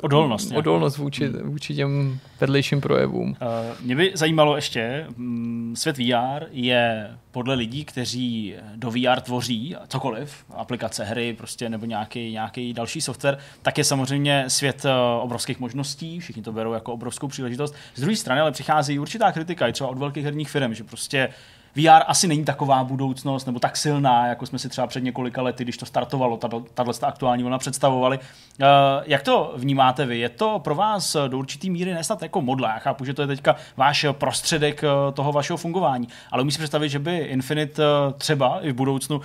Odolnost. 0.02 0.50
Nějak. 0.50 0.60
Odolnost 0.60 0.98
vůči, 0.98 1.30
vůči 1.30 1.76
těm 1.76 2.20
vedlejším 2.40 2.82
projevům. 2.82 3.30
Uh, 3.30 3.38
mě 3.82 3.96
by 3.96 4.12
zajímalo 4.16 4.56
ještě, 4.56 5.06
mm, 5.18 5.76
svět 5.78 5.98
VR 5.98 6.46
je 6.52 7.12
podle 7.32 7.56
lidí, 7.56 7.86
kteří 7.86 8.56
do 8.76 8.92
VR 8.92 9.22
tvoří 9.22 9.76
cokoliv, 9.88 10.46
aplikace, 10.50 11.04
hry 11.04 11.34
prostě 11.34 11.70
nebo 11.70 11.86
nějaký, 11.86 12.32
nějaký 12.32 12.74
další 12.74 13.02
software, 13.02 13.38
tak 13.62 13.78
je 13.78 13.84
samozřejmě 13.84 14.46
svět 14.48 14.86
uh, 14.86 14.92
obrovských 15.24 15.60
možností, 15.60 16.20
všichni 16.20 16.42
to 16.42 16.52
berou 16.52 16.74
jako 16.74 16.94
obrovskou 16.94 17.28
příležitost. 17.28 17.76
Z 17.96 18.02
druhé 18.02 18.16
strany 18.16 18.42
ale 18.42 18.52
přichází 18.52 19.00
určitá 19.00 19.32
kritika, 19.32 19.68
i 19.68 19.74
třeba 19.74 19.90
od 19.90 19.98
velkých 19.98 20.24
herních 20.24 20.50
firm, 20.50 20.74
že 20.74 20.84
prostě 20.84 21.30
VR 21.76 22.04
asi 22.08 22.28
není 22.28 22.46
taková 22.46 22.84
budoucnost 22.84 23.46
nebo 23.46 23.60
tak 23.60 23.78
silná, 23.78 24.28
jako 24.28 24.46
jsme 24.46 24.60
si 24.60 24.70
třeba 24.70 24.88
před 24.88 25.04
několika 25.04 25.42
lety, 25.42 25.64
když 25.64 25.78
to 25.78 25.86
startovalo, 25.86 26.38
tahle 26.74 26.94
aktuální 27.02 27.44
vlna 27.44 27.58
představovali. 27.58 28.18
Uh, 28.18 28.66
jak 29.06 29.24
to 29.24 29.54
vnímáte 29.58 30.06
vy? 30.06 30.20
Je 30.20 30.30
to 30.30 30.60
pro 30.60 30.76
vás 30.76 31.16
do 31.28 31.38
určitý 31.38 31.70
míry 31.70 31.94
nesnad 31.94 32.22
jako 32.22 32.42
modla? 32.42 32.70
Já 32.74 32.80
chápu, 32.80 33.06
že 33.06 33.14
to 33.14 33.22
je 33.22 33.28
teďka 33.28 33.56
váš 33.78 34.06
prostředek 34.12 34.84
eh, 34.84 35.12
toho 35.14 35.32
vašeho 35.32 35.58
fungování, 35.58 36.08
ale 36.32 36.42
umím 36.42 36.52
si 36.52 36.58
představit, 36.58 36.90
že 36.90 37.00
by 37.00 37.18
Infinite 37.18 37.84
eh, 37.84 38.14
třeba 38.14 38.60
i 38.62 38.72
v 38.72 38.76
budoucnu 38.76 39.22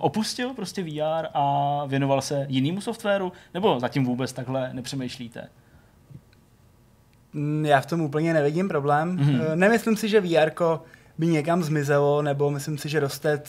opustil 0.00 0.54
prostě 0.54 0.82
VR 0.82 1.26
a 1.34 1.82
věnoval 1.86 2.22
se 2.22 2.46
jinému 2.48 2.80
softwaru, 2.80 3.32
nebo 3.54 3.80
zatím 3.80 4.04
vůbec 4.04 4.32
takhle 4.32 4.70
nepřemýšlíte? 4.72 5.48
Mm, 7.32 7.66
já 7.66 7.80
v 7.80 7.86
tom 7.86 8.00
úplně 8.00 8.34
nevidím 8.34 8.68
problém. 8.68 9.16
Mm-hmm. 9.16 9.54
Nemyslím 9.54 9.96
si, 9.96 10.08
že 10.08 10.20
VR 10.20 10.50
by 11.20 11.26
někam 11.26 11.62
zmizelo, 11.62 12.22
nebo 12.22 12.50
myslím 12.50 12.78
si, 12.78 12.88
že 12.88 13.00
roste 13.00 13.42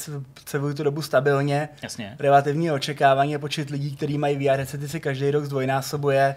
celou 0.45 0.73
tu 0.73 0.83
dobu 0.83 1.01
stabilně. 1.01 1.69
Jasně. 1.83 2.15
Relativní 2.19 2.71
očekávání 2.71 3.35
a 3.35 3.39
počet 3.39 3.69
lidí, 3.69 3.95
kteří 3.95 4.17
mají 4.17 4.35
VR 4.35 4.57
headsety, 4.57 4.87
se 4.87 4.99
každý 4.99 5.31
rok 5.31 5.45
zdvojnásobuje. 5.45 6.35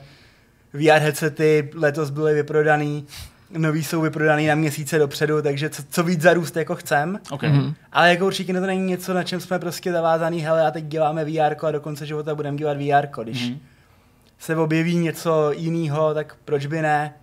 VR 0.72 1.00
headsety 1.00 1.70
letos 1.74 2.10
byly 2.10 2.34
vyprodaný, 2.34 3.06
nový 3.50 3.84
jsou 3.84 4.00
vyprodaný 4.00 4.46
na 4.46 4.54
měsíce 4.54 4.98
dopředu, 4.98 5.42
takže 5.42 5.70
co, 5.70 5.82
co 5.90 6.02
víc 6.02 6.20
zarůst 6.20 6.56
jako 6.56 6.74
chcem. 6.74 7.20
Okay. 7.30 7.50
Mm-hmm. 7.50 7.74
Ale 7.92 8.10
jako 8.10 8.26
určitě 8.26 8.52
to 8.52 8.60
není 8.60 8.86
něco, 8.86 9.14
na 9.14 9.22
čem 9.22 9.40
jsme 9.40 9.58
prostě 9.58 9.92
zavázaný, 9.92 10.40
hele 10.40 10.66
a 10.66 10.70
teď 10.70 10.84
děláme 10.84 11.24
VR 11.24 11.66
a 11.66 11.70
do 11.70 11.80
konce 11.80 12.06
života 12.06 12.34
budeme 12.34 12.58
dělat 12.58 12.76
VR, 12.76 13.22
když 13.22 13.50
mm-hmm. 13.50 13.58
se 14.38 14.56
objeví 14.56 14.96
něco 14.96 15.52
jiného, 15.52 16.14
tak 16.14 16.36
proč 16.44 16.66
by 16.66 16.82
ne? 16.82 17.14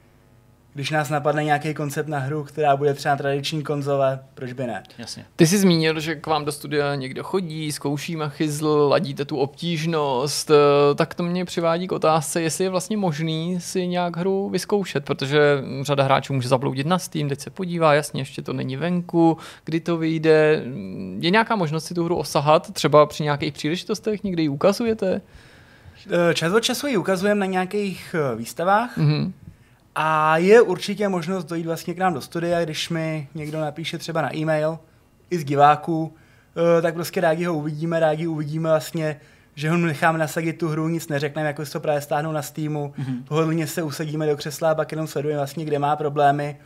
Když 0.73 0.91
nás 0.91 1.09
napadne 1.09 1.43
nějaký 1.43 1.73
koncept 1.73 2.07
na 2.07 2.19
hru, 2.19 2.43
která 2.43 2.75
bude 2.75 2.93
třeba 2.93 3.15
tradiční 3.15 3.63
konzole, 3.63 4.19
proč 4.33 4.53
by 4.53 4.67
ne? 4.67 4.83
Jasně. 4.97 5.25
Ty 5.35 5.47
jsi 5.47 5.57
zmínil, 5.57 5.99
že 5.99 6.15
k 6.15 6.27
vám 6.27 6.45
do 6.45 6.51
studia 6.51 6.95
někdo 6.95 7.23
chodí, 7.23 7.71
zkouší 7.71 8.15
machyzl, 8.15 8.87
ladíte 8.89 9.25
tu 9.25 9.37
obtížnost, 9.37 10.51
eh, 10.51 10.95
tak 10.95 11.13
to 11.13 11.23
mě 11.23 11.45
přivádí 11.45 11.87
k 11.87 11.91
otázce, 11.91 12.41
jestli 12.41 12.63
je 12.63 12.69
vlastně 12.69 12.97
možný 12.97 13.61
si 13.61 13.87
nějak 13.87 14.17
hru 14.17 14.49
vyzkoušet, 14.49 15.05
protože 15.05 15.63
řada 15.81 16.03
hráčů 16.03 16.33
může 16.33 16.49
zabloudit 16.49 16.87
na 16.87 16.99
Steam, 16.99 17.29
teď 17.29 17.39
se 17.39 17.49
podívá, 17.49 17.93
jasně, 17.93 18.21
ještě 18.21 18.41
to 18.41 18.53
není 18.53 18.75
venku, 18.75 19.37
kdy 19.65 19.79
to 19.79 19.97
vyjde. 19.97 20.63
Je 21.19 21.29
nějaká 21.29 21.55
možnost 21.55 21.85
si 21.85 21.93
tu 21.93 22.03
hru 22.03 22.15
osahat, 22.15 22.73
třeba 22.73 23.05
při 23.05 23.23
nějakých 23.23 23.53
příležitostech, 23.53 24.23
někdy 24.23 24.43
ji 24.43 24.49
ukazujete? 24.49 25.21
Eh, 26.09 26.33
čas 26.33 26.53
od 26.53 26.59
času 26.59 26.87
ji 26.87 26.97
ukazujeme 26.97 27.39
na 27.39 27.45
nějakých 27.45 28.15
eh, 28.15 28.35
výstavách. 28.35 28.97
Mm-hmm. 28.97 29.31
A 29.95 30.37
je 30.37 30.61
určitě 30.61 31.09
možnost 31.09 31.45
dojít 31.45 31.65
vlastně 31.65 31.93
k 31.93 31.97
nám 31.97 32.13
do 32.13 32.21
studia, 32.21 32.63
když 32.63 32.89
mi 32.89 33.27
někdo 33.33 33.61
napíše 33.61 33.97
třeba 33.97 34.21
na 34.21 34.35
e-mail, 34.35 34.79
i 35.29 35.39
z 35.39 35.43
diváků, 35.43 36.13
eh, 36.77 36.81
tak 36.81 36.93
prostě 36.93 37.21
rádi 37.21 37.45
ho 37.45 37.53
uvidíme, 37.53 37.99
rádi 37.99 38.27
uvidíme 38.27 38.69
vlastně, 38.69 39.19
že 39.55 39.69
ho 39.69 39.77
necháme 39.77 40.19
nasadit 40.19 40.53
tu 40.53 40.67
hru, 40.67 40.87
nic 40.87 41.07
neřekneme, 41.07 41.47
jako 41.47 41.65
si 41.65 41.71
to 41.71 41.79
právě 41.79 42.01
stáhnou 42.01 42.31
na 42.31 42.41
Steamu, 42.41 42.93
mm-hmm. 42.99 43.23
pohodlně 43.23 43.67
se 43.67 43.83
usadíme 43.83 44.27
do 44.27 44.37
křesla 44.37 44.71
a 44.71 44.75
pak 44.75 44.91
jenom 44.91 45.07
sledujeme 45.07 45.37
vlastně, 45.37 45.65
kde 45.65 45.79
má 45.79 45.95
problémy, 45.95 46.57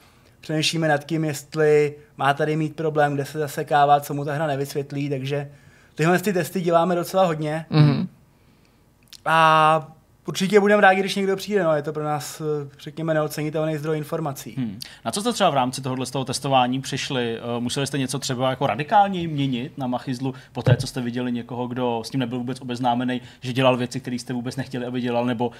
přemýšlíme 0.42 0.88
nad 0.88 1.04
tím, 1.04 1.26
jestli 1.26 1.96
má 2.18 2.34
tady 2.34 2.56
mít 2.56 2.76
problém, 2.76 3.14
kde 3.14 3.26
se 3.26 3.40
zasekává, 3.40 4.00
co 4.00 4.14
mu 4.14 4.26
ta 4.26 4.34
hra 4.34 4.48
nevysvětlí, 4.48 5.10
takže 5.10 5.52
tyhle 5.96 6.20
ty 6.20 6.34
testy 6.34 6.62
děláme 6.62 6.96
docela 6.96 7.26
hodně. 7.26 7.66
Mm-hmm. 7.72 8.08
A 9.26 9.95
Určitě 10.28 10.60
budeme 10.60 10.82
rádi, 10.82 11.00
když 11.00 11.16
někdo 11.16 11.36
přijde, 11.36 11.64
no, 11.64 11.76
je 11.76 11.82
to 11.82 11.94
pro 11.94 12.04
nás, 12.04 12.42
eh, 12.42 12.70
řekněme, 12.80 13.14
neocenitelný 13.14 13.78
zdroj 13.78 13.98
informací. 13.98 14.56
Hmm. 14.58 14.80
Na 15.06 15.12
co 15.12 15.22
jste 15.22 15.34
třeba 15.34 15.50
v 15.50 15.54
rámci 15.54 15.82
tohohle 15.82 16.06
z 16.06 16.12
toho 16.12 16.26
testování 16.26 16.82
přišli? 16.82 17.38
Eh, 17.38 17.60
museli 17.60 17.88
jste 17.88 17.98
něco 17.98 18.20
třeba 18.20 18.50
jako 18.50 18.68
radikálně 18.68 19.28
měnit 19.28 19.78
na 19.78 19.88
Machizlu, 19.88 20.34
po 20.52 20.62
té, 20.62 20.78
co 20.78 20.88
jste 20.88 21.02
viděli 21.02 21.32
někoho, 21.32 21.68
kdo 21.68 22.02
s 22.06 22.10
tím 22.10 22.20
nebyl 22.20 22.38
vůbec 22.38 22.62
obeznámený, 22.62 23.22
že 23.42 23.54
dělal 23.54 23.78
věci, 23.78 24.00
které 24.00 24.16
jste 24.16 24.34
vůbec 24.34 24.56
nechtěli, 24.56 24.86
aby 24.86 25.02
dělal, 25.02 25.26
nebo 25.26 25.48
uh, 25.48 25.54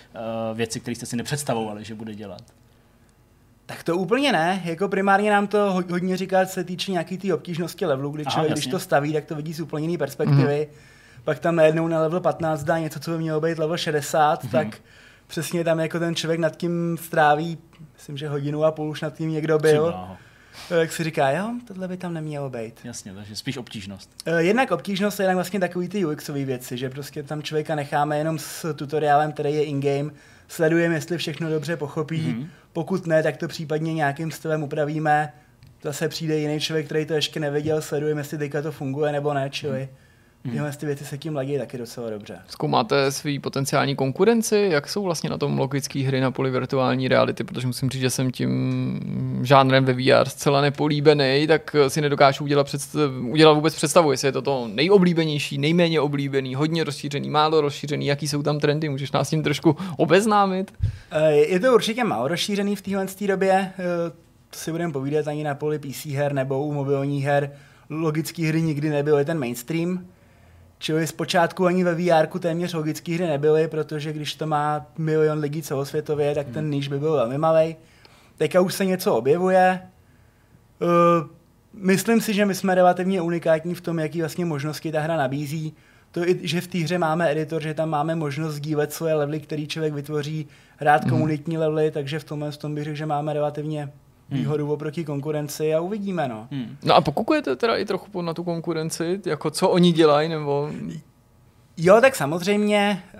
věci, 0.54 0.80
které 0.80 0.96
jste 0.96 1.06
si 1.06 1.16
nepředstavovali, 1.16 1.84
že 1.84 1.96
bude 1.96 2.16
dělat? 2.16 2.42
Tak 3.66 3.84
to 3.84 3.98
úplně 3.98 4.32
ne. 4.32 4.62
Jako 4.66 4.88
primárně 4.88 5.32
nám 5.32 5.48
to 5.48 5.72
hodně 5.90 6.18
říká, 6.18 6.46
se 6.46 6.64
týče 6.64 6.92
nějaký 6.92 7.18
té 7.18 7.22
tý 7.22 7.34
obtížnosti 7.34 7.86
levelu, 7.86 8.12
kdy 8.12 8.26
člověk, 8.26 8.52
Aha, 8.52 8.54
když 8.54 8.68
to 8.68 8.80
staví, 8.80 9.14
tak 9.14 9.26
to 9.26 9.36
vidí 9.36 9.54
z 9.54 9.60
úplně 9.60 9.88
jiné 9.88 9.98
perspektivy. 9.98 10.68
Hmm 10.72 10.95
pak 11.26 11.40
tam 11.40 11.56
najednou 11.56 11.88
na 11.88 12.02
level 12.02 12.20
15 12.20 12.64
dá 12.64 12.80
něco, 12.80 13.00
co 13.00 13.12
by 13.12 13.18
mělo 13.18 13.42
být 13.42 13.60
level 13.60 13.78
60, 13.78 14.44
mm-hmm. 14.44 14.50
tak 14.50 14.68
přesně 15.28 15.64
tam 15.64 15.80
jako 15.80 16.00
ten 16.00 16.16
člověk 16.16 16.40
nad 16.40 16.58
tím 16.58 16.98
stráví, 17.02 17.58
myslím, 17.94 18.18
že 18.18 18.30
hodinu 18.30 18.64
a 18.64 18.72
půl 18.72 18.90
už 18.90 19.02
nad 19.02 19.14
tím 19.14 19.32
někdo 19.32 19.60
byl. 19.60 19.96
Tak 20.70 20.92
si 20.92 21.04
říká, 21.04 21.30
jo, 21.32 21.52
tohle 21.68 21.88
by 21.88 21.98
tam 21.98 22.14
nemělo 22.14 22.50
být. 22.50 22.80
Jasně, 22.84 23.14
takže 23.14 23.36
spíš 23.36 23.58
obtížnost. 23.58 24.10
Eh, 24.26 24.44
jednak 24.44 24.72
obtížnost, 24.72 25.20
jednak 25.20 25.36
vlastně 25.36 25.60
takový 25.60 25.90
ty 25.90 26.06
UXové 26.06 26.46
věci, 26.46 26.78
že 26.78 26.90
prostě 26.90 27.24
tam 27.24 27.44
člověka 27.44 27.76
necháme 27.76 28.18
jenom 28.18 28.40
s 28.40 28.74
tutoriálem, 28.74 29.32
který 29.32 29.54
je 29.54 29.64
in-game, 29.64 30.12
sledujeme, 30.48 30.96
jestli 30.96 31.18
všechno 31.18 31.50
dobře 31.50 31.78
pochopí, 31.78 32.22
mm-hmm. 32.22 32.48
pokud 32.74 33.08
ne, 33.08 33.24
tak 33.24 33.38
to 33.38 33.48
případně 33.48 33.94
nějakým 33.94 34.32
stylem 34.32 34.64
upravíme, 34.64 35.34
zase 35.84 36.10
přijde 36.10 36.38
jiný 36.38 36.60
člověk, 36.60 36.86
který 36.86 37.06
to 37.06 37.14
ještě 37.14 37.40
nevěděl, 37.40 37.82
sledujeme, 37.82 38.22
jestli 38.22 38.38
teďka 38.38 38.62
to 38.62 38.72
funguje 38.72 39.12
nebo 39.12 39.34
ne, 39.34 39.50
čili 39.50 39.90
mm. 39.92 40.05
Hmm. 40.46 40.54
Tyhle 40.54 40.72
ty 40.72 40.86
věci 40.86 41.06
se 41.06 41.18
tím 41.18 41.36
ladí 41.36 41.58
taky 41.58 41.78
docela 41.78 42.10
dobře. 42.10 42.40
Zkoumáte 42.48 43.12
svý 43.12 43.40
potenciální 43.40 43.96
konkurenci? 43.96 44.68
Jak 44.72 44.90
jsou 44.90 45.04
vlastně 45.04 45.30
na 45.30 45.38
tom 45.38 45.58
logické 45.58 46.00
hry 46.00 46.22
na 46.22 46.32
poli 46.32 46.52
virtuální 46.52 47.08
reality? 47.08 47.44
Protože 47.44 47.68
musím 47.68 47.90
říct, 47.90 48.02
že 48.02 48.10
jsem 48.10 48.32
tím 48.32 49.40
žánrem 49.44 49.86
ve 49.86 49.94
VR 49.94 50.30
zcela 50.30 50.62
nepolíbený, 50.62 51.48
tak 51.48 51.76
si 51.88 52.02
nedokážu 52.02 52.44
udělat, 52.44 52.64
představ, 52.64 53.12
udělat 53.30 53.54
vůbec 53.54 53.76
představu, 53.76 54.12
jestli 54.12 54.28
je 54.28 54.32
to 54.32 54.42
to 54.42 54.68
nejoblíbenější, 54.74 55.58
nejméně 55.58 56.02
oblíbený, 56.02 56.56
hodně 56.56 56.84
rozšířený, 56.84 57.30
málo 57.30 57.62
rozšířený, 57.62 58.06
jaký 58.06 58.28
jsou 58.28 58.44
tam 58.44 58.60
trendy, 58.60 58.90
můžeš 58.90 59.12
nás 59.12 59.30
tím 59.30 59.44
trošku 59.44 59.76
obeznámit? 59.98 60.74
Eh, 61.12 61.32
je 61.32 61.60
to 61.60 61.74
určitě 61.74 62.04
málo 62.04 62.28
rozšířený 62.28 62.76
v 62.76 62.82
téhle 62.82 63.06
době, 63.28 63.52
eh, 63.52 63.74
to 64.50 64.58
si 64.58 64.72
budeme 64.72 64.94
povídat 64.94 65.28
ani 65.28 65.44
na 65.44 65.56
poli 65.56 65.80
PC 65.80 66.06
her 66.06 66.34
nebo 66.34 66.66
u 66.66 66.74
mobilních 66.74 67.26
her. 67.26 67.52
Logické 67.90 68.48
hry 68.48 68.62
nikdy 68.62 68.90
nebyly 68.90 69.26
ten 69.26 69.40
mainstream, 69.40 70.06
Čili 70.86 71.08
zpočátku 71.08 71.66
ani 71.66 71.84
ve 71.84 71.96
VR 71.96 72.40
téměř 72.40 72.74
logické 72.74 73.16
hry 73.16 73.28
nebyly, 73.28 73.68
protože 73.68 74.14
když 74.14 74.36
to 74.36 74.48
má 74.48 74.86
milion 74.98 75.40
lidí 75.40 75.62
celosvětově, 75.62 76.36
tak 76.36 76.48
ten 76.48 76.64
hmm. 76.64 76.72
níž 76.72 76.88
by 76.88 77.00
byl 77.00 77.14
velmi 77.14 77.38
malý. 77.38 77.76
Teďka 78.38 78.62
už 78.62 78.74
se 78.74 78.86
něco 78.86 79.16
objevuje. 79.16 79.82
Uh, 80.82 81.28
myslím 81.74 82.22
si, 82.22 82.34
že 82.34 82.46
my 82.46 82.56
jsme 82.56 82.76
relativně 82.76 83.22
unikátní 83.22 83.76
v 83.76 83.82
tom, 83.82 84.00
jaký 84.00 84.20
vlastně 84.20 84.46
možnosti 84.46 84.92
ta 84.92 85.02
hra 85.02 85.18
nabízí. 85.18 85.74
To, 86.12 86.22
že 86.42 86.62
v 86.62 86.68
té 86.68 86.78
hře 86.78 86.98
máme 86.98 87.32
editor, 87.32 87.62
že 87.62 87.74
tam 87.74 87.90
máme 87.90 88.16
možnost 88.16 88.56
sdílet 88.56 88.94
svoje 88.94 89.14
levely, 89.14 89.40
který 89.40 89.68
člověk 89.68 89.94
vytvoří, 89.94 90.48
hrát 90.78 91.02
hmm. 91.02 91.10
komunitní 91.10 91.58
levely, 91.58 91.92
takže 91.92 92.20
v 92.20 92.24
tomhle 92.24 92.52
v 92.52 92.58
tom 92.58 92.76
bych 92.76 92.84
řekl, 92.84 92.98
že 92.98 93.06
máme 93.06 93.34
relativně. 93.34 93.92
Výhodu 94.30 94.72
oproti 94.72 95.06
konkurenci 95.06 95.76
a 95.76 95.80
uvidíme, 95.80 96.28
no. 96.28 96.48
Hmm. 96.52 96.78
No 96.84 96.96
a 96.96 97.02
pokukujete 97.02 97.56
teda 97.56 97.76
i 97.78 97.86
trochu 97.86 98.22
na 98.22 98.34
tu 98.34 98.44
konkurenci, 98.44 99.22
jako 99.26 99.52
co 99.52 99.70
oni 99.70 99.92
dělají, 99.92 100.30
nebo... 100.30 100.72
Jo, 101.78 102.02
tak 102.02 102.16
samozřejmě, 102.16 103.04
uh, 103.14 103.20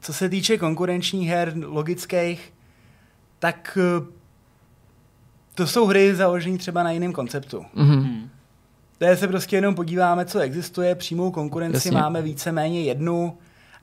co 0.00 0.12
se 0.12 0.28
týče 0.28 0.58
konkurenčních 0.58 1.28
her 1.28 1.54
logických, 1.64 2.52
tak 3.38 3.78
uh, 4.00 4.06
to 5.54 5.66
jsou 5.66 5.86
hry 5.86 6.14
založené 6.14 6.58
třeba 6.58 6.82
na 6.82 6.90
jiném 6.90 7.12
konceptu. 7.12 7.64
Mm-hmm. 7.76 8.28
Tady 8.98 9.16
se 9.16 9.28
prostě 9.28 9.56
jenom 9.56 9.74
podíváme, 9.74 10.24
co 10.24 10.38
existuje, 10.38 10.94
přímou 10.94 11.30
konkurenci 11.30 11.76
Jasně. 11.76 11.92
máme 11.92 12.22
víceméně 12.22 12.82
jednu, 12.82 13.38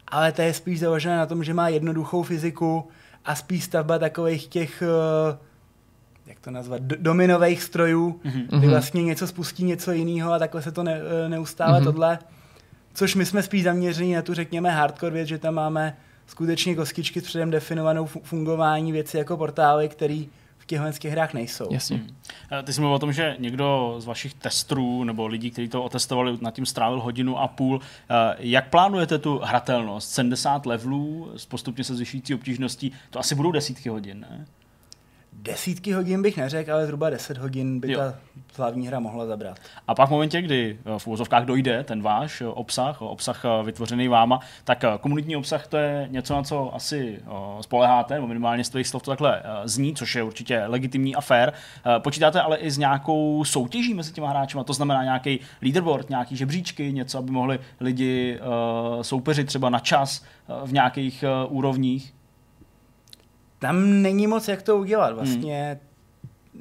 ale 0.08 0.32
to 0.32 0.42
je 0.42 0.54
spíš 0.54 0.80
založené 0.80 1.18
na 1.18 1.26
tom, 1.26 1.44
že 1.44 1.54
má 1.54 1.70
jednoduchou 1.70 2.24
fyziku 2.24 2.88
a 3.26 3.36
spíš 3.36 3.64
stavba 3.64 4.00
takových 4.00 4.48
těch 4.48 4.84
uh, 5.32 5.49
jak 6.30 6.40
to 6.40 6.52
nazvat, 6.52 6.82
dominových 6.82 7.64
strojů, 7.64 8.20
mm-hmm. 8.26 8.46
kdy 8.48 8.58
mhm. 8.58 8.70
vlastně 8.70 9.04
něco 9.04 9.28
spustí 9.28 9.64
něco 9.64 9.92
jiného 9.92 10.34
a 10.34 10.40
takhle 10.40 10.62
se 10.62 10.72
to 10.72 10.84
ne, 10.84 11.02
neustále 11.28 11.82
mm-hmm. 11.82 11.84
tohle. 11.84 12.20
Což 12.94 13.16
my 13.16 13.26
jsme 13.26 13.44
spíš 13.44 13.64
zaměření 13.64 14.14
na 14.14 14.22
tu, 14.22 14.34
řekněme, 14.34 14.72
hardcore 14.72 15.14
věc, 15.14 15.28
že 15.28 15.38
tam 15.38 15.54
máme 15.54 15.98
skutečně 16.28 16.76
kostičky 16.76 17.22
s 17.22 17.24
předem 17.24 17.52
definovanou 17.52 18.06
fungování 18.06 18.92
věci 18.92 19.18
jako 19.18 19.38
portály, 19.38 19.90
které 19.90 20.24
v 20.58 20.66
těchto 20.66 20.92
těch 20.92 21.12
hrách 21.12 21.34
nejsou. 21.34 21.68
Jasně. 21.72 21.98
Hmm. 21.98 22.64
Ty 22.64 22.74
jsi 22.74 22.82
mluvil 22.82 22.96
o 22.96 23.00
tom, 23.00 23.14
že 23.14 23.36
někdo 23.40 23.96
z 23.98 24.06
vašich 24.06 24.34
testrů 24.34 25.04
nebo 25.04 25.28
lidí, 25.28 25.52
kteří 25.52 25.68
to 25.68 25.84
otestovali, 25.84 26.38
nad 26.42 26.54
tím 26.54 26.66
strávil 26.66 27.00
hodinu 27.00 27.40
a 27.40 27.48
půl. 27.48 27.82
Jak 28.40 28.70
plánujete 28.70 29.18
tu 29.18 29.40
hratelnost? 29.44 30.12
70 30.12 30.66
levelů 30.66 31.32
s 31.38 31.46
postupně 31.46 31.84
se 31.84 31.96
zvyšující 31.96 32.34
obtížností, 32.34 32.92
to 33.10 33.20
asi 33.20 33.36
budou 33.36 33.52
desítky 33.52 33.90
hodin, 33.90 34.20
ne? 34.20 34.46
Desítky 35.42 35.94
hodin 35.94 36.22
bych 36.22 36.38
neřekl, 36.38 36.74
ale 36.74 36.86
zhruba 36.86 37.10
10 37.10 37.38
hodin 37.38 37.80
by 37.80 37.92
jo. 37.92 38.00
ta 38.00 38.14
hlavní 38.58 38.88
hra 38.88 39.00
mohla 39.00 39.26
zabrat. 39.26 39.60
A 39.88 39.96
pak 39.96 40.08
v 40.08 40.12
momentě, 40.12 40.42
kdy 40.42 40.80
eh, 40.86 41.00
v 41.00 41.08
úvozovkách 41.08 41.46
dojde 41.46 41.84
ten 41.84 42.02
váš 42.02 42.42
eh, 42.42 42.48
obsah, 42.48 43.02
obsah 43.02 43.46
eh, 43.46 43.64
vytvořený 43.64 44.08
váma, 44.08 44.40
tak 44.64 44.86
komunitní 45.00 45.36
obsah 45.36 45.68
to 45.68 45.78
je 45.78 46.08
něco, 46.12 46.36
na 46.36 46.44
co 46.44 46.76
asi 46.76 47.20
spoleháte, 47.62 48.14
nebo 48.14 48.28
minimálně 48.28 48.64
z 48.64 48.70
tvých 48.70 48.88
slov 48.88 49.04
to 49.04 49.12
takhle 49.12 49.44
zní, 49.64 49.96
což 49.96 50.16
je 50.16 50.24
určitě 50.24 50.64
legitimní 50.66 51.16
a 51.16 51.22
fair. 51.22 51.52
Počítáte 52.00 52.42
ale 52.42 52.58
i 52.58 52.72
s 52.72 52.78
nějakou 52.78 53.44
soutěží 53.46 53.94
mezi 53.94 54.14
těma 54.14 54.30
hráči, 54.30 54.58
to 54.66 54.74
znamená 54.74 55.04
nějaký 55.04 55.40
leaderboard, 55.62 56.10
nějaký 56.10 56.36
žebříčky, 56.36 56.94
něco, 56.94 57.18
aby 57.18 57.32
mohli 57.32 57.60
lidi 57.80 58.40
soupeřit 59.02 59.48
třeba 59.48 59.70
na 59.70 59.80
čas 59.80 60.24
v 60.66 60.74
nějakých 60.74 61.24
úrovních 61.48 62.14
tam 63.60 64.02
není 64.02 64.28
moc, 64.28 64.48
jak 64.48 64.62
to 64.62 64.78
udělat. 64.78 65.16
Vlastně 65.16 65.80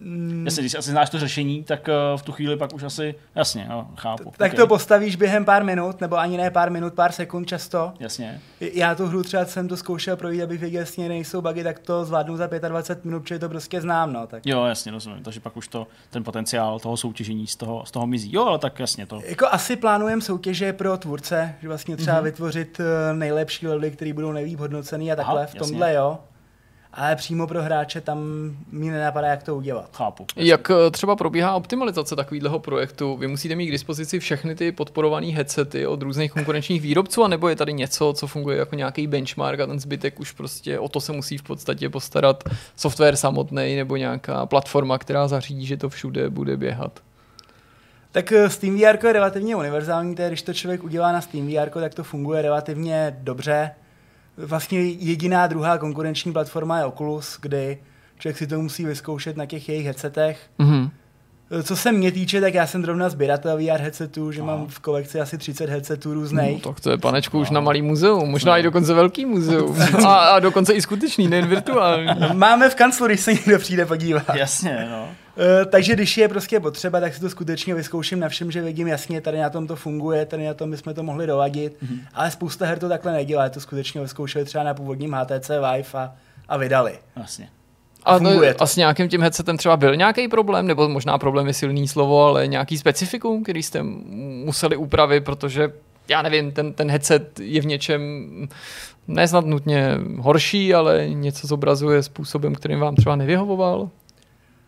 Hmm. 0.02 0.44
Jasně, 0.44 0.62
když 0.62 0.74
asi 0.74 0.90
znáš 0.90 1.10
to 1.10 1.18
řešení, 1.18 1.64
tak 1.64 1.88
uh, 1.88 2.20
v 2.20 2.22
tu 2.22 2.32
chvíli 2.32 2.56
pak 2.56 2.74
už 2.74 2.82
asi, 2.82 3.14
jasně, 3.34 3.66
no, 3.68 3.90
chápu. 3.96 4.32
Tak 4.36 4.52
okay. 4.52 4.56
to 4.56 4.66
postavíš 4.66 5.16
během 5.16 5.44
pár 5.44 5.64
minut, 5.64 6.00
nebo 6.00 6.18
ani 6.18 6.36
ne 6.36 6.50
pár 6.50 6.70
minut, 6.70 6.94
pár 6.94 7.12
sekund 7.12 7.48
často. 7.48 7.92
Jasně. 8.00 8.40
Já 8.60 8.94
tu 8.94 9.06
hru 9.06 9.22
třeba 9.22 9.44
jsem 9.44 9.68
to 9.68 9.76
zkoušel 9.76 10.16
projít, 10.16 10.42
abych 10.42 10.60
věděl, 10.60 10.80
jestli 10.80 11.08
nejsou 11.08 11.40
bugy, 11.40 11.64
tak 11.64 11.78
to 11.78 12.04
zvládnu 12.04 12.36
za 12.36 12.46
25 12.46 13.04
minut, 13.04 13.20
protože 13.20 13.38
to 13.38 13.48
prostě 13.48 13.80
znám. 13.80 14.12
No, 14.12 14.26
tak. 14.26 14.46
Jo, 14.46 14.64
jasně, 14.64 14.92
rozumím. 14.92 15.22
Takže 15.22 15.40
pak 15.40 15.56
už 15.56 15.68
to, 15.68 15.86
ten 16.10 16.24
potenciál 16.24 16.78
toho 16.78 16.96
soutěžení 16.96 17.46
z 17.46 17.56
toho, 17.56 17.86
z 17.86 17.90
toho 17.90 18.06
mizí. 18.06 18.32
Jo, 18.32 18.44
ale 18.44 18.58
tak 18.58 18.78
jasně 18.78 19.06
to. 19.06 19.20
Jako 19.24 19.46
asi 19.50 19.76
plánujeme 19.76 20.22
soutěže 20.22 20.72
pro 20.72 20.96
tvůrce, 20.96 21.54
že 21.62 21.68
vlastně 21.68 21.96
třeba 21.96 22.20
mm-hmm. 22.20 22.24
vytvořit 22.24 22.80
eh, 22.80 23.14
nejlepší 23.14 23.66
levely, 23.66 23.90
které 23.90 24.12
budou 24.12 24.32
nejlíp 24.32 24.58
hodnocený 24.58 25.12
a 25.12 25.16
takhle. 25.16 25.42
Aha, 25.42 25.46
v 25.46 25.54
tomhle 25.54 25.92
jasně. 25.92 25.96
jo 25.96 26.18
ale 26.92 27.16
přímo 27.16 27.46
pro 27.46 27.62
hráče 27.62 28.00
tam 28.00 28.18
mi 28.72 28.90
nenapadá, 28.90 29.28
jak 29.28 29.42
to 29.42 29.56
udělat. 29.56 29.90
Chápu. 29.96 30.26
Jak 30.36 30.70
eh, 30.70 30.90
třeba 30.90 31.16
probíhá 31.16 31.54
optimalizace 31.54 32.16
takového 32.16 32.58
projektu? 32.58 33.16
Vy 33.16 33.26
musíte 33.28 33.54
mít 33.54 33.66
k 33.66 33.70
dispozici 33.70 34.18
všechny 34.18 34.54
ty 34.54 34.72
podporované 34.72 35.26
headsety 35.26 35.86
od 35.86 36.02
různých 36.02 36.32
konkurenčních 36.32 36.82
výrobců, 36.82 37.24
anebo 37.24 37.48
je 37.48 37.56
tady 37.56 37.72
něco, 37.72 38.12
co 38.12 38.26
funguje 38.26 38.58
jako 38.58 38.74
nějaký 38.74 39.06
benchmark 39.06 39.60
a 39.60 39.66
ten 39.66 39.80
zbytek 39.80 40.20
už 40.20 40.32
prostě 40.32 40.78
o 40.78 40.88
to 40.88 41.00
se 41.00 41.12
musí 41.12 41.38
v 41.38 41.42
podstatě 41.42 41.90
postarat 41.90 42.44
software 42.76 43.16
samotný 43.16 43.76
nebo 43.76 43.96
nějaká 43.96 44.46
platforma, 44.46 44.98
která 44.98 45.28
zařídí, 45.28 45.66
že 45.66 45.76
to 45.76 45.88
všude 45.88 46.30
bude 46.30 46.56
běhat? 46.56 47.00
Tak 48.12 48.32
eh, 48.32 48.50
Steam 48.50 48.76
VR 48.76 49.06
je 49.06 49.12
relativně 49.12 49.56
univerzální, 49.56 50.14
tedy 50.14 50.28
když 50.28 50.42
to 50.42 50.54
člověk 50.54 50.84
udělá 50.84 51.12
na 51.12 51.20
Steam 51.20 51.46
VR, 51.46 51.70
tak 51.70 51.94
to 51.94 52.04
funguje 52.04 52.42
relativně 52.42 53.16
dobře 53.20 53.70
vlastně 54.38 54.80
jediná 54.82 55.46
druhá 55.46 55.78
konkurenční 55.78 56.32
platforma 56.32 56.78
je 56.78 56.84
Oculus, 56.84 57.38
kdy 57.40 57.78
člověk 58.18 58.38
si 58.38 58.46
to 58.46 58.62
musí 58.62 58.84
vyzkoušet 58.84 59.36
na 59.36 59.46
těch 59.46 59.68
jejich 59.68 59.84
headsetech. 59.84 60.50
Mm-hmm. 60.58 60.90
Co 61.62 61.76
se 61.76 61.92
mě 61.92 62.12
týče, 62.12 62.40
tak 62.40 62.54
já 62.54 62.66
jsem 62.66 62.82
zrovna 62.82 63.08
sběratel 63.08 63.56
VR 63.56 63.80
headsetů, 63.80 64.32
že 64.32 64.40
Aha. 64.40 64.56
mám 64.56 64.66
v 64.66 64.78
kolekci 64.78 65.20
asi 65.20 65.38
30 65.38 65.70
headsetů 65.70 66.14
různých. 66.14 66.64
No, 66.64 66.72
tak 66.72 66.80
to 66.80 66.90
je 66.90 66.98
panečku 66.98 67.40
už 67.40 67.50
na 67.50 67.60
malý 67.60 67.82
muzeum, 67.82 68.30
možná 68.30 68.52
no. 68.52 68.58
i 68.58 68.62
dokonce 68.62 68.94
velký 68.94 69.26
muzeum. 69.26 69.76
a, 70.06 70.14
a 70.14 70.40
dokonce 70.40 70.72
i 70.72 70.82
skutečný, 70.82 71.28
nejen 71.28 71.46
virtuální. 71.46 72.06
Máme 72.32 72.70
v 72.70 72.74
kanclu, 72.74 73.06
když 73.06 73.20
se 73.20 73.32
někdo 73.32 73.58
přijde 73.58 73.86
podívat. 73.86 74.34
Jasně, 74.34 74.88
no. 74.90 75.02
Uh, 75.36 75.70
takže 75.70 75.94
když 75.94 76.18
je 76.18 76.28
prostě 76.28 76.60
potřeba, 76.60 77.00
tak 77.00 77.14
si 77.14 77.20
to 77.20 77.30
skutečně 77.30 77.74
vyzkouším 77.74 78.20
na 78.20 78.28
všem, 78.28 78.50
že 78.50 78.62
vidím 78.62 78.88
jasně, 78.88 79.20
tady 79.20 79.38
na 79.38 79.50
tom 79.50 79.66
to 79.66 79.76
funguje, 79.76 80.26
tady 80.26 80.46
na 80.46 80.54
tom 80.54 80.70
bychom 80.70 80.94
to 80.94 81.02
mohli 81.02 81.26
doladit, 81.26 81.76
mm-hmm. 81.82 82.00
ale 82.14 82.30
spousta 82.30 82.66
her 82.66 82.78
to 82.78 82.88
takhle 82.88 83.12
nedělá, 83.12 83.48
to 83.48 83.60
skutečně 83.60 84.00
vyzkoušeli 84.00 84.44
třeba 84.44 84.64
na 84.64 84.74
původním 84.74 85.12
HTC 85.12 85.48
Vive 85.48 85.88
a, 85.94 86.14
a 86.48 86.56
vydali. 86.56 86.98
Jasně. 87.16 87.48
A, 88.08 88.18
no, 88.18 88.30
a 88.58 88.66
s 88.66 88.76
nějakým 88.76 89.08
tím 89.08 89.20
headsetem 89.20 89.56
třeba 89.56 89.76
byl 89.76 89.96
nějaký 89.96 90.28
problém, 90.28 90.66
nebo 90.66 90.88
možná 90.88 91.18
problém 91.18 91.46
je 91.46 91.54
silný 91.54 91.88
slovo, 91.88 92.24
ale 92.24 92.46
nějaký 92.46 92.78
specifikum, 92.78 93.42
který 93.42 93.62
jste 93.62 93.82
museli 94.44 94.76
upravit, 94.76 95.24
protože 95.24 95.72
já 96.08 96.22
nevím, 96.22 96.52
ten, 96.52 96.72
ten 96.72 96.90
headset 96.90 97.40
je 97.40 97.60
v 97.60 97.66
něčem 97.66 98.00
neznat 99.08 99.46
nutně 99.46 99.94
horší, 100.18 100.74
ale 100.74 101.08
něco 101.08 101.46
zobrazuje 101.46 102.02
způsobem, 102.02 102.54
kterým 102.54 102.80
vám 102.80 102.96
třeba 102.96 103.16
nevyhovoval? 103.16 103.90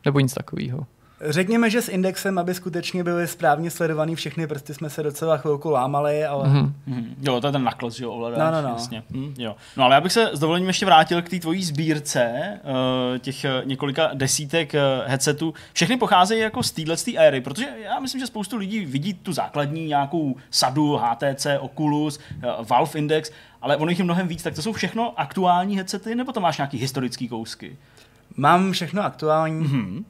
Nebo 0.05 0.21
nic 0.21 0.35
takového? 0.35 0.87
Řekněme, 1.29 1.71
že 1.71 1.83
s 1.83 1.89
indexem, 1.89 2.39
aby 2.39 2.55
skutečně 2.55 3.05
byly 3.05 3.27
správně 3.27 3.71
sledovaný 3.71 4.15
všechny 4.15 4.47
prsty, 4.47 4.75
jsme 4.75 4.91
se 4.91 5.03
docela 5.03 5.37
chvilku 5.37 5.71
lámali, 5.71 6.25
ale... 6.25 6.49
Mm-hmm. 6.49 6.73
Mm-hmm. 6.89 7.15
Jo, 7.21 7.41
to 7.41 7.47
je 7.47 7.53
ten 7.53 7.65
nakles, 7.65 7.95
že 7.95 8.05
jo, 8.05 8.13
ovladáč. 8.13 8.39
No, 8.39 8.51
no, 8.51 8.69
no. 8.69 8.75
Jasně. 8.75 9.03
Mm, 9.11 9.35
jo. 9.39 9.57
no 9.77 9.85
ale 9.85 9.95
já 9.95 10.01
bych 10.01 10.13
se 10.13 10.31
s 10.33 10.39
dovolením 10.39 10.69
ještě 10.69 10.87
vrátil 10.87 11.23
k 11.23 11.29
té 11.29 11.39
tvojí 11.39 11.65
sbírce 11.65 12.31
uh, 12.65 13.19
těch 13.19 13.45
uh, 13.45 13.69
několika 13.69 14.11
desítek 14.15 14.75
uh, 14.75 15.09
headsetů. 15.09 15.55
Všechny 15.73 15.97
pocházejí 15.97 16.41
jako 16.41 16.63
z 16.63 16.73
téhle 16.73 16.97
éry, 17.17 17.41
protože 17.41 17.67
já 17.85 18.01
myslím, 18.01 18.21
že 18.21 18.27
spoustu 18.27 18.57
lidí 18.57 18.85
vidí 18.85 19.15
tu 19.15 19.33
základní 19.33 19.87
nějakou 19.87 20.37
sadu 20.51 20.97
HTC, 20.97 21.47
Oculus, 21.61 22.19
uh, 22.19 22.67
Valve 22.67 22.99
Index, 22.99 23.31
ale 23.63 23.77
ono 23.77 23.91
jich 23.91 23.99
je 23.99 24.05
mnohem 24.05 24.29
víc, 24.29 24.43
tak 24.43 24.55
to 24.55 24.63
jsou 24.63 24.73
všechno 24.73 25.21
aktuální 25.21 25.77
headsety, 25.77 26.15
nebo 26.15 26.33
to 26.33 26.41
máš 26.41 26.59
nějaký 26.59 26.79
historický 26.79 27.29
kousky? 27.29 27.77
Mám 28.37 28.73
všechno 28.73 29.05
aktuální. 29.05 29.65
Mm-hmm 29.67 30.05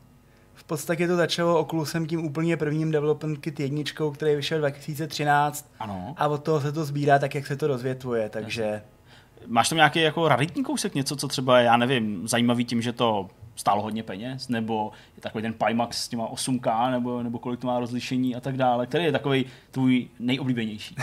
podstatě 0.71 1.09
to 1.09 1.17
začalo 1.17 1.61
Oculusem 1.61 2.07
tím 2.07 2.25
úplně 2.25 2.57
prvním 2.57 2.91
Development 2.91 3.39
Kit 3.39 3.61
jedničkou, 3.61 4.11
který 4.11 4.37
vyšel 4.37 4.59
2013 4.59 5.71
ano. 5.79 6.15
a 6.17 6.29
od 6.29 6.43
toho 6.43 6.61
se 6.61 6.73
to 6.73 6.85
sbírá 6.85 7.19
tak, 7.19 7.35
jak 7.35 7.47
se 7.47 7.57
to 7.57 7.67
rozvětvuje, 7.67 8.29
takže... 8.29 8.83
Máš 9.47 9.69
tam 9.69 9.77
nějaký 9.77 10.01
jako 10.01 10.29
raritní 10.29 10.65
kousek, 10.65 10.95
něco, 10.95 11.17
co 11.17 11.29
třeba, 11.29 11.61
já 11.61 11.77
nevím, 11.77 12.29
zajímavý 12.29 12.65
tím, 12.65 12.83
že 12.83 12.93
to 12.93 13.31
stálo 13.57 13.83
hodně 13.83 14.03
peněz, 14.03 14.49
nebo 14.49 14.93
je 15.17 15.23
takový 15.23 15.43
ten 15.43 15.55
Pimax 15.55 16.05
s 16.05 16.09
těma 16.09 16.33
8K, 16.33 16.91
nebo, 16.91 17.23
nebo 17.23 17.39
kolik 17.39 17.61
to 17.61 17.67
má 17.67 17.79
rozlišení 17.81 18.37
a 18.37 18.41
tak 18.41 18.57
dále, 18.57 18.87
který 18.87 19.05
je 19.05 19.13
takový 19.13 19.45
tvůj 19.71 20.09
nejoblíbenější? 20.19 20.97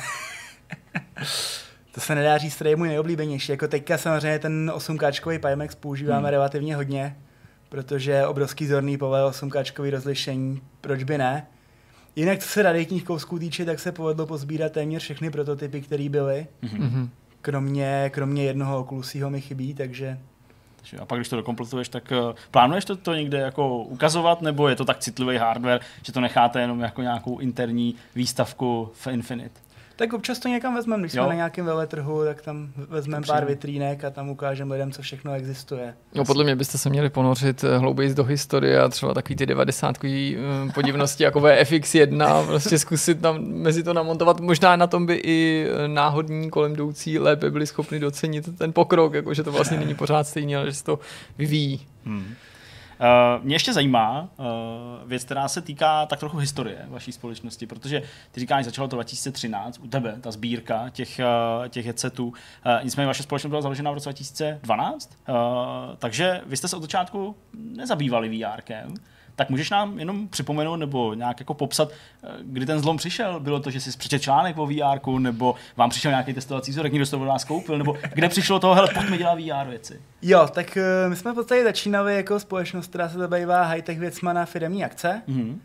to 1.91 2.01
se 2.01 2.15
nedá 2.15 2.37
říct, 2.37 2.55
který 2.55 2.69
je 2.69 2.75
můj 2.75 2.87
nejoblíbenější. 2.87 3.51
Jako 3.51 3.67
teďka 3.67 3.97
samozřejmě 3.97 4.39
ten 4.39 4.71
8K 4.75 5.39
Pimax 5.39 5.75
používáme 5.75 6.27
hmm. 6.27 6.31
relativně 6.31 6.75
hodně, 6.75 7.15
protože 7.69 8.27
obrovský 8.27 8.67
zorný 8.67 8.97
povel 8.97 9.29
8K 9.29 9.91
rozlišení, 9.91 10.61
proč 10.81 11.03
by 11.03 11.17
ne. 11.17 11.47
Jinak, 12.15 12.39
co 12.39 12.47
se 12.47 12.63
raditních 12.63 13.03
kousků 13.03 13.39
týče, 13.39 13.65
tak 13.65 13.79
se 13.79 13.91
povedlo 13.91 14.25
pozbírat 14.25 14.71
téměř 14.71 15.03
všechny 15.03 15.31
prototypy, 15.31 15.81
které 15.81 16.09
byly. 16.09 16.47
Mm-hmm. 16.63 17.09
Kromě, 17.41 18.09
kromě 18.13 18.43
jednoho 18.43 18.79
okulusího 18.79 19.29
mi 19.29 19.41
chybí, 19.41 19.73
takže... 19.73 20.19
A 20.99 21.05
pak, 21.05 21.19
když 21.19 21.29
to 21.29 21.35
dokompletuješ, 21.35 21.89
tak 21.89 22.11
uh, 22.11 22.33
plánuješ 22.51 22.85
to, 22.85 22.95
to 22.95 23.13
někde 23.13 23.37
jako 23.37 23.77
ukazovat, 23.77 24.41
nebo 24.41 24.67
je 24.67 24.75
to 24.75 24.85
tak 24.85 24.99
citlivý 24.99 25.37
hardware, 25.37 25.81
že 26.03 26.11
to 26.11 26.21
necháte 26.21 26.61
jenom 26.61 26.79
jako 26.79 27.01
nějakou 27.01 27.37
interní 27.37 27.95
výstavku 28.15 28.91
v 28.93 29.07
Infinite? 29.07 29.66
Tak 29.97 30.13
občas 30.13 30.39
to 30.39 30.47
někam 30.47 30.75
vezmeme, 30.75 31.03
když 31.03 31.13
jo. 31.13 31.23
jsme 31.23 31.29
na 31.29 31.35
nějakém 31.35 31.65
veletrhu, 31.65 32.23
tak 32.23 32.41
tam 32.41 32.69
vezmeme 32.75 33.25
pár 33.27 33.45
vitrínek 33.45 34.03
a 34.03 34.09
tam 34.09 34.29
ukážeme 34.29 34.75
lidem, 34.75 34.91
co 34.91 35.01
všechno 35.01 35.33
existuje. 35.33 35.93
No 36.15 36.25
podle 36.25 36.43
mě 36.43 36.55
byste 36.55 36.77
se 36.77 36.89
měli 36.89 37.09
ponořit 37.09 37.63
eh, 37.63 37.77
hlouběji 37.77 38.13
do 38.13 38.23
historie 38.23 38.81
a 38.81 38.89
třeba 38.89 39.13
takový 39.13 39.35
ty 39.35 39.45
90 39.45 39.95
eh, 40.03 40.37
podivnosti 40.73 41.23
jako 41.23 41.39
VFX1, 41.39 42.45
prostě 42.47 42.79
zkusit 42.79 43.21
tam 43.21 43.43
mezi 43.43 43.83
to 43.83 43.93
namontovat. 43.93 44.39
Možná 44.39 44.75
na 44.75 44.87
tom 44.87 45.05
by 45.05 45.21
i 45.23 45.67
eh, 45.69 45.87
náhodní 45.87 46.49
kolem 46.49 46.73
jdoucí 46.73 47.19
lépe 47.19 47.51
byli 47.51 47.67
schopni 47.67 47.99
docenit 47.99 48.57
ten 48.57 48.73
pokrok, 48.73 49.13
jako 49.13 49.33
že 49.33 49.43
to 49.43 49.51
vlastně 49.51 49.77
není 49.79 49.95
pořád 49.95 50.27
stejně, 50.27 50.57
ale 50.57 50.65
že 50.65 50.73
se 50.73 50.83
to 50.83 50.99
vyvíjí. 51.37 51.85
Hmm. 52.05 52.33
Uh, 52.99 53.43
mě 53.43 53.55
ještě 53.55 53.73
zajímá 53.73 54.29
uh, 54.37 54.45
věc, 55.05 55.23
která 55.23 55.47
se 55.47 55.61
týká 55.61 56.05
tak 56.05 56.19
trochu 56.19 56.37
historie 56.37 56.85
vaší 56.87 57.11
společnosti, 57.11 57.67
protože 57.67 58.01
ty 58.31 58.39
říkáš, 58.39 58.65
začalo 58.65 58.87
to 58.87 58.95
2013, 58.95 59.79
u 59.83 59.87
tebe 59.87 60.17
ta 60.21 60.31
sbírka 60.31 60.89
těch, 60.89 61.19
uh, 61.59 61.67
těch 61.67 61.85
headsetů, 61.85 62.33
nicméně 62.83 63.07
vaše 63.07 63.23
společnost 63.23 63.49
byla 63.49 63.61
založena 63.61 63.91
v 63.91 63.93
roce 63.93 64.09
2012, 64.09 65.17
uh, 65.29 65.35
takže 65.97 66.41
vy 66.45 66.57
jste 66.57 66.67
se 66.67 66.75
od 66.75 66.81
začátku 66.81 67.35
nezabývali 67.53 68.29
VRkem 68.29 68.93
tak 69.37 69.49
můžeš 69.49 69.69
nám 69.69 69.99
jenom 69.99 70.27
připomenout 70.27 70.75
nebo 70.75 71.13
nějak 71.13 71.39
jako 71.39 71.53
popsat, 71.53 71.89
eh, 72.23 72.27
kdy 72.43 72.65
ten 72.65 72.79
zlom 72.79 72.97
přišel? 72.97 73.39
Bylo 73.39 73.59
to, 73.59 73.71
že 73.71 73.79
jsi 73.81 73.97
přečet 73.97 74.19
článek 74.21 74.57
o 74.57 74.65
VR, 74.67 75.09
nebo 75.19 75.55
vám 75.77 75.89
přišel 75.89 76.11
nějaký 76.11 76.33
testovací 76.33 76.71
vzorek, 76.71 76.93
někdo 76.93 77.07
to 77.07 77.19
od 77.19 77.25
vás 77.25 77.43
koupil, 77.43 77.77
nebo 77.77 77.97
kde 78.13 78.29
přišlo 78.29 78.59
toho, 78.59 78.75
hele, 78.75 78.89
pojďme 78.93 79.17
dělat 79.17 79.35
VR 79.39 79.69
věci? 79.69 80.01
Jo, 80.21 80.47
tak 80.53 80.77
uh, 81.05 81.09
my 81.09 81.15
jsme 81.15 81.31
v 81.31 81.35
podstatě 81.35 81.63
začínali 81.63 82.15
jako 82.15 82.39
společnost, 82.39 82.87
která 82.87 83.09
se 83.09 83.17
zabývá 83.17 83.63
high-tech 83.63 83.99
věcma 83.99 84.33
na 84.33 84.45
firmní 84.45 84.85
akce. 84.85 85.21
Mm-hmm. 85.29 85.57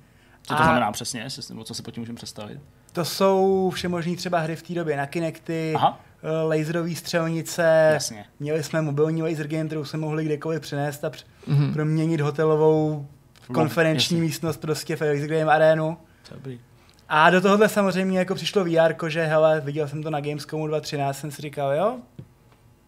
Co 0.43 0.55
to 0.55 0.61
a... 0.61 0.65
znamená 0.65 0.93
přesně, 0.93 1.27
nebo 1.49 1.65
co 1.65 1.75
si 1.75 1.83
pod 1.83 1.91
tím 1.91 2.01
můžeme 2.01 2.17
představit? 2.17 2.59
To 2.93 3.05
jsou 3.05 3.71
všemožní 3.75 4.17
třeba 4.17 4.39
hry 4.39 4.57
v 4.57 4.63
té 4.63 4.75
době 4.75 4.97
na 4.97 5.07
Kinecty, 5.07 5.73
Aha. 5.77 6.01
eh, 6.23 6.43
laserové 6.43 6.95
střelnice, 6.95 7.91
Jasně. 7.95 8.25
měli 8.41 8.63
jsme 8.63 8.83
mobilní 8.83 9.23
laser 9.23 9.49
game, 9.49 9.65
kterou 9.65 9.85
jsme 9.85 9.99
mohli 9.99 10.25
kdekoliv 10.25 10.61
přinést 10.61 11.05
a 11.05 11.11
př- 11.11 11.25
Mhm. 11.47 11.73
proměnit 11.73 12.21
hotelovou 12.21 13.07
konferenční 13.47 14.17
jasně. 14.17 14.27
místnost 14.27 14.57
prostě 14.57 14.97
v 14.97 15.01
laser 15.01 15.29
game 15.29 15.53
arénu. 15.53 15.99
Dobrý. 16.31 16.61
A 17.09 17.31
do 17.31 17.41
tohohle 17.41 17.69
samozřejmě 17.69 18.19
jako 18.19 18.35
přišlo 18.35 18.65
VR, 18.65 19.09
že 19.09 19.25
hele, 19.25 19.61
viděl 19.61 19.89
jsem 19.89 20.03
to 20.03 20.11
na 20.11 20.21
Gamescomu 20.21 20.67
2013, 20.67 21.19
jsem 21.19 21.31
si 21.31 21.43
říkal, 21.43 21.73
jo, 21.73 21.99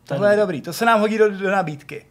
tohle 0.04 0.32
je 0.32 0.36
dobrý, 0.36 0.60
to 0.60 0.72
se 0.72 0.84
nám 0.84 1.00
hodí 1.00 1.18
do, 1.18 1.30
do 1.30 1.50
nabídky. 1.50 2.06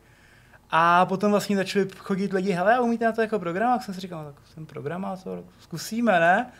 A 0.72 1.06
potom 1.06 1.32
vlastně 1.32 1.56
začali 1.56 1.88
chodit 1.98 2.34
lidi, 2.34 2.52
hele, 2.52 2.80
umíte 2.80 3.06
na 3.06 3.11
to 3.11 3.22
jako 3.22 3.40
program? 3.40 3.74
A 3.74 3.80
jsem 3.80 3.94
si 3.94 4.02
říkal, 4.02 4.24
no, 4.24 4.32
tak 4.32 4.36
jsem 4.53 4.65
programátor, 4.65 5.44
zkusíme, 5.60 6.20
ne? 6.20 6.52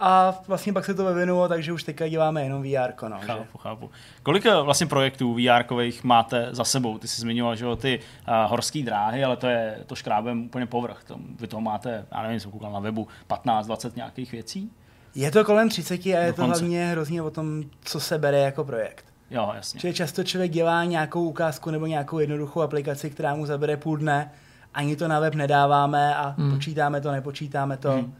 A 0.00 0.34
vlastně 0.46 0.72
pak 0.72 0.84
se 0.84 0.94
to 0.94 1.04
vyvinulo, 1.04 1.48
takže 1.48 1.72
už 1.72 1.82
teďka 1.82 2.08
děláme 2.08 2.42
jenom 2.42 2.62
VR, 2.62 3.08
no, 3.08 3.16
že? 3.20 3.26
Chápu, 3.26 3.58
chápu. 3.58 3.90
Kolik 4.22 4.46
eh, 4.46 4.62
vlastně 4.62 4.86
projektů 4.86 5.34
VR-kových 5.34 6.00
máte 6.04 6.48
za 6.50 6.64
sebou? 6.64 6.98
Ty 6.98 7.08
jsi 7.08 7.20
zmiňoval, 7.20 7.56
že 7.56 7.64
jo, 7.64 7.76
ty 7.76 8.00
uh, 8.28 8.50
horské 8.50 8.82
dráhy, 8.82 9.24
ale 9.24 9.36
to 9.36 9.46
je 9.46 9.78
to 9.86 9.94
škrábem 9.94 10.44
úplně 10.44 10.66
povrch. 10.66 11.04
To, 11.04 11.16
vy 11.40 11.46
toho 11.46 11.60
máte, 11.60 12.06
já 12.14 12.22
nevím, 12.22 12.40
jsem 12.40 12.50
koukal 12.50 12.72
na 12.72 12.80
webu, 12.80 13.08
15, 13.26 13.66
20 13.66 13.96
nějakých 13.96 14.32
věcí? 14.32 14.70
Je 15.14 15.30
to 15.30 15.44
kolem 15.44 15.68
30 15.68 16.06
a 16.06 16.08
je 16.08 16.32
to 16.32 16.42
Dokonce. 16.42 16.60
hlavně 16.60 16.86
hrozně 16.86 17.22
o 17.22 17.30
tom, 17.30 17.62
co 17.84 18.00
se 18.00 18.18
bere 18.18 18.38
jako 18.38 18.64
projekt. 18.64 19.04
Jo, 19.30 19.52
jasně. 19.54 19.80
Čili 19.80 19.94
často 19.94 20.24
člověk 20.24 20.50
dělá 20.52 20.84
nějakou 20.84 21.24
ukázku 21.28 21.70
nebo 21.70 21.86
nějakou 21.86 22.18
jednoduchou 22.18 22.60
aplikaci, 22.60 23.10
která 23.10 23.34
mu 23.34 23.46
zabere 23.46 23.76
půl 23.76 23.96
dne, 23.96 24.30
ani 24.74 24.96
to 24.96 25.08
na 25.08 25.20
web 25.20 25.34
nedáváme 25.34 26.16
a 26.16 26.34
Hmm. 26.38 26.50
počítáme 26.54 27.00
to, 27.00 27.12
nepočítáme 27.12 27.76
to. 27.76 27.92
Hmm. 27.92 28.14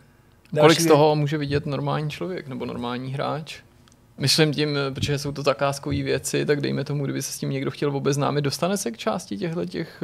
Kolik 0.61 0.81
z 0.81 0.87
toho 0.87 1.17
může 1.17 1.39
vidět 1.39 1.67
normální 1.67 2.11
člověk 2.11 2.49
nebo 2.49 2.67
normální 2.67 3.13
hráč? 3.13 3.61
Myslím 4.19 4.55
tím, 4.55 4.77
eh, 4.77 4.91
protože 4.91 5.19
jsou 5.19 5.33
to 5.33 5.43
zakázkové 5.43 6.03
věci, 6.03 6.47
tak 6.47 6.61
dejme 6.61 6.85
tomu, 6.85 7.05
kdyby 7.05 7.23
se 7.23 7.33
s 7.33 7.39
tím 7.39 7.51
někdo 7.51 7.71
chtěl 7.71 7.97
obeznámit, 7.97 8.43
dostane 8.43 8.77
se 8.77 8.91
k 8.91 8.99
části 8.99 9.37
těchto 9.37 9.65
těch 9.65 10.03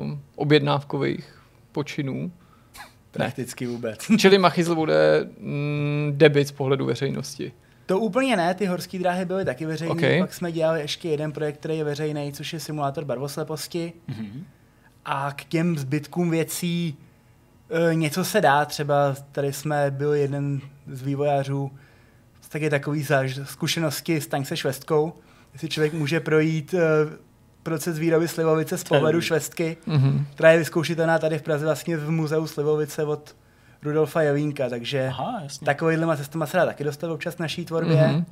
uh, 0.00 0.18
objednávkových 0.36 1.38
počinů. 1.72 2.32
Prakticky 3.10 3.66
vůbec. 3.66 4.06
Čili 4.18 4.38
Machyzl 4.38 4.74
bude 4.74 5.28
mm, 5.40 6.12
debit 6.16 6.48
z 6.48 6.52
pohledu 6.52 6.86
veřejnosti. 6.86 7.52
To 7.86 7.98
úplně 7.98 8.36
ne, 8.36 8.54
ty 8.54 8.66
horské 8.66 8.98
dráhy 8.98 9.24
byly 9.24 9.44
taky 9.44 9.66
veřejné. 9.66 9.92
Ok. 9.92 10.20
Pak 10.20 10.34
jsme 10.34 10.52
dělali 10.52 10.80
ještě 10.80 11.08
jeden 11.08 11.32
projekt, 11.32 11.56
který 11.56 11.78
je 11.78 11.84
veřejný, 11.84 12.32
což 12.32 12.52
je 12.52 12.60
simulátor 12.60 13.04
barvosleposti. 13.04 13.92
Mhm. 14.08 14.44
A 15.04 15.32
k 15.32 15.44
těm 15.44 15.78
zbytkům 15.78 16.30
věcí 16.30 16.96
něco 17.92 18.24
se 18.24 18.40
dá. 18.40 18.64
Třeba 18.64 19.14
tady 19.32 19.52
jsme 19.52 19.90
byl 19.90 20.14
jeden 20.14 20.60
z 20.92 21.02
vývojářů, 21.02 21.70
taky 22.48 22.70
takový 22.70 23.02
záž, 23.02 23.38
zkušenosti 23.44 24.20
staň 24.20 24.44
se 24.44 24.56
švestkou. 24.56 25.12
Jestli 25.52 25.68
člověk 25.68 25.92
může 25.92 26.20
projít 26.20 26.74
e, 26.74 26.78
proces 27.62 27.98
výroby 27.98 28.28
slivovice 28.28 28.78
z 28.78 28.84
pohledu 28.84 29.20
švestky, 29.20 29.76
Mhm. 29.86 30.26
která 30.34 30.52
je 30.52 30.58
vyzkoušitelná 30.58 31.18
tady 31.18 31.38
v 31.38 31.42
Praze 31.42 31.64
vlastně 31.64 31.96
v 31.96 32.10
muzeu 32.10 32.46
slivovice 32.46 33.04
od 33.04 33.36
Rudolfa 33.82 34.22
Jelínka, 34.22 34.68
takže 34.68 35.06
Aha, 35.08 35.40
jasně. 35.42 35.64
takovýhlema 35.64 36.16
cestama 36.16 36.46
se 36.46 36.56
dá 36.56 36.66
taky 36.66 36.84
dostat 36.84 37.10
občas 37.10 37.34
v 37.34 37.38
naší 37.38 37.64
tvorbě. 37.64 38.08
Mhm. 38.08 38.24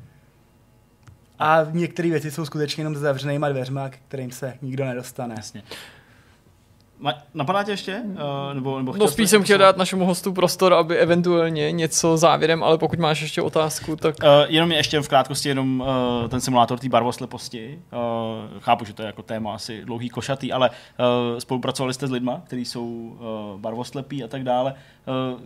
A 1.39 1.67
některé 1.71 2.11
věci 2.11 2.31
jsou 2.31 2.45
skutečně 2.47 2.81
jenom 2.81 2.95
za 2.95 3.01
zavřenýma 3.01 3.49
dveřma, 3.49 3.89
k 3.89 3.97
kterým 4.09 4.31
se 4.31 4.55
nikdo 4.63 4.85
nedostane. 4.85 5.35
Jasně. 5.39 5.63
Napadá 7.35 7.63
tě 7.63 7.71
ještě? 7.71 8.03
Uh, 8.05 8.55
nebo, 8.55 8.79
nebo 8.79 8.97
No 8.97 9.09
spíš 9.09 9.31
jsem 9.31 9.43
chtěl 9.43 9.59
dát 9.59 9.77
našemu 9.77 10.05
hostu 10.05 10.33
prostor, 10.33 10.75
aby 10.75 10.97
eventuálně 10.97 11.73
něco 11.73 12.17
závěrem, 12.17 12.63
ale 12.63 12.79
pokud 12.79 12.99
máš 12.99 13.21
ještě 13.21 13.43
otázku, 13.43 13.97
tak 13.97 14.17
Uh, 14.23 14.29
jenom 14.49 14.73
ještě 14.73 15.01
v 15.01 15.09
krátkosti 15.09 15.49
jenom 15.49 15.81
uh, 15.81 16.29
ten 16.29 16.41
simulátor 16.41 16.79
té 16.79 16.89
barvosleposti. 16.89 17.79
Uh, 17.93 18.61
chápu, 18.61 18.85
že 18.85 18.93
to 18.93 19.03
je 19.03 19.07
jako 19.07 19.23
téma 19.23 19.55
asi 19.55 19.85
dlouhý 19.85 20.09
košatý, 20.09 20.53
ale 20.53 20.71
uh, 20.71 21.39
spolupracovali 21.39 21.95
jste 21.95 22.07
s 22.07 22.11
lidma, 22.11 22.43
kteří 22.45 22.65
jsou 22.65 22.87
uh, 22.87 23.61
barvoslepí 23.61 24.25
a 24.25 24.29
tak 24.29 24.45
dále. 24.45 24.75
Uh, 25.35 25.41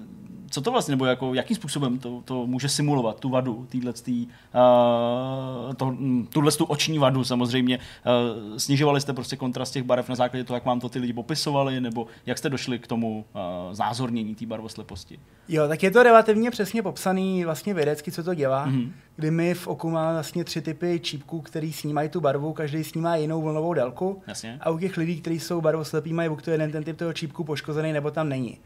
co 0.50 0.60
to 0.60 0.70
vlastně, 0.70 0.92
nebo 0.92 1.04
jako, 1.04 1.34
jakým 1.34 1.56
způsobem 1.56 1.98
to, 1.98 2.22
to 2.24 2.46
může 2.46 2.68
simulovat, 2.68 3.20
tu 3.20 3.28
vadu, 3.28 3.66
týhletý, 3.68 4.26
uh, 4.26 5.74
to, 5.74 5.86
mm, 5.86 6.28
tuhle 6.32 6.52
tu 6.52 6.64
oční 6.64 6.98
vadu 6.98 7.24
samozřejmě. 7.24 7.78
Uh, 7.78 8.56
snižovali 8.56 9.00
jste 9.00 9.12
prostě 9.12 9.36
kontrast 9.36 9.72
těch 9.72 9.82
barev 9.82 10.08
na 10.08 10.14
základě 10.14 10.44
toho, 10.44 10.56
jak 10.56 10.64
vám 10.64 10.80
to 10.80 10.88
ty 10.88 10.98
lidi 10.98 11.12
popisovali, 11.40 11.80
nebo 11.80 12.06
jak 12.26 12.38
jste 12.38 12.48
došli 12.48 12.78
k 12.78 12.86
tomu 12.86 13.24
uh, 13.34 13.74
zázornění 13.74 14.34
té 14.34 14.46
barvosleposti? 14.46 15.20
Jo, 15.48 15.68
tak 15.68 15.82
je 15.82 15.90
to 15.90 16.02
relativně 16.02 16.50
přesně 16.50 16.82
popsaný 16.82 17.44
vlastně 17.44 17.74
vědecky, 17.74 18.12
co 18.12 18.22
to 18.22 18.34
dělá. 18.34 18.66
Mhm. 18.66 18.76
Mm-hmm. 18.76 18.92
Kdy 19.16 19.30
my 19.30 19.54
v 19.54 19.66
oku 19.66 19.90
máme 19.90 20.12
vlastně 20.12 20.44
tři 20.44 20.60
typy 20.60 21.00
čípků, 21.02 21.40
který 21.40 21.72
snímají 21.72 22.08
tu 22.08 22.20
barvu, 22.20 22.52
každý 22.52 22.84
snímá 22.84 23.16
jinou 23.16 23.42
vlnovou 23.42 23.74
délku. 23.74 24.22
Jasně. 24.26 24.58
A 24.60 24.70
u 24.70 24.78
těch 24.78 24.96
lidí, 24.96 25.20
kteří 25.20 25.40
jsou 25.40 25.60
barvoslepí, 25.60 26.12
mají 26.12 26.28
buď 26.28 26.44
to 26.44 26.50
jeden 26.50 26.72
ten 26.72 26.84
typ 26.84 26.96
toho 26.96 27.12
čípku 27.12 27.44
poškozený, 27.44 27.92
nebo 27.92 28.10
tam 28.10 28.28
není. 28.28 28.58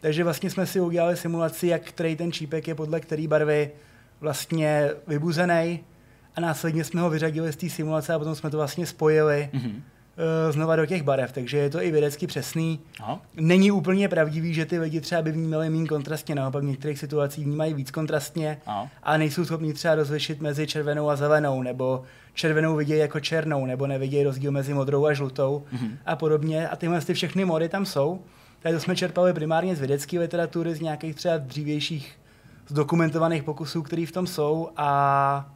Takže 0.00 0.24
vlastně 0.24 0.50
jsme 0.50 0.66
si 0.66 0.80
udělali 0.80 1.16
simulaci, 1.16 1.66
jak 1.66 1.82
který 1.82 2.16
ten 2.16 2.32
čípek 2.32 2.68
je 2.68 2.74
podle 2.74 3.00
který 3.00 3.26
barvy 3.28 3.70
vlastně 4.20 4.90
vybuzený 5.06 5.80
a 6.36 6.40
následně 6.40 6.84
jsme 6.84 7.00
ho 7.00 7.10
vyřadili 7.10 7.52
z 7.52 7.56
té 7.56 7.68
simulace 7.68 8.14
a 8.14 8.18
potom 8.18 8.34
jsme 8.34 8.50
to 8.50 8.56
vlastně 8.56 8.86
spojili 8.86 9.48
Mhm. 9.52 9.62
mm-hmm. 9.62 9.82
Znova 10.50 10.76
do 10.76 10.86
těch 10.86 11.02
barev, 11.02 11.32
takže 11.32 11.56
je 11.58 11.70
to 11.70 11.82
i 11.82 11.90
vědecky 11.90 12.26
přesný. 12.26 12.80
Aha. 13.00 13.20
Není 13.36 13.70
úplně 13.70 14.08
pravdivý, 14.08 14.54
že 14.54 14.66
ty 14.66 14.78
lidi 14.78 15.00
třeba 15.00 15.22
by 15.22 15.32
vnímali 15.32 15.70
méně 15.70 15.86
kontrastně, 15.88 16.34
naopak 16.34 16.62
v 16.62 16.66
některých 16.66 16.98
situacích 16.98 17.44
vnímají 17.44 17.74
víc 17.74 17.90
kontrastně 17.90 18.58
Aha. 18.66 18.88
a 19.02 19.16
nejsou 19.16 19.44
schopni 19.44 19.72
třeba 19.72 19.94
rozlišit 19.94 20.40
mezi 20.40 20.66
červenou 20.66 21.10
a 21.10 21.16
zelenou, 21.16 21.62
nebo 21.62 22.02
červenou 22.34 22.76
vidějí 22.76 23.00
jako 23.00 23.20
černou, 23.20 23.66
nebo 23.66 23.86
nevidějí 23.86 24.24
rozdíl 24.24 24.50
mezi 24.52 24.74
modrou 24.74 25.06
a 25.06 25.12
žlutou 25.12 25.64
Mhm. 25.72 25.98
a 26.06 26.16
podobně. 26.16 26.68
A 26.68 26.76
tyhle 26.76 27.00
ty 27.00 27.14
všechny 27.14 27.44
mody 27.44 27.68
tam 27.68 27.86
jsou. 27.86 28.20
Takže 28.60 28.76
to 28.78 28.82
jsme 28.84 28.96
čerpali 28.96 29.32
primárně 29.32 29.76
z 29.76 29.78
vědecké 29.78 30.18
literatury, 30.18 30.74
z 30.74 30.80
nějakých 30.80 31.14
třeba 31.14 31.36
dřívějších 31.38 32.18
zdokumentovaných 32.68 33.42
pokusů, 33.42 33.82
které 33.82 34.06
v 34.06 34.12
tom 34.12 34.26
jsou 34.26 34.68
a 34.76 35.50
Eh, 35.50 35.55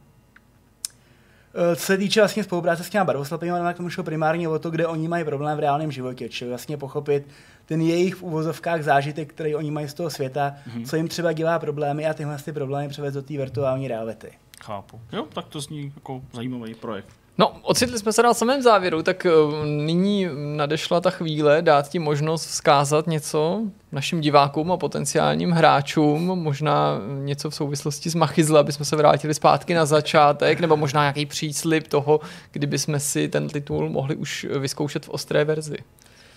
Co 1.75 1.85
se 1.85 1.97
týče 1.97 2.21
vlastně 2.21 2.43
spolupráce 2.43 2.83
s 2.83 2.89
těma 2.89 3.05
barvoslepými, 3.05 3.51
tak 3.51 3.77
tomu 3.77 3.89
šlo 3.89 4.03
primárně 4.03 4.49
o 4.49 4.59
to, 4.59 4.71
kde 4.71 4.87
oni 4.87 5.07
mají 5.07 5.23
problém 5.23 5.57
v 5.57 5.59
reálném 5.59 5.91
životě, 5.91 6.29
čili 6.29 6.49
vlastně 6.49 6.77
pochopit 6.77 7.27
ten 7.65 7.81
jejich 7.81 8.15
v 8.15 8.23
uvozovkách 8.23 8.83
zážitek, 8.83 9.29
který 9.29 9.55
oni 9.55 9.71
mají 9.71 9.87
z 9.87 9.93
toho 9.93 10.09
světa, 10.09 10.55
mm-hmm. 10.67 10.85
co 10.85 10.95
jim 10.95 11.07
třeba 11.07 11.33
dělá 11.33 11.59
problémy 11.59 12.05
a 12.05 12.13
tyhle 12.13 12.37
ty 12.37 12.51
problémy 12.51 12.89
převést 12.89 13.13
do 13.13 13.21
té 13.21 13.37
virtuální 13.37 13.87
reality. 13.87 14.31
Chápu. 14.63 15.01
Jo, 15.11 15.27
tak 15.33 15.45
to 15.45 15.61
zní 15.61 15.91
jako 15.95 16.21
zajímavý 16.33 16.75
projekt. 16.75 17.20
No, 17.37 17.53
ocitli 17.61 17.99
jsme 17.99 18.13
se 18.13 18.23
na 18.23 18.33
samém 18.33 18.61
závěru, 18.61 19.03
tak 19.03 19.25
eh, 19.25 19.29
nyní 19.65 20.27
nadešla 20.55 21.01
ta 21.01 21.09
chvíle 21.09 21.61
dát 21.61 21.89
ti 21.89 21.99
možnost 21.99 22.45
vzkázat 22.45 23.07
něco 23.07 23.61
našim 23.91 24.21
divákům 24.21 24.71
a 24.71 24.77
potenciálním 24.77 25.51
hráčům, 25.51 26.25
možná 26.25 26.99
něco 27.19 27.49
v 27.49 27.55
souvislosti 27.55 28.09
s 28.09 28.15
Machyzle, 28.15 28.59
aby 28.59 28.71
jsme 28.71 28.85
se 28.85 28.95
vrátili 28.95 29.33
zpátky 29.33 29.73
na 29.73 29.85
začátek, 29.85 30.59
nebo 30.59 30.77
možná 30.77 31.01
nějaký 31.01 31.25
příslip 31.25 31.87
toho, 31.87 32.19
kdyby 32.51 32.79
jsme 32.79 32.99
si 32.99 33.27
ten 33.27 33.47
titul 33.47 33.89
mohli 33.89 34.15
už 34.15 34.47
vyzkoušet 34.59 35.05
v 35.05 35.09
ostré 35.09 35.45
verzi. 35.45 35.77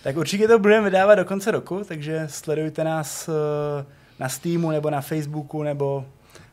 Tak 0.03 0.17
určitě 0.17 0.47
to 0.47 0.59
budeme 0.59 0.85
vydávat 0.85 1.15
do 1.15 1.25
konce 1.25 1.51
roku, 1.51 1.81
takže 1.87 2.23
sledujte 2.27 2.83
nás 2.83 3.29
eh, 3.29 3.85
na 4.19 4.29
Steamu 4.29 4.71
nebo 4.71 4.89
na 4.89 5.01
Facebooku 5.01 5.63
nebo 5.63 6.05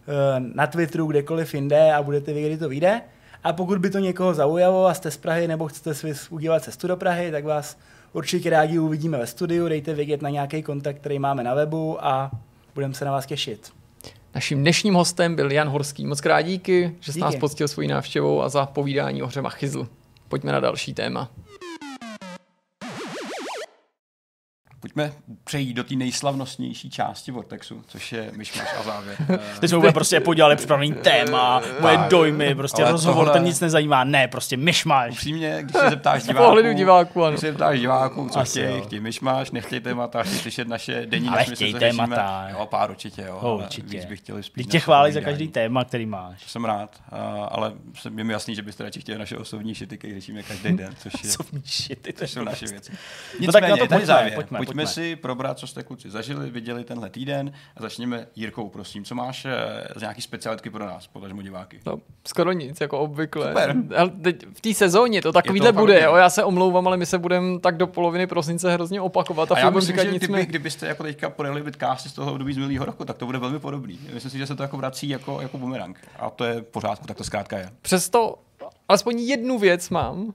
eh, 0.09 0.41
na 0.55 0.67
Twitteru, 0.67 1.07
kdekoliv 1.07 1.55
jinde 1.55 1.93
a 1.93 2.03
budete 2.03 2.33
vědět, 2.33 2.49
kdy 2.49 2.59
to 2.59 2.69
vyjde. 2.69 3.01
A 3.45 3.53
pokud 3.53 3.79
by 3.79 3.91
to 3.91 3.99
někoho 3.99 4.35
zaujalo 4.35 4.87
a 4.87 4.95
jste 4.95 5.11
z 5.11 5.17
Prahy 5.17 5.49
nebo 5.49 5.69
chcete 5.69 5.95
si 5.95 6.13
udělat 6.31 6.63
cestu 6.63 6.87
do 6.87 6.97
Prahy, 6.97 7.31
tak 7.31 7.45
vás 7.45 7.79
určitě 8.13 8.51
rádi 8.51 8.79
uvidíme 8.79 9.19
ve 9.19 9.27
studiu, 9.27 9.69
dejte 9.69 9.95
vědět 9.95 10.23
na 10.23 10.31
nějaký 10.31 10.63
kontakt, 10.63 10.97
který 10.97 11.19
máme 11.19 11.43
na 11.43 11.55
webu 11.55 12.05
a 12.05 12.31
budeme 12.75 12.95
se 12.95 13.05
na 13.05 13.13
vás 13.13 13.27
těšit. 13.27 13.73
Naším 14.35 14.61
dnešním 14.61 14.95
hostem 14.95 15.37
byl 15.37 15.53
Jan 15.53 15.69
Horský. 15.69 16.07
Moc 16.07 16.21
krát 16.21 16.43
díky, 16.43 16.95
že 17.01 17.13
jsi 17.13 17.19
Díky. 17.19 17.25
nás 17.25 17.37
poctil 17.37 17.69
svojí 17.69 17.89
návštěvou 17.89 18.43
a 18.43 18.49
za 18.49 18.67
povídání 18.67 19.23
o 19.23 19.27
hře 19.27 19.43
Machyzl. 19.43 19.89
Pojďme 20.29 20.53
na 20.53 20.61
další 20.61 20.95
téma. 20.95 21.31
Pojďme 24.83 25.13
přejít 25.45 25.75
do 25.75 25.85
té 25.85 25.95
nejslavnostnější 25.95 26.91
části 26.91 27.31
Vortexu, 27.33 27.83
což 27.87 28.13
je 28.13 28.31
myšmaš 28.37 28.69
a 28.81 28.83
závěr. 28.83 29.17
Teď 29.61 29.71
jsme 29.71 29.79
úplně 29.79 29.93
prostě 29.93 30.21
podělali 30.21 30.57
připravený 30.57 30.93
téma, 30.93 31.63
moje 31.81 31.99
dojmy, 32.11 32.55
prostě 32.55 32.83
Ale 32.83 32.93
rozhovor, 32.93 33.25
tohle- 33.25 33.33
ten 33.33 33.45
nic 33.45 33.61
nezajímá. 33.61 34.05
Ne, 34.05 34.29
prostě 34.29 34.57
myšmaš. 34.57 35.13
Upřímně, 35.13 35.59
když 35.63 35.73
se 35.77 35.91
zeptáš 35.91 36.23
diváků, 36.27 36.47
pohledu 36.47 36.73
diváků, 36.73 37.23
ano. 37.23 37.31
když 37.31 37.41
se 37.41 37.47
zeptáš 37.47 37.81
diváků, 37.81 38.29
co 38.29 38.39
Asi 38.39 38.51
chtějí, 38.61 38.77
jo. 38.77 38.83
chtějí 38.85 39.01
myšmaš, 39.01 39.51
nechtějí 39.51 39.81
témata, 39.81 40.23
chtějí 40.23 40.39
slyšet 40.39 40.69
naše 40.69 41.07
denní 41.07 41.29
Ale 41.29 41.37
než 41.39 41.49
my 41.49 41.57
se 41.57 41.65
chtějí 41.65 41.75
témata. 41.75 42.49
Jo, 42.51 42.67
pár 42.67 42.91
určitě, 42.91 43.23
jo. 43.23 43.39
Oh, 43.43 43.63
určitě. 43.63 43.97
Víc 43.97 44.05
bych 44.05 44.19
chtěli 44.19 44.43
spíš 44.43 44.67
tě 44.67 44.81
chválí 44.81 45.13
za 45.13 45.21
každý 45.21 45.49
téma, 45.49 45.85
který 45.85 46.07
máš. 46.07 46.43
To 46.43 46.49
jsem 46.49 46.65
rád, 46.65 47.03
ale 47.49 47.73
je 48.17 48.25
mi 48.25 48.33
jasný, 48.33 48.55
že 48.55 48.63
byste 48.63 48.85
radši 48.85 49.01
chtěli 49.01 49.19
naše 49.19 49.37
osobní 49.37 49.75
šity, 49.75 49.99
které 49.99 50.15
řešíme 50.15 50.43
každý 50.43 50.73
den, 50.73 50.95
což 50.99 51.13
je, 51.25 51.31
Co 51.31 51.43
v 51.43 51.49
shit, 51.67 52.03
ty 52.03 52.13
to 52.13 52.19
což 52.19 52.31
jsou 52.31 52.45
naše 52.45 52.67
věci. 52.67 52.93
No 53.47 53.53
tak 53.53 53.63
na 53.63 53.69
Nicméně, 53.69 53.83
to 53.83 53.89
tady 53.89 53.89
pojďme, 53.89 54.07
závěr. 54.07 54.35
pojďme, 54.35 54.59
pojďme, 54.75 54.93
si 54.93 55.17
probrat, 55.17 55.59
co 55.59 55.67
jste 55.67 55.83
kluci 55.83 56.11
zažili, 56.11 56.51
viděli 56.51 56.85
tenhle 56.85 57.11
týden 57.11 57.53
a 57.77 57.83
začněme 57.83 58.27
Jirkou, 58.37 58.69
prosím. 58.69 59.05
Co 59.05 59.15
máš 59.15 59.45
eh, 59.45 59.53
z 59.97 60.01
nějaký 60.01 60.23
specialitky 60.23 60.71
pro 60.71 60.87
nás, 60.87 61.07
podažmo 61.07 61.43
diváky? 61.43 61.81
No, 61.87 61.99
skoro 62.27 62.53
nic, 62.53 62.81
jako 62.81 62.99
obvykle. 62.99 63.49
Super. 63.49 63.75
Ale 63.97 64.11
teď 64.11 64.47
v 64.53 64.61
té 64.61 64.75
sezóně 64.75 65.23
to 65.23 65.33
takovýhle 65.33 65.73
bude, 65.73 66.03
jo, 66.03 66.15
já 66.15 66.31
se 66.31 66.45
omlouvám, 66.45 66.87
ale 66.87 66.97
my 66.97 67.07
se 67.07 67.19
budeme 67.19 67.61
tak 67.61 67.77
do 67.77 67.87
poloviny 67.87 68.27
prosince 68.27 68.73
hrozně 68.73 69.01
opakovat 69.01 69.53
a, 69.53 69.55
A 69.55 69.59
já 69.59 69.71
myslím, 69.71 69.87
říkat 69.97 70.05
že 70.05 70.13
nic 70.13 70.23
kdyby, 70.23 70.33
my... 70.33 70.47
kdybyste 70.47 70.87
jako 70.87 71.03
teďka 71.03 71.31
podali 71.31 71.63
bitcasty 71.63 72.09
z 72.09 72.13
toho 72.13 72.33
období 72.33 72.53
z 72.55 72.57
minulého 72.57 72.85
roku, 72.85 73.05
tak 73.05 73.17
to 73.17 73.27
bude 73.27 73.39
velmi 73.39 73.59
podobný. 73.59 73.99
Myslím 74.15 74.31
si, 74.31 74.39
že 74.39 74.47
se 74.47 74.57
to 74.57 74.63
jako 74.63 74.77
vrací 74.77 75.09
jako, 75.09 75.41
jako 75.41 75.59
bumerang. 75.59 75.99
A 76.19 76.31
to 76.31 76.45
je 76.45 76.61
v 76.61 76.65
pořádku, 76.65 77.07
tak 77.07 77.17
to 77.17 77.25
zkrátka 77.25 77.59
je. 77.59 77.71
Přesto 77.83 78.35
alespoň 78.89 79.21
jednu 79.21 79.59
věc 79.59 79.91
mám, 79.91 80.33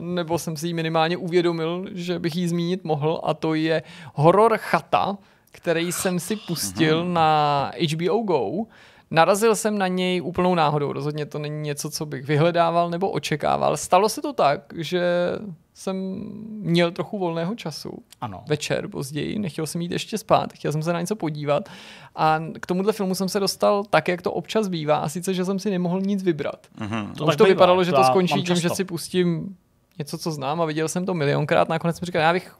nebo 0.00 0.38
jsem 0.38 0.56
si 0.56 0.66
ji 0.66 0.74
minimálně 0.74 1.16
uvědomil, 1.16 1.84
že 1.92 2.18
bych 2.18 2.36
ji 2.36 2.48
zmínit 2.48 2.84
mohl, 2.84 3.20
a 3.24 3.34
to 3.34 3.54
je 3.54 3.82
horor 4.14 4.56
Chata, 4.58 5.18
který 5.52 5.92
jsem 5.92 6.20
si 6.20 6.36
pustil 6.36 7.04
Mhm. 7.04 7.14
na 7.14 7.70
HBO 7.94 8.18
Go. 8.22 8.50
Narazil 9.10 9.56
jsem 9.56 9.78
na 9.78 9.86
něj 9.88 10.22
úplnou 10.22 10.54
náhodou, 10.54 10.92
rozhodně 10.92 11.26
to 11.26 11.38
není 11.38 11.60
něco, 11.62 11.90
co 11.90 12.06
bych 12.06 12.26
vyhledával 12.26 12.90
nebo 12.90 13.10
očekával. 13.10 13.76
Stalo 13.76 14.08
se 14.08 14.22
to 14.22 14.32
tak, 14.32 14.60
že 14.76 15.02
jsem 15.74 15.96
měl 16.48 16.90
trochu 16.92 17.18
volného 17.18 17.54
času 17.54 17.90
Ano. 18.20 18.42
večer 18.48 18.88
později, 18.88 19.38
nechtěl 19.38 19.66
jsem 19.66 19.80
jít 19.80 19.92
ještě 19.92 20.18
spát, 20.18 20.52
chtěl 20.52 20.72
jsem 20.72 20.82
se 20.82 20.92
na 20.92 21.00
něco 21.00 21.16
podívat 21.16 21.68
a 22.16 22.38
k 22.60 22.66
tomuhle 22.66 22.92
filmu 22.92 23.14
jsem 23.14 23.28
se 23.28 23.40
dostal 23.40 23.84
tak, 23.90 24.08
jak 24.08 24.22
to 24.22 24.32
občas 24.32 24.68
bývá, 24.68 24.96
a 24.96 25.08
sice, 25.08 25.34
že 25.34 25.44
jsem 25.44 25.58
si 25.58 25.70
nemohl 25.70 26.00
nic 26.00 26.22
vybrat. 26.22 26.66
Mhm. 26.80 27.12
To 27.18 27.24
Už 27.24 27.36
to 27.36 27.44
bývá, 27.44 27.54
vypadalo, 27.54 27.84
že 27.84 27.92
to 27.92 28.04
skončí 28.04 28.42
tím, 28.42 28.56
že 28.56 28.70
si 28.70 28.84
pustím 28.84 29.56
něco, 29.98 30.18
co 30.18 30.30
znám 30.30 30.60
a 30.60 30.64
viděl 30.64 30.88
jsem 30.88 31.06
to 31.06 31.14
milionkrát. 31.14 31.68
Nakonec 31.68 31.96
jsem 31.96 32.06
říkal, 32.06 32.22
já 32.22 32.32
bych 32.32 32.56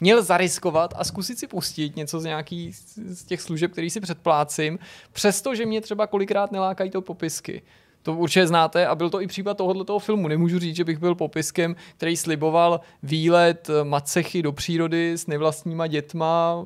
měl 0.00 0.22
zariskovat 0.22 0.94
a 0.96 1.04
zkusit 1.04 1.38
si 1.38 1.46
pustit 1.46 1.96
něco 1.96 2.20
z 2.20 2.24
nějaký 2.24 2.72
z 3.06 3.24
těch 3.24 3.40
služeb, 3.40 3.72
který 3.72 3.90
si 3.90 4.00
předplácím, 4.00 4.78
přestože 5.12 5.66
mě 5.66 5.80
třeba 5.80 6.06
kolikrát 6.06 6.52
nelákají 6.52 6.90
to 6.90 7.02
popisky. 7.02 7.62
To 8.02 8.14
určitě 8.14 8.46
znáte 8.46 8.86
a 8.86 8.94
byl 8.94 9.10
to 9.10 9.20
i 9.20 9.26
případ 9.26 9.56
tohoto 9.56 9.98
filmu. 9.98 10.28
Nemůžu 10.28 10.58
říct, 10.58 10.76
že 10.76 10.84
bych 10.84 10.98
byl 10.98 11.14
popiskem, 11.14 11.76
který 11.96 12.16
sliboval 12.16 12.80
výlet 13.02 13.70
eh, 13.70 13.84
macechy 13.84 14.42
do 14.42 14.52
přírody 14.52 15.12
s 15.12 15.26
nevlastníma 15.26 15.86
dětma, 15.86 16.64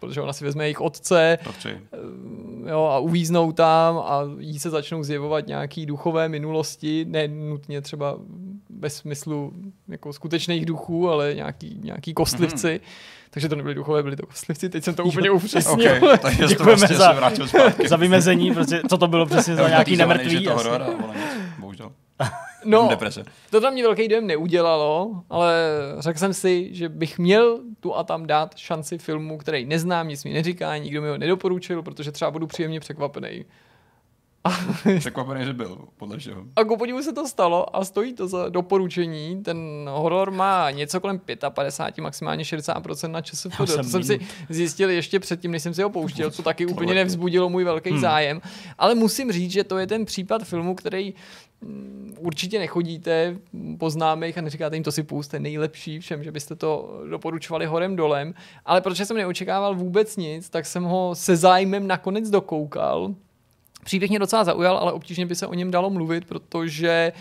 protože 0.00 0.20
ona 0.20 0.32
si 0.32 0.44
vezme 0.44 0.64
jejich 0.64 0.80
otce, 0.80 1.38
chci. 1.50 1.80
jo, 2.66 2.84
a 2.84 2.98
uvíznou 2.98 3.52
tam 3.52 3.98
a 3.98 4.22
jí 4.38 4.58
se 4.58 4.70
začnou 4.70 5.02
zjevovat 5.02 5.46
nějaký 5.46 5.86
duchové 5.86 6.28
minulosti, 6.28 7.04
ne 7.08 7.28
nutně 7.28 7.80
třeba 7.80 8.18
ve 8.78 8.90
smyslu 8.90 9.52
jako 9.88 10.12
skutečných 10.12 10.66
duchů, 10.66 11.10
ale 11.10 11.34
nějaký, 11.34 11.80
nějaký 11.84 12.14
kostlivci. 12.14 12.66
Mm-hmm. 12.68 13.26
Takže 13.30 13.48
to 13.48 13.56
nebyly 13.56 13.74
duchové, 13.74 14.02
byly 14.02 14.16
to 14.16 14.26
kostlivci, 14.26 14.68
teď 14.68 14.84
jsem 14.84 14.94
to 14.94 15.04
úplně 15.04 15.30
upřesnil. 15.30 15.96
Okay, 15.96 16.18
takže 16.18 16.38
to 16.42 16.46
Děkujeme 16.48 16.76
vlastně 16.76 16.96
za- 16.96 17.08
se 17.08 17.14
vrátil 17.16 17.48
zpátky. 17.48 17.88
Za 17.88 17.96
vymezení, 17.96 18.54
prostě, 18.54 18.80
co 18.90 18.98
to 18.98 19.06
bylo 19.08 19.26
přesně 19.26 19.56
za 19.56 19.68
nějaký 19.68 19.96
nemrtvý. 19.96 20.30
že 20.30 20.40
to 20.40 20.54
horor, 20.54 20.86
bohužel. 21.58 21.92
No, 22.64 22.86
Deprese. 22.90 23.24
to 23.50 23.60
na 23.60 23.70
mě 23.70 23.82
velký 23.82 24.08
dojem 24.08 24.26
neudělalo, 24.26 25.22
ale 25.30 25.54
řekl 25.98 26.18
jsem 26.18 26.34
si, 26.34 26.68
že 26.74 26.88
bych 26.88 27.18
měl 27.18 27.58
tu 27.80 27.96
a 27.96 28.04
tam 28.04 28.26
dát 28.26 28.56
šanci 28.56 28.98
filmu, 28.98 29.38
který 29.38 29.66
neznám, 29.66 30.08
nic 30.08 30.24
mi 30.24 30.32
neříká, 30.32 30.76
nikdo 30.76 31.02
mi 31.02 31.08
ho 31.08 31.18
nedoporučil, 31.18 31.82
protože 31.82 32.12
třeba 32.12 32.30
budu 32.30 32.46
příjemně 32.46 32.80
překvapený. 32.80 33.44
Překvapený, 34.98 35.44
že 35.44 35.52
byl, 35.52 35.78
podle 35.96 36.18
všeho. 36.18 36.42
A 36.56 36.64
ku 36.64 36.76
podivu 36.76 37.02
se 37.02 37.12
to 37.12 37.28
stalo 37.28 37.76
a 37.76 37.84
stojí 37.84 38.12
to 38.12 38.28
za 38.28 38.48
doporučení. 38.48 39.42
Ten 39.42 39.58
horor 39.90 40.30
má 40.30 40.70
něco 40.70 41.00
kolem 41.00 41.20
55, 41.50 42.02
maximálně 42.02 42.44
60% 42.44 43.10
na 43.10 43.20
ČSFD. 43.20 43.56
To 43.56 43.66
jsem 43.66 43.84
jsem 43.84 44.04
si 44.04 44.26
zjistil 44.48 44.90
ještě 44.90 45.20
předtím, 45.20 45.50
než 45.50 45.62
jsem 45.62 45.74
si 45.74 45.82
ho 45.82 45.90
pouštěl, 45.90 46.30
co 46.30 46.42
taky 46.42 46.66
úplně 46.66 46.94
nevzbudilo 46.94 47.48
můj 47.48 47.64
velký 47.64 47.90
Hmm. 47.90 48.00
zájem. 48.00 48.40
Ale 48.78 48.94
musím 48.94 49.32
říct, 49.32 49.50
že 49.50 49.64
to 49.64 49.78
je 49.78 49.86
ten 49.86 50.04
případ 50.04 50.42
filmu, 50.44 50.74
který 50.74 51.14
mm, 51.60 52.14
určitě 52.18 52.58
nechodíte 52.58 53.36
po 53.78 53.90
známých 53.90 54.38
a 54.38 54.40
neříkáte 54.40 54.76
jim 54.76 54.82
to 54.84 54.92
si 54.92 55.06
je 55.32 55.40
nejlepší 55.40 55.98
všem, 55.98 56.24
že 56.24 56.32
byste 56.32 56.54
to 56.54 57.00
doporučovali 57.10 57.66
horem 57.66 57.96
dolem. 57.96 58.34
Ale 58.64 58.80
protože 58.80 59.04
jsem 59.04 59.16
neočekával 59.16 59.74
vůbec 59.74 60.16
nic, 60.16 60.50
tak 60.50 60.66
jsem 60.66 60.84
ho 60.84 61.14
se 61.14 61.36
zájmem 61.36 61.86
nakonec 61.86 62.30
dokoukal. 62.30 63.14
Příběh 63.86 64.10
mě 64.10 64.18
docela 64.18 64.44
zaujal, 64.44 64.76
ale 64.76 64.92
obtížně 64.92 65.26
by 65.26 65.34
se 65.34 65.46
o 65.46 65.54
něm 65.54 65.70
dalo 65.70 65.90
mluvit, 65.90 66.24
protože 66.24 67.12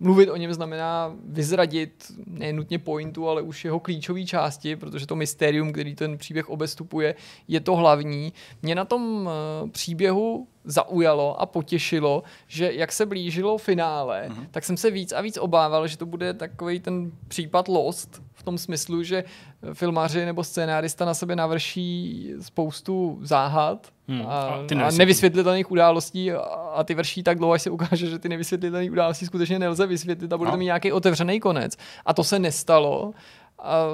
mluvit 0.00 0.30
o 0.30 0.36
něm 0.36 0.54
znamená 0.54 1.14
vyzradit 1.24 2.12
ne 2.26 2.52
nutně 2.52 2.78
pointu, 2.78 3.28
ale 3.28 3.42
už 3.42 3.64
jeho 3.64 3.80
klíčové 3.80 4.24
části, 4.24 4.76
protože 4.76 5.06
to 5.06 5.16
mystérium, 5.16 5.72
který 5.72 5.94
ten 5.94 6.18
příběh 6.18 6.50
obestupuje, 6.50 7.14
je 7.48 7.60
to 7.60 7.76
hlavní. 7.76 8.32
Mě 8.62 8.74
na 8.74 8.84
tom 8.84 9.28
eh, 9.28 9.70
příběhu 9.70 10.46
zaujalo 10.64 11.40
a 11.40 11.46
potěšilo, 11.46 12.22
že 12.46 12.72
jak 12.72 12.92
se 12.92 13.06
blížilo 13.06 13.58
finále, 13.58 14.28
mm-hmm. 14.28 14.46
tak 14.50 14.64
jsem 14.64 14.76
se 14.76 14.90
víc 14.90 15.12
a 15.12 15.20
víc 15.20 15.38
obával, 15.38 15.86
že 15.86 15.98
to 15.98 16.06
bude 16.06 16.34
takový 16.34 16.80
ten 16.80 17.12
případ 17.28 17.68
Lost, 17.68 18.22
v 18.42 18.44
tom 18.44 18.58
smyslu, 18.58 19.02
že 19.02 19.24
filmaři 19.72 20.24
nebo 20.24 20.44
scénárista 20.44 21.04
na 21.04 21.14
sebe 21.14 21.36
navrší 21.36 22.30
spoustu 22.40 23.18
záhad 23.22 23.86
Hmm. 24.08 24.22
a, 24.26 24.30
A 24.30 24.86
a 24.86 24.90
nevysvětlitelných 24.90 25.70
událostí 25.70 26.32
a, 26.32 26.38
a 26.74 26.84
ty 26.84 26.94
vrší 26.94 27.22
tak 27.22 27.38
dlouho, 27.38 27.52
až 27.52 27.62
se 27.62 27.70
ukáže, 27.70 28.06
že 28.10 28.18
ty 28.18 28.28
nevysvětlitelné 28.28 28.90
události 28.90 29.26
skutečně 29.26 29.58
nelze 29.58 29.86
vysvětlit 29.86 30.32
a 30.32 30.38
bude 30.38 30.50
to 30.50 30.56
No. 30.56 30.58
mít 30.58 30.64
nějaký 30.64 30.92
otevřený 30.92 31.40
konec. 31.40 31.76
A 32.06 32.14
to 32.14 32.24
se 32.24 32.38
nestalo. 32.38 33.12
A 33.58 33.84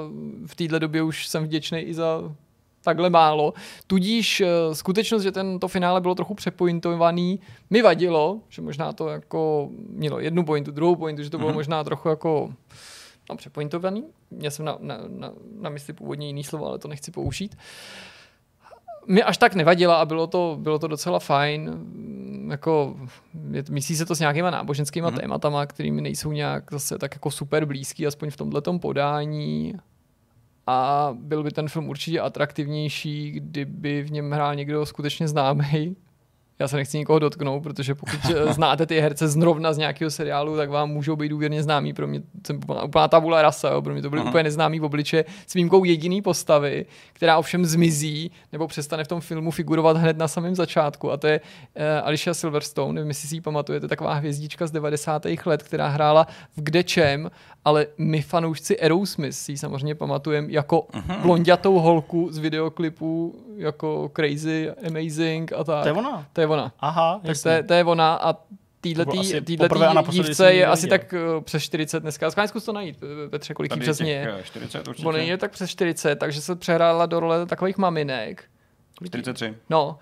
v 0.45 0.55
téhle 0.55 0.79
době 0.79 1.03
už 1.03 1.27
jsem 1.27 1.43
vděčný 1.43 1.79
i 1.79 1.93
za 1.93 2.21
takhle 2.83 3.09
málo. 3.09 3.53
Tudíž 3.87 4.41
eh, 4.41 4.47
skutečnost, 4.75 5.23
že 5.23 5.31
tento 5.31 5.67
finále 5.67 6.01
bylo 6.01 6.15
trochu 6.15 6.33
přepointovaný, 6.33 7.39
mi 7.69 7.81
vadilo, 7.81 8.39
že 8.49 8.61
možná 8.61 8.93
to 8.93 9.07
jako 9.07 9.69
mělo 9.89 10.19
jednu 10.19 10.45
pointu, 10.45 10.71
druhou 10.71 10.95
pointu, 10.95 11.23
že 11.23 11.29
to 11.29 11.37
bylo 11.37 11.49
Mhm. 11.49 11.57
možná 11.57 11.83
trochu 11.83 12.09
jako 12.09 12.53
no, 13.29 13.35
přepointovaný. 13.35 14.03
Měl 14.31 14.51
jsem 14.51 14.65
na, 14.65 14.77
na, 14.79 14.97
na, 15.07 15.31
na 15.59 15.69
mysli 15.69 15.93
původně 15.93 16.27
jiný 16.27 16.43
slovo, 16.43 16.67
ale 16.67 16.79
to 16.79 16.87
nechci 16.87 17.11
použít. 17.11 17.57
Mi 19.07 19.23
až 19.23 19.37
tak 19.37 19.55
nevadila 19.55 19.95
a 19.95 20.05
bylo 20.05 20.27
to, 20.27 20.57
bylo 20.59 20.79
to 20.79 20.87
docela 20.87 21.19
fajn. 21.19 21.69
Mm, 21.69 22.29
Jako, 22.51 22.95
je, 23.51 23.63
myslí 23.69 23.95
se 23.95 24.05
to 24.05 24.15
s 24.15 24.19
nějakýma 24.19 24.49
náboženskýma 24.49 25.11
mm-hmm. 25.11 25.19
tématama, 25.19 25.65
kterými 25.65 26.01
nejsou 26.01 26.31
nějak 26.31 26.63
zase 26.71 26.97
tak 26.97 27.15
jako 27.15 27.31
super 27.31 27.65
blízký, 27.65 28.07
aspoň 28.07 28.29
v 28.29 28.37
tomhletom 28.37 28.79
podání. 28.79 29.73
A 30.67 31.09
byl 31.13 31.43
by 31.43 31.51
ten 31.51 31.69
film 31.69 31.89
určitě 31.89 32.19
atraktivnější, 32.19 33.31
kdyby 33.31 34.01
v 34.01 34.11
něm 34.11 34.31
hrál 34.31 34.55
někdo 34.55 34.85
skutečně 34.85 35.27
známý. 35.27 35.95
Já 36.59 36.67
se 36.67 36.75
nechci 36.75 36.97
nikoho 36.97 37.19
dotknout, 37.19 37.63
protože 37.63 37.95
pokud 37.95 38.19
eh, 38.35 38.53
znáte 38.53 38.85
ty 38.85 38.99
herce 38.99 39.27
zrovna 39.27 39.73
z 39.73 39.77
nějakého 39.77 40.11
seriálu, 40.11 40.57
tak 40.57 40.69
vám 40.69 40.89
můžou 40.89 41.15
být 41.15 41.29
důvěrně 41.29 41.63
známí. 41.63 41.93
Pro 41.93 42.07
mě 42.07 42.21
jsem 42.47 42.59
úplná, 42.85 43.07
tabula 43.07 43.41
rasa, 43.41 43.69
jo. 43.69 43.81
pro 43.81 43.93
mě 43.93 44.01
to 44.01 44.09
byly 44.09 44.21
Aha. 44.21 44.29
úplně 44.29 44.43
neznámý 44.43 44.79
v 44.79 44.83
obliče 44.83 45.25
s 45.47 45.53
výjimkou 45.53 45.83
jediný 45.83 46.21
postavy, 46.21 46.85
která 47.13 47.37
ovšem 47.37 47.65
zmizí 47.65 48.31
nebo 48.51 48.67
přestane 48.67 49.03
v 49.03 49.07
tom 49.07 49.21
filmu 49.21 49.51
figurovat 49.51 49.97
hned 49.97 50.17
na 50.17 50.27
samém 50.27 50.55
začátku. 50.55 51.11
A 51.11 51.17
to 51.17 51.27
je 51.27 51.39
uh, 51.39 51.83
Alicia 52.03 52.33
Silverstone, 52.33 52.93
nevím, 52.93 53.09
jestli 53.09 53.27
si 53.27 53.35
ji 53.35 53.41
pamatujete, 53.41 53.87
taková 53.87 54.13
hvězdička 54.13 54.67
z 54.67 54.71
90. 54.71 55.25
let, 55.45 55.63
která 55.63 55.87
hrála 55.87 56.27
v 56.57 56.61
kde 56.61 56.83
čem, 56.83 57.29
ale 57.69 57.87
my 57.97 58.21
fanoušci 58.21 58.79
Aerosmith 58.79 59.35
si 59.35 59.57
samozřejmě 59.57 59.95
pamatujeme 59.95 60.47
jako 60.51 60.87
Mhm. 60.93 61.21
blondětou 61.21 61.79
holku 61.79 62.27
z 62.31 62.37
videoklipu 62.37 63.35
jako 63.57 64.11
Crazy, 64.15 64.69
Amazing 64.87 65.53
a 65.53 65.63
tak. 65.63 65.81
To 65.83 65.87
je 65.89 65.93
ona. 65.93 66.25
To 66.33 66.41
je 66.41 66.47
ona. 66.47 66.73
Aha, 66.79 67.21
Tak 67.25 67.37
to 67.43 67.49
je, 67.49 67.63
to 67.63 67.73
je 67.73 67.83
ona 67.83 68.13
a 68.15 68.35
týhletý, 68.81 69.11
týhletý 69.43 69.57
dívce 70.11 70.53
je 70.53 70.65
asi 70.65 70.87
tak 70.87 71.13
uh, 71.37 71.43
přes 71.43 71.63
40 71.63 71.99
dneska. 71.99 72.31
Schválně 72.31 72.47
zkus 72.47 72.65
to 72.65 72.73
najít, 72.73 72.97
eh, 73.25 73.29
Petře, 73.29 73.53
kolik 73.53 73.75
jí 73.75 73.81
přesně 73.81 74.11
je. 74.11 74.33
eh, 74.39 74.43
40 74.43 74.87
určitě. 74.87 75.07
Ona 75.07 75.17
je 75.17 75.37
tak 75.37 75.51
přes 75.51 75.69
40, 75.69 76.15
takže 76.15 76.41
se 76.41 76.55
přehrála 76.55 77.05
do 77.05 77.19
role 77.19 77.45
takových 77.45 77.77
maminek. 77.77 78.43
Kolik 78.99 79.15
jí- 79.15 79.21
43. 79.21 79.53
No. 79.69 79.99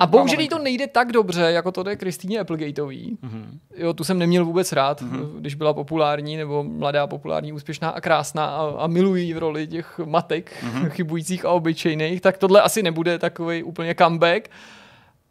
A 0.00 0.06
bohužel 0.06 0.40
jí 0.40 0.48
to 0.48 0.58
nejde 0.58 0.86
tak 0.86 1.12
dobře, 1.12 1.40
jako 1.42 1.72
to 1.72 1.82
jde 1.82 1.96
Kristýně 1.96 2.40
Applegateový. 2.40 3.18
Mhm. 3.22 3.58
Jo, 3.76 3.92
tu 3.94 4.04
jsem 4.04 4.18
neměl 4.18 4.44
vůbec 4.44 4.72
rád, 4.72 5.02
Mhm. 5.02 5.32
když 5.38 5.54
byla 5.54 5.74
populární, 5.74 6.36
nebo 6.36 6.64
mladá, 6.64 7.06
populární, 7.06 7.52
úspěšná 7.52 7.88
a 7.90 8.00
krásná 8.00 8.46
a, 8.46 8.66
a 8.78 8.86
milují 8.86 9.34
v 9.34 9.38
roli 9.38 9.66
těch 9.66 9.98
matek 10.04 10.52
Mhm. 10.62 10.90
chybujících 10.90 11.44
a 11.44 11.50
obyčejných, 11.50 12.20
tak 12.20 12.38
tohle 12.38 12.62
asi 12.62 12.82
nebude 12.82 13.18
takový 13.18 13.62
úplně 13.62 13.94
comeback. 13.94 14.48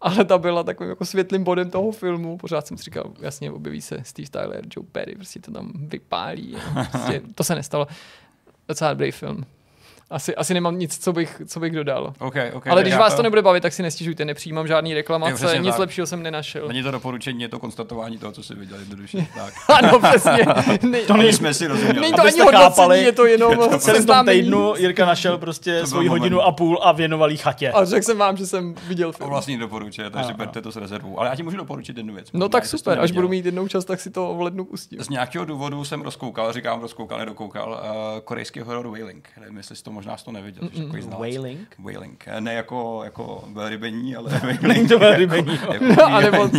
Ale 0.02 0.26
ta 0.26 0.38
byla 0.38 0.64
takovým 0.64 0.90
jako 0.90 1.06
světlým 1.06 1.44
bodem 1.44 1.70
toho 1.70 1.92
filmu. 1.92 2.38
Pořád 2.38 2.68
jsem 2.68 2.78
si 2.78 2.84
říkal, 2.84 3.12
jasně, 3.20 3.52
objeví 3.52 3.82
se 3.82 4.00
Steve 4.04 4.28
Tyler, 4.30 4.62
Joe 4.76 4.88
Perry, 4.92 5.16
prostě 5.16 5.40
to 5.40 5.52
tam 5.52 5.72
vypálí. 5.76 6.56
Prostě, 6.92 7.22
to 7.36 7.44
se 7.44 7.56
nestalo. 7.56 7.88
Docela 8.68 8.90
dobrý 8.94 9.12
film. 9.12 9.44
Asi, 10.10 10.36
asi 10.36 10.54
nemám 10.54 10.80
nic, 10.80 11.04
co 11.04 11.14
bych, 11.14 11.42
co 11.48 11.60
bych 11.60 11.74
dodal. 11.76 12.14
Okay, 12.20 12.52
okay, 12.54 12.72
Ale 12.72 12.82
když 12.82 12.92
já 12.92 13.00
vás 13.00 13.16
to 13.16 13.24
nebude 13.24 13.42
bavit, 13.42 13.62
tak 13.62 13.74
si 13.74 13.84
nestěžujte, 13.84 14.26
nepřijímám 14.26 14.68
žádný 14.68 14.94
reklamace, 14.94 15.34
přesně 15.36 15.60
nic 15.60 15.70
tak. 15.70 15.80
lepšího 15.80 16.08
jsem 16.08 16.24
nenašel. 16.24 16.68
Není 16.68 16.84
to 16.84 16.92
doporučení, 16.92 17.42
je 17.42 17.50
to 17.50 17.60
konstatování 17.60 18.18
toho, 18.18 18.32
co 18.32 18.44
jsi 18.44 18.56
viděl 18.56 18.80
jednoduše. 18.80 19.18
Tak. 19.36 19.54
ano, 19.70 20.00
přesně. 20.00 20.46
Ne, 20.90 21.00
To 21.00 21.18
nejsme 21.18 21.54
si 21.54 21.68
rozuměli. 21.68 22.00
Není 22.00 22.14
to 22.14 22.22
ani 22.22 22.42
hodnocení, 22.42 23.04
je 23.04 23.12
to 23.12 23.26
jenom 23.26 23.58
V 23.70 23.78
celém 23.78 24.06
tom 24.06 24.26
týdnu 24.26 24.74
Jirka 24.78 25.06
našel 25.06 25.38
prostě 25.38 25.82
To 25.82 25.88
svoji 25.88 26.08
hodinu 26.08 26.36
moment. 26.38 26.48
a 26.50 26.52
půl 26.52 26.80
a 26.84 26.92
věnoval 26.92 27.32
jí 27.32 27.38
chatě. 27.38 27.72
A 27.72 27.86
řekl 27.86 28.06
jsem 28.06 28.18
vám, 28.18 28.38
že 28.38 28.46
jsem 28.46 28.76
viděl 28.88 29.12
To 29.12 29.18
film. 29.18 29.30
vlastně 29.30 29.58
doporučuje, 29.58 30.10
takže 30.10 30.34
berte 30.34 30.62
to 30.62 30.72
s 30.72 30.76
rezervou. 30.76 31.20
Ale 31.20 31.30
já 31.30 31.36
ti 31.36 31.44
můžu 31.44 31.58
doporučit 31.58 31.98
jednu 31.98 32.14
věc. 32.14 32.28
No 32.34 32.50
tak 32.50 32.66
super, 32.66 33.00
až 33.00 33.12
budu 33.12 33.28
mít 33.28 33.46
jednou 33.46 33.68
čas, 33.68 33.86
tak 33.86 34.00
si 34.00 34.10
to 34.10 34.34
v 34.34 34.42
lednu 34.42 34.66
pustím. 34.66 35.04
Z 35.04 35.10
nějakého 35.10 35.46
důvodu 35.46 35.86
jsem 35.86 36.02
rozkoukal, 36.02 36.54
říkám 36.54 36.82
rozkoukal, 36.82 37.20
nedokoukal, 37.20 37.72
uh, 38.16 38.20
korejský 38.20 38.60
horor 38.60 38.88
Wailing. 38.88 39.30
Nevím, 39.40 39.58
jestli 39.58 39.76
to 39.76 39.92
možná 40.04 40.18
jsi 40.18 40.26
to 40.26 40.32
neviděl. 40.32 40.64
Mm-mm. 40.64 40.84
Takový 40.84 41.02
znalec. 41.02 41.20
Wailing? 41.20 41.76
Wailing. 41.80 42.24
Eh, 42.28 42.42
Ne 42.42 42.54
jako, 42.54 43.02
jako 43.04 43.44
velrybení, 43.54 44.16
ale 44.16 44.40
Wailing. 44.62 44.90
to 44.90 45.00
velrybení, 45.00 45.60
jo. 45.66 45.74
jako 45.90 46.04
A 46.04 46.22
nebo-. 46.22 46.50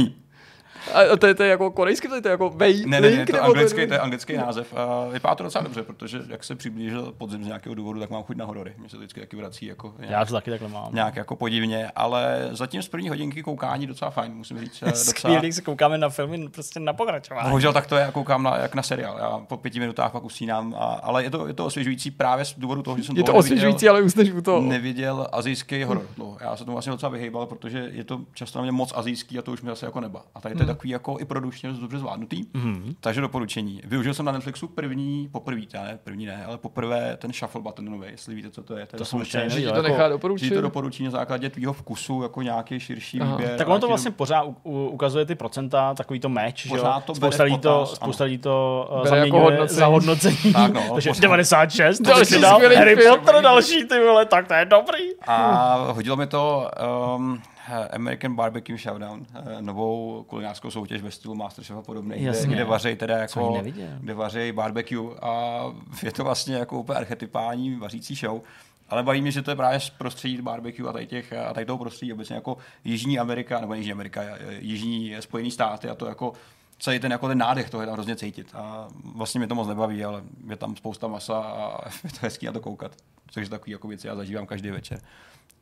A 0.92 1.16
to 1.16 1.26
je, 1.26 1.34
to 1.34 1.42
je 1.42 1.48
jako 1.48 1.70
korejský, 1.70 2.08
to 2.08 2.14
je, 2.14 2.22
jako 2.30 2.50
Wei 2.50 2.86
Ne, 2.86 3.00
ne, 3.00 3.10
ne, 3.10 3.26
to, 3.26 3.42
anglický, 3.44 3.86
to 3.86 3.92
je 3.94 3.98
anglický 4.00 4.36
název. 4.36 4.72
Uh, 5.06 5.12
vypadá 5.12 5.34
to 5.34 5.44
docela 5.44 5.64
dobře, 5.64 5.82
protože 5.82 6.20
jak 6.28 6.44
se 6.44 6.54
přiblížil 6.54 7.12
podzim 7.18 7.44
z 7.44 7.46
nějakého 7.46 7.74
důvodu, 7.74 8.00
tak 8.00 8.10
mám 8.10 8.22
chuť 8.22 8.36
na 8.36 8.44
horory. 8.44 8.74
Mně 8.78 8.88
se 8.88 8.96
to 8.96 8.98
vždycky 9.00 9.20
taky 9.20 9.36
vrací 9.36 9.66
jako 9.66 9.94
nějak, 9.98 10.12
Já 10.12 10.24
to 10.24 10.32
taky 10.32 10.50
takhle 10.50 10.68
mám. 10.68 10.94
nějak 10.94 11.16
jako 11.16 11.36
podivně, 11.36 11.90
ale 11.96 12.48
zatím 12.52 12.82
z 12.82 12.88
první 12.88 13.08
hodinky 13.08 13.42
koukání 13.42 13.86
docela 13.86 14.10
fajn, 14.10 14.32
musím 14.34 14.58
říct. 14.60 14.82
eh, 14.82 14.86
docela, 14.90 15.04
Skvělý, 15.04 15.52
se 15.52 15.62
koukáme 15.62 15.98
na 15.98 16.08
filmy 16.08 16.48
prostě 16.48 16.80
na 16.80 16.92
pokračování. 16.92 17.48
Bohužel 17.48 17.72
tak 17.72 17.86
to 17.86 17.96
je, 17.96 18.02
já 18.02 18.10
koukám 18.12 18.42
na, 18.42 18.56
jak 18.56 18.74
na 18.74 18.82
seriál. 18.82 19.18
Já 19.18 19.38
po 19.38 19.56
pěti 19.56 19.80
minutách 19.80 20.12
pak 20.12 20.24
usínám, 20.24 20.74
a, 20.78 20.84
ale 20.84 21.24
je 21.24 21.30
to, 21.30 21.46
je 21.46 21.54
to 21.54 21.64
osvěžující 21.66 22.10
právě 22.10 22.44
z 22.44 22.54
důvodu 22.58 22.82
toho, 22.82 22.96
že 22.96 23.04
jsem 23.04 23.16
Je 23.16 23.22
to 23.22 23.34
osvěžující, 23.34 23.88
ale 23.88 24.02
usneš 24.02 24.30
u 24.30 24.40
toho. 24.40 24.60
neviděl 24.60 25.26
azijský 25.32 25.82
horor. 25.84 26.06
No, 26.18 26.36
já 26.40 26.56
se 26.56 26.64
tomu 26.64 26.74
vlastně 26.74 26.90
docela 26.90 27.10
vyhejbal, 27.10 27.46
protože 27.46 27.88
je 27.92 28.04
to 28.04 28.20
často 28.34 28.58
na 28.58 28.62
mě 28.62 28.72
moc 28.72 28.92
azijský 28.96 29.38
a 29.38 29.42
to 29.42 29.52
už 29.52 29.62
mi 29.62 29.68
zase 29.70 29.86
jako 29.86 30.00
neba. 30.00 30.22
A 30.34 30.40
tady 30.40 30.54
to 30.54 30.62
je 30.62 30.66
takový 30.74 30.90
jako 30.90 31.16
i 31.20 31.24
produkčně 31.24 31.72
dobře 31.72 31.98
zvládnutý. 31.98 32.44
Mhm. 32.54 32.94
Takže 33.00 33.20
doporučení. 33.20 33.80
Využil 33.84 34.14
jsem 34.14 34.24
na 34.24 34.32
Netflixu 34.32 34.68
první, 34.68 35.28
poprvé, 35.32 35.60
ne, 35.74 35.98
první 36.04 36.26
ne, 36.26 36.44
ale 36.46 36.58
poprvé 36.58 37.16
ten 37.16 37.32
shuffle 37.32 37.60
button 37.60 37.84
nový, 37.84 38.06
jestli 38.10 38.34
víte, 38.34 38.50
co 38.50 38.62
to 38.62 38.76
je. 38.76 38.86
To 38.86 39.04
jsem 39.04 39.18
ještě 39.20 39.38
doporučení. 39.38 39.60
Že 39.62 39.66
neviděl. 39.66 39.82
to 39.82 39.88
nechá 39.88 40.08
doporučit. 40.08 40.54
to 40.54 40.60
doporučí 40.60 41.04
na 41.04 41.10
základě 41.10 41.50
tvýho 41.50 41.72
vkusu, 41.72 42.22
jako 42.22 42.42
nějaký 42.42 42.80
širší 42.80 43.20
Aha. 43.20 43.36
výběr. 43.36 43.58
Tak 43.58 43.68
ono 43.68 43.78
to 43.78 43.88
vlastně 43.88 44.10
pořád 44.10 44.42
u- 44.42 44.56
u- 44.62 44.88
ukazuje 44.88 45.24
ty 45.26 45.34
procenta, 45.34 45.94
takový 45.94 46.20
to 46.20 46.28
match, 46.28 46.56
že 46.56 46.68
jo? 46.68 46.76
Pořád 46.76 47.04
to 47.04 47.12
bere 47.12 47.16
Spousta 47.20 47.42
lidí 47.44 47.58
to, 47.58 47.78
potaz, 47.78 47.94
spousta 47.94 48.24
lidí 48.24 48.38
to 48.38 48.88
uh, 48.92 49.02
Bere 49.04 49.18
jako 49.18 49.36
zaměňuje 49.36 49.42
hodnocení. 49.44 49.78
za 49.78 49.86
hodnocení. 49.86 50.52
Tak 50.52 50.72
no, 50.72 50.80
Takže 50.94 51.10
pořád. 51.10 51.20
96, 51.22 51.98
to 51.98 52.04
Další 52.04 52.40
dal 52.40 52.60
Harry. 52.76 52.96
Potter 53.08 53.42
další, 53.42 53.84
ty 53.84 54.00
vole, 54.00 54.26
tak 54.26 54.48
to 54.48 54.54
je 54.54 54.64
dobrý. 54.64 55.02
A 55.26 55.74
hodilo 55.92 56.16
mi 56.16 56.26
to 56.26 56.70
um, 57.16 57.42
American 57.90 58.34
Barbecue 58.34 58.78
Showdown, 58.78 59.26
eh, 59.34 59.62
novou 59.62 60.24
kulinářskou 60.28 60.70
soutěž 60.70 61.02
ve 61.02 61.10
stylu 61.10 61.34
Masterchef 61.34 61.76
a 61.76 61.82
podobně, 61.82 62.16
kde, 62.18 62.46
kde 62.46 62.64
vaří 62.64 62.96
teda 62.96 63.18
jako, 63.18 63.62
kde 64.00 64.14
vaří 64.14 64.52
barbecue 64.52 65.16
a 65.22 65.62
je 66.02 66.12
to 66.12 66.24
vlastně 66.24 66.56
jako 66.56 66.80
úplně 66.80 66.98
archetypální 66.98 67.76
vařící 67.76 68.14
show. 68.14 68.40
Ale 68.88 69.02
baví 69.02 69.22
mě, 69.22 69.30
že 69.30 69.42
to 69.42 69.50
je 69.50 69.56
právě 69.56 69.80
z 69.80 69.90
prostředí 69.90 70.42
barbecue 70.42 70.88
a 70.88 70.92
tady, 70.92 71.06
těch, 71.06 71.32
a 71.32 71.54
tady 71.54 71.66
toho 71.66 71.78
prostředí 71.78 72.12
obecně 72.12 72.34
jako 72.34 72.56
Jižní 72.84 73.18
Amerika, 73.18 73.60
nebo 73.60 73.72
ne 73.72 73.78
Jižní 73.78 73.92
Amerika, 73.92 74.22
eh, 74.22 74.38
Jižní 74.58 75.16
Spojený 75.20 75.50
státy 75.50 75.88
a 75.88 75.94
to 75.94 76.06
jako 76.06 76.32
celý 76.78 76.98
ten, 76.98 77.12
jako 77.12 77.28
ten 77.28 77.38
nádech 77.38 77.70
toho 77.70 77.82
je 77.82 77.86
tam 77.86 77.94
hrozně 77.94 78.16
cítit. 78.16 78.50
A 78.54 78.88
vlastně 79.14 79.38
mě 79.38 79.48
to 79.48 79.54
moc 79.54 79.68
nebaví, 79.68 80.04
ale 80.04 80.22
je 80.48 80.56
tam 80.56 80.76
spousta 80.76 81.08
masa 81.08 81.38
a 81.38 81.88
je 82.04 82.10
to 82.10 82.18
hezký 82.20 82.46
na 82.46 82.52
to 82.52 82.60
koukat. 82.60 82.92
Což 83.30 83.48
takový 83.48 83.72
jako 83.72 83.88
věci 83.88 84.06
já 84.06 84.16
zažívám 84.16 84.46
každý 84.46 84.70
večer. 84.70 85.00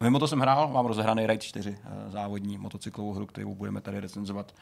Mimo 0.03 0.19
to 0.19 0.29
jsem 0.29 0.41
hrál, 0.41 0.69
mám 0.69 0.87
rozehraný 0.87 1.27
Ride 1.27 1.39
4, 1.39 1.79
eh, 1.85 2.11
závodní 2.11 2.59
motocyklovou 2.59 3.13
hru, 3.13 3.27
kterou 3.27 3.55
budeme 3.55 3.81
tady 3.81 4.01
recenzovat. 4.01 4.55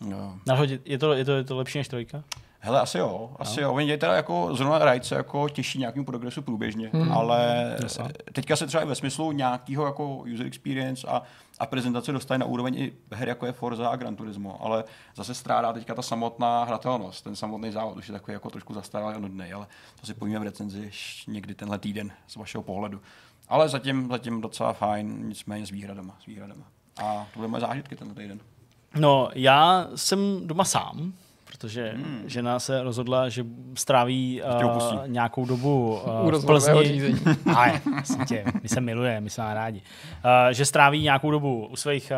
No. 0.00 0.38
Nahodit, 0.46 0.82
je 0.84 0.98
to, 0.98 1.12
je, 1.12 1.24
to, 1.24 1.32
je 1.32 1.44
to 1.44 1.56
lepší 1.56 1.78
než 1.78 1.88
trojka? 1.88 2.24
Hele, 2.66 2.80
asi 2.80 2.98
jo, 2.98 3.30
asi 3.38 3.60
jo. 3.60 3.72
Oni 3.72 3.98
teda 3.98 4.14
jako 4.14 4.48
zrovna 4.54 4.92
Ride 4.92 5.04
se 5.04 5.14
jako 5.14 5.48
těší 5.48 5.78
nějakým 5.78 6.04
progresu 6.04 6.42
průběžně, 6.42 6.90
hmm. 6.92 7.12
ale 7.12 7.76
Jasně. 7.82 8.04
teďka 8.32 8.56
se 8.56 8.66
třeba 8.66 8.82
i 8.82 8.86
ve 8.86 8.94
smyslu 8.94 9.32
nějakého 9.32 9.86
jako 9.86 10.16
user 10.34 10.46
experience 10.46 11.06
a, 11.06 11.22
a 11.58 11.66
prezentace 11.66 12.12
dostane 12.12 12.38
na 12.38 12.46
úroveň 12.46 12.74
i 12.74 12.92
her 13.12 13.28
jako 13.28 13.46
je 13.46 13.52
Forza 13.52 13.88
a 13.88 13.96
Gran 13.96 14.16
Turismo, 14.16 14.64
ale 14.64 14.84
zase 15.16 15.34
strádá 15.34 15.72
teďka 15.72 15.94
ta 15.94 16.02
samotná 16.02 16.64
hratelnost, 16.64 17.24
ten 17.24 17.36
samotný 17.36 17.72
závod 17.72 17.96
už 17.96 18.08
je 18.08 18.12
takový 18.12 18.32
jako 18.32 18.50
trošku 18.50 18.74
zastaralý 18.74 19.14
a 19.14 19.18
nudný, 19.18 19.52
ale 19.52 19.66
to 20.00 20.06
si 20.06 20.14
povíme 20.14 20.38
v 20.38 20.42
recenzi 20.42 20.86
až 20.86 21.26
někdy 21.26 21.54
tenhle 21.54 21.78
týden 21.78 22.10
z 22.26 22.36
vašeho 22.36 22.62
pohledu. 22.62 23.00
Ale 23.48 23.68
zatím, 23.68 24.08
zatím 24.10 24.40
docela 24.40 24.72
fajn, 24.72 25.28
nicméně 25.28 25.66
s 25.66 25.70
výhradama, 25.70 26.16
s 26.22 26.26
výhradama. 26.26 26.64
A 27.02 27.26
to 27.34 27.38
byly 27.38 27.50
moje 27.50 27.60
zážitky 27.60 27.96
tenhle 27.96 28.14
týden. 28.14 28.40
No, 28.94 29.28
já 29.34 29.88
jsem 29.94 30.46
doma 30.46 30.64
sám, 30.64 31.12
protože 31.44 31.92
hmm. 31.96 32.22
žena 32.26 32.58
se 32.58 32.82
rozhodla, 32.82 33.28
že 33.28 33.44
stráví 33.74 34.42
uh, 34.42 35.08
nějakou 35.08 35.44
dobu 35.44 36.00
U 36.22 36.28
uh, 36.28 36.42
v 36.42 36.46
Plzni. 36.46 37.14
Ale, 37.56 37.80
tě, 38.28 38.44
my 38.62 38.68
se 38.68 38.80
milujeme, 38.80 39.20
my 39.20 39.30
se 39.30 39.40
máme 39.40 39.54
rádi. 39.54 39.82
Uh, 40.24 40.52
že 40.52 40.64
stráví 40.64 41.02
nějakou 41.02 41.30
dobu 41.30 41.66
u, 41.66 41.76
svých, 41.76 42.12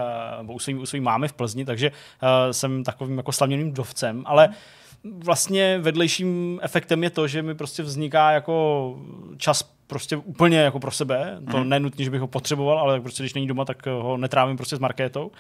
uh, 0.45 0.55
u, 0.55 0.59
svý, 0.59 0.75
u 0.75 0.87
svý 0.87 1.01
mámy 1.01 1.29
v 1.29 1.33
Plzni, 1.33 1.65
takže 1.65 1.91
uh, 1.91 2.29
jsem 2.51 2.85
takovým 2.85 3.17
jako 3.17 3.33
slavněným 3.33 3.73
dovcem, 3.73 4.23
ale 4.27 4.49
vlastně 5.25 5.79
vedlejším 5.79 6.61
efektem 6.63 7.05
je 7.05 7.11
to, 7.11 7.29
že 7.29 7.43
mi 7.43 7.55
prostě 7.55 7.83
vzniká 7.83 8.31
jako 8.31 8.97
čas 9.37 9.78
prostě 9.89 10.17
úplně 10.17 10.59
jako 10.59 10.81
pro 10.81 10.91
sebe. 10.91 11.39
To 11.51 11.57
mm. 11.57 11.69
nenutně, 11.69 12.05
že 12.05 12.11
bych 12.11 12.21
ho 12.21 12.27
potřeboval, 12.27 12.79
ale 12.79 12.95
tak 12.95 13.03
prostě 13.03 13.23
když 13.23 13.35
není 13.35 13.47
doma, 13.47 13.65
tak 13.65 13.87
ho 13.87 14.17
netrávím 14.17 14.57
prostě 14.57 14.77
s 14.77 14.79
Markétou. 14.79 15.31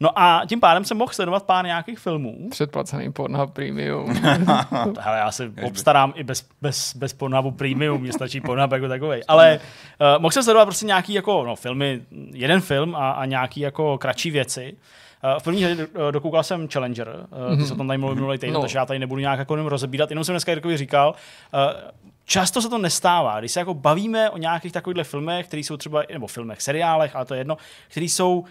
No 0.00 0.18
a 0.18 0.42
tím 0.48 0.60
pádem 0.60 0.84
jsem 0.84 0.96
mohl 0.96 1.12
sledovat 1.12 1.42
pár 1.42 1.64
nějakých 1.64 1.98
filmů. 1.98 2.48
Předplacený 2.50 3.12
Pornhub 3.12 3.52
Premium. 3.52 4.14
Hele, 5.00 5.18
já 5.18 5.30
se 5.32 5.52
obstarám 5.66 6.12
i 6.16 6.24
bez, 6.24 6.48
bez, 6.62 6.96
bez 6.96 7.12
Pornhubu 7.12 7.50
Premium, 7.50 8.00
mě 8.00 8.12
stačí 8.12 8.40
Pornhub 8.40 8.72
jako 8.72 8.88
takový. 8.88 9.24
Ale 9.24 9.60
uh, 10.00 10.22
mohl 10.22 10.32
jsem 10.32 10.42
sledovat 10.42 10.64
prostě 10.64 10.86
nějaký 10.86 11.12
jako 11.12 11.44
no, 11.44 11.56
filmy, 11.56 12.00
jeden 12.32 12.60
film 12.60 12.96
a, 12.96 13.10
a 13.10 13.24
nějaký 13.24 13.60
jako 13.60 13.98
kratší 13.98 14.30
věci. 14.30 14.76
Uh, 15.34 15.40
v 15.40 15.42
první 15.42 15.60
řadě 15.60 15.86
do- 15.94 16.10
dokoukal 16.10 16.42
jsem 16.42 16.68
Challenger, 16.68 17.26
ty 17.58 17.64
se 17.64 17.76
tam 17.76 17.86
tady 17.86 17.98
mluvil 17.98 18.14
minulý 18.14 18.38
týden, 18.38 18.54
No. 18.54 18.60
takže 18.60 18.78
já 18.78 18.86
tady 18.86 18.98
nebudu 18.98 19.20
nějak 19.20 19.38
jako 19.38 19.56
rozebírat, 19.56 20.10
jenom 20.10 20.24
jsem 20.24 20.32
dneska 20.32 20.52
Jirkovi 20.52 20.76
říkal, 20.76 21.14
často 22.28 22.62
se 22.62 22.68
to 22.68 22.78
nestává, 22.78 23.40
když 23.40 23.52
se 23.52 23.60
jako 23.60 23.74
bavíme 23.74 24.30
o 24.30 24.38
nějakých 24.38 24.72
takovýchhle 24.72 25.04
filmech, 25.04 25.46
které 25.46 25.60
jsou 25.60 25.76
třeba, 25.76 26.02
nebo 26.12 26.26
filmech, 26.26 26.62
seriálech, 26.62 27.16
ale 27.16 27.24
to 27.24 27.34
je 27.34 27.40
jedno, 27.40 27.56
které 27.88 28.06
jsou 28.06 28.44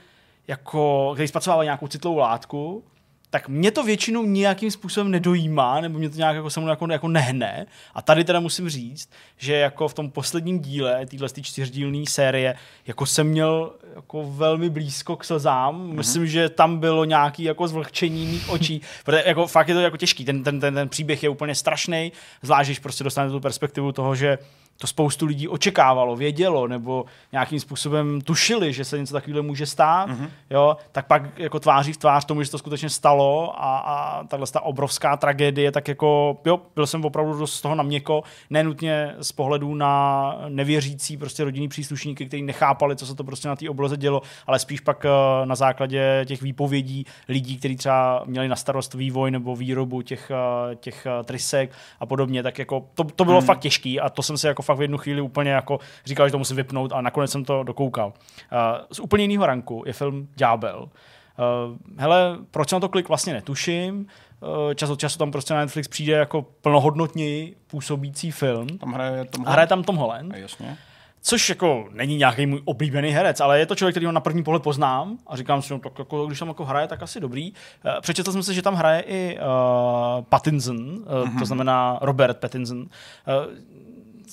jako, 0.47 1.11
který 1.13 1.27
zpracovávají 1.27 1.67
nějakou 1.67 1.87
citlivou 1.87 2.17
látku, 2.17 2.83
tak 3.29 3.47
mě 3.47 3.71
to 3.71 3.83
většinou 3.83 4.25
nějakým 4.25 4.71
způsobem 4.71 5.11
nedojímá, 5.11 5.81
nebo 5.81 5.99
mě 5.99 6.09
to 6.09 6.17
nějak 6.17 6.35
jako 6.35 6.49
se 6.49 6.59
mnou 6.59 6.69
jako, 6.69 6.91
jako 6.91 7.07
nehne. 7.07 7.65
A 7.93 8.01
tady 8.01 8.23
teda 8.23 8.39
musím 8.39 8.69
říct, 8.69 9.09
že 9.37 9.53
jako 9.53 9.87
v 9.87 9.93
tom 9.93 10.11
posledním 10.11 10.59
díle, 10.59 11.05
téhle 11.05 11.29
čtyřdílné 11.41 12.05
série, 12.09 12.55
jako 12.87 13.05
jsem 13.05 13.27
měl 13.27 13.73
jako 13.95 14.31
velmi 14.31 14.69
blízko 14.69 15.15
k 15.15 15.23
slzám. 15.23 15.75
Mm-hmm. 15.75 15.95
Myslím, 15.95 16.27
že 16.27 16.49
tam 16.49 16.79
bylo 16.79 17.05
nějaký 17.05 17.43
jako 17.43 17.67
zvlhčení 17.67 18.25
mých 18.25 18.49
očí, 18.49 18.81
protože 19.05 19.23
jako 19.25 19.47
fakt 19.47 19.67
je 19.67 19.75
to 19.75 19.81
jako 19.81 19.97
těžký. 19.97 20.25
Ten, 20.25 20.43
ten, 20.43 20.59
ten, 20.59 20.73
ten 20.73 20.89
příběh 20.89 21.23
je 21.23 21.29
úplně 21.29 21.55
strašný, 21.55 22.11
zvlášť 22.41 22.67
když 22.67 22.79
prostě 22.79 23.03
dostanete 23.03 23.31
tu 23.31 23.39
perspektivu 23.39 23.91
toho, 23.91 24.15
že 24.15 24.37
to 24.77 24.87
spoustu 24.87 25.25
lidí 25.25 25.47
očekávalo, 25.47 26.15
vědělo, 26.15 26.67
nebo 26.67 27.05
nějakým 27.31 27.59
způsobem 27.59 28.21
tušili, 28.21 28.73
že 28.73 28.85
se 28.85 28.97
něco 28.97 29.13
takového 29.13 29.43
může 29.43 29.65
stát, 29.65 30.09
mm-hmm. 30.09 30.29
jo, 30.49 30.77
tak 30.91 31.07
pak 31.07 31.39
jako 31.39 31.59
tváří 31.59 31.93
v 31.93 31.97
tvář 31.97 32.25
tomu, 32.25 32.41
že 32.41 32.45
se 32.45 32.51
to 32.51 32.57
skutečně 32.57 32.89
stalo 32.89 33.53
a, 33.57 33.77
a 33.77 34.23
tahle 34.23 34.47
ta 34.47 34.61
obrovská 34.61 35.17
tragédie, 35.17 35.71
tak 35.71 35.87
jako, 35.87 36.37
jo, 36.45 36.61
byl 36.75 36.87
jsem 36.87 37.05
opravdu 37.05 37.37
dost 37.37 37.53
z 37.53 37.61
toho 37.61 37.75
na 37.75 37.83
měko, 37.83 38.23
nenutně 38.49 39.15
z 39.19 39.31
pohledu 39.31 39.75
na 39.75 40.35
nevěřící 40.49 41.17
prostě 41.17 41.43
rodinný 41.43 41.67
příslušníky, 41.67 42.25
kteří 42.25 42.43
nechápali, 42.43 42.95
co 42.95 43.05
se 43.05 43.15
to 43.15 43.23
prostě 43.23 43.47
na 43.47 43.55
té 43.55 43.69
obloze 43.69 43.97
dělo, 43.97 44.21
ale 44.47 44.59
spíš 44.59 44.79
pak 44.79 45.05
eh, 45.05 45.45
na 45.45 45.55
základě 45.55 46.25
těch 46.25 46.41
výpovědí 46.41 47.05
lidí, 47.29 47.57
kteří 47.57 47.75
třeba 47.75 48.23
měli 48.25 48.47
na 48.47 48.55
starost 48.55 48.93
vývoj 48.93 49.31
nebo 49.31 49.55
výrobu 49.55 50.01
těch, 50.01 50.31
eh, 50.31 50.75
těch 50.75 51.05
eh, 51.05 51.23
trysek 51.23 51.71
a 51.99 52.05
podobně, 52.05 52.43
tak 52.43 52.59
jako 52.59 52.85
to, 52.93 53.03
to 53.03 53.25
bylo 53.25 53.37
hmm. 53.37 53.45
fakt 53.45 53.59
těžký 53.59 53.99
a 53.99 54.09
to 54.09 54.23
jsem 54.23 54.37
se 54.37 54.47
jako 54.47 54.61
fakt 54.67 54.77
v 54.77 54.81
jednu 54.81 54.97
chvíli 54.97 55.21
úplně 55.21 55.51
jako 55.51 55.79
říkal, 56.05 56.27
že 56.27 56.31
to 56.31 56.37
musím 56.37 56.55
vypnout 56.55 56.91
a 56.93 57.01
nakonec 57.01 57.31
jsem 57.31 57.45
to 57.45 57.63
dokoukal. 57.63 58.07
Uh, 58.07 58.85
z 58.91 58.99
úplně 58.99 59.23
jiného 59.23 59.45
ranku 59.45 59.83
je 59.85 59.93
film 59.93 60.27
Ďábel. 60.35 60.81
Uh, 60.83 61.75
hele, 61.97 62.37
proč 62.51 62.71
na 62.71 62.79
to 62.79 62.89
klik 62.89 63.07
vlastně 63.07 63.33
netuším. 63.33 64.07
Uh, 64.39 64.73
čas 64.73 64.89
od 64.89 64.99
času 64.99 65.17
tam 65.17 65.31
prostě 65.31 65.53
na 65.53 65.59
Netflix 65.59 65.87
přijde 65.87 66.13
jako 66.13 66.41
plnohodnotněji 66.61 67.55
působící 67.67 68.31
film. 68.31 68.67
Tam 68.67 68.93
hraje 68.93 69.25
Tom 69.25 69.47
A 69.47 69.51
hraje 69.51 69.67
tam 69.67 69.83
Tom 69.83 69.95
Holland. 69.95 70.33
A 70.33 70.37
jasně. 70.37 70.77
Což 71.21 71.49
jako 71.49 71.89
není 71.91 72.17
nějaký 72.17 72.45
můj 72.45 72.61
oblíbený 72.65 73.09
herec, 73.09 73.39
ale 73.39 73.59
je 73.59 73.65
to 73.65 73.75
člověk, 73.75 73.93
který 73.93 74.05
ho 74.05 74.11
na 74.11 74.19
první 74.19 74.43
pohled 74.43 74.63
poznám 74.63 75.17
a 75.27 75.35
říkám 75.35 75.61
si, 75.61 75.73
no, 75.73 75.79
tak 75.79 75.99
jako, 75.99 76.25
když 76.27 76.39
tam 76.39 76.47
jako 76.47 76.65
hraje, 76.65 76.87
tak 76.87 77.03
asi 77.03 77.19
dobrý. 77.19 77.53
Eh, 77.85 78.01
Přečetl 78.01 78.31
jsem 78.31 78.43
si, 78.43 78.53
že 78.53 78.61
tam 78.61 78.75
hraje 78.75 79.01
i 79.01 79.39
uh, 79.39 80.23
Pattinson, 80.23 80.77
uh, 80.77 80.95
mm-hmm. 81.05 81.39
to 81.39 81.45
znamená 81.45 81.99
Robert 82.01 82.37
Pattinson. 82.37 82.79
Uh, 82.79 82.85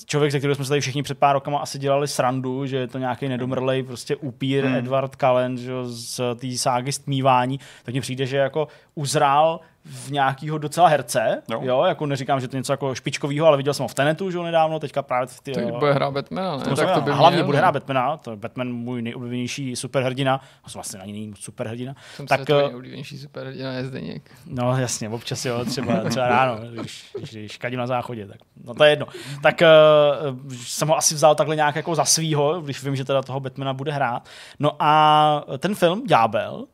člověk, 0.05 0.31
se 0.31 0.37
kterým 0.37 0.55
jsme 0.55 0.65
se 0.65 0.69
tady 0.69 0.81
všichni 0.81 1.03
před 1.03 1.17
pár 1.17 1.33
rokama 1.33 1.59
asi 1.59 1.79
dělali 1.79 2.07
srandu, 2.07 2.65
že 2.65 2.77
je 2.77 2.87
to 2.87 2.97
nějaký 2.97 3.27
nedomrlej 3.27 3.83
prostě 3.83 4.15
upír 4.15 4.65
hmm. 4.65 4.75
Edward 4.75 5.15
Cullen 5.15 5.57
že, 5.57 5.71
z 5.83 6.21
té 6.35 6.57
ságy 6.57 6.91
stmívání, 6.91 7.59
tak 7.83 7.93
mně 7.93 8.01
přijde, 8.01 8.25
že 8.25 8.37
jako 8.37 8.67
uzrál 8.95 9.59
v 9.85 10.11
nějakého 10.11 10.57
docela 10.57 10.87
herce, 10.87 11.41
jo. 11.51 11.59
jo. 11.63 11.83
jako 11.83 12.05
neříkám, 12.05 12.39
že 12.39 12.47
to 12.47 12.55
je 12.55 12.59
něco 12.59 12.73
jako 12.73 12.95
špičkového, 12.95 13.47
ale 13.47 13.57
viděl 13.57 13.73
jsem 13.73 13.83
ho 13.83 13.87
v 13.87 13.93
Tenetu, 13.93 14.31
že 14.31 14.37
ho 14.37 14.43
nedávno, 14.43 14.79
teďka 14.79 15.01
právě 15.01 15.27
v 15.27 15.41
ty, 15.41 15.51
Tak 15.51 15.73
bude 15.73 15.93
hrát 15.93 16.11
Batmana, 16.11 16.57
ne? 16.57 16.63
To 16.63 16.75
tak 16.75 16.93
to 16.93 17.01
by 17.01 17.11
hlavně 17.11 17.35
měl, 17.35 17.45
bude 17.45 17.57
hrát 17.57 17.71
Batmana, 17.71 18.17
to 18.17 18.31
je 18.31 18.37
Batman 18.37 18.71
můj 18.71 19.01
nejoblíbenější 19.01 19.75
superhrdina, 19.75 20.37
to 20.37 20.69
vlastně 20.73 20.99
ani 20.99 21.11
není 21.11 21.33
superhrdina. 21.39 21.95
Jsem 22.15 22.27
tak 22.27 22.45
to 22.45 22.57
nejoblíbenější 22.57 23.17
superhrdina 23.17 23.73
je 23.73 23.85
Zdeněk. 23.85 24.31
No 24.45 24.77
jasně, 24.77 25.09
občas 25.09 25.45
jo, 25.45 25.65
třeba, 25.65 26.03
třeba 26.09 26.27
ráno, 26.27 26.57
když, 26.71 27.05
když, 27.17 27.31
když 27.31 27.57
kadím 27.57 27.79
na 27.79 27.87
záchodě, 27.87 28.27
tak 28.27 28.37
no 28.63 28.73
to 28.73 28.83
je 28.83 28.89
jedno. 28.89 29.07
Tak 29.43 29.61
uh, 29.61 30.53
jsem 30.53 30.87
ho 30.87 30.97
asi 30.97 31.15
vzal 31.15 31.35
takhle 31.35 31.55
nějak 31.55 31.75
jako 31.75 31.95
za 31.95 32.05
svýho, 32.05 32.61
když 32.61 32.83
vím, 32.83 32.95
že 32.95 33.05
teda 33.05 33.21
toho 33.21 33.39
Batmana 33.39 33.73
bude 33.73 33.91
hrát. 33.91 34.29
No 34.59 34.71
a 34.79 35.43
ten 35.57 35.75
film, 35.75 36.03
Ďábel, 36.07 36.65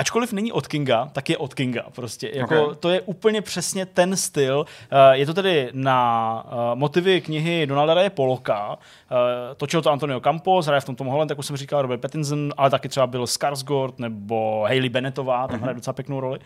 ačkoliv 0.00 0.32
není 0.32 0.52
od 0.52 0.66
Kinga, 0.66 1.08
tak 1.12 1.30
je 1.30 1.36
od 1.36 1.54
Kinga 1.54 1.84
prostě. 1.92 2.30
Jako, 2.34 2.64
okay. 2.64 2.76
To 2.80 2.90
je 2.90 3.00
úplně 3.00 3.42
přesně 3.42 3.86
ten 3.86 4.16
styl. 4.16 4.66
Eh, 4.90 5.16
je 5.16 5.26
to 5.26 5.34
tedy 5.34 5.70
na 5.72 6.44
eh, 6.46 6.56
motivy 6.74 7.20
knihy 7.20 7.66
Donalda 7.66 7.94
Raye 7.94 8.10
Poloka. 8.10 8.78
Eh, 9.10 9.54
točil 9.54 9.82
to 9.82 9.90
Antonio 9.90 10.20
Campos, 10.20 10.66
hraje 10.66 10.80
v 10.80 10.84
tom 10.84 10.96
Tom 10.96 11.06
Holland, 11.06 11.30
jak 11.30 11.38
už 11.38 11.46
jsem 11.46 11.56
říkal, 11.56 11.82
Robert 11.82 12.00
Pattinson, 12.00 12.52
ale 12.56 12.70
taky 12.70 12.88
třeba 12.88 13.06
byl 13.06 13.26
Skarsgård 13.26 13.98
nebo 13.98 14.64
Hailey 14.68 14.88
Bennettová, 14.88 15.48
tam 15.48 15.56
mm-hmm. 15.56 15.62
hraje 15.62 15.74
docela 15.74 15.94
pěknou 15.94 16.20
roli. 16.20 16.38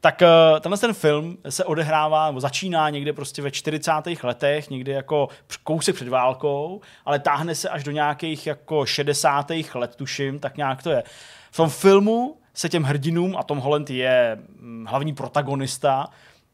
Tak 0.00 0.22
tenhle 0.60 0.78
ten 0.78 0.92
film 0.92 1.38
se 1.48 1.64
odehrává, 1.64 2.26
nebo 2.26 2.40
začíná 2.40 2.90
někde 2.90 3.12
prostě 3.12 3.42
ve 3.42 3.50
40. 3.50 3.92
letech, 4.22 4.70
někdy 4.70 4.92
jako 4.92 5.28
kousek 5.64 5.94
před 5.94 6.08
válkou, 6.08 6.80
ale 7.04 7.18
táhne 7.18 7.54
se 7.54 7.68
až 7.68 7.84
do 7.84 7.90
nějakých 7.90 8.46
jako 8.46 8.86
60. 8.86 9.50
let, 9.74 9.96
tuším, 9.96 10.38
tak 10.38 10.56
nějak 10.56 10.82
to 10.82 10.90
je. 10.90 11.02
V 11.50 11.56
tom 11.56 11.68
filmu 11.68 12.41
se 12.54 12.68
těm 12.68 12.82
hrdinům, 12.82 13.36
a 13.36 13.42
Tom 13.42 13.58
Holland 13.58 13.90
je 13.90 14.38
mm, 14.60 14.86
hlavní 14.88 15.14
protagonista, 15.14 16.08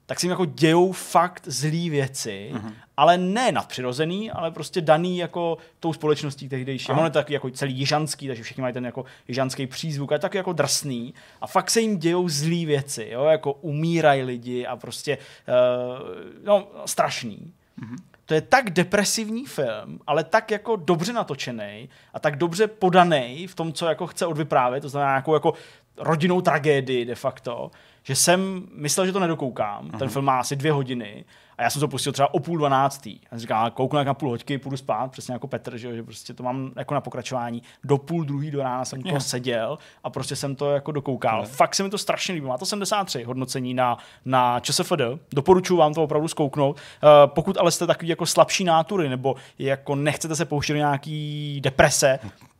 tak 0.09 0.20
se 0.20 0.27
jim 0.27 0.31
jako 0.31 0.45
dějou 0.45 0.93
fakt 0.93 1.43
zlý 1.47 1.91
věci, 1.91 2.51
mm-hmm. 2.55 2.73
ale 2.97 3.19
ne 3.19 3.53
nadpřirozený, 3.53 4.31
ale 4.31 4.51
prostě 4.51 4.81
daný 4.81 5.19
jako 5.19 5.59
tou 5.81 5.93
společností 5.93 6.49
tehdejší. 6.49 6.93
On 6.93 7.05
je 7.05 7.11
taky 7.11 7.35
jako 7.35 7.51
celý 7.51 7.75
jižanský, 7.75 8.27
takže 8.27 8.43
všichni 8.43 8.61
mají 8.61 8.75
ten 8.75 8.87
jako 8.87 9.05
jižanský 9.29 9.66
přízvuk, 9.66 10.12
ale 10.12 10.19
taky 10.19 10.37
jako 10.37 10.53
drsný. 10.53 11.15
A 11.41 11.47
fakt 11.47 11.70
se 11.70 11.81
jim 11.81 11.99
dějou 11.99 12.29
zlý 12.29 12.66
věci, 12.66 13.09
jo? 13.12 13.25
jako 13.25 13.53
umírají 13.53 14.23
lidi 14.23 14.66
a 14.66 14.77
prostě 14.77 15.19
uh, 15.19 16.45
no, 16.45 16.69
strašný. 16.87 17.53
Mm-hmm 17.83 17.97
to 18.29 18.35
je 18.35 18.41
tak 18.41 18.70
depresivní 18.70 19.45
film, 19.45 20.01
ale 20.07 20.25
tak 20.25 20.51
jako 20.51 20.77
dobře 20.77 21.12
natočený 21.12 21.89
a 22.15 22.20
tak 22.20 22.37
dobře 22.37 22.66
podaný 22.66 23.47
v 23.47 23.55
tom, 23.55 23.73
co 23.73 23.87
jako 23.87 24.07
chce 24.07 24.27
odvyprávět, 24.27 24.83
to 24.83 24.89
znamená 24.89 25.11
nějakou 25.11 25.35
jako 25.35 25.53
rodinnou 26.01 26.41
tragédii 26.41 27.05
de 27.05 27.15
facto, 27.15 27.70
že 28.03 28.16
jsem 28.16 28.62
myslel, 28.75 29.07
že 29.07 29.12
to 29.12 29.20
nedokoukám. 29.20 29.91
Ten 29.91 30.01
mhm. 30.01 30.09
film 30.09 30.25
má 30.25 30.41
asi 30.41 30.57
dvě 30.57 30.73
hodiny 30.73 31.25
a 31.59 31.62
já 31.62 31.70
jsem 31.70 31.81
to 31.81 31.89
pustil 31.89 32.12
třeba 32.12 32.35
o 32.35 32.41
půl 32.41 32.59
dvanáctý. 32.59 33.20
A 33.31 33.39
říkám, 33.39 33.70
kouknu 33.70 34.05
na 34.05 34.15
půl 34.15 34.29
hoďky, 34.29 34.59
půjdu 34.59 34.77
spát, 34.77 35.11
přesně 35.11 35.33
jako 35.33 35.47
Petr, 35.47 35.77
že, 35.77 35.97
že 35.97 36.03
prostě 36.03 36.35
to 36.35 36.43
mám 36.43 36.73
jako 36.77 36.95
na 36.95 37.01
pokračování. 37.01 37.62
Do 37.85 37.99
půl 37.99 38.25
druhý 38.25 38.51
do 38.51 38.62
rána 38.62 38.85
jsem 38.85 39.03
to 39.03 39.20
seděl 39.20 39.79
a 40.05 40.11
prostě 40.11 40.37
jsem 40.37 40.57
to 40.57 40.70
jako 40.70 40.93
dokoukal. 40.93 41.39
Yeah. 41.39 41.51
Fakt 41.51 41.75
se 41.75 41.83
mi 41.83 41.91
to 41.91 41.99
strašně 41.99 42.35
líbí. 42.35 42.47
Má 42.47 42.59
to 42.59 42.66
73 42.66 43.23
hodnocení 43.23 43.75
na, 43.75 43.99
na 44.25 44.61
ČSFD. 44.61 45.01
Doporučuji 45.33 45.77
vám 45.77 45.95
to 45.95 46.03
opravdu 46.03 46.29
zkouknout. 46.29 46.77
Uh, 46.77 47.11
pokud 47.27 47.57
ale 47.57 47.70
jste 47.70 47.87
takový 47.87 48.09
jako 48.09 48.27
slabší 48.27 48.65
nátury 48.65 49.09
nebo 49.09 49.37
jako 49.59 49.95
nechcete 49.97 50.37
se 50.37 50.45
pouštět 50.45 50.73
do 50.73 50.79
nějaký 50.79 51.61
deprese, 51.61 52.19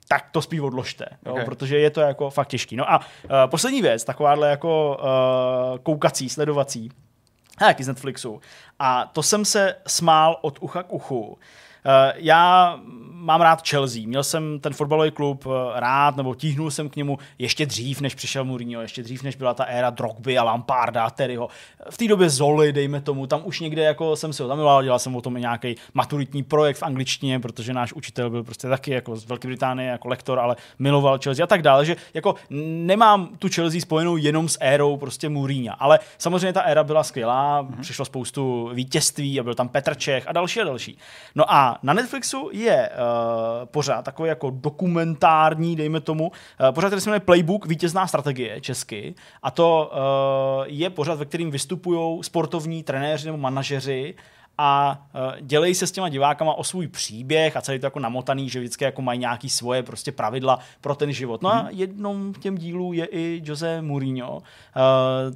tak 0.09 0.31
to 0.31 0.43
spíš 0.43 0.61
odložte, 0.61 1.07
jo, 1.27 1.33
okay. 1.33 1.45
protože 1.45 1.79
je 1.79 1.91
to 1.91 2.01
jako 2.01 2.31
fakt 2.31 2.49
těžký. 2.49 2.77
No 2.77 2.93
a 2.93 2.99
uh, 2.99 3.05
poslední 3.47 3.83
věc, 3.83 4.05
takováhle 4.05 4.51
jako 4.51 5.01
uh, 5.01 5.79
koukací, 5.79 6.29
sledovací, 6.29 6.91
taky 7.59 7.85
z 7.85 7.89
Netflixu. 7.89 8.41
A 8.79 9.07
to 9.07 9.23
jsem 9.23 9.45
se 9.45 9.75
smál 9.87 10.39
od 10.43 10.59
ucha 10.61 10.83
k 10.83 10.93
uchu. 10.93 11.39
Eh, 11.89 12.13
já 12.17 12.79
mám 13.21 13.41
rád 13.41 13.69
Chelsea. 13.69 14.03
Měl 14.07 14.25
jsem 14.25 14.61
ten 14.61 14.73
fotbalový 14.73 15.11
klub 15.11 15.47
eh, 15.47 15.81
rád, 15.81 16.17
nebo 16.17 16.35
tíhnul 16.35 16.71
jsem 16.71 16.89
k 16.89 16.97
němu 16.97 17.19
ještě 17.39 17.67
dřív, 17.67 18.01
než 18.01 18.15
přišel 18.15 18.45
Mourinho, 18.45 18.83
ještě 18.83 19.03
dřív, 19.03 19.23
než 19.23 19.37
byla 19.37 19.55
ta 19.55 19.65
éra 19.65 19.91
Drogby 19.91 20.39
a 20.39 20.43
Lamparda 20.43 21.05
a 21.05 21.11
Terryho. 21.11 21.49
V 21.91 21.97
té 21.97 22.09
době 22.09 22.31
Zoli, 22.31 22.73
dejme 22.73 23.01
tomu, 23.01 23.27
tam 23.27 23.41
už 23.45 23.61
někde 23.61 23.83
jako 23.83 24.17
jsem 24.17 24.33
si 24.33 24.43
ho 24.43 24.49
zamiloval, 24.49 24.83
dělal 24.83 24.99
jsem 24.99 25.17
o 25.17 25.21
tom 25.21 25.35
nějaký 25.35 25.75
maturitní 25.95 26.43
projekt 26.43 26.77
v 26.77 26.83
angličtině, 26.83 27.41
protože 27.41 27.73
náš 27.73 27.93
učitel 27.93 28.31
byl 28.31 28.45
prostě 28.45 28.69
taky 28.69 28.91
jako 28.91 29.17
z 29.17 29.25
Velké 29.25 29.49
Británie 29.49 29.91
jako 29.91 30.09
lektor, 30.09 30.39
ale 30.39 30.57
miloval 30.79 31.19
Chelsea 31.25 31.45
a 31.45 31.47
tak 31.47 31.63
dále, 31.63 31.85
že 31.85 31.97
jako 32.15 32.35
nemám 32.51 33.29
tu 33.39 33.49
Chelsea 33.55 33.81
spojenou 33.81 34.17
jenom 34.17 34.49
s 34.49 34.59
érou 34.61 34.97
prostě 34.97 35.29
Mourinho, 35.29 35.75
ale 35.79 35.99
samozřejmě 36.19 36.53
ta 36.53 36.61
éra 36.61 36.85
byla 36.85 37.03
skvělá, 37.03 37.63
mm-hmm. 37.63 37.81
přišlo 37.81 38.05
spoustu 38.05 38.71
vítězství 38.75 39.41
a 39.41 39.43
byl 39.43 39.55
tam 39.55 39.69
Petr 39.69 39.95
Čech 39.95 40.29
a 40.29 40.33
další 40.33 40.61
a 40.61 40.65
další. 40.65 40.99
No 41.35 41.53
a 41.53 41.79
na 41.83 41.93
Netflixu 41.93 42.51
je 42.53 42.91
uh, 42.91 43.08
pořád 43.65 44.05
takový 44.05 44.29
jako 44.29 44.51
dokumentární, 44.51 45.77
dejme 45.77 46.01
tomu, 46.01 46.29
uh, 46.29 46.75
pořád, 46.75 46.89
který 46.89 47.01
se 47.01 47.11
jmenuje 47.11 47.21
Playbook, 47.21 47.67
vítězná 47.67 48.07
strategie 48.07 48.61
česky. 48.61 49.15
A 49.43 49.51
to 49.51 49.91
uh, 49.93 50.67
je 50.67 50.91
pořád, 50.91 51.19
ve 51.19 51.25
kterým 51.25 51.51
vystupují 51.51 52.23
sportovní 52.23 52.83
trenéři 52.83 53.27
nebo 53.27 53.39
manažeři 53.39 54.15
a 54.59 55.03
uh, 55.15 55.41
dělejí 55.41 55.75
se 55.75 55.87
s 55.87 55.93
těma 55.93 56.09
divákama 56.09 56.55
o 56.55 56.65
svůj 56.65 56.89
příběh 56.89 57.57
a 57.57 57.61
celý 57.61 57.79
to 57.79 57.87
jako 57.87 57.99
namotaný, 57.99 58.49
že 58.49 58.59
vždycky 58.59 58.85
jako 58.85 59.03
mají 59.03 59.19
nějaký 59.19 59.49
svoje 59.49 59.83
prostě 59.83 60.13
pravidla 60.13 60.59
pro 60.81 60.95
ten 60.95 61.13
život. 61.13 61.43
No 61.43 61.53
a 61.53 61.63
mhm. 61.63 61.71
jednou 61.73 62.33
těm 62.33 62.59
dílů 62.59 62.93
je 62.93 63.07
i 63.07 63.43
Jose 63.45 63.83
Mourinho, 63.83 64.37
uh, 64.37 64.43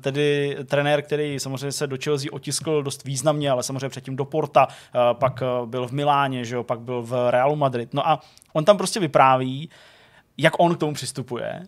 tedy 0.01 0.57
trenér, 0.65 1.03
který 1.03 1.41
samozřejmě 1.41 1.73
se 1.73 1.87
do 1.87 1.97
Chelsea 2.05 2.33
otiskl 2.33 2.83
dost 2.83 3.05
významně, 3.05 3.51
ale 3.51 3.63
samozřejmě 3.63 3.89
předtím 3.89 4.17
do 4.17 4.25
Porta, 4.25 4.67
uh, 4.67 5.19
pak 5.19 5.43
byl 5.65 5.89
v 5.89 5.93
Miláně, 5.93 6.45
že 6.45 6.55
jo, 6.55 6.63
pak 6.63 6.81
byl 6.81 7.03
v 7.03 7.31
Realu 7.31 7.57
Madrid. 7.57 7.95
No 7.95 8.09
a 8.09 8.21
on 8.53 8.65
tam 8.65 8.77
prostě 8.77 9.01
vypráví, 9.01 9.71
jak 10.39 10.53
on 10.59 10.75
k 10.75 10.79
tomu 10.79 10.95
přistupuje 10.95 11.63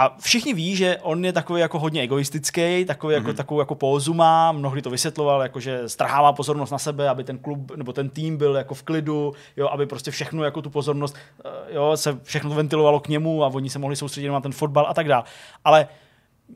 a 0.00 0.16
všichni 0.20 0.54
ví, 0.54 0.76
že 0.76 0.98
on 1.02 1.24
je 1.24 1.32
takový 1.32 1.60
jako 1.60 1.78
hodně 1.78 2.02
egoistický, 2.02 2.84
takový 2.84 3.14
mm-hmm. 3.14 3.18
jako, 3.18 3.32
takovou 3.32 3.60
jako 3.60 3.74
pózu 3.74 4.14
má, 4.14 4.52
mnohdy 4.52 4.82
to 4.82 4.90
vysvětloval, 4.90 5.42
jako 5.42 5.60
že 5.60 5.88
strhává 5.88 6.32
pozornost 6.32 6.70
na 6.70 6.78
sebe, 6.78 7.08
aby 7.08 7.24
ten 7.24 7.38
klub 7.38 7.76
nebo 7.76 7.92
ten 7.92 8.08
tým 8.08 8.36
byl 8.36 8.56
jako 8.56 8.74
v 8.74 8.82
klidu, 8.82 9.32
jo, 9.56 9.68
aby 9.68 9.86
prostě 9.86 10.10
všechno 10.10 10.44
jako 10.44 10.62
tu 10.62 10.70
pozornost, 10.70 11.16
eh, 11.44 11.74
jo, 11.74 11.96
se 11.96 12.18
všechno 12.22 12.50
ventilovalo 12.50 13.00
k 13.00 13.08
němu 13.08 13.44
a 13.44 13.46
oni 13.46 13.70
se 13.70 13.78
mohli 13.78 13.96
soustředit 13.96 14.28
na 14.28 14.40
ten 14.40 14.52
fotbal 14.52 14.86
a 14.88 14.94
tak 14.94 15.08
dále. 15.08 15.24
Ale 15.64 15.88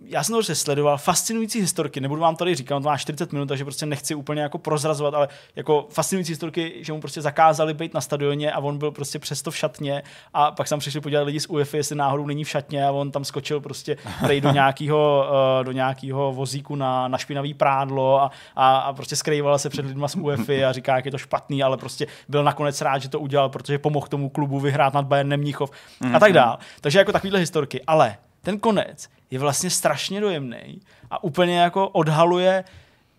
já 0.06 0.22
jsem 0.22 0.32
to 0.32 0.36
prostě 0.36 0.54
sledoval, 0.54 0.98
fascinující 0.98 1.60
historky, 1.60 2.00
nebudu 2.00 2.20
vám 2.20 2.36
tady 2.36 2.54
říkat, 2.54 2.76
on 2.76 2.82
to 2.82 2.88
má 2.88 2.96
40 2.96 3.32
minut, 3.32 3.46
takže 3.46 3.64
prostě 3.64 3.86
nechci 3.86 4.14
úplně 4.14 4.42
jako 4.42 4.58
prozrazovat, 4.58 5.14
ale 5.14 5.28
jako 5.56 5.86
fascinující 5.90 6.32
historky, 6.32 6.72
že 6.80 6.92
mu 6.92 7.00
prostě 7.00 7.22
zakázali 7.22 7.74
být 7.74 7.94
na 7.94 8.00
stadioně 8.00 8.52
a 8.52 8.58
on 8.58 8.78
byl 8.78 8.90
prostě 8.90 9.18
přesto 9.18 9.50
v 9.50 9.56
šatně 9.56 10.02
a 10.34 10.50
pak 10.50 10.68
jsem 10.68 10.78
přišli 10.78 11.00
podívat 11.00 11.22
lidi 11.22 11.40
z 11.40 11.46
UEFA, 11.46 11.76
jestli 11.76 11.96
náhodou 11.96 12.26
není 12.26 12.44
v 12.44 12.48
šatně 12.48 12.86
a 12.86 12.90
on 12.90 13.10
tam 13.10 13.24
skočil 13.24 13.60
prostě 13.60 13.96
do 14.40 14.50
nějakého, 14.50 15.26
eh, 15.60 15.64
do 15.64 15.72
nějakého 15.72 16.32
vozíku 16.32 16.76
na, 16.76 17.08
na 17.08 17.18
špinavý 17.18 17.54
prádlo 17.54 18.22
a, 18.22 18.30
a, 18.56 18.76
a 18.76 18.92
prostě 18.92 19.16
skrýval 19.16 19.58
se 19.58 19.70
před 19.70 19.86
lidma 19.86 20.08
z 20.08 20.16
UEFA 20.16 20.68
a 20.68 20.72
říká, 20.72 20.96
jak 20.96 21.04
je 21.04 21.10
to 21.10 21.18
špatný, 21.18 21.62
ale 21.62 21.76
prostě 21.76 22.06
byl 22.28 22.44
nakonec 22.44 22.80
rád, 22.80 22.98
že 22.98 23.08
to 23.08 23.20
udělal, 23.20 23.48
protože 23.48 23.78
pomohl 23.78 24.06
tomu 24.06 24.28
klubu 24.28 24.60
vyhrát 24.60 24.94
nad 24.94 25.06
Bayernem 25.06 25.40
Mnichov 25.40 25.70
a 26.14 26.20
tak 26.20 26.32
dál. 26.32 26.58
Takže 26.80 26.98
jako 26.98 27.12
takovýhle 27.12 27.40
historky, 27.40 27.82
ale 27.86 28.16
ten 28.44 28.58
konec 28.58 29.08
je 29.30 29.38
vlastně 29.38 29.70
strašně 29.70 30.20
dojemný 30.20 30.80
a 31.10 31.24
úplně 31.24 31.58
jako 31.58 31.88
odhaluje 31.88 32.64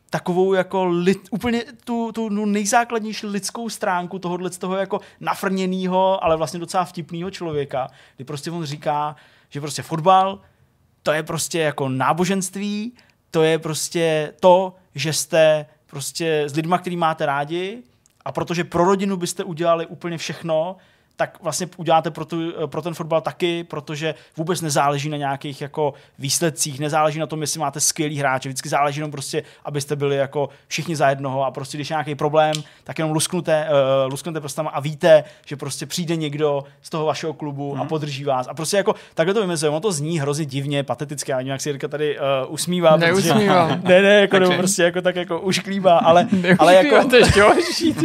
takovou 0.10 0.54
jako 0.54 0.86
lid, 0.86 1.28
úplně 1.32 1.64
tu, 1.84 2.12
tu 2.12 2.30
no 2.30 2.46
nejzákladnější 2.46 3.28
lidskou 3.28 3.70
stránku 3.70 4.20
tohohle 4.20 4.52
z 4.52 4.58
toho 4.58 4.76
jako 4.76 5.00
nafrněného, 5.20 6.24
ale 6.24 6.38
vlastně 6.38 6.60
docela 6.60 6.86
vtipného 6.86 7.32
člověka, 7.32 7.88
kdy 8.16 8.26
prostě 8.26 8.52
on 8.52 8.66
říká, 8.66 9.16
že 9.50 9.62
prostě 9.62 9.82
fotbal 9.82 10.40
to 11.04 11.12
je 11.12 11.24
prostě 11.24 11.60
jako 11.60 11.90
náboženství, 11.90 12.94
to 13.32 13.44
je 13.44 13.60
prostě 13.60 14.34
to, 14.40 14.76
že 14.96 15.14
jste 15.14 15.66
prostě 15.86 16.44
s 16.44 16.56
lidma, 16.56 16.78
který 16.78 16.98
máte 16.98 17.26
rádi 17.26 17.84
a 18.26 18.32
protože 18.32 18.64
pro 18.64 18.86
rodinu 18.86 19.18
byste 19.18 19.44
udělali 19.44 19.86
úplně 19.86 20.18
všechno, 20.18 20.76
tak 21.16 21.38
vlastně 21.42 21.68
uděláte 21.78 22.12
pro, 22.12 22.26
tu, 22.26 22.54
pro 22.66 22.82
ten 22.82 22.94
fotbal 22.94 23.22
taky, 23.22 23.64
protože 23.64 24.16
vůbec 24.38 24.62
nezáleží 24.62 25.10
na 25.10 25.18
nějakých 25.18 25.62
jako 25.62 25.94
výsledcích, 26.20 26.80
nezáleží 26.80 27.20
na 27.20 27.28
tom, 27.28 27.42
jestli 27.42 27.60
máte 27.60 27.80
skvělý 27.80 28.18
hráče, 28.18 28.50
vždycky 28.50 28.70
záleží 28.70 29.00
jenom 29.00 29.12
prostě, 29.12 29.44
abyste 29.66 29.96
byli 29.96 30.16
jako 30.16 30.50
všichni 30.68 30.96
za 30.96 31.10
jednoho 31.10 31.46
a 31.46 31.52
prostě 31.52 31.78
když 31.78 31.90
je 31.90 31.94
nějaký 31.94 32.16
problém, 32.16 32.54
tak 32.84 33.00
jenom 33.00 33.14
lusknete, 33.14 33.68
uh, 33.70 34.12
lusknete 34.12 34.40
prostama 34.40 34.70
a 34.70 34.80
víte, 34.80 35.24
že 35.46 35.56
prostě 35.56 35.86
přijde 35.86 36.16
někdo 36.16 36.64
z 36.82 36.90
toho 36.90 37.06
vašeho 37.06 37.34
klubu 37.34 37.74
hmm. 37.74 37.82
a 37.82 37.86
podrží 37.86 38.24
vás. 38.24 38.48
A 38.48 38.54
prostě 38.54 38.78
jako 38.78 38.96
takhle 39.14 39.34
to 39.34 39.42
vymezuje. 39.42 39.70
Ono 39.70 39.80
to 39.80 39.92
zní 39.92 40.20
hrozně 40.20 40.46
divně, 40.46 40.84
pateticky, 40.84 41.34
a 41.34 41.42
nějak 41.42 41.62
si 41.62 41.70
Jirka 41.70 41.88
tady 41.88 42.20
uh, 42.20 42.54
usmívá. 42.54 42.98
Neusmívám. 42.98 43.68
Protože, 43.68 43.82
ne, 43.90 44.02
ne, 44.02 44.22
jako 44.22 44.40
nebo 44.40 44.54
prostě 44.58 44.84
jako 44.84 45.02
tak 45.02 45.16
jako 45.16 45.40
už 45.40 45.60
klíbá, 45.60 45.98
ale, 45.98 46.28
ale 46.60 46.76
jako... 46.76 47.08
to 47.08 47.16
ještě 47.16 47.42
horší, 47.42 47.96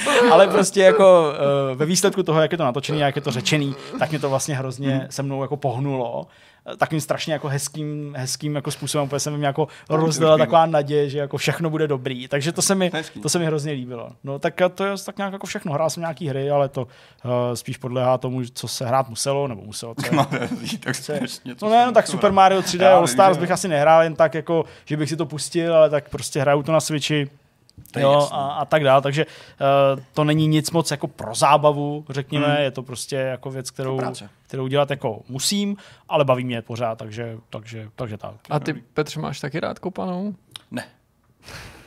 ale 0.30 0.48
prostě 0.48 0.82
jako 0.82 1.32
uh, 1.72 1.81
ve 1.82 1.86
výsledku 1.86 2.22
toho, 2.22 2.40
jak 2.40 2.52
je 2.52 2.58
to 2.58 2.64
natočený, 2.64 3.00
jak 3.00 3.16
je 3.16 3.22
to 3.22 3.30
řečený, 3.30 3.74
tak 3.98 4.10
mě 4.10 4.18
to 4.18 4.30
vlastně 4.30 4.54
hrozně 4.54 5.06
se 5.10 5.22
mnou 5.22 5.42
jako 5.42 5.56
pohnulo 5.56 6.26
takým 6.76 7.00
strašně 7.00 7.32
jako 7.32 7.48
hezkým, 7.48 8.14
hezkým 8.16 8.54
jako 8.54 8.70
způsobem, 8.70 9.08
protože 9.08 9.20
se 9.20 9.30
mi 9.30 9.46
jako 9.46 9.68
rozdala 9.90 10.38
taková 10.38 10.66
naděje, 10.66 11.08
že 11.08 11.18
jako 11.18 11.36
všechno 11.36 11.70
bude 11.70 11.88
dobrý. 11.88 12.28
Takže 12.28 12.52
to 12.52 12.62
se 12.62 12.74
mi, 12.74 12.90
to 13.22 13.28
se 13.28 13.38
mi 13.38 13.46
hrozně 13.46 13.72
líbilo. 13.72 14.10
No 14.24 14.38
tak 14.38 14.54
to 14.74 14.84
je 14.84 14.94
tak 15.06 15.16
nějak 15.16 15.32
jako 15.32 15.46
všechno. 15.46 15.72
Hrál 15.72 15.90
jsem 15.90 16.00
nějaký 16.00 16.28
hry, 16.28 16.50
ale 16.50 16.68
to 16.68 16.82
uh, 16.82 17.30
spíš 17.54 17.76
podléhá 17.76 18.18
tomu, 18.18 18.42
co 18.54 18.68
se 18.68 18.86
hrát 18.86 19.08
muselo, 19.08 19.48
nebo 19.48 19.62
muselo. 19.62 19.94
Co, 19.94 20.14
no, 20.14 20.26
tak 20.80 20.96
co, 21.00 21.12
no 21.62 21.70
ne, 21.70 21.86
no 21.86 21.92
tak 21.92 22.06
Super 22.06 22.32
Mario 22.32 22.60
3D 22.60 22.94
All 22.94 23.06
Stars 23.06 23.38
bych 23.38 23.50
asi 23.50 23.68
nehrál 23.68 24.02
jen 24.02 24.14
tak 24.14 24.34
jako, 24.34 24.64
že 24.84 24.96
bych 24.96 25.08
si 25.08 25.16
to 25.16 25.26
pustil, 25.26 25.74
ale 25.74 25.90
tak 25.90 26.08
prostě 26.08 26.40
hraju 26.40 26.62
to 26.62 26.72
na 26.72 26.80
Switchi 26.80 27.30
jo, 27.96 28.28
a, 28.32 28.52
a 28.52 28.64
tak 28.64 28.84
dále. 28.84 29.02
Takže 29.02 29.26
uh, 29.26 30.02
to 30.12 30.24
není 30.24 30.46
nic 30.46 30.70
moc 30.70 30.90
jako 30.90 31.08
pro 31.08 31.34
zábavu, 31.34 32.04
řekněme, 32.10 32.46
hmm. 32.46 32.62
je 32.62 32.70
to 32.70 32.82
prostě 32.82 33.16
jako 33.16 33.50
věc, 33.50 33.70
kterou, 33.70 34.00
kterou 34.46 34.66
dělat 34.66 34.90
jako 34.90 35.22
musím, 35.28 35.76
ale 36.08 36.24
baví 36.24 36.44
mě 36.44 36.62
pořád, 36.62 36.98
takže, 36.98 37.38
takže, 37.50 37.88
takže 37.96 38.16
tak. 38.16 38.34
A 38.50 38.60
ty, 38.60 38.72
Petře, 38.72 39.20
máš 39.20 39.40
taky 39.40 39.60
rád 39.60 39.78
kopanou? 39.78 40.34
Ne. 40.70 40.84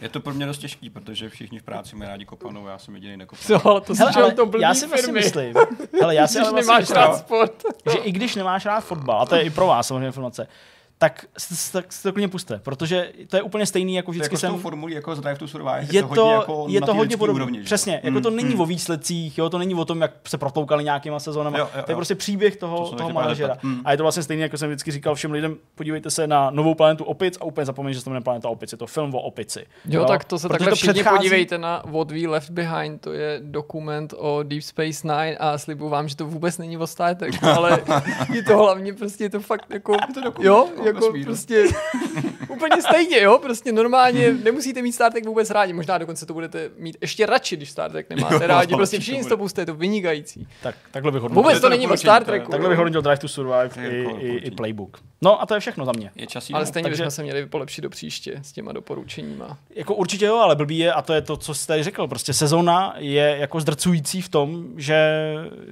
Je 0.02 0.10
to 0.10 0.20
pro 0.20 0.34
mě 0.34 0.46
dost 0.46 0.58
těžký, 0.58 0.90
protože 0.90 1.30
všichni 1.30 1.60
v 1.60 1.64
práci 1.64 1.96
mají 1.96 2.10
rádi 2.10 2.26
kopanou, 2.26 2.68
já 2.68 2.78
jsem 2.78 2.96
jediný 2.96 3.18
nekopanou. 3.18 3.60
Co, 3.60 3.80
to 3.80 3.94
hele, 3.94 4.12
ale 4.16 4.32
to 4.32 4.52
já 4.60 4.74
si 4.74 4.88
vlastně 4.88 5.14
myslím, 5.14 5.54
hele, 6.02 6.16
já 6.16 6.28
si 6.28 6.40
ale 6.40 6.52
vlastně 6.52 6.74
nemáš 6.74 6.90
rád 6.90 7.18
sport. 7.18 7.64
že 7.92 7.98
i 7.98 8.12
když 8.12 8.36
nemáš 8.36 8.66
rád 8.66 8.82
fotbal, 8.82 9.22
a 9.22 9.26
to 9.26 9.36
je 9.36 9.42
i 9.42 9.50
pro 9.50 9.68
vás 9.68 9.88
samozřejmě 9.88 10.08
informace, 10.08 10.48
tak, 10.98 11.26
tak 11.72 11.94
si 11.94 12.04
to 12.04 12.14
klidně 12.14 12.28
puste, 12.28 12.60
protože 12.64 13.12
to 13.28 13.36
je 13.36 13.42
úplně 13.42 13.66
stejný, 13.66 13.96
jako 13.96 14.12
vždycky 14.12 14.36
jako 14.36 14.40
jsem... 14.40 14.60
formulí 14.60 14.94
jako 14.94 15.16
z 15.16 15.20
Drive 15.20 15.38
to 15.38 15.48
Survive, 15.48 15.88
je, 15.92 15.96
je 15.96 16.04
to, 16.04 16.08
hodně 16.08 16.34
jako 16.34 16.66
je 16.70 16.82
to 16.82 16.94
hodně 16.94 17.18
podobné. 17.18 17.44
Úrovni, 17.44 17.64
Přesně, 17.64 18.02
jako 18.04 18.22
to 18.22 18.30
mm, 18.30 18.36
není 18.36 18.56
mm. 18.56 18.62
o 18.62 18.66
výsledcích, 18.66 19.38
jo, 19.38 19.50
to 19.50 19.58
není 19.58 19.76
o 19.76 19.86
tom, 19.86 20.02
jak 20.02 20.12
se 20.28 20.38
protloukali 20.38 20.84
nějakýma 20.84 21.20
sezónama, 21.20 21.58
jo, 21.58 21.70
jo, 21.76 21.84
to 21.86 21.92
je 21.92 21.96
prostě 21.96 22.16
příběh 22.16 22.56
toho, 22.56 22.90
to 22.90 22.96
toho 22.96 23.10
manažera. 23.10 23.58
Mm. 23.64 23.82
A 23.86 23.92
je 23.92 23.98
to 23.98 24.04
vlastně 24.04 24.24
stejné, 24.24 24.44
jako 24.44 24.58
jsem 24.58 24.70
vždycky 24.70 24.92
říkal 24.92 25.16
všem 25.16 25.32
lidem, 25.32 25.58
podívejte 25.76 26.12
se 26.12 26.28
na 26.28 26.50
novou 26.50 26.76
planetu 26.76 27.04
opic 27.04 27.38
a 27.42 27.46
úplně 27.46 27.66
zapomeňte, 27.66 28.00
že 28.00 28.04
to 28.04 28.10
jmenuje 28.10 28.24
planeta 28.24 28.50
opic, 28.50 28.72
je 28.72 28.78
to 28.78 28.88
film 28.88 29.16
o 29.16 29.22
opici. 29.22 29.66
Jo, 29.86 30.02
jo? 30.02 30.06
tak 30.06 30.26
to 30.26 30.40
se 30.40 30.50
takhle 30.50 30.70
to 30.70 30.76
všichni 30.76 30.94
předchází... 30.94 31.18
podívejte 31.18 31.58
na 31.58 31.84
What 31.86 32.12
We 32.12 32.28
Left 32.28 32.50
Behind, 32.50 33.02
to 33.02 33.14
je 33.14 33.40
dokument 33.44 34.14
o 34.18 34.44
Deep 34.44 34.64
Space 34.64 35.08
Nine 35.08 35.38
a 35.38 35.58
slibuju 35.58 35.90
vám, 35.90 36.08
že 36.08 36.16
to 36.16 36.26
vůbec 36.26 36.58
není 36.58 36.78
o 36.78 36.88
Star 36.88 37.16
ale 37.42 37.82
je 38.34 38.44
to 38.44 38.58
hlavně 38.58 38.94
prostě 38.94 39.24
je 39.24 39.30
to 39.30 39.40
fakt 39.40 39.66
jako, 39.74 39.98
jo, 40.40 40.70
jako 40.86 41.14
prostě 41.24 41.66
úplně 42.50 42.82
stejně, 42.82 43.22
jo, 43.22 43.40
prostě 43.42 43.72
normálně 43.72 44.34
nemusíte 44.34 44.82
mít 44.82 44.92
Star 44.92 45.12
Trek 45.12 45.26
vůbec 45.26 45.50
rádi, 45.50 45.74
možná 45.74 45.98
dokonce 45.98 46.26
to 46.26 46.34
budete 46.34 46.70
mít 46.78 46.98
ještě 47.02 47.26
radši, 47.26 47.56
když 47.58 47.70
Star 47.70 47.92
Trek 47.92 48.10
nemáte 48.10 48.36
jo, 48.36 48.48
rádi, 48.48 48.76
prostě 48.76 49.00
všichni 49.00 49.24
to, 49.24 49.30
to 49.30 49.38
puste, 49.38 49.62
je 49.62 49.66
to 49.66 49.74
vynikající. 49.74 50.48
Tak, 50.64 50.76
takhle 50.92 51.12
bych 51.12 51.22
hodnotil. 51.22 51.44
Vůbec 51.44 51.62
to, 51.62 51.62
to 51.62 51.70
není 51.70 51.88
o 51.88 51.98
Star 51.98 52.24
Treku. 52.24 52.52
Takhle 52.52 52.70
bych 52.70 52.78
hodnotil 52.78 53.02
Drive 53.02 53.18
to 53.18 53.28
Survive 53.28 53.70
i, 53.90 54.08
i, 54.20 54.36
i, 54.36 54.52
Playbook. 54.52 55.00
No 55.22 55.42
a 55.42 55.46
to 55.46 55.54
je 55.54 55.60
všechno 55.60 55.86
za 55.86 55.92
mě. 55.92 56.12
Je 56.16 56.28
čas 56.28 56.50
ale 56.54 56.66
stejně 56.66 56.84
takže... 56.84 57.04
bychom 57.04 57.12
se 57.12 57.24
měli 57.24 57.46
polepšit 57.46 57.82
do 57.82 57.90
příště 57.90 58.40
s 58.42 58.52
těma 58.52 58.72
doporučeníma. 58.72 59.58
Jako 59.76 59.96
určitě 59.96 60.26
jo, 60.26 60.36
ale 60.36 60.56
blbý 60.56 60.78
je, 60.78 60.94
a 60.94 61.02
to 61.02 61.14
je 61.14 61.22
to, 61.22 61.38
co 61.38 61.54
jste 61.54 61.68
tady 61.68 61.84
řekl, 61.84 62.08
prostě 62.08 62.34
sezóna 62.34 62.94
je 62.98 63.38
jako 63.40 63.60
zdrcující 63.60 64.22
v 64.22 64.30
tom, 64.30 64.66
že 64.78 64.96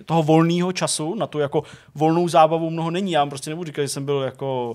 toho 0.06 0.24
volného 0.24 0.72
času 0.72 1.16
na 1.16 1.28
tu 1.28 1.40
jako 1.40 1.64
volnou 1.96 2.28
zábavu 2.28 2.70
mnoho 2.70 2.92
není. 2.92 3.12
Já 3.12 3.20
vám 3.20 3.30
prostě 3.30 3.50
nebudu 3.50 3.66
říkat, 3.66 3.82
že 3.82 3.88
jsem 3.88 4.06
byl 4.06 4.22
jako 4.22 4.74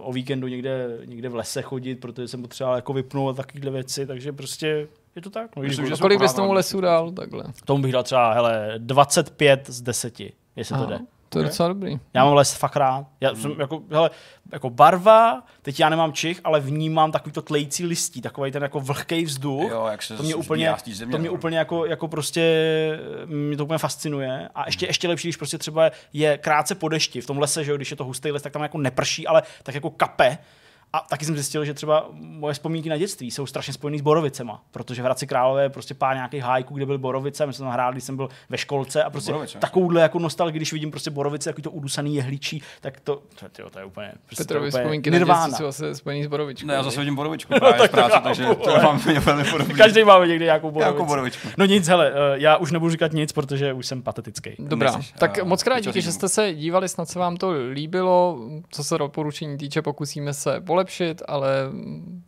o 0.00 0.12
víkendu 0.12 0.46
někde, 0.48 0.98
někde 1.04 1.28
v 1.28 1.34
lese 1.34 1.62
chodit, 1.62 1.94
protože 1.94 2.28
jsem 2.28 2.42
potřeboval 2.42 2.76
jako 2.76 2.92
vypnout 2.92 3.36
takovéhle 3.36 3.70
věci, 3.70 4.06
takže 4.06 4.32
prostě 4.32 4.88
je 5.16 5.22
to 5.22 5.30
tak. 5.30 5.56
No, 5.56 5.62
Myslím, 5.62 5.86
že 5.86 5.94
kolik 6.00 6.20
bys 6.20 6.34
tomu 6.34 6.52
lesu 6.52 6.80
dal 6.80 7.12
takhle? 7.12 7.44
Tomu 7.64 7.82
bych 7.82 7.92
dal 7.92 8.02
třeba, 8.02 8.32
hele, 8.32 8.74
25 8.78 9.66
z 9.66 9.82
10, 9.82 10.20
jestli 10.56 10.74
Aha. 10.74 10.84
to 10.84 10.90
jde. 10.90 10.98
To 11.28 11.38
je 11.38 11.42
okay. 11.42 11.50
docela 11.50 11.68
dobrý. 11.68 11.98
Já 12.14 12.24
mám 12.24 12.34
les 12.34 12.54
fakt 12.54 12.76
rád. 12.76 13.06
Já 13.20 13.34
jsem 13.34 13.50
hmm. 13.50 13.60
jako, 13.60 13.82
hele, 13.90 14.10
jako 14.52 14.70
barva, 14.70 15.42
teď 15.62 15.80
já 15.80 15.88
nemám 15.88 16.12
čich, 16.12 16.40
ale 16.44 16.60
vnímám 16.60 17.12
takový 17.12 17.32
to 17.32 17.42
tlející 17.42 17.86
listí, 17.86 18.20
takový 18.20 18.52
ten 18.52 18.62
jako 18.62 18.80
vlhký 18.80 19.24
vzduch. 19.24 19.70
Jo, 19.70 19.86
jak 19.90 20.02
se 20.02 20.16
to 20.16 20.22
mě 20.22 20.34
úplně, 20.34 20.74
země, 20.92 21.12
to 21.12 21.18
mě 21.18 21.28
no. 21.28 21.34
úplně 21.34 21.58
jako, 21.58 21.86
jako 21.86 22.08
prostě, 22.08 22.42
mě 23.24 23.56
to 23.56 23.64
úplně 23.64 23.78
fascinuje. 23.78 24.48
A 24.54 24.66
ještě, 24.66 24.86
ještě 24.86 25.08
lepší, 25.08 25.28
když 25.28 25.36
prostě 25.36 25.58
třeba 25.58 25.90
je 26.12 26.38
krátce 26.38 26.74
po 26.74 26.88
dešti 26.88 27.20
v 27.20 27.26
tom 27.26 27.38
lese, 27.38 27.64
že 27.64 27.70
jo, 27.70 27.76
když 27.76 27.90
je 27.90 27.96
to 27.96 28.04
hustý 28.04 28.30
les, 28.30 28.42
tak 28.42 28.52
tam 28.52 28.62
jako 28.62 28.78
neprší, 28.78 29.26
ale 29.26 29.42
tak 29.62 29.74
jako 29.74 29.90
kape 29.90 30.38
a 30.96 31.06
taky 31.08 31.24
jsem 31.24 31.34
zjistil, 31.34 31.64
že 31.64 31.74
třeba 31.74 32.08
moje 32.12 32.54
vzpomínky 32.54 32.88
na 32.88 32.96
dětství 32.96 33.30
jsou 33.30 33.46
strašně 33.46 33.72
spojené 33.72 33.98
s 33.98 34.00
Borovicema, 34.00 34.62
protože 34.70 35.02
v 35.02 35.04
Hradci 35.04 35.26
Králové 35.26 35.62
je 35.62 35.68
prostě 35.68 35.94
pár 35.94 36.16
nějakých 36.16 36.42
hájků, 36.42 36.74
kde 36.74 36.86
byl 36.86 36.98
Borovice, 36.98 37.46
my 37.46 37.52
jsme 37.52 37.64
tam 37.64 37.72
hráli, 37.72 37.94
když 37.94 38.04
jsem 38.04 38.16
byl 38.16 38.28
ve 38.48 38.58
školce 38.58 39.04
a 39.04 39.10
prostě 39.10 39.32
Borovice, 39.32 39.58
takovouhle 39.58 40.00
jako 40.00 40.18
nostalgii, 40.18 40.58
když 40.58 40.72
vidím 40.72 40.90
prostě 40.90 41.10
Borovice, 41.10 41.50
jako 41.50 41.62
to 41.62 41.70
udusaný 41.70 42.14
jehličí, 42.14 42.62
tak 42.80 43.00
to, 43.00 43.22
to, 43.40 43.48
to, 43.48 43.70
to 43.70 43.78
je 43.78 43.84
úplně, 43.84 44.12
prostě 44.26 44.44
Petrovi 44.44 44.70
to 44.70 44.78
je 44.78 44.84
úplně 44.84 45.00
vzpomínky 45.00 45.56
jsou 45.56 45.66
asi 45.66 45.94
spojený 45.94 46.24
s 46.24 46.26
Borovičkou. 46.26 46.66
Ne, 46.66 46.74
já 46.74 46.82
zase 46.82 47.00
vidím 47.00 47.14
Borovičku 47.14 47.54
právě 47.58 47.82
no, 47.82 47.88
práce, 47.88 48.20
takže 48.22 48.44
to 48.44 48.76
mám 48.82 48.98
velmi 48.98 49.44
podobně. 49.44 49.74
Každý 49.74 50.04
máme 50.04 50.26
někdy 50.26 50.44
nějakou 50.44 50.70
Borovičku. 50.70 50.92
Nějakou 50.92 51.06
borovičku. 51.06 51.48
No 51.58 51.64
nic, 51.64 51.88
hele, 51.88 52.12
eh, 52.14 52.14
já 52.34 52.56
už 52.56 52.72
nebudu 52.72 52.90
říkat 52.90 53.12
nic, 53.12 53.32
protože 53.32 53.72
už 53.72 53.86
jsem 53.86 54.02
patetický. 54.02 54.50
Dobrá, 54.58 54.90
Nechceš, 54.90 55.14
tak 55.18 55.44
moc 55.44 55.62
krát 55.62 55.80
díky, 55.80 56.02
že 56.02 56.12
jste 56.12 56.28
se 56.28 56.54
dívali, 56.54 56.88
snad 56.88 57.08
se 57.08 57.18
vám 57.18 57.36
to 57.36 57.50
líbilo, 57.72 58.38
co 58.70 58.84
se 58.84 58.98
doporučení 58.98 59.58
týče, 59.58 59.82
pokusíme 59.82 60.34
se 60.34 60.60
polepšit, 60.86 61.22
ale 61.28 61.70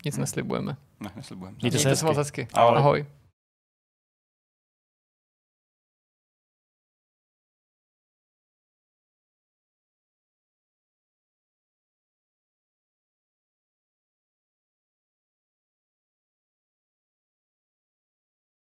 nic 0.04 0.16
neslibujeme. 0.16 0.76
Ne, 1.00 1.10
neslibujeme. 1.16 1.56
Mějte 1.62 1.96
se 1.96 2.04
moc 2.04 2.16
hezky. 2.16 2.48
Ahoj. 2.54 2.76
Ahoj. 2.76 3.06